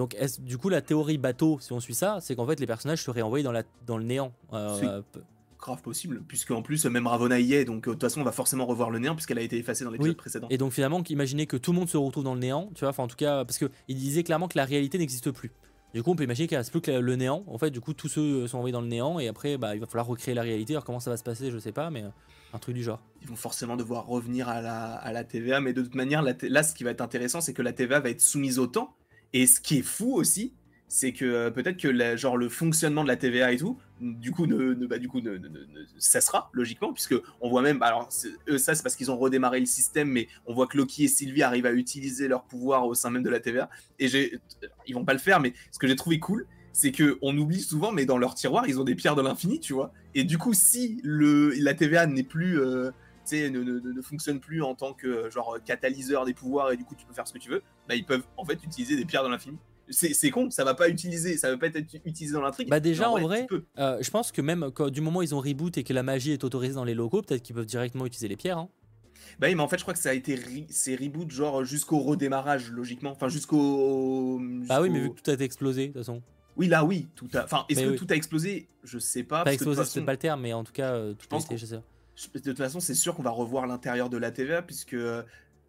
Donc, 0.00 0.16
du 0.38 0.56
coup, 0.56 0.70
la 0.70 0.80
théorie 0.80 1.18
bateau, 1.18 1.58
si 1.60 1.74
on 1.74 1.78
suit 1.78 1.92
ça, 1.92 2.20
c'est 2.22 2.34
qu'en 2.34 2.46
fait, 2.46 2.58
les 2.58 2.66
personnages 2.66 3.02
seraient 3.02 3.20
envoyés 3.20 3.44
dans, 3.44 3.52
la, 3.52 3.64
dans 3.84 3.98
le 3.98 4.04
néant. 4.04 4.32
Euh, 4.54 5.02
grave 5.58 5.82
possible, 5.82 6.22
puisque 6.26 6.52
en 6.52 6.62
plus, 6.62 6.86
même 6.86 7.06
Ravonna 7.06 7.38
y 7.38 7.52
est, 7.52 7.66
donc 7.66 7.86
euh, 7.86 7.90
de 7.90 7.94
toute 7.96 8.04
façon, 8.04 8.22
on 8.22 8.24
va 8.24 8.32
forcément 8.32 8.64
revoir 8.64 8.88
le 8.88 8.98
néant, 8.98 9.14
puisqu'elle 9.14 9.36
a 9.36 9.42
été 9.42 9.58
effacée 9.58 9.84
dans 9.84 9.90
l'épisode 9.90 10.16
précédent. 10.16 10.46
Et 10.48 10.56
donc, 10.56 10.72
finalement, 10.72 11.02
imaginez 11.10 11.46
que 11.46 11.58
tout 11.58 11.72
le 11.72 11.78
monde 11.78 11.90
se 11.90 11.98
retrouve 11.98 12.24
dans 12.24 12.32
le 12.32 12.40
néant, 12.40 12.70
tu 12.74 12.80
vois, 12.80 12.88
enfin, 12.88 13.02
en 13.02 13.08
tout 13.08 13.16
cas, 13.16 13.44
parce 13.44 13.58
qu'il 13.58 13.68
disait 13.94 14.22
clairement 14.22 14.48
que 14.48 14.56
la 14.56 14.64
réalité 14.64 14.96
n'existe 14.96 15.30
plus. 15.32 15.52
Du 15.92 16.02
coup, 16.02 16.12
on 16.12 16.16
peut 16.16 16.24
imaginer 16.24 16.48
qu'il 16.48 16.56
reste 16.56 16.70
plus 16.70 16.80
que 16.80 16.92
le 16.92 17.16
néant. 17.16 17.44
En 17.46 17.58
fait, 17.58 17.70
du 17.70 17.82
coup, 17.82 17.92
tous 17.92 18.08
ceux 18.08 18.46
sont 18.46 18.56
envoyés 18.56 18.72
dans 18.72 18.80
le 18.80 18.86
néant, 18.86 19.20
et 19.20 19.28
après, 19.28 19.58
bah, 19.58 19.74
il 19.74 19.80
va 19.80 19.86
falloir 19.86 20.06
recréer 20.06 20.34
la 20.34 20.40
réalité. 20.40 20.72
Alors, 20.72 20.86
comment 20.86 21.00
ça 21.00 21.10
va 21.10 21.18
se 21.18 21.24
passer, 21.24 21.50
je 21.50 21.58
sais 21.58 21.72
pas, 21.72 21.90
mais 21.90 22.04
euh, 22.04 22.08
un 22.54 22.58
truc 22.58 22.74
du 22.74 22.82
genre. 22.82 23.02
Ils 23.20 23.28
vont 23.28 23.36
forcément 23.36 23.76
devoir 23.76 24.06
revenir 24.06 24.48
à 24.48 24.62
la, 24.62 24.94
à 24.94 25.12
la 25.12 25.24
TVA, 25.24 25.60
mais 25.60 25.74
de 25.74 25.82
toute 25.82 25.94
manière, 25.94 26.22
là, 26.22 26.62
ce 26.62 26.74
qui 26.74 26.84
va 26.84 26.90
être 26.90 27.02
intéressant, 27.02 27.42
c'est 27.42 27.52
que 27.52 27.60
la 27.60 27.74
TVA 27.74 28.00
va 28.00 28.08
être 28.08 28.22
soumise 28.22 28.58
au 28.58 28.66
temps. 28.66 28.96
Et 29.32 29.46
ce 29.46 29.60
qui 29.60 29.78
est 29.78 29.82
fou 29.82 30.14
aussi, 30.14 30.54
c'est 30.90 31.12
que 31.12 31.24
euh, 31.24 31.50
peut-être 31.50 31.76
que 31.76 31.86
le 31.86 32.48
fonctionnement 32.48 33.04
de 33.04 33.08
la 33.08 33.16
TVA 33.16 33.52
et 33.52 33.56
tout, 33.58 33.78
du 34.00 34.32
coup, 34.32 34.46
ne, 34.46 34.74
bah, 34.86 34.96
ne, 34.98 35.38
cessera 35.98 36.50
logiquement, 36.52 36.92
puisque 36.92 37.14
on 37.40 37.48
voit 37.48 37.62
même, 37.62 37.80
alors 37.82 38.08
eux 38.48 38.58
ça 38.58 38.74
c'est 38.74 38.82
parce 38.82 38.96
qu'ils 38.96 39.10
ont 39.10 39.16
redémarré 39.16 39.60
le 39.60 39.66
système, 39.66 40.08
mais 40.08 40.26
on 40.46 40.54
voit 40.54 40.66
que 40.66 40.76
Loki 40.76 41.04
et 41.04 41.08
Sylvie 41.08 41.44
arrivent 41.44 41.66
à 41.66 41.72
utiliser 41.72 42.26
leur 42.26 42.42
pouvoir 42.42 42.86
au 42.86 42.94
sein 42.94 43.10
même 43.10 43.22
de 43.22 43.30
la 43.30 43.38
TVA. 43.38 43.70
Et 44.00 44.08
j'ai, 44.08 44.40
ils 44.86 44.94
vont 44.94 45.04
pas 45.04 45.12
le 45.12 45.20
faire, 45.20 45.38
mais 45.38 45.54
ce 45.70 45.78
que 45.78 45.86
j'ai 45.86 45.96
trouvé 45.96 46.18
cool, 46.18 46.46
c'est 46.72 46.90
que 46.90 47.18
on 47.22 47.38
oublie 47.38 47.60
souvent, 47.60 47.92
mais 47.92 48.04
dans 48.04 48.18
leur 48.18 48.34
tiroir, 48.34 48.66
ils 48.66 48.80
ont 48.80 48.84
des 48.84 48.96
pierres 48.96 49.16
de 49.16 49.22
l'infini, 49.22 49.60
tu 49.60 49.72
vois. 49.72 49.92
Et 50.14 50.24
du 50.24 50.38
coup, 50.38 50.54
si 50.54 51.00
la 51.04 51.74
TVA 51.74 52.06
n'est 52.06 52.24
plus 52.24 52.60
euh, 52.60 52.90
ne, 53.32 53.48
ne, 53.48 53.80
ne, 53.80 54.02
fonctionne 54.02 54.40
plus 54.40 54.62
en 54.62 54.74
tant 54.74 54.92
que 54.92 55.30
genre 55.30 55.58
catalyseur 55.64 56.24
des 56.24 56.34
pouvoirs 56.34 56.72
et 56.72 56.76
du 56.76 56.84
coup 56.84 56.94
tu 56.94 57.06
peux 57.06 57.14
faire 57.14 57.28
ce 57.28 57.32
que 57.32 57.38
tu 57.38 57.50
veux, 57.50 57.62
bah, 57.88 57.94
ils 57.94 58.04
peuvent 58.04 58.26
en 58.36 58.44
fait 58.44 58.62
utiliser 58.64 58.96
des 58.96 59.04
pierres 59.04 59.24
de 59.24 59.28
l'infini 59.28 59.58
c'est 59.90 60.30
con, 60.30 60.50
ça 60.50 60.64
va 60.64 60.74
pas 60.74 60.88
utiliser, 60.88 61.36
ça 61.36 61.50
va 61.50 61.58
pas 61.58 61.66
être 61.66 61.78
utilisé 62.04 62.32
dans 62.32 62.42
l'intrigue. 62.42 62.68
Bah 62.68 62.80
déjà 62.80 63.10
en 63.10 63.18
vrai, 63.18 63.46
euh, 63.78 63.98
je 64.00 64.10
pense 64.10 64.32
que 64.32 64.40
même 64.40 64.70
du 64.92 65.00
moment 65.00 65.20
où 65.20 65.22
ils 65.22 65.34
ont 65.34 65.40
reboot 65.40 65.76
et 65.78 65.84
que 65.84 65.92
la 65.92 66.02
magie 66.02 66.32
est 66.32 66.44
autorisée 66.44 66.74
dans 66.74 66.84
les 66.84 66.94
locaux, 66.94 67.22
peut-être 67.22 67.42
qu'ils 67.42 67.54
peuvent 67.54 67.66
directement 67.66 68.06
utiliser 68.06 68.28
les 68.28 68.36
pierres. 68.36 68.58
Hein. 68.58 68.68
Bah 69.38 69.48
oui, 69.48 69.54
mais 69.54 69.62
en 69.62 69.68
fait, 69.68 69.78
je 69.78 69.82
crois 69.82 69.94
que 69.94 70.00
ça 70.00 70.10
a 70.10 70.14
été 70.14 70.38
c'est 70.70 70.96
reboot 70.96 71.30
genre 71.30 71.64
jusqu'au 71.64 71.98
redémarrage 71.98 72.70
logiquement, 72.70 73.10
enfin 73.10 73.28
jusqu'au. 73.28 74.40
Bah 74.68 74.80
oui, 74.80 74.90
mais 74.90 75.00
vu 75.00 75.10
que 75.10 75.20
tout 75.20 75.30
a 75.30 75.34
été 75.34 75.44
explosé 75.44 75.88
de 75.88 75.92
toute 75.92 76.02
façon. 76.02 76.22
Oui, 76.56 76.68
là 76.68 76.84
oui, 76.84 77.08
tout 77.14 77.28
a. 77.34 77.44
Enfin, 77.44 77.64
est-ce 77.68 77.80
que 77.80 77.96
tout 77.96 78.06
a 78.10 78.14
explosé? 78.14 78.68
Je 78.84 78.98
sais 78.98 79.22
pas. 79.22 79.44
Pas 79.44 79.52
explosé, 79.52 79.84
c'est 79.84 80.02
pas 80.02 80.12
le 80.12 80.18
terme, 80.18 80.42
mais 80.42 80.52
en 80.52 80.64
tout 80.64 80.72
cas, 80.72 80.92
euh, 80.92 81.14
tout 81.14 81.34
a 81.34 81.38
été, 81.38 81.56
je 81.56 81.66
sais. 81.66 81.80
De 82.34 82.38
toute 82.38 82.58
façon, 82.58 82.80
c'est 82.80 82.94
sûr 82.94 83.14
qu'on 83.14 83.22
va 83.22 83.30
revoir 83.30 83.66
l'intérieur 83.66 84.10
de 84.10 84.16
la 84.16 84.30
TVA 84.30 84.62
puisque 84.62 84.96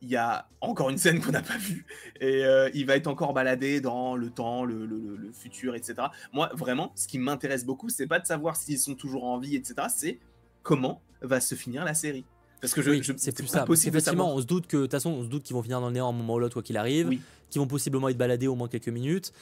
il 0.02 0.10
y 0.10 0.16
a 0.16 0.48
encore 0.62 0.90
une 0.90 0.98
scène 0.98 1.22
qu'on 1.22 1.32
n'a 1.32 1.44
pas 1.44 1.58
vue 1.58 1.86
et 2.20 2.44
euh, 2.44 2.70
il 2.74 2.86
va 2.86 2.96
être 2.96 3.08
encore 3.08 3.34
baladé 3.34 3.82
dans 3.82 4.16
le 4.16 4.30
temps, 4.30 4.66
le, 4.66 5.32
futur, 5.34 5.76
etc. 5.76 5.96
Moi, 6.34 6.50
vraiment, 6.54 6.92
ce 6.96 7.08
qui 7.08 7.20
m'intéresse 7.20 7.66
beaucoup, 7.66 7.90
c'est 7.90 8.08
pas 8.08 8.20
de 8.20 8.26
savoir 8.26 8.56
s'ils 8.56 8.80
sont 8.80 8.96
toujours 8.96 9.26
en 9.26 9.38
vie, 9.38 9.56
etc. 9.56 9.88
C'est 9.96 10.20
comment 10.64 11.02
va 11.22 11.40
se 11.40 11.56
finir 11.56 11.86
la 11.86 11.94
série. 11.94 12.26
Parce 12.60 12.74
que 12.74 12.82
je, 12.82 13.14
c'est 13.18 13.36
plus 13.36 13.48
ça. 13.48 13.64
Possible 13.64 13.98
effectivement, 13.98 14.34
on 14.36 14.42
se 14.42 14.46
doute 14.46 14.68
que 14.68 14.78
de 14.78 14.82
toute 14.84 14.92
façon, 14.92 15.12
on 15.12 15.24
se 15.24 15.28
doute 15.28 15.44
qu'ils 15.44 15.56
vont 15.56 15.64
finir 15.64 15.82
dans 15.82 15.88
le 15.88 15.94
néant 15.94 16.08
à 16.08 16.10
un 16.10 16.14
moment 16.14 16.36
ou 16.36 16.40
l'autre, 16.40 16.54
quoi 16.54 16.64
qu'il 16.64 16.78
arrive, 16.78 17.10
qu'ils 17.50 17.60
vont 17.60 17.68
possiblement 17.68 18.10
être 18.10 18.18
baladés 18.18 18.48
au 18.48 18.56
moins 18.56 18.68
quelques 18.68 18.90
minutes. 18.90 19.34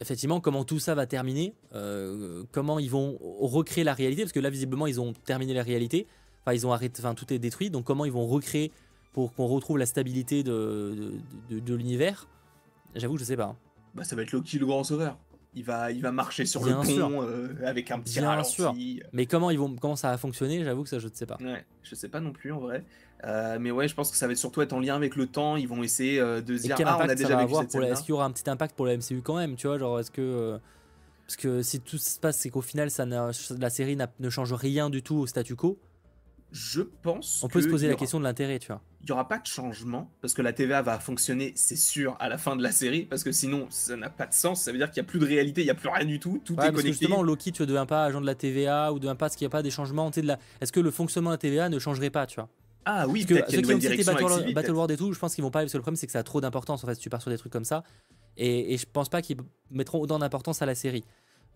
Effectivement, 0.00 0.40
comment 0.40 0.64
tout 0.64 0.78
ça 0.78 0.94
va 0.94 1.06
terminer, 1.06 1.54
euh, 1.74 2.44
comment 2.52 2.78
ils 2.78 2.90
vont 2.90 3.18
recréer 3.40 3.84
la 3.84 3.94
réalité, 3.94 4.22
parce 4.22 4.32
que 4.32 4.40
là, 4.40 4.50
visiblement, 4.50 4.86
ils 4.86 5.00
ont 5.00 5.14
terminé 5.24 5.54
la 5.54 5.62
réalité. 5.62 6.06
Enfin, 6.46 6.54
ils 6.54 6.64
ont 6.64 6.72
arrêté, 6.72 7.02
enfin, 7.02 7.14
tout 7.14 7.32
est 7.32 7.40
détruit. 7.40 7.70
Donc, 7.70 7.84
comment 7.84 8.04
ils 8.04 8.12
vont 8.12 8.26
recréer 8.26 8.70
pour 9.12 9.34
qu'on 9.34 9.46
retrouve 9.46 9.78
la 9.78 9.86
stabilité 9.86 10.44
de, 10.44 11.14
de, 11.50 11.74
l'univers, 11.74 12.28
j'avoue, 12.94 13.16
je 13.16 13.24
sais 13.24 13.36
pas. 13.36 13.56
Bah, 13.94 14.04
ça 14.04 14.14
va 14.14 14.22
être 14.22 14.30
Loki 14.30 14.58
le 14.58 14.66
grand 14.66 14.84
sauveur. 14.84 15.16
Il 15.54 15.64
va, 15.64 15.90
il 15.90 16.02
va 16.02 16.12
marcher 16.12 16.44
sur 16.44 16.62
le 16.62 16.72
pont 16.74 17.22
euh, 17.22 17.48
avec 17.64 17.90
un 17.90 17.98
petit 17.98 18.20
Bien 18.20 18.44
Sûr. 18.44 18.74
Mais 19.14 19.24
comment, 19.24 19.50
ils 19.50 19.58
vont, 19.58 19.74
comment 19.74 19.96
ça 19.96 20.10
va 20.10 20.18
fonctionner, 20.18 20.62
j'avoue 20.62 20.82
que 20.82 20.90
ça, 20.90 20.98
je 20.98 21.08
ne 21.08 21.14
sais 21.14 21.24
pas. 21.24 21.38
Ouais, 21.40 21.64
je 21.82 21.94
sais 21.94 22.10
pas 22.10 22.20
non 22.20 22.30
plus 22.30 22.52
en 22.52 22.60
vrai. 22.60 22.84
Euh, 23.24 23.56
mais 23.58 23.70
ouais, 23.70 23.88
je 23.88 23.94
pense 23.94 24.10
que 24.10 24.18
ça 24.18 24.28
va 24.28 24.34
surtout 24.34 24.60
être 24.60 24.74
en 24.74 24.80
lien 24.80 24.94
avec 24.94 25.16
le 25.16 25.26
temps. 25.26 25.56
Ils 25.56 25.66
vont 25.66 25.82
essayer 25.82 26.20
euh, 26.20 26.42
de 26.42 26.56
se 26.58 26.64
dire 26.64 26.76
ah, 26.84 26.98
on 27.02 27.08
a 27.08 27.14
déjà 27.14 27.44
vu 27.44 27.54
cette 27.54 27.74
Est-ce 27.74 28.02
qu'il 28.02 28.10
y 28.10 28.12
aura 28.12 28.26
un 28.26 28.30
petit 28.30 28.48
impact 28.48 28.76
pour 28.76 28.84
la 28.84 28.96
MCU 28.98 29.22
quand 29.22 29.36
même 29.36 29.56
Tu 29.56 29.66
vois, 29.66 29.78
genre, 29.78 29.98
est-ce 29.98 30.10
que. 30.10 30.60
Parce 31.26 31.36
que 31.36 31.62
si 31.62 31.80
tout 31.80 31.98
se 31.98 32.20
passe, 32.20 32.36
c'est 32.36 32.50
qu'au 32.50 32.60
final, 32.60 32.90
ça 32.90 33.06
la 33.06 33.70
série 33.70 33.96
ne 34.20 34.30
change 34.30 34.52
rien 34.52 34.90
du 34.90 35.02
tout 35.02 35.16
au 35.16 35.26
statu 35.26 35.56
quo 35.56 35.78
je 36.52 36.82
pense. 36.82 37.42
On 37.42 37.48
peut 37.48 37.60
se 37.60 37.68
poser 37.68 37.88
la 37.88 37.94
question 37.94 38.18
de 38.18 38.24
l'intérêt, 38.24 38.58
tu 38.58 38.68
vois. 38.68 38.80
Il 39.02 39.06
n'y 39.06 39.12
aura 39.12 39.28
pas 39.28 39.38
de 39.38 39.46
changement 39.46 40.10
parce 40.20 40.34
que 40.34 40.42
la 40.42 40.52
TVA 40.52 40.82
va 40.82 40.98
fonctionner, 40.98 41.52
c'est 41.54 41.76
sûr, 41.76 42.16
à 42.18 42.28
la 42.28 42.38
fin 42.38 42.56
de 42.56 42.62
la 42.62 42.72
série 42.72 43.04
parce 43.04 43.22
que 43.22 43.30
sinon 43.30 43.66
ça 43.70 43.96
n'a 43.96 44.10
pas 44.10 44.26
de 44.26 44.34
sens. 44.34 44.62
Ça 44.62 44.72
veut 44.72 44.78
dire 44.78 44.90
qu'il 44.90 45.02
n'y 45.02 45.06
a 45.06 45.10
plus 45.10 45.18
de 45.20 45.26
réalité, 45.26 45.60
il 45.60 45.64
n'y 45.64 45.70
a 45.70 45.74
plus 45.74 45.88
rien 45.88 46.04
du 46.04 46.18
tout, 46.18 46.40
tout 46.44 46.54
est 46.54 46.56
connecté. 46.56 46.88
justement, 46.88 47.22
Loki, 47.22 47.52
tu 47.52 47.62
ne 47.62 47.66
deviens 47.66 47.86
pas 47.86 48.04
agent 48.04 48.20
de 48.20 48.26
la 48.26 48.34
TVA 48.34 48.92
ou 48.92 48.98
deviens 48.98 49.14
pas 49.14 49.28
ce 49.28 49.36
qu'il 49.36 49.44
n'y 49.44 49.50
a 49.50 49.52
pas 49.52 49.62
des 49.62 49.70
changements. 49.70 50.10
De 50.10 50.20
la... 50.22 50.38
Est-ce 50.60 50.72
que 50.72 50.80
le 50.80 50.90
fonctionnement 50.90 51.30
de 51.30 51.34
la 51.34 51.38
TVA 51.38 51.68
ne 51.68 51.78
changerait 51.78 52.10
pas, 52.10 52.26
tu 52.26 52.36
vois? 52.36 52.48
Ah 52.84 53.06
oui, 53.08 53.26
Parce 53.26 53.42
que 53.42 53.52
ceux 53.52 53.62
qui 53.62 53.74
ont 53.74 53.80
cité 53.80 54.04
Battle. 54.52 54.72
World 54.72 54.90
et 54.92 54.96
tout, 54.96 55.12
je 55.12 55.18
pense 55.18 55.34
qu'ils 55.34 55.42
vont 55.42 55.50
pas 55.50 55.60
parce 55.60 55.72
que 55.72 55.78
le 55.78 55.82
problème 55.82 55.96
c'est 55.96 56.06
que 56.06 56.12
ça 56.12 56.20
a 56.20 56.22
trop 56.22 56.40
d'importance 56.40 56.84
en 56.84 56.86
fait 56.86 56.94
si 56.94 57.00
tu 57.00 57.10
pars 57.10 57.20
sur 57.20 57.30
des 57.30 57.38
trucs 57.38 57.52
comme 57.52 57.64
ça. 57.64 57.82
Et, 58.36 58.74
et 58.74 58.76
je 58.76 58.86
pense 58.90 59.08
pas 59.08 59.22
qu'ils 59.22 59.38
mettront 59.70 60.00
autant 60.00 60.18
d'importance 60.18 60.62
à 60.62 60.66
la 60.66 60.74
série. 60.74 61.04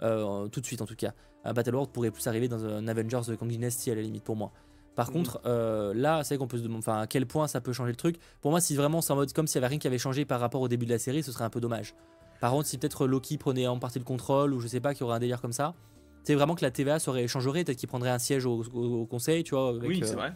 Euh, 0.03 0.49
tout 0.49 0.61
de 0.61 0.67
suite 0.67 0.81
en 0.83 0.87
tout 0.87 0.97
cas. 0.97 1.13
Un 1.45 1.53
Battle 1.53 1.75
World 1.75 1.93
pourrait 1.93 2.11
plus 2.11 2.27
arriver 2.27 2.49
dans 2.49 2.65
un 2.65 2.87
Avengers 2.89 3.21
de 3.29 3.35
Kang 3.35 3.49
Dynasty 3.49 3.91
à 3.91 3.95
la 3.95 4.03
limite 4.03 4.25
pour 4.25 4.37
moi. 4.37 4.53
Par 4.97 5.09
Mhm. 5.09 5.15
contre, 5.15 5.41
euh, 5.47 5.95
là, 5.95 6.23
c'est 6.25 6.35
vrai 6.35 6.39
qu'on 6.39 6.49
peut 6.49 6.59
se 6.59 6.63
demander 6.63 6.85
à 6.89 7.07
quel 7.09 7.27
point 7.27 7.47
ça 7.49 7.61
peut 7.61 7.73
changer 7.73 7.93
le 7.93 7.97
truc. 7.97 8.17
Pour 8.41 8.51
moi, 8.51 8.61
si 8.61 8.75
vraiment 8.77 9.01
c'est 9.01 9.13
en 9.13 9.17
mode 9.17 9.33
comme 9.33 9.47
s'il 9.47 9.57
y 9.57 9.59
avait 9.59 9.69
rien 9.69 9.79
qui 9.79 9.87
avait 9.87 9.99
changé 9.99 10.25
par 10.25 10.41
rapport 10.41 10.61
au 10.61 10.69
début 10.69 10.85
de 10.87 10.91
la 10.91 10.99
série, 10.99 11.23
ce 11.23 11.33
serait 11.33 11.45
un 11.45 11.51
peu 11.51 11.61
dommage. 11.61 11.95
Par 12.41 12.51
contre, 12.53 12.67
si 12.67 12.77
peut-être 12.79 13.07
Loki 13.07 13.39
prenait 13.39 13.67
en 13.67 13.79
partie 13.79 13.99
le 13.99 14.05
contrôle 14.05 14.53
ou 14.55 14.61
je 14.61 14.67
sais 14.69 14.81
pas, 14.81 14.93
qu'il 14.95 15.03
y 15.03 15.05
aurait 15.05 15.17
un 15.17 15.21
délire 15.21 15.41
comme 15.41 15.53
ça, 15.53 15.75
c'est 16.25 16.35
vraiment 16.35 16.55
que 16.55 16.63
la 16.65 16.71
TVA 16.71 16.99
serait 16.99 17.27
changerait, 17.29 17.65
peut-être 17.65 17.79
qu'il 17.79 17.89
prendrait 17.89 18.11
un 18.11 18.19
siège 18.19 18.45
au, 18.47 18.63
au- 18.75 19.01
au 19.03 19.07
conseil, 19.07 19.45
tu 19.45 19.55
vois. 19.55 19.69
avec, 19.71 19.89
Oui, 19.89 20.01
euh, 20.03 20.07
c'est 20.07 20.15
vrai. 20.17 20.33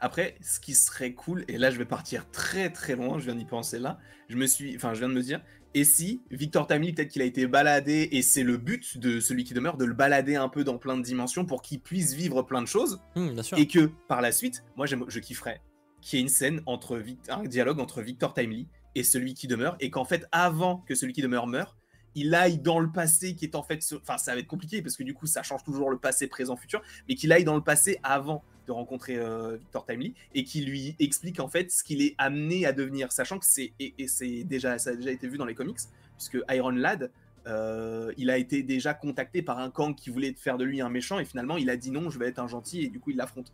Après, 0.00 0.36
ce 0.42 0.60
qui 0.60 0.74
serait 0.74 1.12
cool, 1.14 1.44
et 1.48 1.58
là 1.58 1.70
je 1.70 1.78
vais 1.78 1.84
partir 1.84 2.30
très 2.30 2.70
très 2.70 2.96
loin, 2.96 3.18
je 3.18 3.24
viens 3.24 3.34
d'y 3.34 3.44
penser 3.44 3.78
là, 3.78 3.98
je 4.28 4.36
me 4.36 4.46
suis, 4.46 4.76
enfin 4.76 4.94
je 4.94 4.98
viens 5.00 5.08
de 5.08 5.14
me 5.14 5.22
dire, 5.22 5.42
et 5.74 5.84
si 5.84 6.22
Victor 6.30 6.66
Tammy 6.66 6.92
peut-être 6.92 7.08
qu'il 7.08 7.22
a 7.22 7.24
été 7.26 7.46
baladé, 7.46 8.08
et 8.12 8.22
c'est 8.22 8.42
le 8.42 8.56
but 8.56 8.98
de 8.98 9.20
celui 9.20 9.44
qui 9.44 9.54
demeure, 9.54 9.76
de 9.76 9.84
le 9.84 9.94
balader 9.94 10.36
un 10.36 10.48
peu 10.48 10.64
dans 10.64 10.78
plein 10.78 10.96
de 10.96 11.02
dimensions 11.02 11.44
pour 11.44 11.62
qu'il 11.62 11.80
puisse 11.80 12.14
vivre 12.14 12.42
plein 12.42 12.62
de 12.62 12.66
choses, 12.68 13.00
bien 13.14 13.42
sûr. 13.42 13.58
et 13.58 13.66
que 13.66 13.90
par 14.08 14.20
la 14.20 14.32
suite, 14.32 14.64
moi 14.76 14.86
j'aime- 14.86 15.04
je 15.08 15.20
kifferais 15.20 15.60
qu'il 16.00 16.18
y 16.18 16.20
ait 16.20 16.22
une 16.22 16.28
scène 16.30 16.60
entre 16.66 17.02
un 17.28 17.42
dialogue 17.44 17.80
entre 17.80 18.00
Victor 18.02 18.32
Timely 18.34 18.68
et 18.94 19.02
celui 19.02 19.34
qui 19.34 19.46
demeure, 19.48 19.76
et 19.80 19.90
qu'en 19.90 20.04
fait 20.04 20.26
avant 20.32 20.78
que 20.86 20.94
celui 20.94 21.12
qui 21.12 21.20
demeure 21.22 21.46
meure, 21.46 21.76
il 22.14 22.34
aille 22.34 22.58
dans 22.58 22.78
le 22.78 22.90
passé 22.90 23.34
qui 23.34 23.44
est 23.44 23.54
en 23.54 23.62
fait, 23.62 23.84
enfin 24.00 24.16
ça 24.16 24.32
va 24.32 24.40
être 24.40 24.46
compliqué 24.46 24.80
parce 24.80 24.96
que 24.96 25.02
du 25.02 25.12
coup 25.12 25.26
ça 25.26 25.42
change 25.42 25.62
toujours 25.64 25.90
le 25.90 25.98
passé, 25.98 26.26
présent, 26.28 26.56
futur, 26.56 26.80
mais 27.08 27.14
qu'il 27.14 27.30
aille 27.32 27.44
dans 27.44 27.56
le 27.56 27.62
passé 27.62 27.98
avant 28.02 28.42
de 28.66 28.72
rencontrer 28.72 29.16
euh, 29.16 29.56
Victor 29.56 29.86
Timely 29.86 30.14
et 30.34 30.44
qui 30.44 30.64
lui 30.64 30.96
explique 30.98 31.40
en 31.40 31.48
fait 31.48 31.70
ce 31.70 31.84
qu'il 31.84 32.02
est 32.02 32.14
amené 32.18 32.66
à 32.66 32.72
devenir, 32.72 33.12
sachant 33.12 33.38
que 33.38 33.46
c'est 33.46 33.72
et, 33.78 33.94
c'est 34.08 34.44
déjà 34.44 34.78
ça 34.78 34.90
a 34.90 34.94
déjà 34.94 35.10
été 35.10 35.28
vu 35.28 35.38
dans 35.38 35.44
les 35.44 35.54
comics 35.54 35.78
puisque 36.16 36.38
Iron 36.50 36.70
Lad 36.70 37.10
euh, 37.46 38.12
il 38.16 38.28
a 38.30 38.38
été 38.38 38.62
déjà 38.62 38.92
contacté 38.92 39.42
par 39.42 39.58
un 39.58 39.70
Kang 39.70 39.94
qui 39.94 40.10
voulait 40.10 40.34
faire 40.34 40.58
de 40.58 40.64
lui 40.64 40.80
un 40.80 40.88
méchant 40.88 41.18
et 41.18 41.24
finalement 41.24 41.56
il 41.56 41.70
a 41.70 41.76
dit 41.76 41.90
non 41.90 42.10
je 42.10 42.18
vais 42.18 42.26
être 42.28 42.40
un 42.40 42.48
gentil 42.48 42.82
et 42.82 42.88
du 42.88 43.00
coup 43.00 43.10
il 43.10 43.16
l'affronte. 43.16 43.52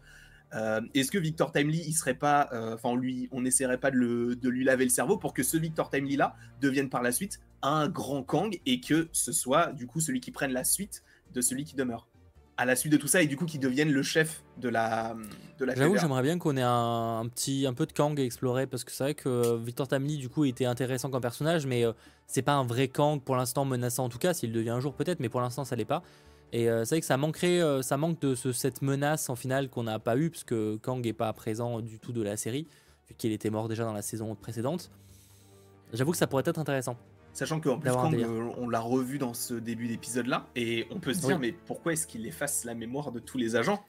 Euh, 0.55 0.83
Est-ce 0.93 1.11
que 1.11 1.19
Victor 1.19 1.51
Timely 1.51 1.83
il 1.87 1.95
serait 1.95 2.15
pas, 2.15 2.51
enfin 2.75 2.95
lui 2.95 3.29
on 3.33 3.41
n'essaierait 3.41 3.79
pas 3.79 3.91
de, 3.91 3.97
le- 3.97 4.37
de 4.37 4.49
lui 4.51 4.65
laver 4.65 4.85
le 4.85 4.91
cerveau 4.91 5.17
pour 5.17 5.33
que 5.33 5.43
ce 5.43 5.57
Victor 5.57 5.89
Timely 5.89 6.17
là 6.17 6.37
devienne 6.61 6.91
par 6.91 7.03
la 7.03 7.11
suite 7.13 7.41
un 7.63 7.89
grand 7.89 8.23
Kang 8.23 8.61
et 8.67 8.81
que 8.81 9.09
ce 9.13 9.33
soit 9.33 9.73
du 9.73 9.87
coup 9.87 10.01
celui 10.01 10.21
qui 10.21 10.31
prenne 10.31 10.53
la 10.53 10.65
suite 10.65 11.03
de 11.33 11.41
celui 11.41 11.65
qui 11.65 11.75
demeure? 11.75 12.07
À 12.57 12.65
la 12.67 12.77
suite 12.77 12.93
de 12.93 12.99
tout 12.99 13.07
ça 13.09 13.23
et 13.23 13.27
du 13.27 13.37
coup 13.37 13.47
qui 13.47 13.59
devienne 13.59 13.91
le 13.91 14.03
chef 14.03 14.43
de 14.59 14.69
la 14.69 15.17
de 15.59 15.65
la 15.65 15.75
J'avoue, 15.75 15.97
j'aimerais 15.97 16.23
bien 16.23 16.39
qu'on 16.39 16.57
ait 16.57 16.63
un, 16.63 17.21
un 17.21 17.29
petit 17.29 17.67
un 17.67 17.73
peu 17.75 17.87
de 17.87 17.93
Kang 17.93 18.19
à 18.21 18.23
explorer 18.23 18.67
parce 18.67 18.85
que 18.85 18.93
c'est 18.93 19.03
vrai 19.05 19.15
que 19.15 19.29
euh, 19.29 19.57
Victor 19.57 19.89
Tamley 19.89 20.17
du 20.17 20.29
coup 20.29 20.45
était 20.45 20.67
intéressant 20.67 21.11
comme 21.11 21.23
personnage, 21.23 21.67
mais 21.67 21.85
euh, 21.85 21.93
c'est 22.27 22.43
pas 22.43 22.53
un 22.55 22.65
vrai 22.65 22.89
Kang 22.89 23.21
pour 23.23 23.37
l'instant 23.37 23.65
menaçant 23.65 24.05
en 24.05 24.09
tout 24.09 24.19
cas. 24.19 24.35
S'il 24.35 24.53
devient 24.53 24.71
un 24.71 24.81
jour 24.81 24.95
peut-être, 24.95 25.21
mais 25.21 25.29
pour 25.31 25.41
l'instant 25.41 25.65
ça 25.65 25.77
l'est 25.77 25.85
pas. 25.87 26.03
Et 26.53 26.69
euh, 26.69 26.85
c'est 26.85 26.97
vrai 26.97 27.01
que 27.01 27.07
ça 27.07 27.17
manquerait, 27.17 27.63
euh, 27.63 27.81
ça 27.81 27.97
manque 27.97 28.21
de 28.21 28.35
ce- 28.35 28.53
cette 28.53 28.83
menace 28.83 29.31
en 29.31 29.37
finale 29.37 29.71
qu'on 29.71 29.85
n'a 29.85 29.99
pas 29.99 30.19
eu 30.19 30.29
parce 30.29 30.45
que 30.45 30.77
Kang 30.77 31.05
est 31.07 31.15
pas 31.15 31.33
présent 31.33 31.81
du 31.81 31.99
tout 31.99 32.13
de 32.13 32.21
la 32.23 32.37
série 32.37 32.69
vu 33.09 33.15
qu'il 33.17 33.33
était 33.33 33.49
mort 33.49 33.69
déjà 33.69 33.85
dans 33.85 33.95
la 33.95 34.03
saison 34.03 34.35
précédente. 34.35 34.91
J'avoue 35.95 36.11
que 36.13 36.19
ça 36.19 36.27
pourrait 36.27 36.43
être 36.47 36.59
intéressant. 36.59 36.97
Sachant 37.33 37.61
qu'en 37.61 37.79
plus, 37.79 37.91
Kang, 37.91 38.15
on 38.59 38.69
l'a 38.69 38.81
revu 38.81 39.19
dans 39.19 39.33
ce 39.33 39.55
début 39.55 39.89
d'épisode-là, 39.89 40.47
et 40.55 40.87
on 40.91 41.01
peut 41.01 41.15
se 41.15 41.21
dire, 41.21 41.37
Oui. 41.37 41.49
mais 41.49 41.53
pourquoi 41.67 41.95
est-ce 41.95 42.07
qu'il 42.07 42.27
efface 42.27 42.65
la 42.65 42.75
mémoire 42.75 43.11
de 43.11 43.21
tous 43.21 43.39
les 43.39 43.57
agents? 43.57 43.83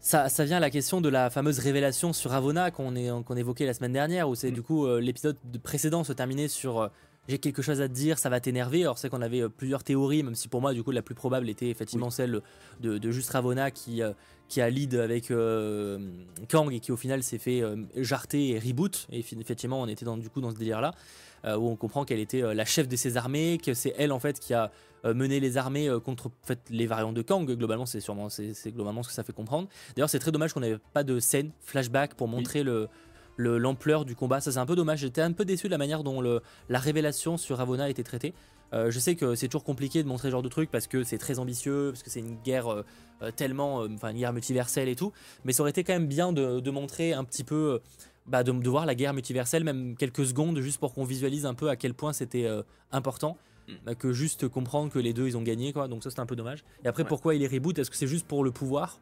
Ça, 0.00 0.28
ça 0.28 0.44
vient 0.44 0.56
à 0.56 0.60
la 0.60 0.70
question 0.70 1.00
de 1.00 1.08
la 1.08 1.30
fameuse 1.30 1.58
révélation 1.60 2.12
sur 2.12 2.32
Avona 2.32 2.70
qu'on 2.72 2.94
évoquait 3.36 3.66
la 3.66 3.74
semaine 3.74 3.92
dernière, 3.92 4.28
où 4.28 4.34
c'est 4.34 4.50
Mm. 4.50 4.54
du 4.54 4.62
coup 4.62 4.86
euh, 4.86 5.00
l'épisode 5.00 5.36
de- 5.44 5.58
précédent 5.58 6.02
se 6.02 6.12
terminait 6.12 6.48
sur 6.48 6.80
euh, 6.80 6.88
j'ai 7.28 7.38
quelque 7.38 7.62
chose 7.62 7.80
à 7.80 7.86
te 7.88 7.92
dire, 7.92 8.18
ça 8.18 8.28
va 8.28 8.40
t'énerver. 8.40 8.82
Alors 8.82 8.98
c'est 8.98 9.08
qu'on 9.08 9.22
avait 9.22 9.42
euh, 9.42 9.48
plusieurs 9.48 9.84
théories, 9.84 10.24
même 10.24 10.34
si 10.34 10.48
pour 10.48 10.60
moi 10.60 10.72
du 10.74 10.82
coup 10.82 10.90
la 10.90 11.02
plus 11.02 11.14
probable 11.14 11.48
était 11.48 11.68
effectivement 11.68 12.10
celle 12.10 12.40
de, 12.80 12.98
de 12.98 13.10
juste 13.12 13.30
Ravonna 13.30 13.70
qui, 13.70 14.00
qui 14.48 14.60
a 14.60 14.68
lead 14.70 14.94
avec 14.96 15.28
Kang 16.48 16.72
et 16.72 16.80
qui 16.80 16.90
au 16.90 16.96
final 16.96 17.22
s'est 17.22 17.38
fait 17.38 17.62
jarter 17.96 18.48
et 18.50 18.58
reboot. 18.58 19.06
Et 19.12 19.20
effectivement 19.20 19.80
on 19.80 19.86
était 19.86 20.04
dans, 20.04 20.16
du 20.16 20.28
coup 20.30 20.40
dans 20.40 20.50
ce 20.50 20.56
délire 20.56 20.80
là. 20.80 20.94
Où 21.44 21.68
on 21.68 21.76
comprend 21.76 22.04
qu'elle 22.04 22.20
était 22.20 22.42
euh, 22.42 22.54
la 22.54 22.64
chef 22.64 22.88
de 22.88 22.96
ses 22.96 23.16
armées, 23.16 23.58
que 23.58 23.74
c'est 23.74 23.94
elle 23.98 24.12
en 24.12 24.20
fait 24.20 24.38
qui 24.40 24.54
a 24.54 24.70
euh, 25.04 25.14
mené 25.14 25.40
les 25.40 25.56
armées 25.56 25.88
euh, 25.88 25.98
contre 26.00 26.28
en 26.28 26.46
fait, 26.46 26.60
les 26.70 26.86
variantes 26.86 27.14
de 27.14 27.22
Kang. 27.22 27.50
Globalement, 27.50 27.86
c'est 27.86 28.00
sûrement 28.00 28.28
c'est 28.28 28.52
globalement 28.70 29.02
ce 29.02 29.08
que 29.08 29.14
ça 29.14 29.24
fait 29.24 29.32
comprendre. 29.32 29.68
D'ailleurs, 29.96 30.10
c'est 30.10 30.20
très 30.20 30.30
dommage 30.32 30.52
qu'on 30.52 30.60
n'ait 30.60 30.78
pas 30.92 31.02
de 31.04 31.18
scène 31.18 31.50
flashback 31.60 32.14
pour 32.14 32.28
montrer 32.28 32.62
le 32.62 32.88
le- 33.36 33.56
l'ampleur 33.58 34.04
du 34.04 34.14
combat. 34.14 34.40
Ça, 34.40 34.52
c'est 34.52 34.58
un 34.58 34.66
peu 34.66 34.76
dommage. 34.76 35.00
J'étais 35.00 35.22
un 35.22 35.32
peu 35.32 35.44
déçu 35.46 35.66
de 35.66 35.72
la 35.72 35.78
manière 35.78 36.02
dont 36.04 36.20
le, 36.20 36.42
la 36.68 36.78
révélation 36.78 37.38
sur 37.38 37.56
Ravonna 37.56 37.84
a 37.84 37.88
été 37.88 38.04
traitée. 38.04 38.34
Euh, 38.74 38.90
je 38.90 38.98
sais 38.98 39.16
que 39.16 39.34
c'est 39.34 39.48
toujours 39.48 39.64
compliqué 39.64 40.02
de 40.02 40.08
montrer 40.08 40.28
ce 40.28 40.32
genre 40.32 40.42
de 40.42 40.48
truc 40.48 40.70
parce 40.70 40.86
que 40.86 41.02
c'est 41.02 41.18
très 41.18 41.38
ambitieux, 41.38 41.90
parce 41.92 42.02
que 42.02 42.10
c'est 42.10 42.20
une 42.20 42.36
guerre 42.42 42.68
euh, 42.72 42.84
euh, 43.22 43.30
tellement, 43.30 43.82
euh, 43.82 43.88
enfin 43.94 44.10
une 44.10 44.18
guerre 44.18 44.32
multiverselle 44.34 44.88
et 44.88 44.96
tout. 44.96 45.12
Mais 45.44 45.52
ça 45.52 45.62
aurait 45.62 45.70
été 45.70 45.82
quand 45.82 45.92
même 45.94 46.06
bien 46.06 46.32
de, 46.32 46.60
de 46.60 46.70
montrer 46.70 47.12
un 47.14 47.24
petit 47.24 47.44
peu, 47.44 47.54
euh, 47.54 47.78
bah, 48.26 48.42
de, 48.44 48.52
de 48.52 48.68
voir 48.68 48.86
la 48.86 48.94
guerre 48.94 49.14
multiverselle, 49.14 49.64
même 49.64 49.96
quelques 49.96 50.26
secondes, 50.26 50.58
juste 50.60 50.78
pour 50.78 50.94
qu'on 50.94 51.04
visualise 51.04 51.46
un 51.46 51.54
peu 51.54 51.68
à 51.68 51.76
quel 51.76 51.94
point 51.94 52.12
c'était 52.12 52.44
euh, 52.46 52.62
important. 52.90 53.36
Mm. 53.68 53.72
Bah, 53.84 53.94
que 53.94 54.12
juste 54.12 54.48
comprendre 54.48 54.90
que 54.92 54.98
les 54.98 55.12
deux 55.12 55.28
ils 55.28 55.36
ont 55.36 55.42
gagné 55.42 55.72
quoi 55.72 55.86
donc 55.86 56.02
ça 56.02 56.10
c'est 56.10 56.18
un 56.18 56.26
peu 56.26 56.34
dommage 56.34 56.64
et 56.84 56.88
après 56.88 57.04
Ouais. 57.04 57.08
pourquoi 57.08 57.36
il 57.36 57.44
est 57.44 57.46
reboot? 57.46 57.78
Est-ce 57.78 57.92
que 57.92 57.96
c'est 57.96 58.08
juste 58.08 58.26
pour 58.26 58.42
le 58.42 58.50
pouvoir? 58.50 59.00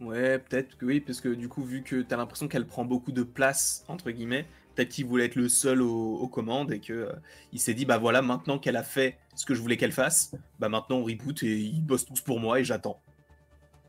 Ouais, 0.00 0.38
peut-être 0.40 0.76
que 0.76 0.84
oui, 0.84 1.00
parce 1.00 1.20
que 1.20 1.28
du 1.28 1.48
coup, 1.48 1.62
vu 1.62 1.82
que 1.82 2.02
t'as 2.02 2.16
l'impression 2.16 2.48
qu'elle 2.48 2.66
prend 2.66 2.84
beaucoup 2.84 3.12
de 3.12 3.22
place, 3.22 3.84
entre 3.88 4.10
guillemets, 4.10 4.46
peut-être 4.74 4.88
qu'il 4.90 5.06
voulait 5.06 5.26
être 5.26 5.36
le 5.36 5.48
seul 5.48 5.80
aux, 5.80 6.16
aux 6.16 6.28
commandes 6.28 6.72
et 6.72 6.80
que 6.80 6.92
euh, 6.92 7.12
il 7.52 7.60
s'est 7.60 7.72
dit, 7.74 7.84
bah 7.84 7.98
voilà, 7.98 8.20
maintenant 8.20 8.58
qu'elle 8.58 8.76
a 8.76 8.82
fait 8.82 9.18
ce 9.36 9.46
que 9.46 9.54
je 9.54 9.60
voulais 9.62 9.76
qu'elle 9.76 9.92
fasse, 9.92 10.34
bah 10.58 10.68
maintenant 10.68 10.96
on 10.98 11.04
reboot 11.04 11.42
et 11.44 11.56
ils 11.60 11.82
bossent 11.86 12.04
tous 12.04 12.20
pour 12.20 12.40
moi 12.40 12.58
et 12.60 12.64
j'attends. 12.64 13.00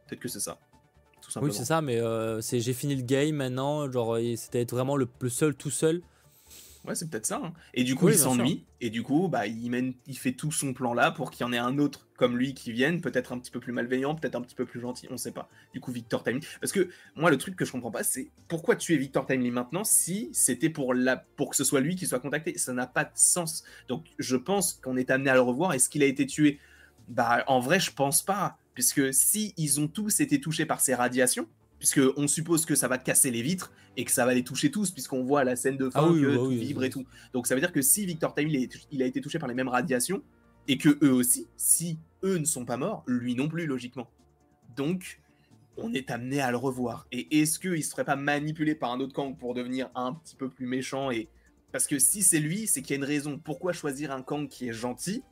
Peut-être 0.07 0.21
que 0.21 0.29
c'est 0.29 0.39
ça. 0.39 0.59
Simplement. 1.33 1.51
oui 1.51 1.57
c'est 1.57 1.65
ça 1.65 1.81
mais 1.81 1.97
euh, 1.99 2.41
c'est 2.41 2.59
j'ai 2.59 2.73
fini 2.73 2.95
le 2.95 3.01
game 3.03 3.35
maintenant 3.35 3.89
genre 3.91 4.17
c'était 4.35 4.61
être 4.61 4.71
vraiment 4.71 4.95
le, 4.95 5.07
le 5.19 5.29
seul 5.29 5.55
tout 5.55 5.71
seul 5.71 6.01
Ouais, 6.85 6.95
c'est 6.95 7.09
peut-être 7.09 7.25
ça. 7.25 7.39
hein. 7.41 7.53
Et 7.73 7.85
du 7.85 7.95
coup, 7.95 8.07
Oui, 8.07 8.11
il 8.11 8.17
s'ennuie. 8.19 8.65
Et 8.81 8.89
du 8.89 9.03
coup, 9.03 9.29
bah, 9.29 9.47
il, 9.47 9.69
mène, 9.69 9.93
il 10.05 10.17
fait 10.17 10.33
tout 10.33 10.51
son 10.51 10.73
plan 10.73 10.93
là 10.93 11.11
pour 11.11 11.31
qu'il 11.31 11.45
y 11.45 11.49
en 11.49 11.53
ait 11.53 11.57
un 11.57 11.77
autre 11.79 12.09
comme 12.17 12.37
lui 12.37 12.53
qui 12.53 12.73
vienne, 12.73 12.99
peut-être 12.99 13.31
un 13.31 13.39
petit 13.39 13.51
peu 13.51 13.61
plus 13.61 13.71
malveillant, 13.71 14.15
peut-être 14.15 14.35
un 14.35 14.41
petit 14.41 14.53
peu 14.53 14.65
plus 14.65 14.81
gentil, 14.81 15.07
on 15.09 15.15
sait 15.15 15.31
pas. 15.31 15.47
Du 15.73 15.79
coup, 15.79 15.93
Victor 15.93 16.25
Timely. 16.25 16.45
Parce 16.59 16.73
que 16.73 16.89
moi, 17.15 17.31
le 17.31 17.37
truc 17.37 17.55
que 17.55 17.63
je 17.63 17.71
comprends 17.71 17.89
pas, 17.89 18.03
c'est 18.03 18.31
pourquoi 18.49 18.75
tuer 18.75 18.97
Victor 18.97 19.25
Timely 19.25 19.49
maintenant 19.51 19.85
si 19.85 20.29
c'était 20.33 20.69
pour, 20.69 20.93
la... 20.93 21.15
pour 21.15 21.51
que 21.51 21.55
ce 21.55 21.63
soit 21.63 21.79
lui 21.79 21.95
qui 21.95 22.05
soit 22.05 22.19
contacté? 22.19 22.57
Ça 22.57 22.73
n'a 22.73 22.85
pas 22.85 23.05
de 23.05 23.11
sens. 23.15 23.63
Donc, 23.87 24.03
je 24.19 24.35
pense 24.35 24.73
qu'on 24.83 24.97
est 24.97 25.09
amené 25.09 25.29
à 25.29 25.35
le 25.35 25.41
revoir. 25.41 25.71
Est-ce 25.71 25.87
qu'il 25.87 26.03
a 26.03 26.07
été 26.07 26.25
tué? 26.25 26.59
Bah, 27.07 27.45
en 27.47 27.61
vrai, 27.61 27.79
je 27.79 27.93
pense 27.93 28.21
pas. 28.23 28.57
Puisque 28.73 29.13
si 29.13 29.53
ils 29.57 29.79
ont 29.79 29.87
tous 29.87 30.19
été 30.19 30.39
touchés 30.41 30.65
par 30.65 30.81
ces 30.81 30.95
radiations, 30.95 31.47
puisque 31.79 32.01
on 32.17 32.27
suppose 32.27 32.65
que 32.65 32.75
ça 32.75 32.87
va 32.87 32.97
casser 32.97 33.29
les 33.29 33.41
vitres 33.41 33.71
et 33.97 34.05
que 34.05 34.11
ça 34.11 34.25
va 34.25 34.33
les 34.33 34.43
toucher 34.43 34.71
tous, 34.71 34.89
puisqu'on 34.91 35.23
voit 35.23 35.43
la 35.43 35.55
scène 35.55 35.77
de 35.77 35.89
fin 35.89 35.99
Ah 36.03 36.09
oui, 36.11 36.21
que 36.21 36.27
bah 36.27 36.35
tout 36.35 36.45
oui, 36.47 36.57
vibre 36.57 36.79
oui. 36.81 36.87
et 36.87 36.89
tout. 36.89 37.05
Donc 37.33 37.45
ça 37.45 37.55
veut 37.55 37.61
dire 37.61 37.71
que 37.71 37.81
si 37.81 38.05
Victor 38.05 38.33
est- 38.37 38.85
il 38.91 39.01
a 39.03 39.05
été 39.05 39.21
touché 39.21 39.37
par 39.37 39.47
les 39.49 39.53
mêmes 39.55 39.67
radiations 39.67 40.21
et 40.67 40.77
que 40.77 40.97
eux 41.03 41.11
aussi, 41.11 41.47
si 41.57 41.99
eux 42.23 42.37
ne 42.37 42.45
sont 42.45 42.65
pas 42.65 42.77
morts, 42.77 43.03
lui 43.05 43.35
non 43.35 43.47
plus 43.49 43.65
logiquement. 43.67 44.09
Donc 44.75 45.19
on 45.77 45.93
est 45.93 46.09
amené 46.09 46.39
à 46.39 46.51
le 46.51 46.57
revoir. 46.57 47.05
Et 47.11 47.41
est-ce 47.41 47.59
qu'il 47.59 47.83
se 47.83 47.91
ferait 47.91 48.05
pas 48.05 48.15
manipuler 48.15 48.75
par 48.75 48.91
un 48.91 48.99
autre 48.99 49.13
Kang 49.13 49.37
pour 49.37 49.53
devenir 49.53 49.89
un 49.95 50.13
petit 50.13 50.35
peu 50.35 50.49
plus 50.49 50.65
méchant 50.67 51.11
et 51.11 51.27
parce 51.71 51.87
que 51.87 51.97
si 51.99 52.21
c'est 52.21 52.39
lui, 52.39 52.67
c'est 52.67 52.81
qu'il 52.83 52.91
y 52.91 52.93
a 52.93 52.97
une 52.97 53.03
raison. 53.03 53.39
Pourquoi 53.43 53.73
choisir 53.73 54.11
un 54.11 54.21
Kang 54.21 54.47
qui 54.47 54.69
est 54.69 54.73
gentil 54.73 55.23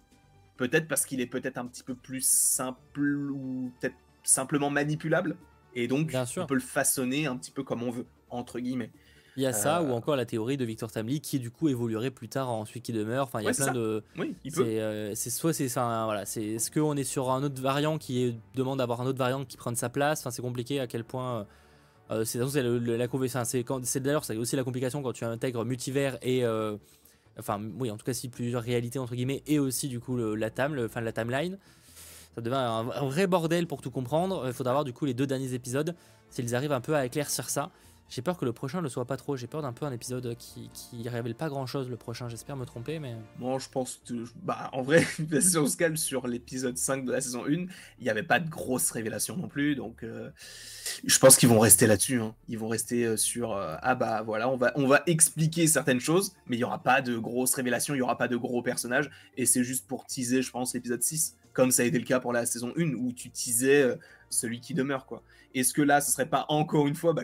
Peut-être 0.70 0.88
parce 0.88 1.06
qu'il 1.06 1.22
est 1.22 1.26
peut-être 1.28 1.58
un 1.58 1.66
petit 1.66 1.84
peu 1.84 1.96
plus 1.96 2.24
simple 2.24 3.30
ou 3.32 3.72
peut-être 3.80 3.96
simplement 4.24 4.70
manipulable. 4.70 5.36
Et 5.74 5.88
donc 5.88 6.08
Bien 6.08 6.26
sûr. 6.26 6.44
on 6.44 6.46
peut 6.46 6.54
le 6.54 6.60
façonner 6.60 7.26
un 7.26 7.36
petit 7.38 7.50
peu 7.52 7.64
comme 7.64 7.82
on 7.82 7.90
veut 7.92 8.06
entre 8.30 8.60
guillemets. 8.60 8.92
Il 9.38 9.44
y 9.44 9.46
a 9.48 9.54
ça, 9.54 9.80
Euh, 9.82 9.86
ou 9.88 9.92
encore 9.94 10.16
la 10.18 10.26
théorie 10.26 10.58
de 10.58 10.66
Victor 10.66 10.92
Tamley 10.92 11.20
qui 11.20 11.40
du 11.40 11.50
coup 11.50 11.70
évoluerait 11.70 12.12
plus 12.12 12.28
tard 12.28 12.50
en 12.52 12.66
celui 12.66 12.82
qui 12.82 12.92
demeure. 12.92 13.24
Enfin, 13.24 13.40
il 13.40 13.44
y 13.44 13.48
a 13.48 13.50
Ouais, 13.52 13.56
plein 13.56 13.66
ça. 13.68 13.72
de. 13.72 14.04
Oui, 14.18 14.36
il 14.44 14.52
peut. 14.52 14.64
C'est 14.66 14.80
euh, 14.82 15.16
soit 15.16 15.54
c'est 15.54 15.70
ça, 15.70 16.04
voilà. 16.06 16.26
C'est 16.26 16.44
est-ce 16.44 16.70
qu'on 16.70 16.96
est 16.98 17.04
sur 17.06 17.32
un 17.32 17.42
autre 17.42 17.62
variant 17.62 17.98
qui 17.98 18.24
est- 18.24 18.36
demande 18.56 18.80
d'avoir 18.80 19.00
un 19.02 19.06
autre 19.06 19.18
variant 19.20 19.44
qui 19.46 19.56
prenne 19.58 19.76
sa 19.76 19.90
place? 19.90 20.20
Enfin, 20.20 20.32
c'est 20.32 20.42
compliqué 20.42 20.80
à 20.82 20.88
quel 20.88 21.04
point. 21.06 21.48
euh, 22.12 22.26
c'est 22.26 22.40
d'ailleurs 22.40 24.26
c'est 24.26 24.36
aussi 24.36 24.56
la 24.58 24.64
complication 24.66 25.02
quand 25.02 25.14
tu 25.14 25.24
intègres 25.24 25.64
multivers 25.66 26.18
et 26.22 26.44
euh, 26.44 26.76
enfin 27.40 27.62
oui 27.80 27.90
en 27.92 27.98
tout 27.98 28.06
cas 28.06 28.14
si 28.14 28.30
plusieurs 28.30 28.62
réalités 28.64 29.00
entre 29.00 29.16
guillemets 29.16 29.42
et 29.48 29.60
aussi 29.60 29.88
du 29.88 30.00
coup 30.00 30.18
la 30.36 30.50
tam, 30.50 30.76
le- 30.76 30.86
enfin 30.86 31.02
la 31.02 31.12
timeline. 31.12 31.58
Ça 32.36 32.42
devient 32.42 32.56
un, 32.56 32.90
un 32.90 33.06
vrai 33.10 33.28
bordel 33.28 33.68
pour 33.68 33.82
tout 33.82 33.92
comprendre. 33.92 34.44
Il 34.48 34.54
faudra 34.54 34.72
voir 34.74 34.84
du 34.86 34.94
coup 34.94 35.06
les 35.06 35.14
deux 35.14 35.28
derniers 35.28 35.54
épisodes 35.54 35.96
s'ils 36.30 36.56
arrivent 36.56 36.72
un 36.72 36.80
peu 36.82 36.96
à 36.96 37.06
éclaircir 37.06 37.50
ça. 37.50 37.72
J'ai 38.12 38.22
peur 38.22 38.38
que 38.38 38.44
le 38.44 38.52
prochain 38.52 38.82
ne 38.82 38.90
soit 38.90 39.06
pas 39.06 39.16
trop. 39.16 39.38
J'ai 39.38 39.48
peur 39.48 39.62
d'un 39.62 39.72
peu 39.72 39.86
un 39.86 39.92
épisode 39.94 40.36
qui, 40.38 40.70
qui 40.74 41.08
révèle 41.08 41.34
pas 41.34 41.48
grand 41.48 41.66
chose 41.66 41.90
le 41.90 41.96
prochain. 41.96 42.28
J'espère 42.28 42.58
me 42.58 42.66
tromper, 42.66 43.00
mais. 43.00 43.16
Moi, 43.40 43.58
je 43.58 43.70
pense 43.70 44.02
que. 44.06 44.26
Bah, 44.44 44.70
en 44.74 44.82
vrai, 44.82 45.08
si 45.40 45.58
on 45.58 45.66
se 45.66 45.78
calme 45.78 45.96
sur 45.96 46.28
l'épisode 46.28 46.78
5 46.78 47.06
de 47.06 47.12
la 47.14 47.22
saison 47.22 47.46
1, 47.46 47.52
il 47.52 47.70
n'y 48.02 48.10
avait 48.10 48.22
pas 48.22 48.42
de 48.42 48.50
grosses 48.50 48.92
révélations 48.92 49.38
non 49.38 49.48
plus. 49.48 49.76
Donc, 49.76 50.04
euh, 50.04 50.30
je 51.06 51.18
pense 51.20 51.38
qu'ils 51.38 51.48
vont 51.48 51.60
rester 51.60 51.88
là-dessus. 51.88 52.20
Hein. 52.20 52.36
Ils 52.50 52.60
vont 52.60 52.68
rester 52.68 53.06
euh, 53.06 53.16
sur. 53.16 53.54
Euh, 53.54 53.78
ah, 53.82 53.96
bah 53.96 54.24
voilà, 54.24 54.50
on 54.50 54.58
va, 54.58 54.74
on 54.76 54.88
va 54.88 55.04
expliquer 55.06 55.66
certaines 55.66 56.02
choses, 56.02 56.34
mais 56.48 56.58
il 56.58 56.60
n'y 56.60 56.66
aura 56.66 56.84
pas 56.84 57.02
de 57.02 57.18
grosses 57.18 57.56
révélations, 57.56 57.94
il 57.94 58.00
n'y 58.00 58.04
aura 58.04 58.18
pas 58.18 58.28
de 58.28 58.36
gros 58.36 58.62
personnages. 58.62 59.10
Et 59.38 59.46
c'est 59.46 59.64
juste 59.64 59.88
pour 59.88 60.06
teaser, 60.06 60.42
je 60.42 60.52
pense, 60.52 60.74
l'épisode 60.74 61.02
6. 61.02 61.38
Comme 61.54 61.72
ça 61.72 61.84
a 61.84 61.86
été 61.86 61.98
le 61.98 62.06
cas 62.06 62.20
pour 62.20 62.34
la 62.34 62.46
saison 62.46 62.74
1, 62.78 62.94
où 62.96 63.14
tu 63.14 63.30
teasais 63.30 63.98
celui 64.30 64.60
qui 64.60 64.74
demeure, 64.74 65.06
quoi. 65.06 65.24
Est-ce 65.54 65.74
que 65.74 65.82
là, 65.82 66.02
ce 66.02 66.12
serait 66.12 66.26
pas 66.26 66.46
encore 66.50 66.88
une 66.88 66.96
fois. 66.96 67.14
Bah, 67.14 67.24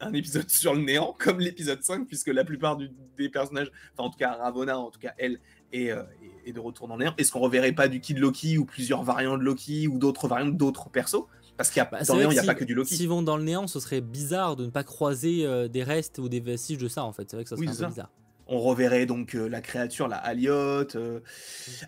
un 0.00 0.12
épisode 0.12 0.48
sur 0.50 0.74
le 0.74 0.82
néant, 0.82 1.14
comme 1.18 1.40
l'épisode 1.40 1.82
5, 1.82 2.06
puisque 2.06 2.28
la 2.28 2.44
plupart 2.44 2.76
des 2.76 3.28
personnages, 3.28 3.70
enfin 3.94 4.08
en 4.08 4.10
tout 4.10 4.18
cas 4.18 4.32
Ravonna, 4.32 4.78
en 4.78 4.90
tout 4.90 5.00
cas 5.00 5.12
elle, 5.18 5.40
est, 5.72 5.90
euh, 5.90 6.02
de 6.46 6.60
retour 6.60 6.88
dans 6.88 6.96
le 6.96 7.04
néant. 7.04 7.14
Est-ce 7.18 7.32
qu'on 7.32 7.40
reverrait 7.40 7.72
pas 7.72 7.88
du 7.88 8.00
Kid 8.00 8.18
Loki 8.18 8.58
ou 8.58 8.64
plusieurs 8.64 9.02
variants 9.02 9.36
de 9.36 9.42
Loki 9.42 9.88
ou 9.88 9.98
d'autres 9.98 10.28
variantes 10.28 10.56
d'autres 10.56 10.90
persos? 10.90 11.24
Parce 11.56 11.70
qu'il 11.70 11.78
y 11.78 11.82
a, 11.82 11.88
bah, 11.90 12.02
dans 12.02 12.14
le 12.14 12.20
néant, 12.20 12.30
il 12.30 12.34
n'y 12.34 12.40
a 12.40 12.44
pas 12.44 12.54
que 12.54 12.64
du 12.64 12.74
Loki. 12.74 12.94
S'ils 12.94 13.08
vont 13.08 13.22
dans 13.22 13.36
le 13.36 13.42
néant, 13.42 13.66
ce 13.66 13.80
serait 13.80 14.02
bizarre 14.02 14.56
de 14.56 14.66
ne 14.66 14.70
pas 14.70 14.84
croiser 14.84 15.46
euh, 15.46 15.68
des 15.68 15.82
restes 15.82 16.18
ou 16.18 16.28
des 16.28 16.40
vestiges 16.40 16.78
de 16.78 16.88
ça, 16.88 17.02
en 17.02 17.12
fait. 17.12 17.30
C'est 17.30 17.36
vrai 17.36 17.44
que 17.44 17.50
ça 17.50 17.56
serait 17.56 17.66
un 17.66 17.74
peu 17.74 17.86
bizarre. 17.86 18.10
On 18.48 18.60
reverrait 18.60 19.06
donc 19.06 19.34
euh, 19.34 19.48
la 19.48 19.60
créature, 19.60 20.06
la 20.06 20.18
Aliot. 20.18 20.86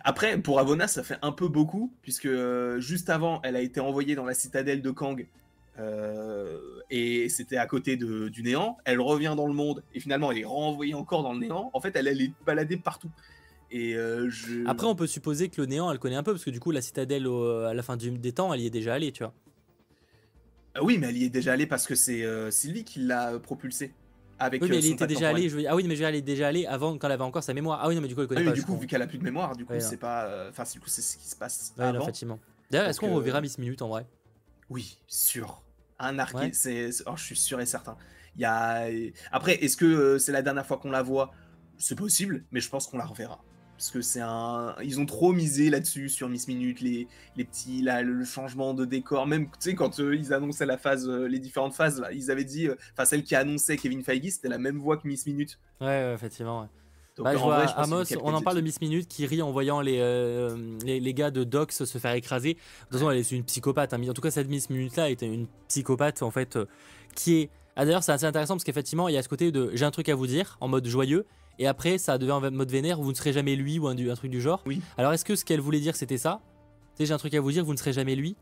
Après, 0.03 0.37
pour 0.39 0.59
Avona, 0.59 0.87
ça 0.87 1.03
fait 1.03 1.17
un 1.21 1.31
peu 1.31 1.47
beaucoup, 1.47 1.93
puisque 2.01 2.27
juste 2.79 3.09
avant, 3.09 3.41
elle 3.43 3.55
a 3.55 3.61
été 3.61 3.79
envoyée 3.79 4.15
dans 4.15 4.25
la 4.25 4.33
citadelle 4.33 4.81
de 4.81 4.91
Kang 4.91 5.25
euh, 5.79 6.81
et 6.89 7.29
c'était 7.29 7.57
à 7.57 7.65
côté 7.65 7.95
de, 7.97 8.29
du 8.29 8.43
néant. 8.43 8.77
Elle 8.85 8.99
revient 8.99 9.33
dans 9.35 9.47
le 9.47 9.53
monde 9.53 9.83
et 9.93 9.99
finalement 9.99 10.31
elle 10.31 10.39
est 10.39 10.45
renvoyée 10.45 10.93
encore 10.93 11.23
dans 11.23 11.33
le 11.33 11.39
néant. 11.39 11.69
En 11.73 11.79
fait, 11.79 11.95
elle, 11.95 12.07
elle 12.07 12.21
est 12.21 12.33
baladée 12.45 12.77
partout. 12.77 13.11
Et 13.71 13.95
euh, 13.95 14.29
je... 14.29 14.67
Après, 14.67 14.87
on 14.87 14.95
peut 14.95 15.07
supposer 15.07 15.49
que 15.49 15.61
le 15.61 15.67
néant, 15.67 15.91
elle 15.91 15.99
connaît 15.99 16.15
un 16.15 16.23
peu 16.23 16.33
parce 16.33 16.43
que 16.43 16.49
du 16.49 16.59
coup, 16.59 16.71
la 16.71 16.81
citadelle 16.81 17.27
à 17.27 17.73
la 17.73 17.83
fin 17.83 17.97
du, 17.97 18.11
des 18.11 18.31
temps, 18.31 18.53
elle 18.53 18.61
y 18.61 18.65
est 18.65 18.71
déjà 18.71 18.95
allée, 18.95 19.11
tu 19.11 19.23
vois. 19.23 19.33
Ah 20.73 20.83
oui, 20.83 20.97
mais 20.97 21.07
elle 21.09 21.17
y 21.17 21.25
est 21.25 21.29
déjà 21.29 21.53
allée 21.53 21.67
parce 21.67 21.85
que 21.85 21.95
c'est 21.95 22.23
euh, 22.23 22.51
Sylvie 22.51 22.83
qui 22.83 22.99
l'a 22.99 23.37
propulsée. 23.39 23.93
Avec 24.41 24.61
oui, 24.61 24.69
mais 24.69 24.77
elle 24.77 24.85
était 24.85 25.07
déjà 25.07 25.29
allée. 25.29 25.49
Je 25.49 25.59
Ah 25.67 25.75
oui, 25.75 25.83
mais 25.85 25.97
elle 25.97 26.15
est 26.15 26.21
déjà 26.21 26.47
allée 26.47 26.65
avant 26.65 26.97
quand 26.97 27.07
elle 27.07 27.13
avait 27.13 27.23
encore 27.23 27.43
sa 27.43 27.53
mémoire. 27.53 27.79
Ah 27.83 27.89
oui, 27.89 27.95
non, 27.95 28.01
mais 28.01 28.07
du 28.07 28.15
coup, 28.15 28.21
elle 28.21 28.27
connaît 28.27 28.41
ah 28.41 28.51
pas. 28.51 28.55
Du 28.55 28.63
coup, 28.63 28.77
vu 28.77 28.87
qu'elle 28.87 29.01
a 29.01 29.07
plus 29.07 29.17
de 29.17 29.23
mémoire, 29.23 29.55
du 29.55 29.65
coup, 29.65 29.73
c'est 29.79 29.97
pas. 29.97 30.47
Enfin, 30.49 30.63
du 30.71 30.79
coup, 30.79 30.89
c'est 30.89 31.01
ce 31.01 31.17
qui 31.17 31.27
se 31.27 31.35
passe. 31.35 31.73
Ouais, 31.77 31.85
avant. 31.85 32.01
effectivement. 32.01 32.39
D'ailleurs, 32.71 32.87
est-ce 32.87 32.99
qu'on 32.99 33.13
reverra 33.13 33.41
Miss 33.41 33.57
Minute 33.57 33.81
en 33.81 33.89
vrai? 33.89 34.05
Oui, 34.69 34.99
sûr 35.07 35.63
un 35.99 36.19
arc. 36.19 36.37
C'est, 36.53 36.89
oh, 37.05 37.15
je 37.15 37.23
suis 37.23 37.35
sûr 37.35 37.59
et 37.61 37.65
certain. 37.65 37.97
Il 38.35 38.41
y 38.41 38.45
a... 38.45 38.87
Après, 39.31 39.55
est-ce 39.63 39.77
que 39.77 39.85
euh, 39.85 40.17
c'est 40.17 40.31
la 40.31 40.41
dernière 40.41 40.65
fois 40.65 40.77
qu'on 40.77 40.91
la 40.91 41.03
voit? 41.03 41.31
C'est 41.77 41.97
possible, 41.97 42.43
mais 42.51 42.59
je 42.59 42.69
pense 42.69 42.87
qu'on 42.87 42.97
la 42.97 43.05
reverra. 43.05 43.43
Parce 43.77 43.91
que 43.91 44.01
c'est 44.01 44.19
un. 44.19 44.75
Ils 44.83 44.99
ont 44.99 45.05
trop 45.05 45.31
misé 45.31 45.69
là-dessus, 45.69 46.09
sur 46.09 46.27
Miss 46.27 46.49
Minute, 46.49 46.81
les, 46.81 47.07
les 47.37 47.45
petits. 47.45 47.81
Là, 47.81 48.01
le 48.01 48.25
changement 48.25 48.73
de 48.73 48.83
décor. 48.83 49.25
Même, 49.25 49.45
tu 49.45 49.51
sais, 49.59 49.73
quand 49.73 50.01
euh, 50.01 50.17
ils 50.17 50.33
annonçaient 50.33 50.65
la 50.65 50.77
phase, 50.77 51.07
euh, 51.07 51.27
les 51.27 51.39
différentes 51.39 51.73
phases, 51.73 52.01
là, 52.01 52.11
ils 52.11 52.29
avaient 52.29 52.43
dit. 52.43 52.67
Enfin, 52.91 53.05
celle 53.05 53.23
qui 53.23 53.35
annonçait 53.35 53.77
Kevin 53.77 54.03
Feige, 54.03 54.31
c'était 54.31 54.49
la 54.49 54.57
même 54.57 54.79
voix 54.79 54.97
que 54.97 55.07
Miss 55.07 55.25
Minute. 55.25 55.57
Ouais, 55.79 56.11
effectivement, 56.13 56.67
bah, 57.23 57.33
je 57.33 57.37
vois 57.37 57.65
Amos, 57.77 58.03
on 58.21 58.33
en 58.33 58.41
parle 58.41 58.57
de 58.57 58.61
Miss 58.61 58.79
Minute 58.81 59.07
qui 59.07 59.25
rit 59.25 59.41
en 59.41 59.51
voyant 59.51 59.81
les, 59.81 59.97
euh, 59.99 60.77
les, 60.83 61.13
gars 61.13 61.31
de 61.31 61.43
Docs 61.43 61.71
se 61.71 61.97
faire 61.97 62.13
écraser. 62.13 62.53
De 62.53 62.59
toute 62.59 62.93
façon, 62.93 63.09
elle 63.11 63.17
est 63.17 63.31
une 63.31 63.43
psychopathe. 63.43 63.93
Hein. 63.93 64.01
En 64.09 64.13
tout 64.13 64.21
cas, 64.21 64.31
cette 64.31 64.49
Miss 64.49 64.69
Minute-là 64.69 65.09
était 65.09 65.27
une 65.27 65.47
psychopathe 65.67 66.21
en 66.21 66.31
fait 66.31 66.55
euh, 66.55 66.65
qui 67.15 67.37
est. 67.37 67.49
Ah, 67.75 67.85
D'ailleurs, 67.85 68.03
c'est 68.03 68.11
assez 68.11 68.25
intéressant 68.25 68.55
parce 68.55 68.63
qu'effectivement, 68.63 69.07
il 69.07 69.15
y 69.15 69.17
a 69.17 69.23
ce 69.23 69.29
côté 69.29 69.51
de 69.51 69.71
j'ai 69.73 69.85
un 69.85 69.91
truc 69.91 70.09
à 70.09 70.15
vous 70.15 70.27
dire 70.27 70.57
en 70.59 70.67
mode 70.67 70.85
joyeux. 70.87 71.25
Et 71.59 71.67
après, 71.67 71.97
ça 71.97 72.17
devient 72.17 72.31
en 72.31 72.51
mode 72.51 72.71
vénère, 72.71 73.01
vous 73.01 73.11
ne 73.11 73.15
serez 73.15 73.33
jamais 73.33 73.57
lui 73.57 73.79
ou 73.79 73.87
un, 73.87 73.97
un 73.97 74.15
truc 74.15 74.31
du 74.31 74.39
genre. 74.39 74.63
Oui. 74.65 74.81
Alors, 74.97 75.11
est-ce 75.11 75.25
que 75.25 75.35
ce 75.35 75.43
qu'elle 75.43 75.59
voulait 75.59 75.81
dire, 75.81 75.95
c'était 75.95 76.17
ça? 76.17 76.41
J'ai 77.05 77.13
un 77.13 77.17
truc 77.17 77.33
à 77.33 77.41
vous 77.41 77.51
dire, 77.51 77.63
vous 77.63 77.73
ne 77.73 77.77
serez 77.77 77.93
jamais 77.93 78.15
lui 78.15 78.35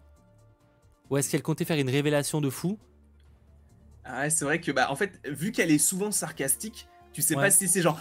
Ou 1.10 1.18
est-ce 1.18 1.30
qu'elle 1.30 1.44
comptait 1.44 1.66
faire 1.66 1.78
une 1.78 1.90
révélation 1.90 2.42
de 2.42 2.50
fou? 2.50 2.80
Ah, 4.04 4.30
c'est 4.30 4.46
vrai 4.46 4.62
que, 4.62 4.72
bah, 4.72 4.92
en 4.92 4.96
fait, 4.96 5.20
vu 5.26 5.52
qu'elle 5.52 5.72
est 5.72 5.78
souvent 5.78 6.12
sarcastique, 6.12 6.88
tu 7.14 7.22
sais 7.22 7.36
pas 7.36 7.52
si 7.52 7.68
c'est 7.68 7.82
genre 7.82 8.00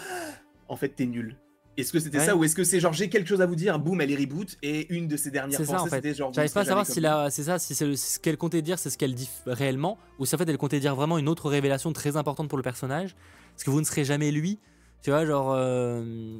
en 0.68 0.76
fait, 0.76 0.88
t'es 0.90 1.06
nul. 1.06 1.36
Est-ce 1.76 1.92
que 1.92 2.00
c'était 2.00 2.20
ça 2.20 2.34
ou 2.34 2.44
est-ce 2.44 2.54
que 2.54 2.64
c'est 2.64 2.80
genre 2.80 2.94
j'ai 2.94 3.10
quelque 3.10 3.28
chose 3.28 3.42
à 3.42 3.46
vous 3.46 3.54
dire, 3.54 3.78
boum, 3.78 4.00
elle 4.00 4.10
est 4.10 4.16
reboot 4.16 4.56
et 4.62 4.92
une 4.94 5.08
de 5.08 5.16
ses 5.16 5.30
dernières 5.30 5.58
pensées 5.58 5.74
en 5.74 5.86
fait. 5.86 5.96
c'était 5.96 6.14
genre. 6.14 6.32
J'arrive 6.32 6.52
pas 6.52 6.60
à 6.60 6.64
savoir 6.64 6.86
si 6.86 6.94
c'est 6.94 7.42
ça, 7.42 7.58
si 7.58 7.74
c'est 7.74 7.96
ce 7.96 8.18
qu'elle 8.18 8.38
comptait 8.38 8.62
dire, 8.62 8.78
c'est 8.78 8.88
ce 8.88 8.96
qu'elle 8.96 9.14
dit 9.14 9.28
réellement 9.46 9.98
ou 10.18 10.24
si 10.24 10.34
en 10.34 10.38
fait 10.38 10.48
elle 10.48 10.56
comptait 10.56 10.80
dire 10.80 10.94
vraiment 10.94 11.18
une 11.18 11.28
autre 11.28 11.50
révélation 11.50 11.92
très 11.92 12.16
importante 12.16 12.48
pour 12.48 12.56
le 12.56 12.62
personnage, 12.64 13.14
parce 13.52 13.64
que 13.64 13.70
vous 13.70 13.80
ne 13.80 13.84
serez 13.84 14.04
jamais 14.04 14.30
lui, 14.30 14.58
tu 15.02 15.10
vois, 15.10 15.26
genre. 15.26 15.52
Euh, 15.52 16.38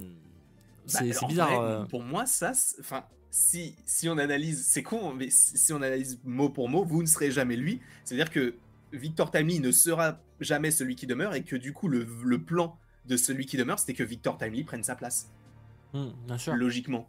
bah, 0.93 1.01
c'est 1.13 1.27
bizarre. 1.27 1.61
Euh. 1.61 1.85
Pour 1.85 2.03
moi, 2.03 2.25
ça, 2.25 2.53
enfin, 2.81 3.05
si 3.31 3.77
si 3.85 4.09
on 4.09 4.17
analyse, 4.17 4.65
c'est 4.67 4.83
con, 4.83 5.13
mais 5.13 5.29
si 5.31 5.73
on 5.73 5.77
analyse 5.77 6.19
mot 6.25 6.49
pour 6.49 6.71
mot, 6.71 6.85
vous 6.85 7.03
ne 7.03 7.09
serez 7.09 7.31
jamais 7.31 7.57
lui, 7.57 7.81
c'est-à-dire 8.05 8.31
que 8.31 8.55
Victor 8.93 9.31
Timely 9.31 9.61
ne 9.61 9.71
sera 9.71 10.19
jamais 10.41 10.71
celui 10.71 10.97
qui 10.97 11.07
demeure 11.07 11.35
et 11.35 11.43
que 11.43 11.57
du 11.57 11.75
coup 11.75 11.89
le, 11.89 12.07
le 12.25 12.39
plan 12.39 12.79
de 13.09 13.17
celui 13.17 13.47
qui 13.47 13.57
demeure, 13.57 13.79
c'était 13.79 13.95
que 13.95 14.03
Victor 14.03 14.39
Timely 14.39 14.65
prenne 14.65 14.83
sa 14.83 14.97
place. 14.97 15.31
Hmm, 15.93 16.11
bien 16.27 16.39
sûr. 16.39 16.55
Logiquement. 16.55 17.09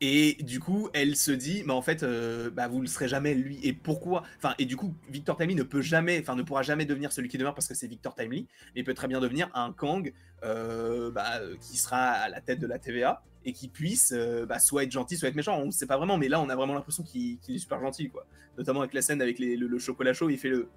Et 0.00 0.36
du 0.40 0.60
coup, 0.60 0.88
elle 0.92 1.16
se 1.16 1.32
dit, 1.32 1.64
mais 1.66 1.72
en 1.72 1.82
fait, 1.82 2.04
euh, 2.04 2.50
bah, 2.50 2.68
vous 2.68 2.80
ne 2.80 2.86
serez 2.86 3.08
jamais 3.08 3.34
lui. 3.34 3.58
Et 3.64 3.72
pourquoi? 3.72 4.22
Enfin, 4.36 4.54
et 4.58 4.64
du 4.64 4.76
coup, 4.76 4.94
Victor 5.08 5.36
Timely 5.36 5.56
ne 5.56 5.64
peut 5.64 5.80
jamais, 5.80 6.20
enfin, 6.20 6.36
ne 6.36 6.42
pourra 6.42 6.62
jamais 6.62 6.84
devenir 6.84 7.10
celui 7.10 7.28
qui 7.28 7.36
demeure 7.36 7.54
parce 7.54 7.66
que 7.66 7.74
c'est 7.74 7.88
Victor 7.88 8.14
Timely, 8.14 8.46
mais 8.74 8.82
il 8.82 8.84
peut 8.84 8.94
très 8.94 9.08
bien 9.08 9.20
devenir 9.20 9.50
un 9.54 9.72
Kang 9.72 10.12
euh, 10.44 11.10
bah, 11.10 11.40
qui 11.60 11.76
sera 11.76 12.10
à 12.10 12.28
la 12.28 12.40
tête 12.40 12.60
de 12.60 12.68
la 12.68 12.78
TVA 12.78 13.24
et 13.44 13.52
qui 13.52 13.66
puisse 13.66 14.12
euh, 14.14 14.46
bah, 14.46 14.60
soit 14.60 14.84
être 14.84 14.92
gentil, 14.92 15.16
soit 15.16 15.30
être 15.30 15.34
méchant. 15.34 15.58
On 15.58 15.66
ne 15.66 15.70
sait 15.72 15.86
pas 15.86 15.96
vraiment, 15.96 16.16
mais 16.16 16.28
là, 16.28 16.40
on 16.40 16.48
a 16.48 16.54
vraiment 16.54 16.74
l'impression 16.74 17.02
qu'il 17.02 17.38
est 17.48 17.58
super 17.58 17.80
gentil, 17.80 18.08
quoi. 18.08 18.24
Notamment 18.56 18.80
avec 18.80 18.94
la 18.94 19.02
scène 19.02 19.20
avec 19.20 19.40
le, 19.40 19.54
le, 19.54 19.78
chocolat 19.78 20.12
chaud, 20.12 20.30
il 20.30 20.38
fait 20.38 20.48
le 20.48 20.68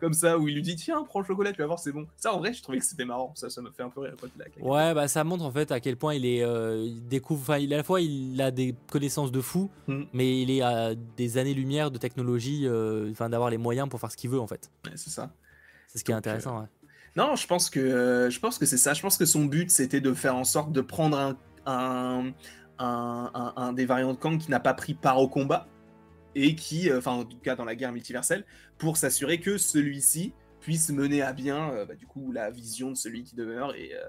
comme 0.00 0.12
ça 0.12 0.38
où 0.38 0.48
il 0.48 0.54
lui 0.54 0.62
dit 0.62 0.76
tiens 0.76 1.02
prends 1.04 1.20
le 1.20 1.26
chocolat 1.26 1.52
tu 1.52 1.60
vas 1.60 1.66
voir 1.66 1.78
c'est 1.78 1.92
bon. 1.92 2.06
Ça 2.16 2.34
en 2.34 2.38
vrai 2.38 2.52
je 2.52 2.62
trouvais 2.62 2.78
que 2.78 2.84
c'était 2.84 3.04
marrant. 3.04 3.32
Ça 3.34 3.50
ça 3.50 3.62
me 3.62 3.70
fait 3.70 3.82
un 3.82 3.88
peu 3.88 4.00
rire 4.00 4.14
ouais 4.60 4.94
bah 4.94 5.08
ça 5.08 5.24
montre 5.24 5.44
en 5.44 5.50
fait 5.50 5.72
à 5.72 5.80
quel 5.80 5.96
point 5.96 6.14
il 6.14 6.26
est 6.26 6.42
euh, 6.42 6.84
il 6.84 7.06
découvre 7.06 7.40
enfin 7.40 7.58
il 7.58 7.72
à 7.74 7.78
la 7.78 7.82
fois 7.82 8.00
il 8.00 8.40
a 8.40 8.50
des 8.50 8.74
connaissances 8.90 9.32
de 9.32 9.40
fou 9.40 9.70
hmm. 9.86 10.04
mais 10.12 10.40
il 10.42 10.50
est 10.50 10.62
à 10.62 10.94
des 10.94 11.38
années 11.38 11.54
lumière 11.54 11.90
de 11.90 11.98
technologie 11.98 12.66
euh, 12.66 13.10
enfin 13.10 13.28
d'avoir 13.28 13.50
les 13.50 13.58
moyens 13.58 13.88
pour 13.88 14.00
faire 14.00 14.10
ce 14.10 14.16
qu'il 14.16 14.30
veut 14.30 14.40
en 14.40 14.46
fait. 14.46 14.70
C'est 14.94 15.10
ça. 15.10 15.30
C'est 15.88 15.98
ce 15.98 16.04
qui 16.04 16.12
est 16.12 16.14
intéressant 16.14 16.60
ouais. 16.60 16.66
non 17.16 17.36
je 17.36 17.46
pense 17.46 17.70
que 17.70 18.28
je 18.30 18.40
pense 18.40 18.58
que 18.58 18.66
c'est 18.66 18.78
ça. 18.78 18.94
Je 18.94 19.02
pense 19.02 19.16
que 19.16 19.26
son 19.26 19.44
but 19.44 19.70
c'était 19.70 20.00
de 20.00 20.12
faire 20.12 20.36
en 20.36 20.44
sorte 20.44 20.72
de 20.72 20.80
prendre 20.80 21.16
un 21.16 21.36
un, 21.66 22.32
un, 22.78 23.52
un 23.56 23.72
des 23.72 23.86
variants 23.86 24.12
de 24.12 24.18
Kang 24.18 24.38
qui 24.38 24.50
n'a 24.50 24.60
pas 24.60 24.74
pris 24.74 24.94
part 24.94 25.18
au 25.18 25.28
combat 25.28 25.66
et 26.34 26.54
qui, 26.54 26.90
euh, 26.90 26.98
enfin 26.98 27.12
en 27.12 27.24
tout 27.24 27.38
cas 27.38 27.56
dans 27.56 27.64
la 27.64 27.74
guerre 27.74 27.92
multiverselle, 27.92 28.44
pour 28.78 28.96
s'assurer 28.96 29.40
que 29.40 29.58
celui-ci 29.58 30.32
puisse 30.60 30.88
mener 30.88 31.20
à 31.20 31.34
bien 31.34 31.70
euh, 31.72 31.84
bah, 31.84 31.94
du 31.94 32.06
coup 32.06 32.32
la 32.32 32.50
vision 32.50 32.90
de 32.90 32.96
celui 32.96 33.22
qui 33.22 33.36
demeure 33.36 33.74
et 33.74 33.92
euh, 33.94 34.02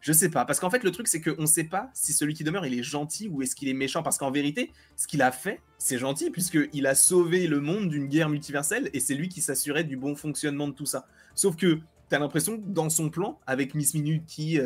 je 0.00 0.12
sais 0.12 0.30
pas. 0.30 0.46
Parce 0.46 0.58
qu'en 0.58 0.70
fait 0.70 0.82
le 0.82 0.90
truc 0.92 1.08
c'est 1.08 1.20
qu'on 1.20 1.46
sait 1.46 1.64
pas 1.64 1.90
si 1.92 2.14
celui 2.14 2.32
qui 2.32 2.42
demeure 2.42 2.64
il 2.64 2.78
est 2.78 2.82
gentil 2.82 3.28
ou 3.28 3.42
est-ce 3.42 3.54
qu'il 3.54 3.68
est 3.68 3.74
méchant. 3.74 4.02
Parce 4.02 4.16
qu'en 4.16 4.30
vérité 4.30 4.72
ce 4.96 5.06
qu'il 5.06 5.20
a 5.20 5.30
fait 5.30 5.60
c'est 5.76 5.98
gentil 5.98 6.30
puisqu'il 6.30 6.86
a 6.86 6.94
sauvé 6.94 7.46
le 7.46 7.60
monde 7.60 7.90
d'une 7.90 8.08
guerre 8.08 8.30
multiverselle 8.30 8.88
et 8.94 9.00
c'est 9.00 9.14
lui 9.14 9.28
qui 9.28 9.42
s'assurait 9.42 9.84
du 9.84 9.98
bon 9.98 10.16
fonctionnement 10.16 10.68
de 10.68 10.72
tout 10.72 10.86
ça. 10.86 11.06
Sauf 11.34 11.56
que 11.56 11.80
t'as 12.10 12.18
l'impression 12.18 12.58
que 12.58 12.66
dans 12.66 12.90
son 12.90 13.08
plan, 13.08 13.40
avec 13.46 13.74
Miss 13.74 13.94
Minute 13.94 14.26
qui, 14.26 14.58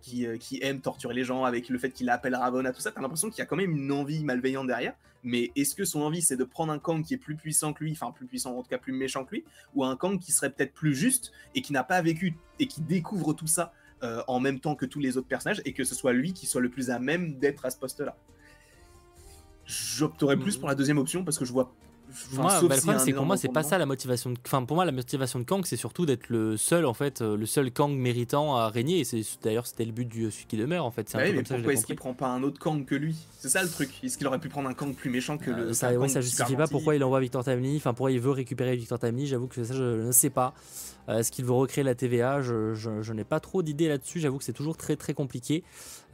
qui, 0.00 0.26
qui, 0.40 0.58
aime 0.62 0.80
torturer 0.80 1.12
les 1.12 1.24
gens, 1.24 1.44
avec 1.44 1.68
le 1.68 1.78
fait 1.78 1.90
qu'il 1.90 2.08
appelle 2.08 2.34
Ravonna, 2.34 2.72
tout 2.72 2.80
ça, 2.80 2.92
t'as 2.92 3.02
l'impression 3.02 3.28
qu'il 3.28 3.40
y 3.40 3.42
a 3.42 3.46
quand 3.46 3.56
même 3.56 3.72
une 3.72 3.92
envie 3.92 4.24
malveillante 4.24 4.66
derrière. 4.66 4.94
Mais 5.24 5.52
est-ce 5.54 5.74
que 5.74 5.84
son 5.84 6.02
envie 6.02 6.22
c'est 6.22 6.36
de 6.36 6.44
prendre 6.44 6.72
un 6.72 6.78
Kang 6.78 7.04
qui 7.04 7.14
est 7.14 7.18
plus 7.18 7.36
puissant 7.36 7.72
que 7.72 7.84
lui, 7.84 7.92
enfin 7.92 8.10
plus 8.10 8.26
puissant 8.26 8.56
en 8.56 8.62
tout 8.62 8.68
cas 8.68 8.78
plus 8.78 8.92
méchant 8.92 9.24
que 9.24 9.36
lui, 9.36 9.44
ou 9.74 9.84
un 9.84 9.96
Kang 9.96 10.18
qui 10.18 10.32
serait 10.32 10.50
peut-être 10.50 10.72
plus 10.72 10.94
juste 10.94 11.32
et 11.54 11.62
qui 11.62 11.72
n'a 11.72 11.84
pas 11.84 12.02
vécu 12.02 12.34
et 12.58 12.66
qui 12.66 12.80
découvre 12.80 13.32
tout 13.32 13.46
ça 13.46 13.72
euh, 14.02 14.22
en 14.26 14.40
même 14.40 14.58
temps 14.58 14.74
que 14.74 14.84
tous 14.84 14.98
les 14.98 15.16
autres 15.16 15.28
personnages 15.28 15.62
et 15.64 15.72
que 15.72 15.84
ce 15.84 15.94
soit 15.94 16.12
lui 16.12 16.32
qui 16.32 16.46
soit 16.46 16.60
le 16.60 16.70
plus 16.70 16.90
à 16.90 16.98
même 16.98 17.38
d'être 17.38 17.64
à 17.64 17.70
ce 17.70 17.76
poste-là? 17.76 18.16
J'opterais 19.64 20.36
plus 20.36 20.56
pour 20.56 20.68
la 20.68 20.74
deuxième 20.74 20.98
option 20.98 21.24
parce 21.24 21.38
que 21.38 21.44
je 21.44 21.52
vois 21.52 21.72
moi, 22.32 22.48
bah, 22.48 22.60
le 22.60 22.78
problème, 22.78 22.98
c'est 22.98 23.12
pour 23.12 23.24
moi, 23.24 23.36
c'est 23.36 23.48
pas 23.48 23.62
ça 23.62 23.78
la 23.78 23.86
motivation. 23.86 24.30
De... 24.30 24.36
Enfin, 24.46 24.64
pour 24.64 24.76
moi, 24.76 24.84
la 24.84 24.92
motivation 24.92 25.38
de 25.38 25.44
Kang, 25.44 25.62
c'est 25.64 25.76
surtout 25.76 26.06
d'être 26.06 26.28
le 26.28 26.56
seul, 26.56 26.86
en 26.86 26.94
fait, 26.94 27.22
euh, 27.22 27.36
le 27.36 27.46
seul 27.46 27.70
Kang 27.70 27.92
méritant 27.92 28.56
à 28.56 28.68
régner. 28.68 29.00
Et 29.00 29.04
c'est 29.04 29.22
d'ailleurs, 29.42 29.66
c'était 29.66 29.84
le 29.84 29.92
but 29.92 30.08
du 30.08 30.30
celui 30.30 30.46
qui 30.46 30.56
demeure, 30.56 30.84
en 30.84 30.90
fait. 30.90 31.10
Bah 31.12 31.20
mais 31.22 31.42
pourquoi 31.42 31.72
est-ce 31.72 31.86
qu'il 31.86 31.96
prend 31.96 32.14
pas 32.14 32.28
un 32.28 32.42
autre 32.42 32.58
Kang 32.58 32.84
que 32.84 32.94
lui? 32.94 33.16
C'est 33.38 33.48
ça 33.48 33.62
le 33.62 33.68
truc. 33.68 33.90
Est-ce 34.02 34.18
qu'il 34.18 34.26
aurait 34.26 34.40
pu 34.40 34.48
prendre 34.48 34.68
un 34.68 34.74
Kang 34.74 34.94
plus 34.94 35.10
méchant 35.10 35.38
que 35.38 35.50
euh, 35.50 35.66
le 35.68 35.72
Ça, 35.72 35.92
ouais, 35.92 36.08
ça 36.08 36.20
justifie 36.20 36.56
pas 36.56 36.66
pourquoi 36.66 36.94
il 36.94 37.04
envoie 37.04 37.20
Victor 37.20 37.44
Tamni. 37.44 37.76
Enfin, 37.76 37.94
pourquoi 37.94 38.12
il 38.12 38.20
veut 38.20 38.30
récupérer 38.30 38.76
Victor 38.76 38.98
Tamni. 38.98 39.26
J'avoue 39.26 39.46
que 39.46 39.64
ça, 39.64 39.74
je 39.74 40.06
ne 40.06 40.12
sais 40.12 40.30
pas. 40.30 40.54
Euh, 41.08 41.18
est-ce 41.18 41.32
qu'il 41.32 41.44
veut 41.44 41.52
recréer 41.52 41.84
la 41.84 41.94
TVA 41.94 42.40
Je, 42.42 43.12
n'ai 43.12 43.24
pas 43.24 43.40
trop 43.40 43.62
d'idées 43.62 43.88
là-dessus. 43.88 44.20
J'avoue 44.20 44.38
que 44.38 44.44
c'est 44.44 44.52
toujours 44.52 44.76
très 44.76 44.96
très 44.96 45.14
compliqué. 45.14 45.64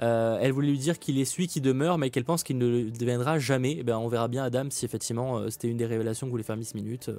Euh, 0.02 0.38
elle 0.40 0.52
voulait 0.52 0.68
lui 0.68 0.78
dire 0.78 0.98
qu'il 0.98 1.18
est 1.18 1.24
celui 1.24 1.48
qui 1.48 1.60
demeure, 1.60 1.98
mais 1.98 2.10
qu'elle 2.10 2.24
pense 2.24 2.42
qu'il 2.42 2.58
ne 2.58 2.66
le 2.66 2.90
deviendra 2.90 3.38
jamais. 3.38 3.76
Eh 3.78 3.82
ben, 3.82 3.98
on 3.98 4.08
verra 4.08 4.28
bien 4.28 4.44
Adam 4.44 4.68
si 4.70 4.84
effectivement 4.84 5.38
euh, 5.38 5.50
c'était 5.50 5.68
une 5.68 5.76
des 5.76 5.86
révélations 5.86 6.26
que 6.26 6.30
voulait 6.30 6.42
faire 6.42 6.56
Miss 6.56 6.74
Minute. 6.74 7.10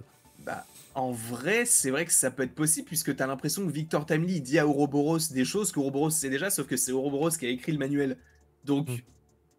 Bah, 0.45 0.65
en 0.95 1.11
vrai, 1.11 1.65
c'est 1.65 1.91
vrai 1.91 2.05
que 2.05 2.13
ça 2.13 2.31
peut 2.31 2.43
être 2.43 2.55
possible 2.55 2.87
puisque 2.87 3.15
tu 3.15 3.21
as 3.21 3.27
l'impression 3.27 3.65
que 3.65 3.71
Victor 3.71 4.05
Timely 4.05 4.41
dit 4.41 4.57
à 4.57 4.67
Ouroboros 4.67 5.19
des 5.31 5.45
choses 5.45 5.71
qu'Ouroboros 5.71 6.09
sait 6.09 6.29
déjà, 6.29 6.49
sauf 6.49 6.65
que 6.67 6.77
c'est 6.77 6.91
Ouroboros 6.91 7.31
qui 7.31 7.45
a 7.45 7.49
écrit 7.49 7.71
le 7.71 7.77
manuel. 7.77 8.17
Donc, 8.65 8.89
Mm. 8.89 8.97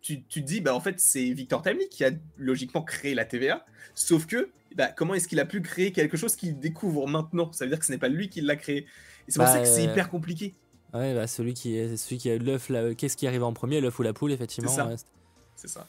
tu, 0.03 0.23
tu 0.25 0.43
te 0.43 0.47
dis, 0.47 0.61
bah 0.61 0.75
en 0.75 0.81
fait, 0.81 0.99
c'est 0.99 1.31
Victor 1.33 1.63
Timely 1.63 1.89
qui 1.89 2.05
a 2.05 2.11
logiquement 2.37 2.83
créé 2.83 3.15
la 3.15 3.25
TVA, 3.25 3.65
sauf 3.95 4.27
que, 4.27 4.51
bah, 4.77 4.89
comment 4.89 5.15
est-ce 5.15 5.29
qu'il 5.29 5.41
a 5.41 5.45
pu 5.47 5.61
créer 5.63 5.93
quelque 5.93 6.17
chose 6.17 6.37
qu'il 6.37 6.59
découvre 6.59 7.07
maintenant? 7.07 7.51
Ça 7.53 7.65
veut 7.65 7.71
dire 7.71 7.79
que 7.79 7.87
ce 7.87 7.93
n'est 7.93 7.99
pas 7.99 8.09
lui 8.09 8.29
qui 8.29 8.41
l'a 8.41 8.57
créé. 8.57 8.79
Et 8.79 8.87
c'est 9.29 9.37
pour 9.37 9.45
Bah, 9.45 9.53
ça 9.53 9.61
que 9.61 9.67
c'est 9.67 9.87
euh, 9.87 9.93
hyper 9.93 10.11
compliqué. 10.11 10.55
Ouais, 10.93 11.15
bah, 11.15 11.27
celui 11.27 11.55
qui 11.55 11.77
est 11.77 11.97
celui 11.97 12.19
qui 12.19 12.31
a 12.31 12.35
eu 12.35 12.39
l'œuf, 12.39 12.69
là, 12.69 12.95
qu'est-ce 12.95 13.17
qui 13.17 13.27
arrive 13.27 13.43
en 13.45 13.53
premier, 13.53 13.81
l'œuf 13.81 13.99
ou 13.99 14.03
la 14.03 14.13
poule, 14.13 14.33
effectivement. 14.33 14.71
C'est 14.71 14.77
ça. 14.77 14.91
C'est 15.57 15.69
ça. 15.69 15.87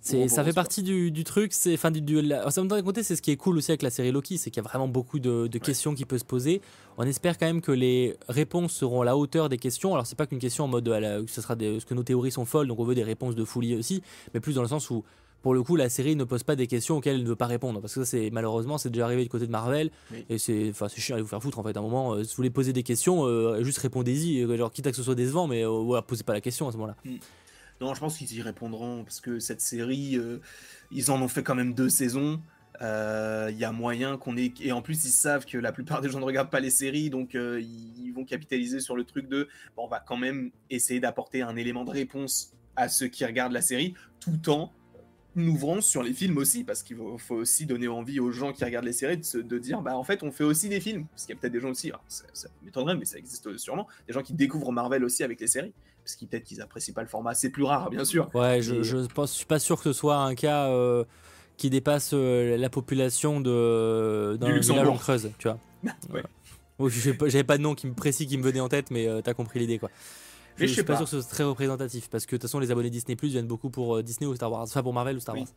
C'est, 0.00 0.28
ça 0.28 0.44
fait 0.44 0.52
partie 0.52 0.82
du, 0.82 1.10
du 1.10 1.24
truc. 1.24 1.54
C'est, 1.54 1.72
enfin, 1.72 1.90
du, 1.90 2.02
du- 2.02 2.20
la- 2.20 2.44
compter, 2.82 3.02
c'est 3.02 3.16
ce 3.16 3.22
qui 3.22 3.30
est 3.30 3.38
cool 3.38 3.56
aussi 3.56 3.70
avec 3.70 3.80
la 3.80 3.88
série 3.88 4.12
Loki, 4.12 4.36
c'est 4.36 4.50
qu'il 4.50 4.62
y 4.62 4.66
a 4.66 4.68
vraiment 4.68 4.86
beaucoup 4.86 5.18
de, 5.18 5.46
de 5.46 5.58
questions 5.58 5.94
qui 5.94 6.04
peuvent 6.04 6.18
se 6.18 6.26
poser. 6.26 6.60
On 6.98 7.04
espère 7.06 7.38
quand 7.38 7.46
même 7.46 7.62
que 7.62 7.72
les 7.72 8.14
réponses 8.28 8.74
seront 8.74 9.00
à 9.00 9.06
la 9.06 9.16
hauteur 9.16 9.48
des 9.48 9.56
questions. 9.56 9.94
Alors, 9.94 10.06
c'est 10.06 10.18
pas 10.18 10.26
qu'une 10.26 10.40
question 10.40 10.64
en 10.64 10.68
mode, 10.68 10.86
à 10.90 11.00
la- 11.00 11.22
que 11.22 11.30
ce 11.30 11.40
sera 11.40 11.56
des, 11.56 11.72
parce 11.72 11.86
que 11.86 11.94
nos 11.94 12.02
théories 12.02 12.32
sont 12.32 12.44
folles, 12.44 12.68
donc 12.68 12.80
on 12.80 12.84
veut 12.84 12.94
des 12.94 13.02
réponses 13.02 13.34
de 13.34 13.46
folie 13.46 13.76
aussi, 13.76 14.02
mais 14.34 14.40
plus 14.40 14.56
dans 14.56 14.62
le 14.62 14.68
sens 14.68 14.90
où, 14.90 15.04
pour 15.44 15.52
le 15.54 15.62
coup, 15.62 15.76
la 15.76 15.90
série 15.90 16.16
ne 16.16 16.24
pose 16.24 16.42
pas 16.42 16.56
des 16.56 16.66
questions 16.66 16.96
auxquelles 16.96 17.16
elle 17.16 17.22
ne 17.22 17.28
veut 17.28 17.36
pas 17.36 17.46
répondre. 17.46 17.80
Parce 17.82 17.94
que 17.94 18.02
ça, 18.02 18.10
c'est 18.10 18.30
malheureusement, 18.30 18.78
c'est 18.78 18.88
déjà 18.88 19.04
arrivé 19.04 19.22
du 19.22 19.28
côté 19.28 19.46
de 19.46 19.52
Marvel, 19.52 19.90
Oui. 20.10 20.24
et 20.30 20.38
c'est, 20.38 20.70
enfin, 20.70 20.88
c'est 20.88 21.00
chiant 21.02 21.16
à 21.18 21.20
vous 21.20 21.28
faire 21.28 21.42
foutre 21.42 21.58
en 21.58 21.62
fait. 21.62 21.76
À 21.76 21.80
un 21.80 21.82
moment, 21.82 22.14
euh, 22.14 22.24
si 22.24 22.30
vous 22.30 22.36
voulez 22.38 22.50
poser 22.50 22.72
des 22.72 22.82
questions, 22.82 23.26
euh, 23.26 23.62
juste 23.62 23.76
répondez-y, 23.78 24.40
euh, 24.42 24.56
genre 24.56 24.72
quitte 24.72 24.86
à 24.86 24.90
que 24.90 24.96
ce 24.96 25.02
soit 25.02 25.14
décevant, 25.14 25.46
mais 25.46 25.62
euh, 25.64 25.68
voilà, 25.68 26.00
posez 26.02 26.24
pas 26.24 26.32
la 26.32 26.40
question 26.40 26.66
à 26.66 26.72
ce 26.72 26.78
moment-là. 26.78 26.96
Non, 27.82 27.92
je 27.92 28.00
pense 28.00 28.16
qu'ils 28.16 28.32
y 28.34 28.40
répondront 28.40 29.04
parce 29.04 29.20
que 29.20 29.38
cette 29.38 29.60
série, 29.60 30.16
euh, 30.16 30.38
ils 30.90 31.10
en 31.10 31.20
ont 31.20 31.28
fait 31.28 31.42
quand 31.42 31.54
même 31.54 31.74
deux 31.74 31.90
saisons. 31.90 32.40
Euh, 32.82 33.50
Il 33.52 33.58
y 33.58 33.64
a 33.64 33.70
moyen 33.70 34.16
qu'on 34.16 34.36
ait. 34.38 34.52
Et 34.62 34.72
en 34.72 34.80
plus, 34.80 35.04
ils 35.04 35.10
savent 35.10 35.44
que 35.44 35.58
la 35.58 35.72
plupart 35.72 36.00
des 36.00 36.08
gens 36.08 36.20
ne 36.20 36.24
regardent 36.24 36.50
pas 36.50 36.60
les 36.60 36.70
séries, 36.70 37.10
donc 37.10 37.34
euh, 37.34 37.60
ils 37.60 38.12
vont 38.12 38.24
capitaliser 38.24 38.80
sur 38.80 38.96
le 38.96 39.04
truc 39.04 39.28
de. 39.28 39.46
Bon, 39.76 39.84
on 39.84 39.88
va 39.88 40.00
quand 40.00 40.16
même 40.16 40.50
essayer 40.70 41.00
d'apporter 41.00 41.42
un 41.42 41.54
élément 41.56 41.84
de 41.84 41.90
réponse 41.90 42.52
à 42.76 42.88
ceux 42.88 43.06
qui 43.08 43.24
regardent 43.24 43.52
la 43.52 43.62
série, 43.62 43.94
tout 44.18 44.50
en 44.50 44.72
ouvrant 45.36 45.80
sur 45.80 46.02
les 46.02 46.12
films 46.12 46.38
aussi, 46.38 46.64
parce 46.64 46.82
qu'il 46.82 46.96
faut, 47.18 47.34
aussi 47.36 47.66
donner 47.66 47.88
envie 47.88 48.20
aux 48.20 48.30
gens 48.30 48.52
qui 48.52 48.64
regardent 48.64 48.84
les 48.86 48.92
séries 48.92 49.16
de, 49.18 49.24
se- 49.24 49.38
de 49.38 49.58
dire, 49.58 49.80
bah 49.82 49.96
en 49.96 50.04
fait, 50.04 50.22
on 50.22 50.30
fait 50.30 50.44
aussi 50.44 50.68
des 50.68 50.80
films. 50.80 51.06
Parce 51.06 51.26
qu'il 51.26 51.34
y 51.34 51.38
a 51.38 51.40
peut-être 51.40 51.52
des 51.52 51.60
gens 51.60 51.70
aussi, 51.70 51.88
alors, 51.88 52.04
ça, 52.08 52.24
ça 52.32 52.48
m'étonnerait, 52.62 52.96
mais 52.96 53.04
ça 53.04 53.18
existe 53.18 53.56
sûrement, 53.56 53.86
des 54.06 54.12
gens 54.14 54.22
qui 54.22 54.32
découvrent 54.34 54.72
Marvel 54.72 55.04
aussi 55.04 55.22
avec 55.24 55.40
les 55.40 55.46
séries, 55.46 55.72
parce 56.04 56.16
qu'ils 56.16 56.28
peut-être 56.28 56.44
qu'ils 56.44 56.60
apprécient 56.62 56.94
pas 56.94 57.02
le 57.02 57.08
format. 57.08 57.34
C'est 57.34 57.50
plus 57.50 57.64
rare, 57.64 57.90
bien 57.90 58.04
sûr. 58.04 58.30
Ouais, 58.34 58.62
je, 58.62 58.82
je 58.82 58.96
pense, 58.98 59.32
je 59.32 59.36
suis 59.38 59.46
pas 59.46 59.58
sûr 59.58 59.76
que 59.78 59.84
ce 59.84 59.92
soit 59.92 60.16
un 60.16 60.34
cas 60.34 60.68
euh, 60.68 61.04
qui 61.56 61.70
dépasse 61.70 62.10
euh, 62.14 62.56
la 62.56 62.68
population 62.70 63.40
de 63.40 64.36
d'un 64.38 64.46
Du 64.52 64.60
village 64.60 64.88
en 64.88 64.96
Creuse, 64.96 65.30
tu 65.38 65.48
vois. 65.48 65.58
Ouais. 66.12 66.22
Pas- 66.78 67.28
j'avais 67.28 67.44
pas 67.44 67.56
de 67.56 67.62
nom 67.62 67.74
qui 67.76 67.86
me 67.86 67.92
précis 67.94 68.26
qui 68.26 68.36
me 68.36 68.42
venait 68.42 68.58
en 68.60 68.68
tête, 68.68 68.90
mais 68.90 69.06
euh, 69.08 69.20
t'as 69.22 69.32
compris 69.34 69.60
l'idée 69.60 69.78
quoi. 69.78 69.90
Je, 70.56 70.66
je 70.66 70.72
suis 70.72 70.82
pas, 70.84 70.92
pas. 70.92 70.98
sûr 70.98 71.04
que 71.06 71.10
ce 71.10 71.20
soit 71.20 71.30
très 71.30 71.44
représentatif 71.44 72.08
parce 72.10 72.26
que 72.26 72.32
de 72.32 72.36
toute 72.36 72.42
façon 72.48 72.58
les 72.60 72.70
abonnés 72.70 72.90
Disney 72.90 73.16
Plus 73.16 73.28
viennent 73.28 73.46
beaucoup 73.46 73.70
pour 73.70 73.96
euh, 73.96 74.02
Disney 74.02 74.26
ou 74.28 74.34
Star 74.36 74.50
Wars, 74.52 74.62
enfin 74.62 74.82
pour 74.82 74.92
Marvel 74.92 75.16
ou 75.16 75.20
Star 75.20 75.34
Oui. 75.34 75.40
Wars. 75.42 75.50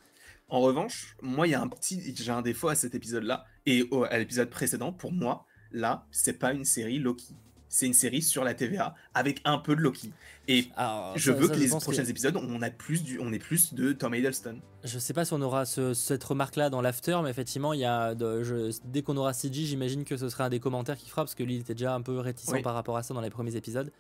En 0.50 0.62
revanche, 0.62 1.18
moi, 1.22 1.45
il 1.45 1.52
y 1.52 1.56
a 1.56 1.62
un 1.62 1.68
petit, 1.68 2.14
j'ai 2.16 2.32
un 2.32 2.41
défaut 2.41 2.70
à 2.70 2.76
cet 2.76 2.95
épisode-là 2.95 3.45
et 3.66 3.86
au- 3.91 4.06
à 4.06 4.18
l'épisode 4.18 4.50
précédent. 4.50 4.93
Pour 4.93 5.12
moi, 5.12 5.45
là, 5.72 6.06
c'est 6.12 6.39
pas 6.39 6.54
une 6.54 6.64
série 6.64 7.00
Loki. 7.00 7.36
C'est 7.70 7.86
une 7.86 7.93
série 7.93 8.22
sur 8.22 8.45
la 8.45 8.54
TVA 8.54 8.95
avec 9.14 9.41
un 9.43 9.58
peu 9.58 9.76
de 9.76 9.82
Loki. 9.82 10.14
Et 10.48 10.70
Alors, 10.78 11.18
je 11.18 11.32
ça- 11.34 11.38
veux 11.38 11.48
ça, 11.48 11.54
que 11.54 11.60
les 11.60 11.68
prochains 11.68 12.06
épisodes, 12.06 12.38
on 12.38 12.62
a 12.62 12.70
plus 12.70 13.04
du, 13.04 13.20
on 13.20 13.34
ait 13.34 13.39
plus 13.39 13.74
de 13.74 13.91
Tom 13.91 14.16
Hiddleston. 14.16 14.62
Je 14.86 14.98
sais 15.00 15.12
pas 15.12 15.26
si 15.26 15.34
on 15.34 15.41
aura 15.41 15.66
ce- 15.66 15.93
cette 15.93 16.24
remarque-là 16.24 16.70
dans 16.70 16.80
l'after, 16.82 17.20
mais 17.22 17.30
effectivement, 17.30 17.74
il 17.74 17.82
y 17.82 17.86
a 17.86 18.16
de- 18.16 18.41
je- 18.43 18.72
dès 18.86 19.02
qu'on 19.02 19.18
aura 19.18 19.34
CG, 19.34 19.66
j'imagine 19.66 20.06
que 20.06 20.16
ce 20.16 20.30
sera 20.30 20.45
un 20.45 20.50
des 20.50 20.62
commentaires 20.62 20.95
qui 20.98 21.10
fera, 21.10 21.24
parce 21.24 21.36
que 21.36 21.43
lui, 21.43 21.56
il 21.56 21.60
était 21.60 21.74
déjà 21.76 21.93
un 21.93 22.02
peu 22.02 22.18
réticent 22.20 22.54
Oui. 22.54 22.62
par 22.62 22.74
rapport 22.74 22.95
à 22.95 23.04
ça 23.04 23.14
dans 23.14 23.20
les 23.22 23.30
premiers 23.30 23.58
épisodes. 23.58 23.91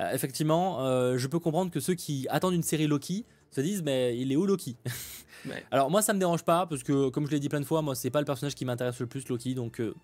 Euh, 0.00 0.12
effectivement, 0.12 0.80
euh, 0.86 1.18
je 1.18 1.26
peux 1.28 1.38
comprendre 1.38 1.70
que 1.70 1.78
ceux 1.80 1.94
qui 1.94 2.26
attendent 2.30 2.54
une 2.54 2.62
série 2.62 2.86
Loki 2.86 3.24
se 3.50 3.60
disent, 3.60 3.82
mais 3.82 4.16
il 4.18 4.32
est 4.32 4.36
où 4.36 4.46
Loki 4.46 4.76
Ouais. 5.46 5.64
Alors 5.70 5.90
moi, 5.90 6.02
ça 6.02 6.12
me 6.12 6.18
dérange 6.18 6.42
pas, 6.44 6.66
parce 6.66 6.82
que 6.82 7.08
comme 7.08 7.26
je 7.26 7.30
l'ai 7.30 7.40
dit 7.40 7.48
plein 7.48 7.60
de 7.60 7.64
fois, 7.64 7.80
moi, 7.82 7.94
c'est 7.94 8.10
pas 8.10 8.20
le 8.20 8.26
personnage 8.26 8.54
qui 8.54 8.64
m'intéresse 8.66 9.00
le 9.00 9.06
plus, 9.06 9.26
Loki, 9.28 9.54
donc 9.54 9.80
euh, 9.80 9.94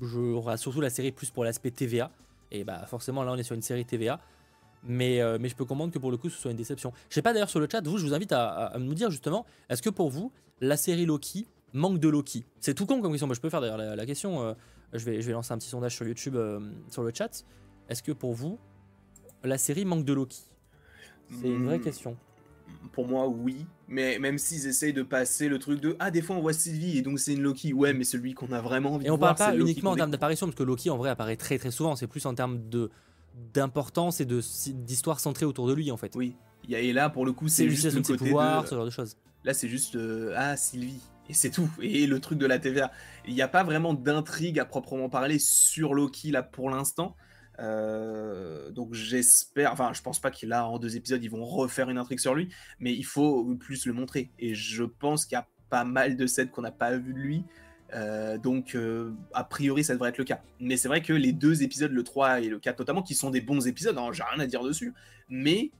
je 0.00 0.56
surtout 0.56 0.80
la 0.80 0.90
série 0.90 1.10
plus 1.12 1.30
pour 1.30 1.44
l'aspect 1.44 1.70
TVA. 1.70 2.10
Et 2.52 2.64
bah 2.64 2.84
forcément, 2.86 3.22
là, 3.24 3.32
on 3.32 3.36
est 3.36 3.42
sur 3.42 3.54
une 3.54 3.62
série 3.62 3.84
TVA. 3.84 4.20
Mais, 4.82 5.20
euh, 5.20 5.38
mais 5.40 5.48
je 5.48 5.54
peux 5.56 5.64
comprendre 5.66 5.92
que 5.92 5.98
pour 5.98 6.10
le 6.10 6.16
coup, 6.16 6.30
ce 6.30 6.40
soit 6.40 6.50
une 6.50 6.56
déception. 6.56 6.92
Je 7.10 7.14
sais 7.14 7.22
pas 7.22 7.32
d'ailleurs 7.32 7.50
sur 7.50 7.60
le 7.60 7.68
chat, 7.70 7.86
vous, 7.86 7.98
je 7.98 8.06
vous 8.06 8.14
invite 8.14 8.32
à, 8.32 8.48
à- 8.48 8.64
à 8.76 8.78
nous 8.78 8.94
dire 8.94 9.10
justement, 9.10 9.44
est-ce 9.68 9.82
que 9.82 9.90
pour 9.90 10.08
vous, 10.08 10.32
la 10.60 10.76
série 10.76 11.04
Loki 11.04 11.46
manque 11.74 11.98
de 11.98 12.08
Loki? 12.08 12.44
C'est 12.60 12.72
tout 12.74 12.86
con 12.86 13.00
comme 13.02 13.10
question, 13.12 13.26
mais 13.26 13.34
je 13.34 13.40
peux 13.40 13.50
faire 13.50 13.60
d'ailleurs 13.60 13.76
la, 13.76 13.94
la 13.94 14.06
question. 14.06 14.42
euh, 14.42 14.54
je, 14.94 15.04
vais, 15.04 15.20
je 15.20 15.26
vais 15.26 15.32
lancer 15.32 15.52
un 15.52 15.58
petit 15.58 15.68
sondage 15.68 15.94
sur 15.94 16.06
YouTube, 16.06 16.36
sur 16.88 17.02
le 17.02 17.12
chat. 17.14 17.44
Est-ce 17.88 18.02
que 18.02 18.12
pour 18.12 18.32
vous, 18.34 18.58
la 19.44 19.58
série 19.58 19.84
manque 19.84 20.04
de 20.04 20.12
Loki 20.12 20.38
C'est 21.28 21.48
une 21.48 21.64
vraie 21.64 21.78
Hmm, 21.78 21.80
question. 21.80 22.16
Pour 22.92 23.06
moi, 23.06 23.28
oui. 23.28 23.66
Mais 23.88 24.18
même 24.18 24.38
s'ils 24.38 24.66
essayent 24.66 24.92
de 24.92 25.02
passer 25.02 25.48
le 25.48 25.58
truc 25.58 25.80
de 25.80 25.96
ah 25.98 26.10
des 26.10 26.22
fois 26.22 26.36
on 26.36 26.40
voit 26.40 26.52
Sylvie 26.52 26.98
et 26.98 27.02
donc 27.02 27.18
c'est 27.18 27.34
une 27.34 27.42
Loki. 27.42 27.72
Ouais, 27.72 27.92
mais 27.92 28.04
celui 28.04 28.34
qu'on 28.34 28.52
a 28.52 28.60
vraiment 28.60 28.94
envie 28.94 29.06
Et 29.06 29.08
de 29.08 29.12
on 29.12 29.16
voir, 29.16 29.34
parle 29.34 29.36
pas 29.36 29.50
c'est 29.50 29.52
le 29.52 29.58
Loki 29.58 29.72
uniquement 29.72 29.90
en 29.90 29.96
termes 29.96 30.10
d'apparition, 30.10 30.46
parce 30.46 30.56
que 30.56 30.62
Loki 30.62 30.90
en 30.90 30.96
vrai 30.96 31.10
apparaît 31.10 31.36
très 31.36 31.58
très 31.58 31.70
souvent. 31.70 31.96
C'est 31.96 32.06
plus 32.06 32.26
en 32.26 32.34
termes 32.34 32.68
de 32.68 32.90
d'importance 33.32 34.20
et 34.20 34.26
d'histoire 34.26 35.20
centrée 35.20 35.46
autour 35.46 35.68
de 35.68 35.74
lui 35.74 35.90
en 35.90 35.96
fait. 35.96 36.12
Oui. 36.14 36.36
Et 36.68 36.92
là, 36.92 37.08
pour 37.10 37.24
le 37.24 37.32
coup, 37.32 37.48
C'est 37.48 37.68
juste 37.70 37.92
le 37.92 38.02
côté 38.02 38.16
pouvoirs, 38.16 38.62
de... 38.62 38.68
ce 38.68 38.74
genre 38.74 38.84
de 38.84 38.90
choses. 38.90 39.16
Là, 39.44 39.54
c'est 39.54 39.68
juste 39.68 39.96
euh, 39.96 40.34
ah 40.36 40.56
Sylvie 40.56 41.00
et 41.28 41.34
c'est 41.34 41.50
tout. 41.50 41.70
Et 41.80 42.06
le 42.06 42.20
truc 42.20 42.38
de 42.38 42.46
la 42.46 42.58
TVA. 42.58 42.90
Il 43.26 43.34
n'y 43.34 43.42
a 43.42 43.48
pas 43.48 43.64
vraiment 43.64 43.94
d'intrigue 43.94 44.58
à 44.58 44.64
proprement 44.64 45.08
parler 45.08 45.38
sur 45.38 45.94
Loki 45.94 46.30
là 46.30 46.42
pour 46.42 46.70
l'instant. 46.70 47.16
Euh, 47.60 48.70
donc 48.70 48.94
j'espère, 48.94 49.72
enfin 49.72 49.92
je 49.92 50.00
pense 50.00 50.18
pas 50.18 50.30
qu'il 50.30 50.52
a 50.52 50.66
en 50.66 50.78
deux 50.78 50.96
épisodes 50.96 51.22
ils 51.22 51.30
vont 51.30 51.44
refaire 51.44 51.90
une 51.90 51.98
intrigue 51.98 52.18
sur 52.18 52.34
lui, 52.34 52.48
mais 52.78 52.92
il 52.92 53.04
faut 53.04 53.44
plus 53.56 53.86
le 53.86 53.92
montrer. 53.92 54.30
Et 54.38 54.54
je 54.54 54.84
pense 54.84 55.26
qu'il 55.26 55.36
y 55.36 55.38
a 55.38 55.46
pas 55.68 55.84
mal 55.84 56.16
de 56.16 56.26
scènes 56.26 56.48
qu'on 56.50 56.62
n'a 56.62 56.72
pas 56.72 56.96
vu 56.96 57.12
de 57.12 57.18
lui. 57.18 57.44
Euh, 57.92 58.38
donc 58.38 58.76
euh, 58.76 59.12
a 59.34 59.42
priori 59.42 59.84
ça 59.84 59.94
devrait 59.94 60.10
être 60.10 60.18
le 60.18 60.24
cas. 60.24 60.40
Mais 60.60 60.76
c'est 60.76 60.88
vrai 60.88 61.02
que 61.02 61.12
les 61.12 61.32
deux 61.32 61.62
épisodes, 61.62 61.92
le 61.92 62.04
3 62.04 62.40
et 62.40 62.48
le 62.48 62.58
4 62.58 62.78
notamment, 62.78 63.02
qui 63.02 63.14
sont 63.14 63.30
des 63.30 63.40
bons 63.40 63.66
épisodes, 63.66 63.98
hein, 63.98 64.10
j'ai 64.12 64.22
rien 64.22 64.40
à 64.40 64.46
dire 64.46 64.62
dessus, 64.62 64.94
mais 65.28 65.70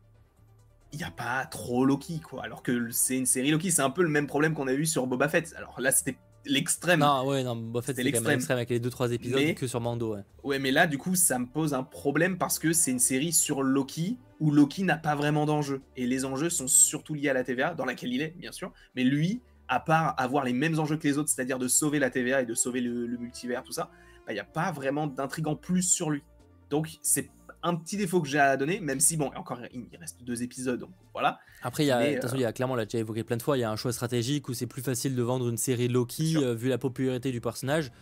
il 0.92 0.98
n'y 0.98 1.04
a 1.04 1.10
pas 1.10 1.46
trop 1.46 1.84
Loki, 1.84 2.20
quoi. 2.20 2.42
Alors 2.42 2.62
que 2.62 2.90
c'est 2.90 3.16
une 3.16 3.26
série 3.26 3.50
Loki, 3.50 3.70
c'est 3.70 3.82
un 3.82 3.90
peu 3.90 4.02
le 4.02 4.08
même 4.08 4.26
problème 4.26 4.54
qu'on 4.54 4.66
a 4.66 4.72
eu 4.72 4.86
sur 4.86 5.06
Boba 5.06 5.28
Fett. 5.28 5.54
Alors 5.56 5.80
là, 5.80 5.92
c'était 5.92 6.16
l'extrême. 6.46 7.00
Non, 7.00 7.26
ouais, 7.26 7.42
non, 7.44 7.70
en 7.74 7.80
fait, 7.80 7.88
C'était 7.88 7.96
c'est 7.96 8.04
l'extrême. 8.04 8.34
extrême 8.36 8.56
avec 8.56 8.70
les 8.70 8.80
2-3 8.80 9.12
épisodes 9.12 9.40
Mais- 9.40 9.54
que 9.54 9.66
sur 9.66 9.80
Mando. 9.80 10.14
Ouais. 10.14 10.22
Ouais, 10.42 10.58
mais 10.58 10.70
là, 10.70 10.86
du 10.86 10.98
coup, 10.98 11.14
ça 11.14 11.38
me 11.38 11.46
pose 11.46 11.74
un 11.74 11.82
problème 11.82 12.38
parce 12.38 12.58
que 12.58 12.72
c'est 12.72 12.90
une 12.90 12.98
série 12.98 13.32
sur 13.32 13.62
Loki 13.62 14.18
où 14.40 14.50
Loki 14.50 14.82
n'a 14.84 14.96
pas 14.96 15.14
vraiment 15.14 15.44
d'enjeux. 15.46 15.82
Et 15.96 16.06
les 16.06 16.24
enjeux 16.24 16.48
sont 16.50 16.66
surtout 16.68 17.14
liés 17.14 17.28
à 17.28 17.34
la 17.34 17.44
TVA, 17.44 17.74
dans 17.74 17.84
laquelle 17.84 18.12
il 18.12 18.22
est, 18.22 18.34
bien 18.38 18.52
sûr. 18.52 18.72
Mais 18.96 19.04
lui, 19.04 19.42
à 19.68 19.80
part 19.80 20.14
avoir 20.18 20.44
les 20.44 20.52
mêmes 20.54 20.78
enjeux 20.78 20.96
que 20.96 21.06
les 21.06 21.18
autres, 21.18 21.28
c'est-à-dire 21.28 21.58
de 21.58 21.68
sauver 21.68 21.98
la 21.98 22.10
TVA 22.10 22.42
et 22.42 22.46
de 22.46 22.54
sauver 22.54 22.80
le, 22.80 23.06
le 23.06 23.18
multivers, 23.18 23.62
tout 23.62 23.72
ça, 23.72 23.90
bah, 24.26 24.32
il 24.32 24.34
n'y 24.34 24.40
a 24.40 24.44
pas 24.44 24.72
vraiment 24.72 25.06
d'intrigue 25.06 25.46
en 25.46 25.56
plus 25.56 25.82
sur 25.82 26.10
lui. 26.10 26.22
Donc, 26.70 26.88
c'est 27.02 27.28
un 27.62 27.74
petit 27.74 27.96
défaut 27.96 28.20
que 28.20 28.28
j'ai 28.28 28.38
à 28.38 28.56
donner, 28.56 28.80
même 28.80 29.00
si, 29.00 29.16
bon, 29.16 29.30
encore, 29.36 29.58
il 29.72 29.86
reste 29.98 30.22
deux 30.22 30.42
épisodes, 30.42 30.80
donc 30.80 30.90
voilà. 31.12 31.40
Après, 31.62 31.84
il 31.84 31.88
y 31.88 31.90
a, 31.90 31.98
Mais, 31.98 32.08
de 32.08 32.14
toute 32.14 32.22
façon, 32.22 32.36
il 32.36 32.42
y 32.42 32.44
a 32.44 32.52
clairement, 32.52 32.74
on 32.74 32.76
l'a 32.76 32.84
déjà 32.84 32.98
évoqué 32.98 33.24
plein 33.24 33.36
de 33.36 33.42
fois, 33.42 33.58
il 33.58 33.60
y 33.60 33.64
a 33.64 33.70
un 33.70 33.76
choix 33.76 33.92
stratégique 33.92 34.48
où 34.48 34.54
c'est 34.54 34.66
plus 34.66 34.82
facile 34.82 35.14
de 35.14 35.22
vendre 35.22 35.48
une 35.48 35.56
série 35.56 35.88
Loki 35.88 36.36
euh, 36.36 36.54
vu 36.54 36.68
la 36.68 36.78
popularité 36.78 37.32
du 37.32 37.40
personnage. 37.40 37.92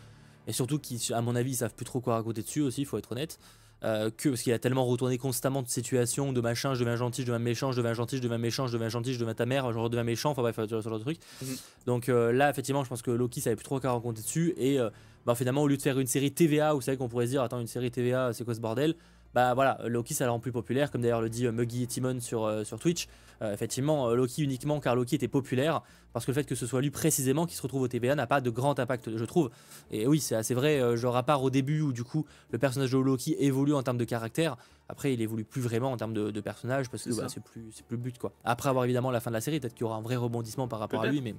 Et 0.47 0.53
surtout, 0.53 0.79
qui, 0.79 1.13
à 1.13 1.21
mon 1.21 1.37
avis, 1.37 1.53
ils 1.53 1.57
savent 1.57 1.75
plus 1.75 1.85
trop 1.85 2.01
quoi 2.01 2.15
raconter 2.15 2.43
dessus 2.43 2.63
aussi, 2.63 2.83
il 2.83 2.87
faut 2.87 2.99
être 2.99 3.13
honnête. 3.13 3.39
Euh, 3.85 4.11
que 4.11 4.31
parce 4.31 4.43
qu'il 4.43 4.53
a 4.53 4.59
tellement 4.59 4.85
retourné 4.85 5.19
constamment 5.19 5.63
de 5.63 5.69
situations, 5.69 6.33
de 6.33 6.41
machin, 6.41 6.75
je 6.75 6.81
deviens 6.81 6.97
gentil, 6.97 7.23
je 7.23 7.27
deviens 7.27 7.39
méchant, 7.39 7.71
je 7.71 7.77
deviens 7.77 7.93
gentil, 7.93 8.17
je 8.17 8.23
deviens 8.23 8.39
méchant, 8.39 8.67
je 8.67 8.73
deviens 8.73 8.89
gentil, 8.89 9.15
je 9.15 9.21
deviens 9.21 9.35
ta 9.35 9.47
mère, 9.47 9.73
je 9.73 9.79
redeviens 9.79 10.03
méchant, 10.03 10.31
enfin 10.31 10.43
bref, 10.43 10.57
ce 10.57 10.81
genre 10.81 10.99
de 10.99 11.05
truc. 11.05 11.19
Mhm. 11.43 11.57
Donc 11.87 12.09
euh, 12.09 12.33
là, 12.33 12.51
effectivement, 12.51 12.83
je 12.83 12.89
pense 12.89 13.03
que 13.03 13.13
Loki 13.13 13.41
savait 13.41 13.55
plus 13.55 13.65
trop 13.65 13.79
quoi 13.79 13.93
raconter 13.93 14.23
dessus. 14.23 14.53
Et 14.57 14.81
euh, 14.81 14.91
bah, 15.27 15.37
finalement, 15.37 15.63
au 15.63 15.69
lieu 15.69 15.77
de 15.77 15.83
faire 15.83 15.99
une 16.01 16.09
série 16.09 16.33
TVA, 16.33 16.75
où 16.75 16.79
vous 16.79 16.83
savez 16.83 16.97
qu'on 16.97 17.09
pourrait 17.09 17.27
se 17.27 17.33
dire, 17.33 17.43
attends, 17.43 17.61
une 17.61 17.69
série 17.69 17.93
TVA, 17.93 18.33
c'est 18.33 18.45
quoi 18.45 18.55
ce 18.55 18.61
bordel 18.61 18.97
Bah 19.35 19.55
voilà, 19.55 19.79
Loki, 19.87 20.15
ça 20.15 20.25
la 20.25 20.33
rend 20.33 20.41
plus 20.41 20.53
populaire, 20.53 20.91
comme 20.91 21.03
d'ailleurs 21.03 21.21
le 21.21 21.29
dit 21.29 21.47
euh, 21.47 21.53
Muggy 21.53 21.83
et 21.83 21.87
Timon 21.87 22.21
sur, 22.21 22.45
euh, 22.45 22.65
sur 22.65 22.79
Twitch. 22.79 23.09
Euh, 23.43 23.53
effectivement, 23.53 24.09
euh, 24.09 24.17
Loki 24.17 24.43
uniquement 24.43 24.81
car 24.81 24.97
Loki 24.97 25.15
était 25.17 25.29
populaire, 25.29 25.83
parce 26.13 26.25
que 26.25 26.33
le 26.33 26.35
fait 26.35 26.45
que 26.45 26.55
ce 26.55 26.67
soit 26.67 26.81
lui 26.81 26.91
précisément 26.91 27.47
qui 27.47 27.55
se 27.55 27.63
retrouve 27.63 27.83
au 27.83 27.89
TVA 27.89 28.15
n'a 28.15 28.27
pas 28.27 28.41
de 28.41 28.51
grand 28.51 28.79
impact, 28.81 29.17
je 29.17 29.25
trouve. 29.25 29.51
Et 29.91 30.07
oui, 30.07 30.19
c'est 30.19 30.35
assez 30.35 30.55
vrai, 30.55 30.81
euh, 30.81 30.97
genre 30.97 31.17
à 31.17 31.23
part 31.23 31.43
au 31.43 31.51
début 31.51 31.81
où 31.81 31.93
du 31.93 32.03
coup 32.03 32.27
le 32.51 32.59
personnage 32.59 32.91
de 32.91 32.99
Loki 32.99 33.37
évolue 33.39 33.75
en 33.75 33.83
termes 33.83 33.99
de 33.99 34.05
caractère, 34.05 34.57
après 34.89 35.15
il 35.15 35.23
évolue 35.23 35.45
plus 35.45 35.61
vraiment 35.61 35.93
en 35.93 35.97
termes 35.97 36.15
de, 36.15 36.31
de 36.31 36.41
personnage, 36.41 36.91
parce 36.91 37.05
que 37.05 37.13
C'est 37.13 37.21
bah, 37.21 37.29
plus, 37.53 37.83
plus 37.87 37.97
le 37.97 38.03
but 38.03 38.19
quoi. 38.19 38.33
Après 38.45 38.69
avoir 38.69 38.85
évidemment 38.85 39.11
la 39.11 39.21
fin 39.21 39.31
de 39.31 39.37
la 39.37 39.41
série, 39.41 39.61
peut-être 39.61 39.75
qu'il 39.75 39.83
y 39.83 39.85
aura 39.85 39.97
un 39.97 40.03
vrai 40.03 40.17
rebondissement 40.17 40.67
par 40.67 40.81
rapport 40.81 41.03
à 41.03 41.07
lui, 41.07 41.21
mais 41.21 41.37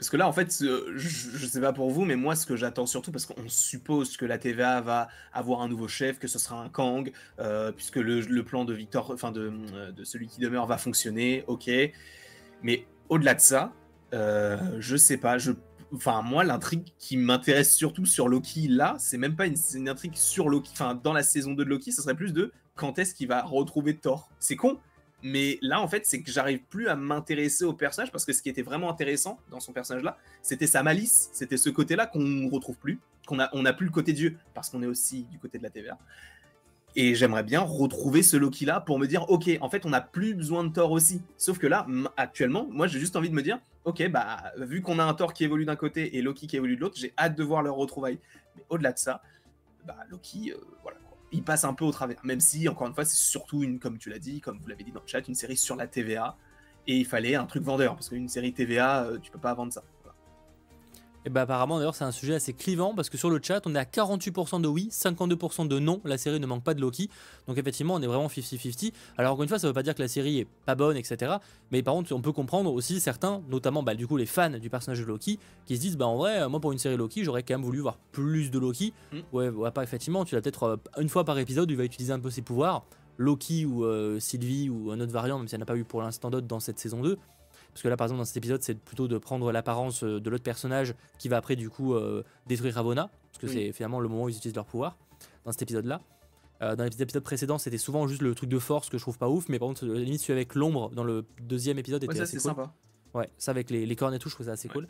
Parce 0.00 0.08
que 0.08 0.16
là, 0.16 0.26
en 0.26 0.32
fait, 0.32 0.50
je, 0.58 0.96
je 0.96 1.46
sais 1.46 1.60
pas 1.60 1.74
pour 1.74 1.90
vous, 1.90 2.06
mais 2.06 2.16
moi, 2.16 2.34
ce 2.34 2.46
que 2.46 2.56
j'attends 2.56 2.86
surtout, 2.86 3.12
parce 3.12 3.26
qu'on 3.26 3.48
suppose 3.48 4.16
que 4.16 4.24
la 4.24 4.38
TVA 4.38 4.80
va 4.80 5.08
avoir 5.30 5.60
un 5.60 5.68
nouveau 5.68 5.88
chef, 5.88 6.18
que 6.18 6.26
ce 6.26 6.38
sera 6.38 6.58
un 6.58 6.70
Kang, 6.70 7.12
euh, 7.38 7.70
puisque 7.70 7.96
le, 7.96 8.42
plan 8.42 8.64
de 8.64 8.72
Victor, 8.72 9.10
enfin 9.12 9.30
de, 9.30 9.52
euh, 9.74 9.92
de 9.92 10.02
celui 10.04 10.26
qui 10.26 10.40
demeure 10.40 10.64
va 10.64 10.78
fonctionner, 10.78 11.44
ok. 11.48 11.70
Mais 12.62 12.86
au-delà 13.10 13.34
de 13.34 13.40
ça, 13.40 13.74
euh, 14.14 14.56
je 14.78 14.96
sais 14.96 15.18
pas, 15.18 15.36
enfin 15.94 16.22
moi 16.22 16.44
l'intrigue 16.44 16.94
qui 16.98 17.18
m'intéresse 17.18 17.76
surtout 17.76 18.06
sur 18.06 18.26
Loki 18.26 18.68
là, 18.68 18.96
c'est 18.98 19.18
même 19.18 19.36
pas 19.36 19.46
une, 19.46 19.56
une 19.74 19.88
intrigue 19.90 20.16
sur 20.16 20.48
Loki, 20.48 20.70
enfin 20.72 20.94
dans 20.94 21.12
la 21.12 21.22
saison 21.22 21.52
2 21.52 21.62
de 21.62 21.68
Loki, 21.68 21.92
ça 21.92 22.00
serait 22.00 22.14
plus 22.14 22.32
de 22.32 22.52
quand 22.74 22.98
est-ce 22.98 23.14
qu'il 23.14 23.28
va 23.28 23.42
retrouver 23.42 23.98
Thor. 23.98 24.30
C'est 24.38 24.56
con, 24.56 24.78
mais 25.22 25.58
là 25.62 25.80
en 25.80 25.88
fait 25.88 26.06
c'est 26.06 26.22
que 26.22 26.30
j'arrive 26.30 26.60
plus 26.70 26.88
à 26.88 26.96
m'intéresser 26.96 27.64
au 27.64 27.72
personnage 27.72 28.10
parce 28.10 28.24
que 28.24 28.32
ce 28.32 28.42
qui 28.42 28.48
était 28.48 28.62
vraiment 28.62 28.90
intéressant 28.90 29.38
dans 29.50 29.60
son 29.60 29.72
personnage 29.72 30.02
là, 30.02 30.16
c'était 30.42 30.66
sa 30.66 30.82
malice, 30.82 31.30
c'était 31.32 31.56
ce 31.56 31.70
côté-là 31.70 32.06
qu'on 32.06 32.20
ne 32.20 32.50
retrouve 32.50 32.76
plus, 32.76 32.98
qu'on 33.26 33.38
a 33.40 33.48
on 33.52 33.62
plus 33.74 33.86
le 33.86 33.92
côté 33.92 34.12
Dieu 34.12 34.36
parce 34.54 34.70
qu'on 34.70 34.82
est 34.82 34.86
aussi 34.86 35.24
du 35.24 35.38
côté 35.38 35.58
de 35.58 35.62
la 35.62 35.70
TVA. 35.70 35.98
Et 36.96 37.14
j'aimerais 37.14 37.44
bien 37.44 37.60
retrouver 37.60 38.22
ce 38.22 38.36
Loki 38.36 38.64
là 38.64 38.80
pour 38.80 38.98
me 38.98 39.06
dire, 39.06 39.30
ok, 39.30 39.48
en 39.60 39.70
fait, 39.70 39.86
on 39.86 39.90
n'a 39.90 40.00
plus 40.00 40.34
besoin 40.34 40.64
de 40.64 40.72
Thor 40.72 40.90
aussi. 40.90 41.22
Sauf 41.36 41.58
que 41.58 41.68
là, 41.68 41.86
actuellement, 42.16 42.66
moi, 42.68 42.88
j'ai 42.88 42.98
juste 42.98 43.14
envie 43.14 43.30
de 43.30 43.34
me 43.34 43.42
dire, 43.42 43.60
ok, 43.84 44.08
bah, 44.10 44.52
vu 44.56 44.82
qu'on 44.82 44.98
a 44.98 45.04
un 45.04 45.14
Thor 45.14 45.32
qui 45.32 45.44
évolue 45.44 45.64
d'un 45.64 45.76
côté 45.76 46.16
et 46.16 46.22
Loki 46.22 46.48
qui 46.48 46.56
évolue 46.56 46.74
de 46.74 46.80
l'autre, 46.80 46.96
j'ai 46.98 47.12
hâte 47.16 47.36
de 47.36 47.44
voir 47.44 47.62
leur 47.62 47.76
retrouvaille. 47.76 48.18
Mais 48.56 48.64
au-delà 48.70 48.92
de 48.92 48.98
ça, 48.98 49.22
bah, 49.86 49.96
Loki, 50.10 50.52
euh, 50.52 50.56
voilà, 50.82 50.98
il 51.32 51.42
passe 51.42 51.64
un 51.64 51.74
peu 51.74 51.84
au 51.84 51.92
travers. 51.92 52.18
Même 52.24 52.40
si, 52.40 52.68
encore 52.68 52.86
une 52.86 52.94
fois, 52.94 53.04
c'est 53.04 53.16
surtout 53.16 53.62
une, 53.62 53.78
comme 53.78 53.98
tu 53.98 54.10
l'as 54.10 54.18
dit, 54.18 54.40
comme 54.40 54.58
vous 54.58 54.68
l'avez 54.68 54.84
dit 54.84 54.92
dans 54.92 55.00
le 55.00 55.06
chat, 55.06 55.26
une 55.28 55.34
série 55.34 55.56
sur 55.56 55.76
la 55.76 55.86
TVA. 55.86 56.36
Et 56.86 56.96
il 56.96 57.06
fallait 57.06 57.34
un 57.34 57.44
truc 57.44 57.62
vendeur, 57.62 57.94
parce 57.94 58.08
qu'une 58.08 58.28
série 58.28 58.52
TVA, 58.52 59.04
euh, 59.04 59.18
tu 59.18 59.30
peux 59.30 59.38
pas 59.38 59.54
vendre 59.54 59.72
ça. 59.72 59.82
Et 61.26 61.30
bah 61.30 61.42
apparemment 61.42 61.76
d'ailleurs 61.76 61.94
c'est 61.94 62.04
un 62.04 62.12
sujet 62.12 62.34
assez 62.34 62.54
clivant 62.54 62.94
parce 62.94 63.10
que 63.10 63.18
sur 63.18 63.28
le 63.28 63.40
chat 63.42 63.66
on 63.66 63.74
est 63.74 63.78
à 63.78 63.84
48% 63.84 64.62
de 64.62 64.68
oui, 64.68 64.88
52% 64.90 65.68
de 65.68 65.78
non, 65.78 66.00
la 66.04 66.16
série 66.16 66.40
ne 66.40 66.46
manque 66.46 66.64
pas 66.64 66.72
de 66.72 66.80
Loki. 66.80 67.10
Donc 67.46 67.58
effectivement 67.58 67.94
on 67.94 68.00
est 68.00 68.06
vraiment 68.06 68.28
50-50. 68.28 68.92
Alors 69.18 69.32
encore 69.32 69.42
une 69.42 69.48
fois 69.48 69.58
ça 69.58 69.66
veut 69.66 69.74
pas 69.74 69.82
dire 69.82 69.94
que 69.94 70.00
la 70.00 70.08
série 70.08 70.38
est 70.38 70.46
pas 70.64 70.74
bonne 70.74 70.96
etc. 70.96 71.32
Mais 71.72 71.82
par 71.82 71.94
contre 71.94 72.12
on 72.12 72.22
peut 72.22 72.32
comprendre 72.32 72.72
aussi 72.72 73.00
certains, 73.00 73.42
notamment 73.50 73.82
bah, 73.82 73.94
du 73.94 74.06
coup 74.06 74.16
les 74.16 74.24
fans 74.24 74.50
du 74.50 74.70
personnage 74.70 75.00
de 75.00 75.04
Loki, 75.04 75.38
qui 75.66 75.76
se 75.76 75.80
disent 75.80 75.96
bah 75.98 76.06
en 76.06 76.16
vrai 76.16 76.48
moi 76.48 76.58
pour 76.58 76.72
une 76.72 76.78
série 76.78 76.96
Loki 76.96 77.22
j'aurais 77.22 77.42
quand 77.42 77.54
même 77.54 77.64
voulu 77.64 77.80
voir 77.80 77.98
plus 78.12 78.50
de 78.50 78.58
Loki. 78.58 78.94
Mm. 79.12 79.18
Ouais, 79.32 79.48
ouais 79.50 79.70
pas 79.70 79.82
effectivement 79.82 80.24
tu 80.24 80.34
l'as 80.34 80.40
peut-être 80.40 80.62
euh, 80.62 80.76
une 80.98 81.10
fois 81.10 81.24
par 81.24 81.38
épisode 81.38 81.70
il 81.70 81.76
va 81.76 81.84
utiliser 81.84 82.14
un 82.14 82.20
peu 82.20 82.30
ses 82.30 82.42
pouvoirs. 82.42 82.84
Loki 83.18 83.66
ou 83.66 83.84
euh, 83.84 84.18
Sylvie 84.18 84.70
ou 84.70 84.90
un 84.90 85.00
autre 85.00 85.12
variant 85.12 85.38
même 85.38 85.46
s'il 85.46 85.58
n'y 85.58 85.62
en 85.62 85.64
a 85.64 85.66
pas 85.66 85.76
eu 85.76 85.84
pour 85.84 86.00
l'instant 86.00 86.30
d'autres 86.30 86.46
dans 86.46 86.60
cette 86.60 86.78
saison 86.78 87.02
2 87.02 87.18
parce 87.72 87.82
que 87.82 87.88
là, 87.88 87.96
par 87.96 88.06
exemple, 88.06 88.18
dans 88.18 88.24
cet 88.24 88.36
épisode, 88.36 88.62
c'est 88.62 88.74
plutôt 88.74 89.08
de 89.08 89.18
prendre 89.18 89.52
l'apparence 89.52 90.02
euh, 90.02 90.20
de 90.20 90.30
l'autre 90.30 90.44
personnage 90.44 90.94
qui 91.18 91.28
va 91.28 91.36
après, 91.36 91.56
du 91.56 91.70
coup, 91.70 91.94
euh, 91.94 92.24
détruire 92.46 92.74
Ravonna. 92.74 93.10
Parce 93.32 93.38
que 93.38 93.48
c'est 93.48 93.72
finalement 93.72 94.00
le 94.00 94.08
moment 94.08 94.24
où 94.24 94.28
ils 94.28 94.36
utilisent 94.36 94.56
leur 94.56 94.66
pouvoir 94.66 94.96
dans 95.44 95.52
cet 95.52 95.62
épisode-là. 95.62 96.00
Euh, 96.62 96.76
dans 96.76 96.84
les 96.84 97.02
épisodes 97.02 97.22
précédents, 97.22 97.58
c'était 97.58 97.78
souvent 97.78 98.06
juste 98.06 98.22
le 98.22 98.34
truc 98.34 98.50
de 98.50 98.58
force 98.58 98.90
que 98.90 98.98
je 98.98 99.02
trouve 99.02 99.16
pas 99.16 99.28
ouf, 99.28 99.48
mais 99.48 99.58
par 99.58 99.68
contre, 99.68 99.86
limite, 99.86 100.20
celui 100.20 100.34
avec 100.34 100.54
l'ombre 100.54 100.90
dans 100.90 101.04
le 101.04 101.24
deuxième 101.40 101.78
épisode 101.78 102.04
était 102.04 102.20
assez 102.20 102.36
cool. 102.36 102.42
sympa. 102.42 102.74
Ouais, 103.14 103.30
ça 103.38 103.52
avec 103.52 103.70
les, 103.70 103.86
les 103.86 103.96
cornes 103.96 104.14
et 104.14 104.18
tout, 104.18 104.28
je 104.28 104.34
trouve 104.34 104.46
ça 104.46 104.52
assez 104.52 104.68
cool. 104.68 104.86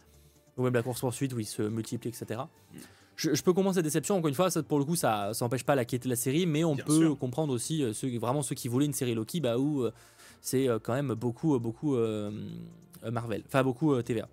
Ou 0.56 0.64
même 0.64 0.74
la 0.74 0.82
course 0.82 1.00
poursuite 1.00 1.32
où 1.32 1.38
ils 1.38 1.46
se 1.46 1.62
multiplient, 1.62 2.08
etc. 2.08 2.40
Mm. 2.40 2.78
Je, 3.16 3.42
peux 3.42 3.52
comprendre 3.52 3.74
cette 3.74 3.84
déception. 3.84 4.16
Encore 4.16 4.28
une 4.28 4.34
fois, 4.34 4.50
ça, 4.50 4.62
pour 4.62 4.78
le 4.78 4.84
coup, 4.84 4.96
ça 4.96 5.30
n'empêche 5.42 5.64
pas 5.64 5.74
la 5.74 5.84
quête 5.84 6.04
de 6.04 6.08
la 6.08 6.16
série, 6.16 6.46
mais 6.46 6.64
on 6.64 6.74
peut 6.74 7.14
comprendre 7.14 7.52
aussi 7.52 7.84
ceux, 7.92 8.18
vraiment 8.18 8.42
ceux 8.42 8.54
qui 8.54 8.66
voulaient 8.66 8.86
une 8.86 8.94
série 8.94 9.14
Loki, 9.14 9.40
bah 9.40 9.58
où 9.58 9.86
c'est 10.40 10.68
quand 10.82 10.94
même 10.94 11.14
beaucoup, 11.14 11.58
beaucoup 11.58 11.96
euh, 11.96 12.30
Marvel, 13.10 13.42
enfin 13.46 13.62
beaucoup 13.62 13.94
euh, 13.94 14.02
TVA. 14.02 14.28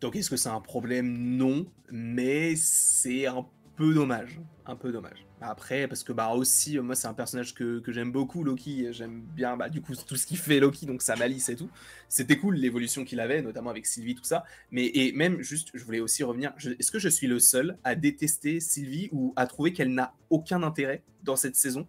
Donc 0.00 0.16
est-ce 0.16 0.30
que 0.30 0.36
c'est 0.36 0.48
un 0.48 0.60
problème? 0.60 1.36
Non, 1.36 1.66
mais 1.90 2.54
c'est 2.56 3.26
un 3.26 3.46
peu 3.76 3.94
dommage, 3.94 4.40
un 4.66 4.76
peu 4.76 4.90
dommage. 4.92 5.26
Après, 5.40 5.88
parce 5.88 6.04
que 6.04 6.12
bah 6.12 6.30
aussi, 6.30 6.78
moi 6.78 6.94
c'est 6.94 7.08
un 7.08 7.14
personnage 7.14 7.54
que, 7.54 7.80
que 7.80 7.92
j'aime 7.92 8.12
beaucoup, 8.12 8.44
Loki. 8.44 8.88
J'aime 8.92 9.22
bien 9.22 9.56
bah, 9.56 9.68
du 9.68 9.80
coup 9.80 9.94
tout 9.94 10.16
ce 10.16 10.26
qui 10.26 10.36
fait 10.36 10.60
Loki, 10.60 10.86
donc 10.86 11.02
sa 11.02 11.16
malice 11.16 11.48
et 11.48 11.56
tout. 11.56 11.70
C'était 12.08 12.36
cool 12.36 12.56
l'évolution 12.56 13.04
qu'il 13.04 13.20
avait, 13.20 13.42
notamment 13.42 13.70
avec 13.70 13.86
Sylvie, 13.86 14.14
tout 14.14 14.24
ça. 14.24 14.44
Mais 14.70 14.86
et 14.86 15.12
même 15.12 15.40
juste, 15.40 15.70
je 15.74 15.84
voulais 15.84 16.00
aussi 16.00 16.22
revenir. 16.24 16.52
Est-ce 16.78 16.90
que 16.90 16.98
je 16.98 17.08
suis 17.08 17.26
le 17.26 17.38
seul 17.38 17.78
à 17.84 17.94
détester 17.94 18.60
Sylvie 18.60 19.08
ou 19.12 19.32
à 19.36 19.46
trouver 19.46 19.72
qu'elle 19.72 19.94
n'a 19.94 20.14
aucun 20.30 20.62
intérêt 20.62 21.02
dans 21.22 21.36
cette 21.36 21.56
saison? 21.56 21.88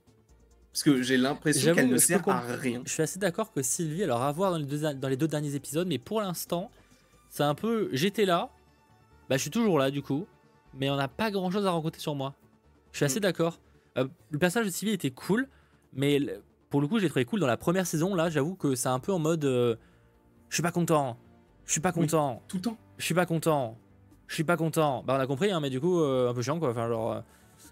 Parce 0.73 0.81
que 0.81 1.03
j'ai 1.03 1.17
l'impression 1.17 1.75
qu'elle 1.75 1.87
ne 1.87 1.97
sert 1.97 2.27
à 2.27 2.39
rien. 2.39 2.81
Je 2.83 2.91
suis 2.91 3.03
assez 3.03 3.19
d'accord 3.19 3.53
que 3.53 3.61
Sylvie, 3.61 4.03
alors 4.03 4.23
à 4.23 4.31
voir 4.31 4.49
dans 4.49 4.57
les 4.57 4.65
deux, 4.65 4.91
dans 4.95 5.07
les 5.07 5.17
deux 5.17 5.27
derniers 5.27 5.53
épisodes, 5.53 5.87
mais 5.87 5.99
pour 5.99 6.19
l'instant, 6.19 6.71
c'est 7.29 7.43
un 7.43 7.53
peu. 7.53 7.89
J'étais 7.93 8.25
là, 8.25 8.49
bah 9.29 9.37
je 9.37 9.43
suis 9.43 9.51
toujours 9.51 9.77
là 9.77 9.91
du 9.91 10.01
coup, 10.01 10.25
mais 10.73 10.89
on 10.89 10.95
n'a 10.95 11.07
pas 11.07 11.29
grand 11.29 11.51
chose 11.51 11.67
à 11.67 11.71
rencontrer 11.71 12.01
sur 12.01 12.15
moi. 12.15 12.33
Je 12.91 12.97
suis 12.97 13.05
assez 13.05 13.19
mm. 13.19 13.21
d'accord. 13.21 13.59
Euh, 13.99 14.07
le 14.31 14.39
personnage 14.39 14.65
de 14.65 14.71
Sylvie 14.71 14.95
était 14.95 15.11
cool, 15.11 15.47
mais 15.93 16.19
pour 16.71 16.81
le 16.81 16.87
coup, 16.87 16.97
j'ai 16.97 17.07
trouvé 17.07 17.25
cool 17.25 17.39
dans 17.39 17.45
la 17.45 17.57
première 17.57 17.85
saison. 17.85 18.15
Là, 18.15 18.31
j'avoue 18.31 18.55
que 18.55 18.73
c'est 18.73 18.89
un 18.89 18.99
peu 18.99 19.13
en 19.13 19.19
mode. 19.19 19.45
Euh, 19.45 19.75
je 20.49 20.55
suis 20.55 20.63
pas 20.63 20.71
content. 20.71 21.17
Je 21.67 21.71
suis 21.71 21.81
pas 21.81 21.91
content. 21.91 22.41
tout 22.47 22.57
le 22.57 22.63
temps. 22.63 22.77
Je 22.97 23.05
suis 23.05 23.13
pas 23.13 23.27
content. 23.27 23.77
Je 24.25 24.33
suis 24.33 24.43
pas 24.43 24.57
content. 24.57 25.03
Bah, 25.03 25.17
on 25.19 25.21
a 25.21 25.27
compris, 25.27 25.51
hein, 25.51 25.59
mais 25.59 25.69
du 25.69 25.79
coup, 25.79 26.01
euh, 26.01 26.31
un 26.31 26.33
peu 26.33 26.41
chiant 26.41 26.57
quoi. 26.57 26.71
Enfin, 26.71 26.87
genre. 26.87 27.21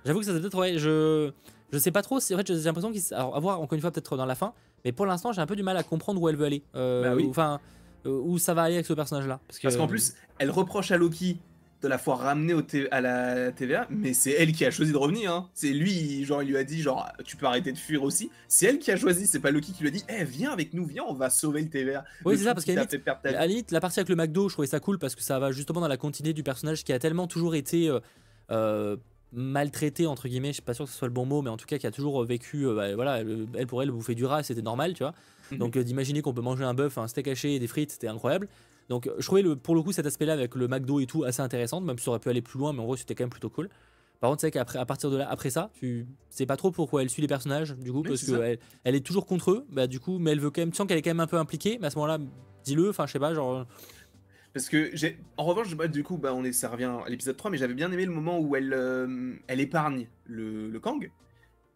J'avoue 0.06 0.20
que 0.20 0.26
ça 0.26 0.34
peut-être. 0.34 0.58
Ouais, 0.58 0.78
je. 0.78 1.32
Je 1.72 1.78
sais 1.78 1.92
pas 1.92 2.02
trop, 2.02 2.20
c'est 2.20 2.34
vrai, 2.34 2.44
j'ai 2.46 2.56
l'impression 2.56 2.92
qu'il. 2.92 3.02
Alors, 3.14 3.36
à 3.36 3.40
voir 3.40 3.62
encore 3.62 3.76
une 3.76 3.82
fois 3.82 3.92
peut-être 3.92 4.18
dans 4.18 4.26
la 4.26 4.36
fin, 4.36 4.54
mais 4.84 4.92
pour 4.92 5.06
l'instant, 5.06 5.32
j'ai 5.32 5.42
un 5.42 5.46
peu 5.46 5.56
du 5.56 5.64
mal 5.64 5.78
à 5.78 5.84
comprendre 5.84 6.22
où 6.22 6.28
elle 6.28 6.36
veut 6.36 6.46
aller. 6.46 6.64
Euh, 6.76 7.04
bah 7.04 7.16
oui. 7.16 7.28
Enfin, 7.30 7.62
euh, 8.06 8.10
où 8.10 8.38
ça 8.40 8.54
va 8.54 8.64
aller 8.64 8.76
avec 8.76 8.86
ce 8.86 8.94
personnage-là. 8.94 9.40
Parce 9.48 9.76
qu'en 9.78 9.88
plus, 9.88 10.16
elle 10.40 10.52
reproche 10.52 10.92
à 10.92 10.98
Loki 10.98 11.38
de 11.82 11.88
la 11.88 11.98
fois 11.98 12.16
ramener 12.16 12.54
au 12.54 12.62
à 12.92 13.02
la 13.02 13.52
TVA, 13.52 13.88
mais 13.90 14.14
c'est 14.14 14.32
elle 14.32 14.52
qui 14.52 14.66
a 14.66 14.72
choisi 14.72 14.92
de 14.92 14.98
revenir. 14.98 15.34
Hein. 15.34 15.50
C'est 15.54 15.72
lui, 15.72 16.24
genre, 16.26 16.44
il 16.44 16.50
lui 16.50 16.58
a 16.58 16.64
dit, 16.64 16.82
genre, 16.82 17.10
tu 17.24 17.38
peux 17.38 17.48
arrêter 17.48 17.72
de 17.72 17.78
fuir 17.78 18.04
aussi. 18.04 18.30
C'est 18.48 18.68
elle 18.68 18.78
qui 18.78 18.92
a 18.92 18.98
choisi, 18.98 19.26
c'est 19.26 19.40
pas 19.40 19.50
Loki 19.50 19.72
qui 19.72 19.82
lui 19.82 19.90
a 19.90 19.92
dit, 19.92 20.04
eh, 20.10 20.24
viens 20.24 20.52
avec 20.52 20.74
nous, 20.74 20.86
viens, 20.86 21.04
on 21.08 21.14
va 21.14 21.30
sauver 21.30 21.62
le 21.62 21.70
TVA. 21.70 22.04
Oui, 22.26 22.38
c'est 22.38 22.44
ça, 22.44 22.54
parce 22.54 22.66
qu'à 22.66 22.76
la 23.24 23.48
limite, 23.48 23.72
la 23.72 23.80
partie 23.80 24.00
avec 24.00 24.10
le 24.10 24.16
McDo, 24.16 24.50
je 24.50 24.56
trouvais 24.56 24.68
ça 24.68 24.80
cool 24.80 25.00
parce 25.00 25.16
que 25.16 25.24
ça 25.24 25.40
va 25.40 25.52
justement 25.52 25.82
dans 25.82 25.88
la 25.88 25.98
continuité 25.98 26.34
du 26.34 26.44
personnage 26.44 26.84
qui 26.84 26.94
a 26.94 27.00
tellement 27.00 27.28
toujours 27.28 27.56
été. 27.56 27.92
Euh, 28.52 28.98
maltraité 29.34 30.08
entre 30.08 30.28
guillemets, 30.28 30.50
je 30.50 30.54
suis 30.54 30.62
pas 30.62 30.74
sûr 30.74 30.86
que 30.86 30.92
ce 30.92 30.98
soit 30.98 31.08
le 31.08 31.14
bon 31.14 31.26
mot, 31.26 31.42
mais 31.42 31.50
en 31.50 31.58
tout 31.58 31.66
cas 31.66 31.78
qui 31.78 31.88
a 31.88 31.92
toujours 31.92 32.24
vécu, 32.24 32.68
euh, 32.68 32.76
bah, 32.76 32.96
voilà, 32.96 33.20
elle 33.20 33.68
pour 33.68 33.82
elle 33.82 33.92
bouffer 33.92 34.16
du 34.16 34.26
rat, 34.26 34.44
c'était 34.44 34.62
normal, 34.62 34.94
tu 34.94 35.04
vois. 35.04 35.14
Mhm. 35.52 35.58
Donc 35.58 35.78
euh, 35.78 35.84
d'imaginer 35.84 36.22
qu'on 36.22 36.34
peut 36.34 36.42
manger 36.42 36.64
un 36.64 36.74
bœuf, 36.74 36.98
un 36.98 37.08
steak 37.08 37.28
haché 37.28 37.56
et 37.56 37.60
des 37.60 37.68
frites, 37.68 37.92
c'était 37.92 38.08
incroyable. 38.08 38.48
Donc 38.90 39.10
je 39.18 39.26
trouvais 39.26 39.42
le, 39.42 39.56
pour 39.56 39.76
le 39.76 39.82
coup 39.82 39.92
cet 39.92 40.06
aspect-là 40.06 40.34
avec 40.34 40.56
le 40.56 40.68
McDo 40.68 41.00
et 41.00 41.06
tout 41.06 41.24
assez 41.24 41.42
intéressant, 41.42 41.80
même 41.82 41.98
si 41.98 42.06
ça 42.06 42.12
aurait 42.12 42.20
pu 42.20 42.30
aller 42.30 42.42
plus 42.42 42.60
loin, 42.60 42.74
mais 42.74 42.80
en 42.80 42.84
gros 42.84 42.98
c'était 42.98 43.16
quand 43.16 43.24
même 43.24 43.30
plutôt 43.30 43.50
cool. 43.50 43.70
Par 44.22 44.30
contre, 44.30 44.42
c'est 44.42 44.52
qu'après, 44.52 44.78
à 44.78 44.86
partir 44.86 45.10
de 45.10 45.18
là, 45.18 45.28
après 45.28 45.50
ça, 45.50 45.72
tu 45.74 46.06
sais 46.30 46.46
pas 46.46 46.56
trop 46.56 46.70
pourquoi 46.70 47.02
elle 47.02 47.10
suit 47.10 47.24
les 47.24 47.28
personnages, 47.28 47.76
du 47.76 47.92
coup, 47.92 48.04
parce 48.04 48.24
qu'elle 48.24 48.60
elle 48.84 48.96
est 48.96 49.06
toujours 49.06 49.26
contre 49.26 49.50
eux, 49.50 49.66
bah 49.72 49.88
du 49.88 50.00
coup, 50.00 50.20
mais 50.20 50.32
elle 50.32 50.40
veut 50.40 50.52
quand 50.52 50.62
même, 50.62 50.70
tu 50.70 50.78
sens 50.78 50.88
qu'elle 50.88 51.00
est 51.00 51.02
quand 51.02 51.10
même 51.10 51.22
un 51.22 51.28
peu 51.28 51.38
impliquée, 51.38 51.80
mais 51.82 51.88
à 51.88 51.90
ce 51.90 51.96
moment-là, 51.96 52.20
dis-le, 52.64 52.90
enfin, 52.90 53.08
je 53.08 53.14
sais 53.14 53.20
pas, 53.20 53.34
genre. 53.34 53.66
Parce 54.54 54.68
que 54.68 54.90
j'ai. 54.94 55.18
En 55.38 55.46
revanche, 55.46 55.76
du 55.90 56.04
coup, 56.04 56.18
bah, 56.18 56.34
on 56.34 56.44
est, 56.44 56.52
ça 56.52 56.70
revient 56.70 56.92
à 57.06 57.10
l'épisode 57.10 57.38
3, 57.38 57.52
mais 57.52 57.58
j'avais 57.58 57.74
bien 57.74 57.92
aimé 57.92 58.06
le 58.06 58.12
moment 58.12 58.40
où 58.40 58.56
elle, 58.56 58.74
euh, 58.74 59.36
elle 59.48 59.62
épargne 59.62 60.08
le, 60.26 60.78
Kang. 60.80 61.10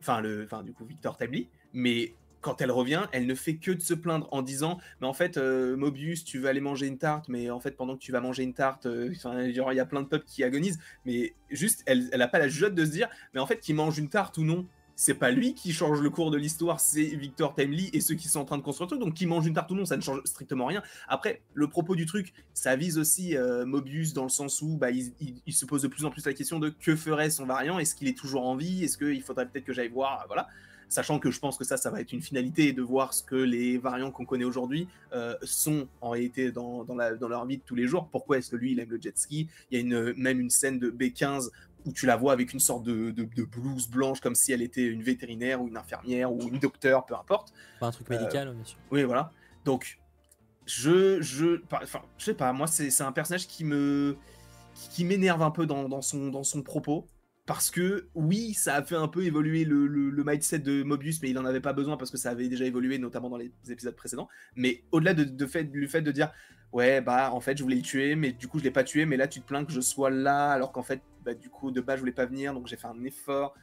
Enfin, 0.01 0.21
le, 0.21 0.43
enfin, 0.43 0.63
du 0.63 0.73
coup, 0.73 0.85
Victor 0.85 1.17
Tably. 1.17 1.47
Mais 1.73 2.13
quand 2.41 2.61
elle 2.61 2.71
revient, 2.71 3.07
elle 3.11 3.25
ne 3.27 3.33
fait 3.33 3.55
que 3.55 3.71
de 3.71 3.81
se 3.81 3.93
plaindre 3.93 4.27
en 4.31 4.41
disant 4.41 4.77
Mais 4.99 5.07
en 5.07 5.13
fait, 5.13 5.37
euh, 5.37 5.77
Mobius, 5.77 6.25
tu 6.25 6.39
veux 6.39 6.49
aller 6.49 6.59
manger 6.59 6.87
une 6.87 6.97
tarte, 6.97 7.29
mais 7.29 7.49
en 7.49 7.61
fait, 7.61 7.71
pendant 7.71 7.95
que 7.95 8.01
tu 8.01 8.11
vas 8.11 8.19
manger 8.19 8.43
une 8.43 8.53
tarte, 8.53 8.87
euh, 8.87 9.13
il 9.13 9.55
y 9.55 9.79
a 9.79 9.85
plein 9.85 10.01
de 10.01 10.07
peuples 10.07 10.25
qui 10.27 10.43
agonisent. 10.43 10.79
Mais 11.05 11.33
juste, 11.49 11.81
elle 11.85 12.09
n'a 12.13 12.27
pas 12.27 12.39
la 12.39 12.49
jugeote 12.49 12.75
de 12.75 12.83
se 12.83 12.91
dire 12.91 13.07
Mais 13.33 13.39
en 13.39 13.47
fait, 13.47 13.59
qui 13.59 13.73
mange 13.73 13.97
une 13.97 14.09
tarte 14.09 14.37
ou 14.37 14.43
non, 14.43 14.67
c'est 14.95 15.13
pas 15.13 15.31
lui 15.31 15.53
qui 15.53 15.73
change 15.73 16.01
le 16.01 16.09
cours 16.09 16.31
de 16.31 16.37
l'histoire, 16.37 16.79
c'est 16.79 17.03
Victor 17.03 17.53
Timely 17.53 17.89
et 17.93 17.99
ceux 17.99 18.15
qui 18.15 18.29
sont 18.29 18.39
en 18.39 18.45
train 18.45 18.57
de 18.57 18.63
construire 18.63 18.85
le 18.87 18.95
truc. 18.95 19.01
Donc, 19.01 19.13
qui 19.13 19.25
mange 19.25 19.45
une 19.45 19.53
tarte 19.53 19.69
ou 19.71 19.75
non, 19.75 19.85
ça 19.85 19.97
ne 19.97 20.01
change 20.01 20.21
strictement 20.23 20.65
rien. 20.65 20.81
Après, 21.07 21.41
le 21.53 21.67
propos 21.67 21.95
du 21.95 22.05
truc, 22.05 22.33
ça 22.53 22.75
vise 22.75 22.97
aussi 22.97 23.35
euh, 23.35 23.65
Mobius 23.65 24.13
dans 24.13 24.23
le 24.23 24.29
sens 24.29 24.61
où 24.61 24.77
bah, 24.77 24.91
il, 24.91 25.53
se 25.53 25.65
pose 25.65 25.81
de 25.81 25.87
plus 25.87 26.05
en 26.05 26.11
plus 26.11 26.25
la 26.25 26.33
question 26.33 26.59
de 26.59 26.69
que 26.69 26.95
ferait 26.95 27.29
son 27.29 27.45
variant 27.45 27.77
Est-ce 27.77 27.95
qu'il 27.95 28.07
est 28.07 28.17
toujours 28.17 28.47
en 28.47 28.55
vie 28.55 28.83
Est-ce 28.83 28.97
qu'il 28.97 29.21
faudrait 29.21 29.47
peut-être 29.47 29.65
que 29.65 29.73
j'aille 29.73 29.89
voir 29.89 30.23
Voilà. 30.27 30.47
Sachant 30.89 31.19
que 31.19 31.31
je 31.31 31.39
pense 31.39 31.57
que 31.57 31.63
ça, 31.63 31.77
ça 31.77 31.89
va 31.89 32.01
être 32.01 32.13
une 32.13 32.21
finalité 32.21 32.73
de 32.73 32.81
voir 32.81 33.13
ce 33.13 33.23
que 33.23 33.35
les 33.35 33.77
variants 33.77 34.11
qu'on 34.11 34.25
connaît 34.25 34.45
aujourd'hui 34.45 34.87
euh, 35.13 35.35
sont 35.43 35.87
en 36.01 36.11
réalité 36.11 36.51
dans, 36.51 36.83
dans, 36.83 36.95
leur 36.95 37.45
vie 37.45 37.57
de 37.57 37.63
tous 37.63 37.75
les 37.75 37.87
jours. 37.87 38.07
Pourquoi 38.11 38.37
est-ce 38.37 38.51
que 38.51 38.55
lui, 38.55 38.73
il 38.73 38.79
aime 38.79 38.89
le 38.89 39.01
jet 39.01 39.17
ski? 39.17 39.47
Il 39.71 39.75
y 39.75 39.77
a 39.77 39.81
une, 39.81 40.13
même 40.13 40.39
une 40.39 40.49
scène 40.49 40.79
de 40.79 40.91
B15 40.91 41.49
où 41.85 41.91
tu 41.91 42.05
la 42.05 42.15
vois 42.15 42.33
avec 42.33 42.53
une 42.53 42.59
sorte 42.59 42.83
de, 42.83 43.11
blouse 43.43 43.87
blanche 43.87 44.19
comme 44.19 44.35
si 44.35 44.51
elle 44.51 44.61
était 44.61 44.85
une 44.85 45.03
vétérinaire 45.03 45.61
ou 45.61 45.67
une 45.67 45.77
infirmière 45.77 46.31
ou 46.31 46.41
une 46.41 46.59
docteur, 46.59 47.05
peu 47.05 47.15
importe. 47.15 47.53
Un 47.81 47.91
truc 47.91 48.09
médical, 48.09 48.53
bien 48.53 48.65
sûr. 48.65 48.77
Oui, 48.91 49.03
voilà. 49.03 49.31
Donc, 49.63 49.99
je, 50.65 51.21
je, 51.21 51.61
enfin, 51.71 52.01
je 52.17 52.25
sais 52.25 52.33
pas, 52.33 52.51
moi, 52.53 52.67
c'est 52.67 53.01
un 53.01 53.11
personnage 53.11 53.47
qui 53.47 53.63
me, 53.63 54.17
qui, 54.91 55.05
m'énerve 55.05 55.43
un 55.43 55.51
peu 55.51 55.65
dans, 55.65 56.01
son, 56.01 56.29
dans 56.29 56.43
son 56.43 56.63
propos. 56.63 57.05
Parce 57.45 57.69
que 57.69 58.09
oui, 58.15 58.53
ça 58.53 58.75
a 58.75 58.83
fait 58.83 58.95
un 58.95 59.07
peu 59.07 59.23
évoluer 59.23 59.65
le, 59.65 59.85
le, 59.87 60.23
mindset 60.23 60.59
de 60.59 60.81
Mobius, 60.81 61.21
mais 61.21 61.29
il 61.29 61.35
n'en 61.35 61.45
avait 61.45 61.61
pas 61.61 61.73
besoin 61.73 61.95
parce 61.95 62.09
que 62.09 62.17
ça 62.17 62.31
avait 62.31 62.47
déjà 62.49 62.65
évolué, 62.65 62.97
notamment 62.97 63.29
dans 63.29 63.37
les 63.37 63.51
épisodes 63.69 63.95
précédents. 63.95 64.27
Mais 64.55 64.83
au-delà 64.91 65.13
de, 65.13 65.23
de 65.23 65.45
fait, 65.45 65.65
du 65.65 65.87
fait 65.87 66.01
de 66.01 66.11
dire 66.11 66.31
ouais, 66.75 67.01
bah 67.01 67.31
en 67.31 67.39
fait, 67.39 67.57
je 67.57 67.63
voulais 67.63 67.75
le 67.75 67.81
tuer, 67.81 68.15
mais 68.15 68.31
du 68.31 68.47
coup, 68.47 68.59
je 68.59 68.63
l'ai 68.63 68.71
pas 68.71 68.83
tué, 68.83 69.05
mais 69.05 69.15
là, 69.15 69.27
tu 69.27 69.41
te 69.41 69.47
plains 69.47 69.63
que 69.63 69.71
je 69.71 69.81
sois 69.81 70.09
là, 70.09 70.51
alors 70.51 70.71
qu'en 70.71 70.83
fait, 70.83 71.01
bah, 71.23 71.33
du 71.33 71.49
coup, 71.49 71.71
de 71.71 71.81
base, 71.81 71.97
je 71.97 72.01
voulais 72.01 72.11
pas 72.11 72.25
venir, 72.25 72.53
donc 72.53 72.67
j'ai 72.67 72.77
fait 72.77 72.87
un 72.87 73.03
effort. 73.03 73.55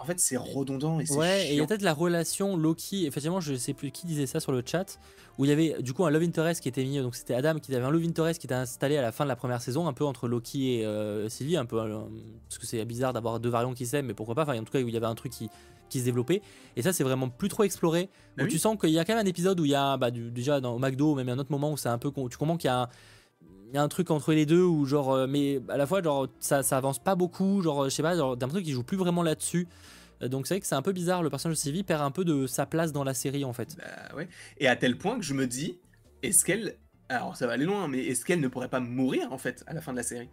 En 0.00 0.04
fait, 0.04 0.20
c'est 0.20 0.36
redondant 0.36 1.00
et 1.00 1.06
c'est 1.06 1.14
Ouais, 1.16 1.46
et 1.46 1.50
il 1.50 1.50
y 1.50 1.52
a 1.52 1.56
chiant. 1.56 1.66
peut-être 1.66 1.82
la 1.82 1.94
relation 1.94 2.56
Loki. 2.56 3.06
Effectivement, 3.06 3.40
je 3.40 3.54
sais 3.54 3.74
plus 3.74 3.90
qui 3.90 4.06
disait 4.06 4.26
ça 4.26 4.40
sur 4.40 4.52
le 4.52 4.62
chat, 4.64 4.98
où 5.38 5.44
il 5.44 5.48
y 5.48 5.52
avait 5.52 5.80
du 5.82 5.92
coup 5.94 6.04
un 6.04 6.10
love 6.10 6.22
interest 6.22 6.60
qui 6.60 6.68
était 6.68 6.84
mis. 6.84 6.98
Donc 6.98 7.14
c'était 7.14 7.34
Adam 7.34 7.58
qui 7.58 7.74
avait 7.74 7.84
un 7.84 7.90
love 7.90 8.04
interest 8.04 8.40
qui 8.40 8.46
était 8.46 8.54
installé 8.54 8.96
à 8.96 9.02
la 9.02 9.12
fin 9.12 9.24
de 9.24 9.28
la 9.28 9.36
première 9.36 9.62
saison, 9.62 9.86
un 9.88 9.92
peu 9.92 10.04
entre 10.04 10.28
Loki 10.28 10.74
et 10.80 10.84
euh, 10.86 11.28
Sylvie, 11.28 11.56
un 11.56 11.64
peu 11.66 11.80
euh, 11.80 11.98
parce 12.48 12.58
que 12.58 12.66
c'est 12.66 12.84
bizarre 12.84 13.12
d'avoir 13.12 13.40
deux 13.40 13.48
variants 13.50 13.74
qui 13.74 13.86
s'aiment, 13.86 14.06
mais 14.06 14.14
pourquoi 14.14 14.34
pas. 14.34 14.42
Enfin, 14.42 14.58
en 14.58 14.64
tout 14.64 14.72
cas, 14.72 14.80
où 14.80 14.88
il 14.88 14.94
y 14.94 14.96
avait 14.96 15.06
un 15.06 15.14
truc 15.14 15.32
qui 15.32 15.48
qui 15.88 16.00
se 16.00 16.04
développait. 16.04 16.42
Et 16.76 16.82
ça, 16.82 16.92
c'est 16.92 17.02
vraiment 17.02 17.30
plus 17.30 17.48
trop 17.48 17.62
exploré. 17.64 18.10
Bah 18.36 18.42
où 18.42 18.46
oui. 18.46 18.52
tu 18.52 18.58
sens 18.58 18.76
qu'il 18.78 18.90
y 18.90 18.98
a 18.98 19.06
quand 19.06 19.14
même 19.14 19.24
un 19.24 19.28
épisode 19.28 19.58
où 19.58 19.64
il 19.64 19.70
y 19.70 19.74
a, 19.74 19.96
bah, 19.96 20.10
du- 20.10 20.30
déjà 20.30 20.60
dans 20.60 20.74
au 20.74 20.78
McDo, 20.78 21.14
même 21.14 21.30
un 21.30 21.38
autre 21.38 21.50
moment 21.50 21.72
où 21.72 21.78
c'est 21.78 21.88
un 21.88 21.96
peu, 21.96 22.12
tu 22.30 22.36
comprends 22.36 22.58
qu'il 22.58 22.68
y 22.68 22.70
a 22.70 22.82
un, 22.82 22.88
il 23.68 23.74
y 23.74 23.78
a 23.78 23.82
un 23.82 23.88
truc 23.88 24.10
entre 24.10 24.32
les 24.32 24.46
deux 24.46 24.62
où 24.62 24.84
genre, 24.86 25.12
euh, 25.12 25.26
mais 25.26 25.60
à 25.68 25.76
la 25.76 25.86
fois 25.86 26.02
genre 26.02 26.28
ça, 26.40 26.62
ça 26.62 26.76
avance 26.76 26.98
pas 26.98 27.14
beaucoup, 27.14 27.62
genre 27.62 27.84
je 27.84 27.90
sais 27.90 28.02
pas, 28.02 28.16
genre, 28.16 28.36
d'un 28.36 28.48
truc 28.48 28.64
qui 28.64 28.72
joue 28.72 28.82
plus 28.82 28.96
vraiment 28.96 29.22
là-dessus. 29.22 29.68
Euh, 30.22 30.28
Donc 30.28 30.46
c'est 30.46 30.54
vrai 30.54 30.60
que 30.60 30.66
c'est 30.66 30.74
un 30.74 30.82
peu 30.82 30.92
bizarre, 30.92 31.22
le 31.22 31.30
personnage 31.30 31.56
de 31.56 31.60
Sylvie 31.60 31.82
perd 31.84 32.02
un 32.02 32.10
peu 32.10 32.24
de 32.24 32.46
sa 32.46 32.66
place 32.66 32.92
dans 32.92 33.04
la 33.04 33.14
série 33.14 33.44
en 33.44 33.52
fait. 33.52 33.76
Bah 33.76 34.16
ouais. 34.16 34.28
Et 34.58 34.68
à 34.68 34.76
tel 34.76 34.96
point 34.98 35.16
que 35.18 35.24
je 35.24 35.34
me 35.34 35.46
dis, 35.46 35.78
est-ce 36.22 36.44
qu'elle. 36.44 36.76
Alors 37.08 37.36
ça 37.36 37.46
va 37.46 37.54
aller 37.54 37.64
loin, 37.64 37.88
mais 37.88 38.04
est-ce 38.04 38.24
qu'elle 38.24 38.40
ne 38.40 38.48
pourrait 38.48 38.68
pas 38.68 38.80
mourir 38.80 39.32
en 39.32 39.38
fait 39.38 39.64
à 39.66 39.72
la 39.74 39.80
fin 39.80 39.92
de 39.92 39.96
la 39.98 40.02
série? 40.02 40.28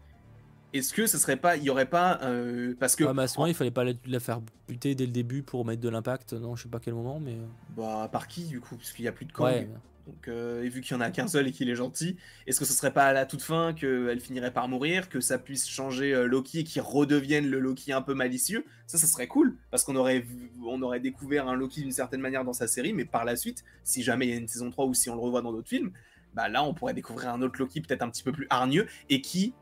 Est-ce 0.74 0.92
que 0.92 1.08
ce 1.08 1.18
serait 1.18 1.38
pas. 1.38 1.56
Il 1.56 1.64
y 1.64 1.70
aurait 1.70 1.86
pas. 1.90 2.20
euh, 2.24 2.74
parce 2.78 2.98
que. 2.98 3.06
Ouais, 3.06 3.14
mais 3.14 3.22
à 3.24 3.28
ce 3.28 3.38
moment, 3.38 3.48
il 3.48 3.54
fallait 3.54 3.72
pas 3.72 3.86
la, 3.86 3.94
la 4.08 4.20
faire 4.20 4.42
buter 4.68 4.94
dès 4.94 5.06
le 5.06 5.12
début 5.14 5.42
pour 5.42 5.64
mettre 5.64 5.82
de 5.82 5.88
l'impact. 5.88 6.34
Non, 6.34 6.58
je 6.58 6.64
sais 6.64 6.70
pas 6.70 6.80
quel 6.80 6.96
moment, 6.96 7.18
mais. 7.18 7.38
Bah, 7.78 8.10
par 8.12 8.28
qui 8.28 8.44
du 8.44 8.60
coup? 8.60 8.76
Puisqu'il 8.76 9.04
n'y 9.04 9.08
a 9.08 9.14
plus 9.14 9.26
de 9.26 9.32
Kang. 9.32 9.46
Ouais. 9.46 9.70
Donc, 10.06 10.28
euh, 10.28 10.62
et 10.64 10.70
vu 10.70 10.82
qu'il 10.82 10.96
y 10.96 10.98
en 10.98 11.02
a 11.02 11.10
qu'un 11.10 11.28
seul 11.28 11.48
et 11.48 11.52
qu'il 11.52 11.68
est 11.68 11.76
gentil, 11.76 12.16
est-ce 12.46 12.60
que 12.60 12.66
ce 12.66 12.74
serait 12.74 12.94
pas 12.94 13.06
à 13.06 13.14
la 13.14 13.26
toute 13.26 13.42
fin 13.42 13.74
qu'elle 13.74 14.20
finirait 14.20 14.54
par 14.54 14.68
mourir, 14.68 15.10
que 15.10 15.20
ça 15.20 15.40
puisse 15.40 15.68
changer 15.68 16.14
euh, 16.14 16.28
Loki 16.28 16.60
et 16.60 16.64
qu'il 16.64 16.84
redevienne 16.84 17.50
le 17.50 17.60
Loki 17.60 17.92
un 17.92 18.04
peu 18.04 18.14
malicieux? 18.14 18.66
Ça, 18.86 19.00
ça 19.00 19.08
serait 19.08 19.26
cool 19.28 19.58
parce 19.72 19.84
qu'on 19.84 19.96
aurait, 19.96 20.20
vu- 20.20 20.52
on 20.64 20.80
aurait 20.84 21.00
découvert 21.00 21.48
un 21.48 21.56
Loki 21.56 21.82
d'une 21.82 21.92
certaine 21.92 22.22
manière 22.22 22.46
dans 22.46 22.54
sa 22.54 22.68
série, 22.68 22.94
mais 22.94 23.06
par 23.06 23.26
la 23.26 23.36
suite, 23.36 23.64
si 23.84 24.04
jamais 24.04 24.28
il 24.28 24.30
y 24.30 24.34
a 24.34 24.38
une 24.38 24.48
saison 24.48 24.70
3 24.70 24.86
ou 24.86 24.94
si 24.94 25.10
on 25.10 25.16
le 25.16 25.22
revoit 25.22 25.42
dans 25.42 25.52
d'autres 25.52 25.70
films, 25.70 25.92
bah 26.36 26.50
là, 26.50 26.64
on 26.64 26.76
pourrait 26.76 26.94
découvrir 26.94 27.30
un 27.30 27.42
autre 27.42 27.60
Loki 27.60 27.82
peut-être 27.82 28.04
un 28.04 28.10
petit 28.10 28.22
peu 28.24 28.32
plus 28.32 28.46
hargneux 28.52 28.86
et 29.10 29.22
qui 29.22 29.56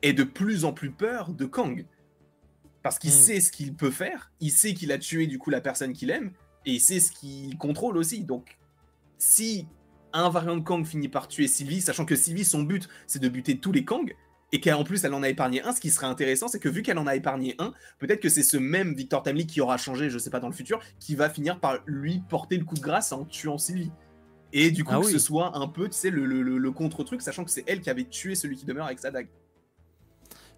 est 0.00 0.14
de 0.14 0.24
plus 0.24 0.64
en 0.64 0.72
plus 0.72 0.90
peur 0.90 1.34
de 1.34 1.44
Kang. 1.44 1.84
Parce 2.82 2.98
qu'il 2.98 3.10
Mm. 3.10 3.12
sait 3.12 3.40
ce 3.40 3.52
qu'il 3.52 3.74
peut 3.74 3.90
faire, 3.90 4.32
il 4.40 4.50
sait 4.50 4.72
qu'il 4.72 4.90
a 4.90 4.98
tué 4.98 5.26
du 5.26 5.38
coup 5.38 5.50
la 5.50 5.60
personne 5.60 5.92
qu'il 5.92 6.10
aime, 6.10 6.32
et 6.64 6.72
il 6.72 6.80
sait 6.80 6.98
ce 6.98 7.12
qu'il 7.12 7.58
contrôle 7.58 7.96
aussi. 7.98 8.24
Donc, 8.24 8.56
si 9.18 9.66
un 10.12 10.28
variant 10.30 10.56
de 10.56 10.62
Kang 10.62 10.84
finit 10.84 11.08
par 11.08 11.28
tuer 11.28 11.46
Sylvie, 11.48 11.80
sachant 11.80 12.04
que 12.04 12.16
Sylvie, 12.16 12.44
son 12.44 12.62
but, 12.62 12.88
c'est 13.06 13.20
de 13.20 13.28
buter 13.28 13.58
tous 13.58 13.72
les 13.72 13.84
Kang, 13.84 14.14
et 14.52 14.60
qu'en 14.60 14.84
plus 14.84 15.02
elle 15.04 15.14
en 15.14 15.22
a 15.22 15.28
épargné 15.28 15.62
un, 15.62 15.72
ce 15.72 15.80
qui 15.80 15.90
serait 15.90 16.06
intéressant, 16.06 16.46
c'est 16.48 16.58
que 16.58 16.68
vu 16.68 16.82
qu'elle 16.82 16.98
en 16.98 17.06
a 17.06 17.16
épargné 17.16 17.54
un, 17.58 17.72
peut-être 17.98 18.20
que 18.20 18.28
c'est 18.28 18.42
ce 18.42 18.56
même 18.58 18.94
Victor 18.94 19.22
Timely 19.22 19.46
qui 19.46 19.60
aura 19.60 19.76
changé, 19.78 20.10
je 20.10 20.18
sais 20.18 20.30
pas, 20.30 20.40
dans 20.40 20.48
le 20.48 20.54
futur, 20.54 20.80
qui 21.00 21.14
va 21.14 21.30
finir 21.30 21.58
par 21.58 21.78
lui 21.86 22.22
porter 22.28 22.58
le 22.58 22.64
coup 22.64 22.74
de 22.74 22.80
grâce 22.80 23.12
en 23.12 23.24
tuant 23.24 23.56
Sylvie. 23.58 23.90
Et 24.52 24.70
du 24.70 24.84
coup, 24.84 24.92
Ah 24.94 25.00
que 25.00 25.06
oui. 25.06 25.12
ce 25.12 25.18
soit 25.18 25.56
un 25.56 25.66
peu, 25.66 25.88
tu 25.88 25.96
sais, 25.96 26.10
le, 26.10 26.26
le- 26.26 26.42
le- 26.42 26.58
le 26.58 26.70
contre-truc, 26.72 27.22
sachant 27.22 27.42
que 27.44 27.50
c'est 27.50 27.64
elle 27.66 27.80
qui 27.80 27.88
avait 27.88 28.04
tué 28.04 28.34
celui 28.34 28.56
qui 28.56 28.66
demeure 28.66 28.84
avec 28.84 28.98
sa 28.98 29.10
dague. 29.10 29.28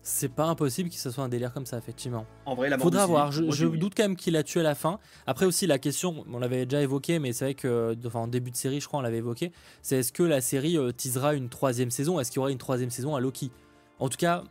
C'est 0.07 0.29
pas 0.29 0.45
impossible 0.45 0.91
que 0.91 0.97
ce 0.97 1.11
soit 1.11 1.25
un 1.25 1.31
délire 1.31 1.51
comme 1.55 1.65
ça, 1.65 1.79
effectivement. 1.79 2.27
En 2.45 2.55
vrai, 2.55 2.69
la 2.69 2.77
mort 2.77 2.85
de 2.85 2.91
Faudra 2.91 3.07
voir. 3.07 3.33
Je, 3.33 3.67
doute 3.67 3.95
quand 3.97 4.03
même 4.03 4.17
qu'il 4.17 4.37
a 4.37 4.43
tué 4.43 4.61
à 4.61 4.63
la 4.63 4.75
fin. 4.75 4.99
Après 5.27 5.47
aussi 5.47 5.67
la 5.67 5.79
question, 5.79 6.27
on 6.31 6.39
l'avait 6.41 6.67
déjà 6.67 6.83
évoqué, 6.83 7.19
mais 7.19 7.33
c'est 7.33 7.47
vrai 7.47 7.55
que 7.55 7.97
enfin, 8.05 8.21
en 8.21 8.29
début 8.29 8.51
de 8.51 8.57
série, 8.57 8.83
je 8.83 8.87
crois, 8.87 9.01
on 9.01 9.03
l'avait 9.03 9.17
évoqué. 9.19 9.51
C'est 9.81 9.97
est-ce 9.97 10.13
que 10.13 10.23
la 10.23 10.43
série 10.43 10.77
euh, 10.77 10.93
teasera 10.93 11.33
une 11.35 11.49
troisième 11.49 11.91
saison? 11.91 12.21
Est-ce 12.21 12.31
qu'il 12.31 12.37
y 12.37 12.41
aura 12.41 12.51
une 12.51 12.59
troisième 12.59 12.91
saison 12.91 13.17
à 13.17 13.21
Loki? 13.21 13.51
En 13.99 14.11
tout 14.11 14.19
cas, 14.19 14.45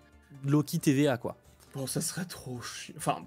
Loki 0.43 0.79
TVA 0.79 1.17
quoi. 1.17 1.37
Bon, 1.75 1.85
ça 1.85 2.01
serait 2.01 2.25
trop 2.25 2.59
chiant. 2.61 2.95
Enfin, 2.97 3.19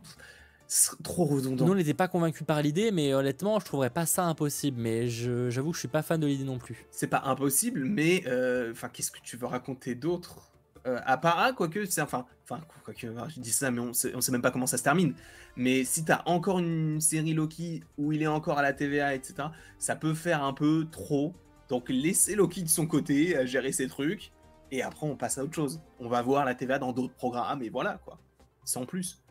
trop 1.05 1.27
redondant. 1.27 1.65
Nous 1.65 1.73
on 1.73 1.77
n'était 1.77 1.95
pas 1.95 2.09
convaincus 2.09 2.45
par 2.45 2.61
l'idée, 2.61 2.91
mais 2.91 3.15
honnêtement, 3.15 3.61
je 3.61 3.67
trouverais 3.67 3.91
pas 3.91 4.05
ça 4.05 4.25
impossible. 4.25 4.81
Mais 4.81 5.07
je- 5.07 5.49
j'avoue 5.49 5.71
que 5.71 5.77
je 5.77 5.81
suis 5.81 5.89
pas 5.89 6.03
fan 6.03 6.19
de 6.21 6.27
l'idée 6.27 6.43
non 6.45 6.59
plus. 6.59 6.87
c'est 6.91 7.07
pas 7.07 7.23
impossible, 7.25 7.85
mais 7.85 8.25
euh, 8.27 8.73
enfin, 8.73 8.89
qu'est-ce 8.89 9.13
que 9.13 9.21
tu 9.23 9.37
veux 9.37 9.47
raconter 9.47 9.95
d'autre? 9.95 10.51
Euh, 10.87 11.01
À 11.05 11.17
part 11.17 11.55
quoique, 11.55 11.85
c'est 11.87 12.01
enfin, 12.01 12.27
enfin, 12.45 12.61
quoique, 12.85 13.07
ah, 13.19 13.27
je 13.29 13.41
dis 13.41 13.53
ça, 13.53 13.71
mais 13.71 13.81
on 13.81 13.93
sait, 13.93 14.15
on 14.15 14.21
sait 14.21 14.33
même 14.33 14.43
pas 14.43 14.51
comment 14.51 14.67
ça 14.67 14.79
se 14.79 14.83
termine. 14.83 15.15
Mais 15.57 15.85
si 15.85 16.05
t'as 16.05 16.23
encore 16.27 16.59
une 16.59 17.01
série 17.01 17.35
Loki 17.35 17.83
où 17.99 18.13
il 18.13 18.23
est 18.23 18.27
encore 18.27 18.59
à 18.59 18.63
la 18.63 18.73
TVA, 18.73 19.15
etc., 19.15 19.49
ça 19.79 19.97
peut 19.97 20.15
faire 20.15 20.43
un 20.43 20.53
peu 20.53 20.87
trop. 20.91 21.35
Donc 21.69 21.89
laissez 21.89 22.35
Loki 22.35 22.63
de 22.63 22.69
son 22.69 22.87
côté 22.87 23.37
à 23.37 23.47
gérer 23.47 23.73
ses 23.73 23.89
trucs, 23.89 24.33
et 24.71 24.83
après 24.83 25.07
on 25.07 25.17
passe 25.17 25.39
à 25.39 25.45
autre 25.45 25.55
chose. 25.55 25.81
On 25.99 26.09
va 26.09 26.23
voir 26.23 26.45
la 26.45 26.55
TVA 26.55 26.79
dans 26.79 26.93
d'autres 26.93 27.15
programmes, 27.15 27.63
et 27.63 27.69
voilà 27.69 27.99
quoi, 28.05 28.19
sans 28.65 28.87
plus. 28.87 29.23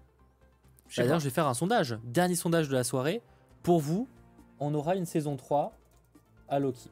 D'ailleurs, 0.97 1.19
je 1.19 1.25
vais 1.25 1.31
faire 1.31 1.47
un 1.47 1.53
sondage. 1.53 1.97
Dernier 2.03 2.35
sondage 2.35 2.69
de 2.69 2.73
la 2.73 2.83
soirée. 2.83 3.21
Pour 3.63 3.79
vous, 3.79 4.07
on 4.59 4.73
aura 4.73 4.95
une 4.95 5.05
saison 5.05 5.35
3 5.35 5.73
à 6.47 6.59
Loki. 6.59 6.89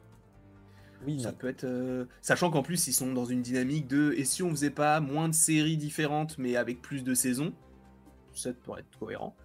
Oui, 1.06 1.20
Ça 1.20 1.32
peut 1.32 1.48
être. 1.48 1.64
euh, 1.64 2.04
Sachant 2.22 2.50
qu'en 2.50 2.62
plus, 2.62 2.86
ils 2.88 2.92
sont 2.92 3.12
dans 3.12 3.24
une 3.24 3.42
dynamique 3.42 3.86
de. 3.86 4.14
Et 4.16 4.24
si 4.24 4.42
on 4.42 4.50
faisait 4.50 4.70
pas 4.70 5.00
moins 5.00 5.28
de 5.28 5.34
séries 5.34 5.76
différentes, 5.76 6.38
mais 6.38 6.56
avec 6.56 6.80
plus 6.82 7.04
de 7.04 7.14
saisons 7.14 7.52
Ça 8.34 8.52
pourrait 8.52 8.80
être 8.80 8.98
cohérent. 8.98 9.36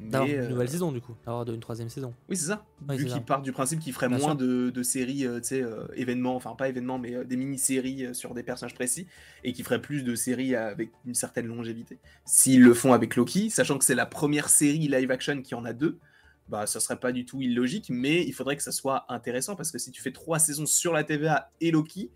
D'avoir 0.00 0.28
une 0.28 0.36
euh, 0.36 0.48
nouvelle 0.48 0.68
saison 0.70 0.90
du 0.90 1.00
coup. 1.00 1.14
D'avoir 1.24 1.48
une 1.48 1.60
troisième 1.60 1.88
saison. 1.90 2.12
Oui, 2.28 2.36
c'est 2.36 2.46
ça. 2.46 2.64
Oui, 2.88 2.96
Vu 2.96 3.04
qu'ils 3.04 3.22
partent 3.22 3.44
du 3.44 3.52
principe 3.52 3.78
qu'ils 3.78 3.92
feraient 3.92 4.08
Bien 4.08 4.18
moins 4.18 4.34
de, 4.34 4.70
de 4.70 4.82
séries, 4.82 5.26
euh, 5.26 5.38
tu 5.38 5.48
sais, 5.48 5.62
euh, 5.62 5.86
événements, 5.94 6.34
enfin 6.34 6.54
pas 6.56 6.68
événements, 6.68 6.98
mais 6.98 7.14
euh, 7.14 7.24
des 7.24 7.36
mini-séries 7.36 8.06
euh, 8.06 8.14
sur 8.14 8.34
des 8.34 8.42
personnages 8.42 8.74
précis, 8.74 9.06
et 9.44 9.52
qu'ils 9.52 9.64
feraient 9.64 9.82
plus 9.82 10.02
de 10.02 10.14
séries 10.16 10.56
avec 10.56 10.90
une 11.06 11.14
certaine 11.14 11.46
longévité. 11.46 11.98
S'ils 12.24 12.62
le 12.64 12.74
font 12.74 12.94
avec 12.94 13.14
Loki, 13.14 13.48
sachant 13.50 13.78
que 13.78 13.84
c'est 13.84 13.94
la 13.94 14.06
première 14.06 14.48
série 14.48 14.88
live-action 14.88 15.40
qui 15.42 15.54
en 15.54 15.64
a 15.64 15.72
deux, 15.72 15.98
bah 16.52 16.66
ça 16.66 16.80
serait 16.80 17.00
pas 17.00 17.12
du 17.12 17.24
tout 17.24 17.40
illogique, 17.40 17.86
mais 17.88 18.22
il 18.24 18.32
faudrait 18.32 18.56
que 18.56 18.62
ça 18.62 18.72
soit 18.72 19.06
intéressant, 19.08 19.56
parce 19.56 19.70
que 19.72 19.78
si 19.78 19.90
tu 19.90 20.02
fais 20.02 20.12
trois 20.12 20.38
saisons 20.38 20.66
sur 20.66 20.92
la 20.92 21.02
TVA 21.02 21.50
et 21.62 21.70
Loki, 21.70 22.10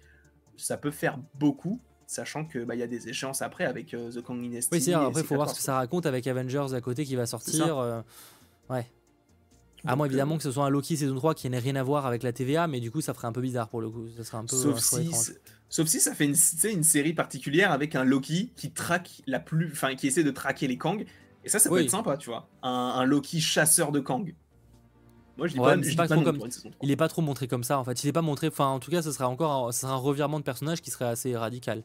ça 0.59 0.77
peut 0.77 0.91
faire 0.91 1.19
beaucoup, 1.35 1.81
sachant 2.07 2.45
que 2.45 2.59
bah, 2.63 2.75
y 2.75 2.83
a 2.83 2.87
des 2.87 3.09
échéances 3.09 3.41
après 3.41 3.65
avec 3.65 3.95
euh, 3.95 4.13
The 4.13 4.23
Kang 4.23 4.41
Dynasty. 4.43 4.69
Oui, 4.73 4.81
c'est. 4.83 4.93
Après, 4.93 5.23
il 5.23 5.27
faut 5.27 5.35
voir 5.37 5.49
ce 5.51 5.55
que 5.57 5.63
ça 5.63 5.77
raconte 5.77 6.05
avec 6.05 6.27
Avengers 6.27 6.75
à 6.75 6.81
côté 6.83 7.05
qui 7.07 7.17
va 7.17 7.25
sortir. 7.27 7.79
euh, 7.79 8.03
Ouais. 8.69 8.87
À 9.87 9.95
moins 9.97 10.07
euh, 10.07 10.09
évidemment 10.09 10.37
que 10.37 10.43
ce 10.43 10.51
soit 10.51 10.65
un 10.67 10.71
Loki 10.71 10.97
saison 10.97 11.15
3 11.15 11.35
qui 11.35 11.49
n'ait 11.49 11.59
rien 11.59 11.77
à 11.77 11.83
voir 11.83 12.05
avec 12.07 12.23
la 12.23 12.33
TVA, 12.33 12.67
mais 12.67 12.81
du 12.81 12.91
coup 12.91 13.01
ça 13.01 13.15
ferait 13.15 13.29
un 13.29 13.33
peu 13.33 13.41
bizarre 13.41 13.69
pour 13.69 13.81
le 13.81 13.89
coup. 13.89 14.07
Ça 14.17 14.25
serait 14.25 14.39
un 14.39 14.45
peu. 14.45 14.57
Sauf 14.57 14.79
si, 14.81 15.11
sauf 15.69 15.87
si 15.89 16.01
ça 16.01 16.15
fait 16.15 16.25
une, 16.27 16.35
une 16.73 16.83
série 16.83 17.13
particulière 17.15 17.73
avec 17.73 17.95
un 17.95 18.05
Loki 18.05 18.53
qui 18.57 18.71
traque 18.73 19.23
la 19.27 19.39
plus, 19.41 19.71
enfin 19.73 19.95
qui 19.95 20.09
essaie 20.09 20.25
de 20.25 20.31
traquer 20.31 20.67
les 20.69 20.77
Kang. 20.77 21.07
Et 21.47 21.49
ça, 21.49 21.59
ça 21.59 21.69
peut 21.71 21.77
Oui. 21.77 21.85
être 21.85 21.91
sympa, 21.91 22.17
tu 22.19 22.29
vois. 22.29 22.49
Un, 22.63 22.69
un 22.71 23.05
Loki 23.05 23.41
chasseur 23.41 23.93
de 23.93 24.01
Kang. 24.01 24.35
Moi, 25.39 25.47
je 25.47 25.53
dis 25.55 25.59
Ouais, 25.61 25.67
pas, 25.71 25.77
mais 25.77 25.83
je 25.85 25.91
dis 25.91 25.97
pas 25.97 26.03
pas 26.05 26.09
trop 26.09 26.17
non 26.17 26.25
comme- 26.25 26.37
pour 26.37 26.47
une 26.47 26.51
saison 26.53 26.71
3. 26.71 26.79
Il 26.83 26.91
est 26.91 26.97
pas 26.97 27.09
trop 27.09 27.23
montré 27.23 27.47
comme 27.49 27.63
ça 27.65 27.79
en 27.79 27.85
fait. 27.85 28.03
Il 28.05 28.09
est 28.09 28.13
pas 28.13 28.23
montré. 28.23 28.49
Enfin, 28.49 28.67
en 28.67 28.81
tout 28.81 28.91
cas, 28.91 29.01
ce 29.03 29.13
serait 29.13 29.25
encore 29.25 29.69
un, 29.69 29.89
un 29.89 29.95
revirement 29.97 30.39
de 30.41 30.45
personnage 30.45 30.83
qui 30.83 30.91
serait 30.91 31.05
assez 31.07 31.37
radical. 31.37 31.83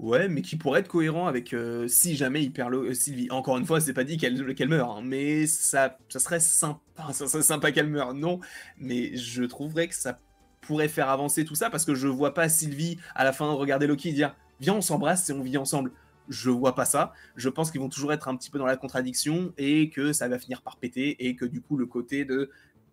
Ouais, 0.00 0.26
mais 0.28 0.42
qui 0.42 0.56
pourrait 0.56 0.80
être 0.80 0.88
cohérent 0.88 1.26
avec 1.28 1.52
euh, 1.52 1.86
si 1.86 2.16
jamais 2.16 2.42
il 2.42 2.52
perd 2.52 2.72
euh, 2.74 2.94
Sylvie. 2.94 3.28
Encore 3.30 3.58
une 3.58 3.66
fois, 3.66 3.80
c'est 3.80 3.92
pas 3.92 4.02
dit 4.04 4.16
qu'elle 4.16 4.34
meurt, 4.68 4.98
hein, 4.98 5.02
mais 5.04 5.46
ça, 5.46 5.98
ça 6.08 6.18
serait 6.18 6.40
sympa. 6.40 6.80
Ça 7.12 7.26
serait 7.28 7.42
sympa 7.42 7.72
qu'elle 7.72 7.88
meure, 7.88 8.14
non. 8.14 8.40
Mais 8.78 9.16
je 9.16 9.42
trouverais 9.44 9.88
que 9.88 9.94
ça 9.94 10.18
pourrait 10.62 10.88
faire 10.88 11.10
avancer 11.10 11.44
tout 11.44 11.54
ça 11.56 11.68
parce 11.68 11.84
que 11.84 11.94
je 11.94 12.06
vois 12.08 12.32
pas 12.34 12.48
Sylvie 12.48 12.96
à 13.14 13.22
la 13.24 13.32
fin 13.32 13.50
regarder 13.52 13.86
Loki 13.86 14.08
et 14.08 14.12
dire 14.12 14.34
Viens, 14.60 14.74
on 14.74 14.80
s'embrasse 14.80 15.28
et 15.28 15.32
on 15.32 15.42
vit 15.42 15.58
ensemble. 15.58 15.90
Je 16.28 16.50
vois 16.50 16.74
pas 16.74 16.84
ça. 16.84 17.12
Je 17.36 17.48
pense 17.48 17.70
qu'ils 17.70 17.80
vont 17.80 17.88
toujours 17.88 18.12
être 18.12 18.28
un 18.28 18.36
petit 18.36 18.50
peu 18.50 18.58
dans 18.58 18.66
la 18.66 18.76
contradiction 18.76 19.52
et 19.58 19.90
que 19.90 20.12
ça 20.12 20.28
va 20.28 20.38
finir 20.38 20.62
par 20.62 20.76
péter 20.78 21.26
et 21.26 21.36
que 21.36 21.44
du 21.44 21.60
coup, 21.60 21.76
le 21.76 21.86
côté 21.86 22.24
de 22.24 22.50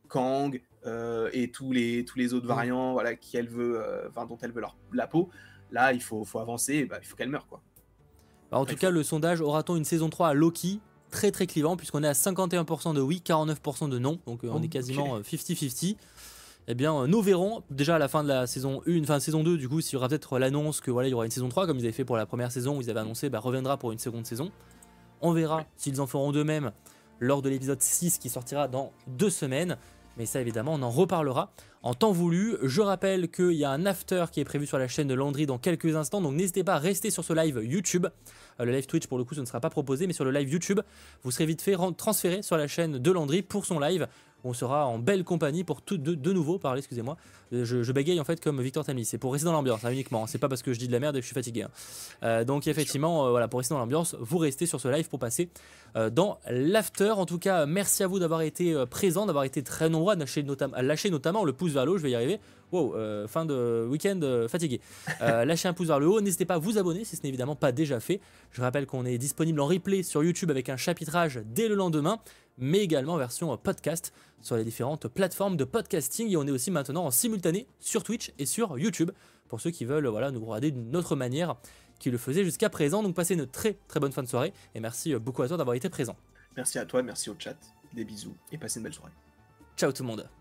Kang 0.09 0.61
euh, 0.85 1.29
et 1.31 1.49
tous 1.51 1.71
les, 1.71 2.03
tous 2.05 2.17
les 2.17 2.33
autres 2.33 2.47
variants 2.47 2.91
voilà, 2.93 3.15
qui 3.15 3.37
elle 3.37 3.47
veut, 3.47 3.79
euh, 3.81 4.09
enfin, 4.09 4.25
dont 4.25 4.37
elle 4.41 4.51
veut 4.51 4.61
leur, 4.61 4.75
la 4.91 5.07
peau, 5.07 5.29
là, 5.71 5.93
il 5.93 6.01
faut, 6.01 6.25
faut 6.25 6.39
avancer, 6.39 6.73
et 6.73 6.85
bah, 6.85 6.97
il 7.01 7.07
faut 7.07 7.15
qu'elle 7.15 7.29
meure. 7.29 7.47
Quoi. 7.47 7.61
Bah, 8.51 8.57
en 8.57 8.63
Après, 8.63 8.73
tout 8.73 8.79
cas, 8.81 8.89
le 8.89 9.03
sondage 9.03 9.39
aura-t-on 9.39 9.77
une 9.77 9.85
saison 9.85 10.09
3 10.09 10.29
à 10.29 10.33
Loki? 10.33 10.79
Très 11.11 11.31
très 11.31 11.45
clivant, 11.47 11.75
puisqu'on 11.77 12.03
est 12.03 12.07
à 12.07 12.13
51% 12.13 12.93
de 12.93 13.01
oui, 13.01 13.21
49% 13.25 13.89
de 13.89 13.99
non. 13.99 14.19
Donc 14.25 14.43
euh, 14.43 14.49
on 14.49 14.59
Oh, 14.59 14.63
est 14.63 14.69
quasiment 14.69 15.13
ok. 15.13 15.19
euh, 15.33 15.37
50-50. 15.37 15.95
Eh 16.67 16.75
bien, 16.75 16.95
euh, 16.95 17.07
nous 17.07 17.21
verrons 17.21 17.63
déjà 17.69 17.95
à 17.95 17.99
la 17.99 18.07
fin 18.07 18.23
de 18.23 18.27
la 18.27 18.47
saison 18.47 18.81
1, 18.87 19.01
enfin 19.01 19.19
saison 19.19 19.43
2, 19.43 19.57
du 19.57 19.67
coup, 19.67 19.81
s'il 19.81 19.93
y 19.93 19.97
aura 19.97 20.07
peut-être 20.07 20.37
l'annonce 20.37 20.79
que 20.79 20.91
voilà, 20.91 21.07
il 21.07 21.11
y 21.11 21.13
aura 21.13 21.25
une 21.25 21.31
saison 21.31 21.49
3, 21.49 21.65
comme 21.65 21.77
ils 21.77 21.83
avaient 21.83 21.91
fait 21.91 22.05
pour 22.05 22.17
la 22.17 22.25
première 22.25 22.51
saison, 22.51 22.77
où 22.77 22.81
ils 22.81 22.89
avaient 22.89 22.99
annoncé 22.99 23.29
bah, 23.29 23.39
reviendra 23.39 23.77
pour 23.77 23.91
une 23.91 23.99
seconde 23.99 24.25
saison. 24.25 24.51
On 25.21 25.31
verra 25.31 25.65
s'ils 25.75 26.01
en 26.01 26.07
feront 26.07 26.31
de 26.31 26.43
même 26.43 26.71
lors 27.19 27.41
de 27.41 27.49
l'épisode 27.49 27.81
6 27.81 28.17
qui 28.17 28.29
sortira 28.29 28.67
dans 28.67 28.91
deux 29.07 29.29
semaines. 29.29 29.77
Mais 30.17 30.25
ça, 30.25 30.41
évidemment, 30.41 30.73
on 30.73 30.81
en 30.81 30.89
reparlera 30.89 31.51
en 31.83 31.93
temps 31.93 32.11
voulu. 32.11 32.57
Je 32.63 32.81
rappelle 32.81 33.29
qu'il 33.31 33.53
y 33.53 33.63
a 33.63 33.71
un 33.71 33.85
after 33.85 34.25
qui 34.31 34.39
est 34.39 34.45
prévu 34.45 34.65
sur 34.65 34.77
la 34.77 34.87
chaîne 34.87 35.07
de 35.07 35.13
Landry 35.13 35.45
dans 35.45 35.57
quelques 35.57 35.95
instants. 35.95 36.21
Donc 36.21 36.33
n'hésitez 36.33 36.63
pas 36.63 36.75
à 36.75 36.79
rester 36.79 37.09
sur 37.11 37.23
ce 37.23 37.33
live 37.33 37.61
YouTube. 37.63 38.07
Euh, 38.59 38.65
le 38.65 38.71
live 38.71 38.87
Twitch, 38.87 39.07
pour 39.07 39.17
le 39.17 39.23
coup, 39.23 39.35
ce 39.35 39.39
ne 39.39 39.45
sera 39.45 39.61
pas 39.61 39.69
proposé. 39.69 40.07
Mais 40.07 40.13
sur 40.13 40.25
le 40.25 40.31
live 40.31 40.49
YouTube, 40.49 40.81
vous 41.23 41.31
serez 41.31 41.45
vite 41.45 41.61
fait 41.61 41.75
transféré 41.95 42.41
sur 42.41 42.57
la 42.57 42.67
chaîne 42.67 42.97
de 42.97 43.11
Landry 43.11 43.41
pour 43.41 43.65
son 43.65 43.79
live 43.79 44.07
On 44.43 44.53
sera 44.53 44.87
en 44.87 44.97
belle 44.99 45.23
compagnie 45.23 45.63
pour 45.63 45.81
tout 45.81 45.97
de, 45.97 46.15
de 46.15 46.33
nouveau 46.33 46.57
parler, 46.59 46.79
excusez-moi. 46.79 47.17
Euh, 47.53 47.63
Je, 47.65 47.83
je 47.83 47.91
bégaye 47.91 48.19
en 48.19 48.23
fait 48.23 48.41
comme 48.41 48.61
Victor 48.61 48.83
Tammy. 48.83 49.05
C'est 49.05 49.17
pour 49.17 49.33
rester 49.33 49.45
dans 49.45 49.51
l'ambiance 49.53 49.83
hein, 49.85 49.91
uniquement. 49.91 50.25
C'est 50.27 50.37
pas 50.39 50.49
parce 50.49 50.61
que 50.63 50.73
je 50.73 50.79
dis 50.79 50.87
de 50.87 50.91
la 50.91 50.99
merde 50.99 51.15
et 51.15 51.19
que 51.19 51.23
je 51.23 51.27
suis 51.27 51.33
fatigué. 51.35 51.63
hein. 51.63 51.69
Euh, 52.23 52.43
donc 52.43 52.67
effectivement, 52.67 53.27
euh, 53.27 53.29
voilà, 53.31 53.47
pour 53.47 53.59
rester 53.59 53.73
dans 53.75 53.79
l'ambiance, 53.79 54.15
vous 54.19 54.37
restez 54.39 54.65
sur 54.65 54.79
ce 54.81 54.87
live 54.87 55.07
pour 55.09 55.19
passer 55.19 55.49
euh, 55.95 56.09
dans 56.09 56.39
l'after. 56.49 57.11
En 57.11 57.25
tout 57.25 57.39
cas, 57.39 57.65
merci 57.65 58.03
à 58.03 58.07
vous 58.07 58.19
d'avoir 58.19 58.41
été 58.41 58.75
présents, 58.89 59.25
d'avoir 59.25 59.43
été 59.43 59.61
très 59.63 59.89
nombreux 59.89 60.13
à 60.13 60.15
lâcher, 60.15 60.43
notam- 60.43 60.73
à 60.73 60.81
lâcher 60.81 61.09
notamment 61.09 61.43
le 61.43 61.53
pouce 61.53 61.71
vers 61.71 61.85
le 61.85 61.91
haut. 61.91 61.97
Je 61.97 62.03
vais 62.03 62.11
y 62.11 62.15
arriver. 62.15 62.39
Wow, 62.71 62.95
euh, 62.95 63.27
fin 63.27 63.45
de 63.45 63.85
week-end 63.89 64.19
euh, 64.23 64.47
fatigué. 64.47 64.79
Euh, 65.21 65.43
lâchez 65.45 65.67
un 65.67 65.73
pouce 65.73 65.87
vers 65.87 65.99
le 65.99 66.07
haut. 66.07 66.21
N'hésitez 66.21 66.45
pas 66.45 66.55
à 66.55 66.57
vous 66.57 66.77
abonner 66.77 67.03
si 67.03 67.15
ce 67.15 67.23
n'est 67.23 67.29
évidemment 67.29 67.55
pas 67.55 67.71
déjà 67.71 67.99
fait. 67.99 68.21
Je 68.51 68.61
rappelle 68.61 68.85
qu'on 68.85 69.05
est 69.05 69.17
disponible 69.17 69.59
en 69.59 69.67
replay 69.67 70.03
sur 70.03 70.23
YouTube 70.23 70.49
avec 70.51 70.69
un 70.69 70.77
chapitrage 70.77 71.41
dès 71.45 71.67
le 71.67 71.75
lendemain, 71.75 72.19
mais 72.57 72.79
également 72.79 73.13
en 73.13 73.17
version 73.17 73.55
podcast 73.57 74.13
sur 74.41 74.55
les 74.55 74.63
différentes 74.63 75.07
plateformes 75.07 75.57
de 75.57 75.65
podcasting. 75.65 76.29
Et 76.29 76.37
on 76.37 76.47
est 76.47 76.51
aussi 76.51 76.71
maintenant 76.71 77.05
en 77.05 77.11
simultané 77.11 77.67
sur 77.79 78.03
Twitch 78.03 78.31
et 78.39 78.45
sur 78.45 78.79
YouTube 78.79 79.11
pour 79.49 79.59
ceux 79.59 79.71
qui 79.71 79.83
veulent 79.83 80.07
voilà, 80.07 80.31
nous 80.31 80.43
regarder 80.45 80.71
d'une 80.71 80.95
autre 80.95 81.17
manière 81.17 81.57
qu'ils 81.99 82.13
le 82.13 82.17
faisaient 82.17 82.45
jusqu'à 82.45 82.69
présent. 82.69 83.03
Donc 83.03 83.15
passez 83.15 83.33
une 83.33 83.47
très 83.47 83.77
très 83.89 83.99
bonne 83.99 84.13
fin 84.13 84.23
de 84.23 84.27
soirée 84.29 84.53
et 84.75 84.79
merci 84.79 85.13
beaucoup 85.15 85.41
à 85.41 85.47
toi 85.49 85.57
d'avoir 85.57 85.75
été 85.75 85.89
présent. 85.89 86.15
Merci 86.55 86.79
à 86.79 86.85
toi, 86.85 87.03
merci 87.03 87.29
au 87.29 87.35
chat, 87.37 87.57
des 87.93 88.05
bisous 88.05 88.35
et 88.51 88.57
passez 88.57 88.79
une 88.79 88.83
belle 88.83 88.93
soirée. 88.93 89.13
Ciao 89.75 89.91
tout 89.91 90.03
le 90.03 90.07
monde 90.07 90.40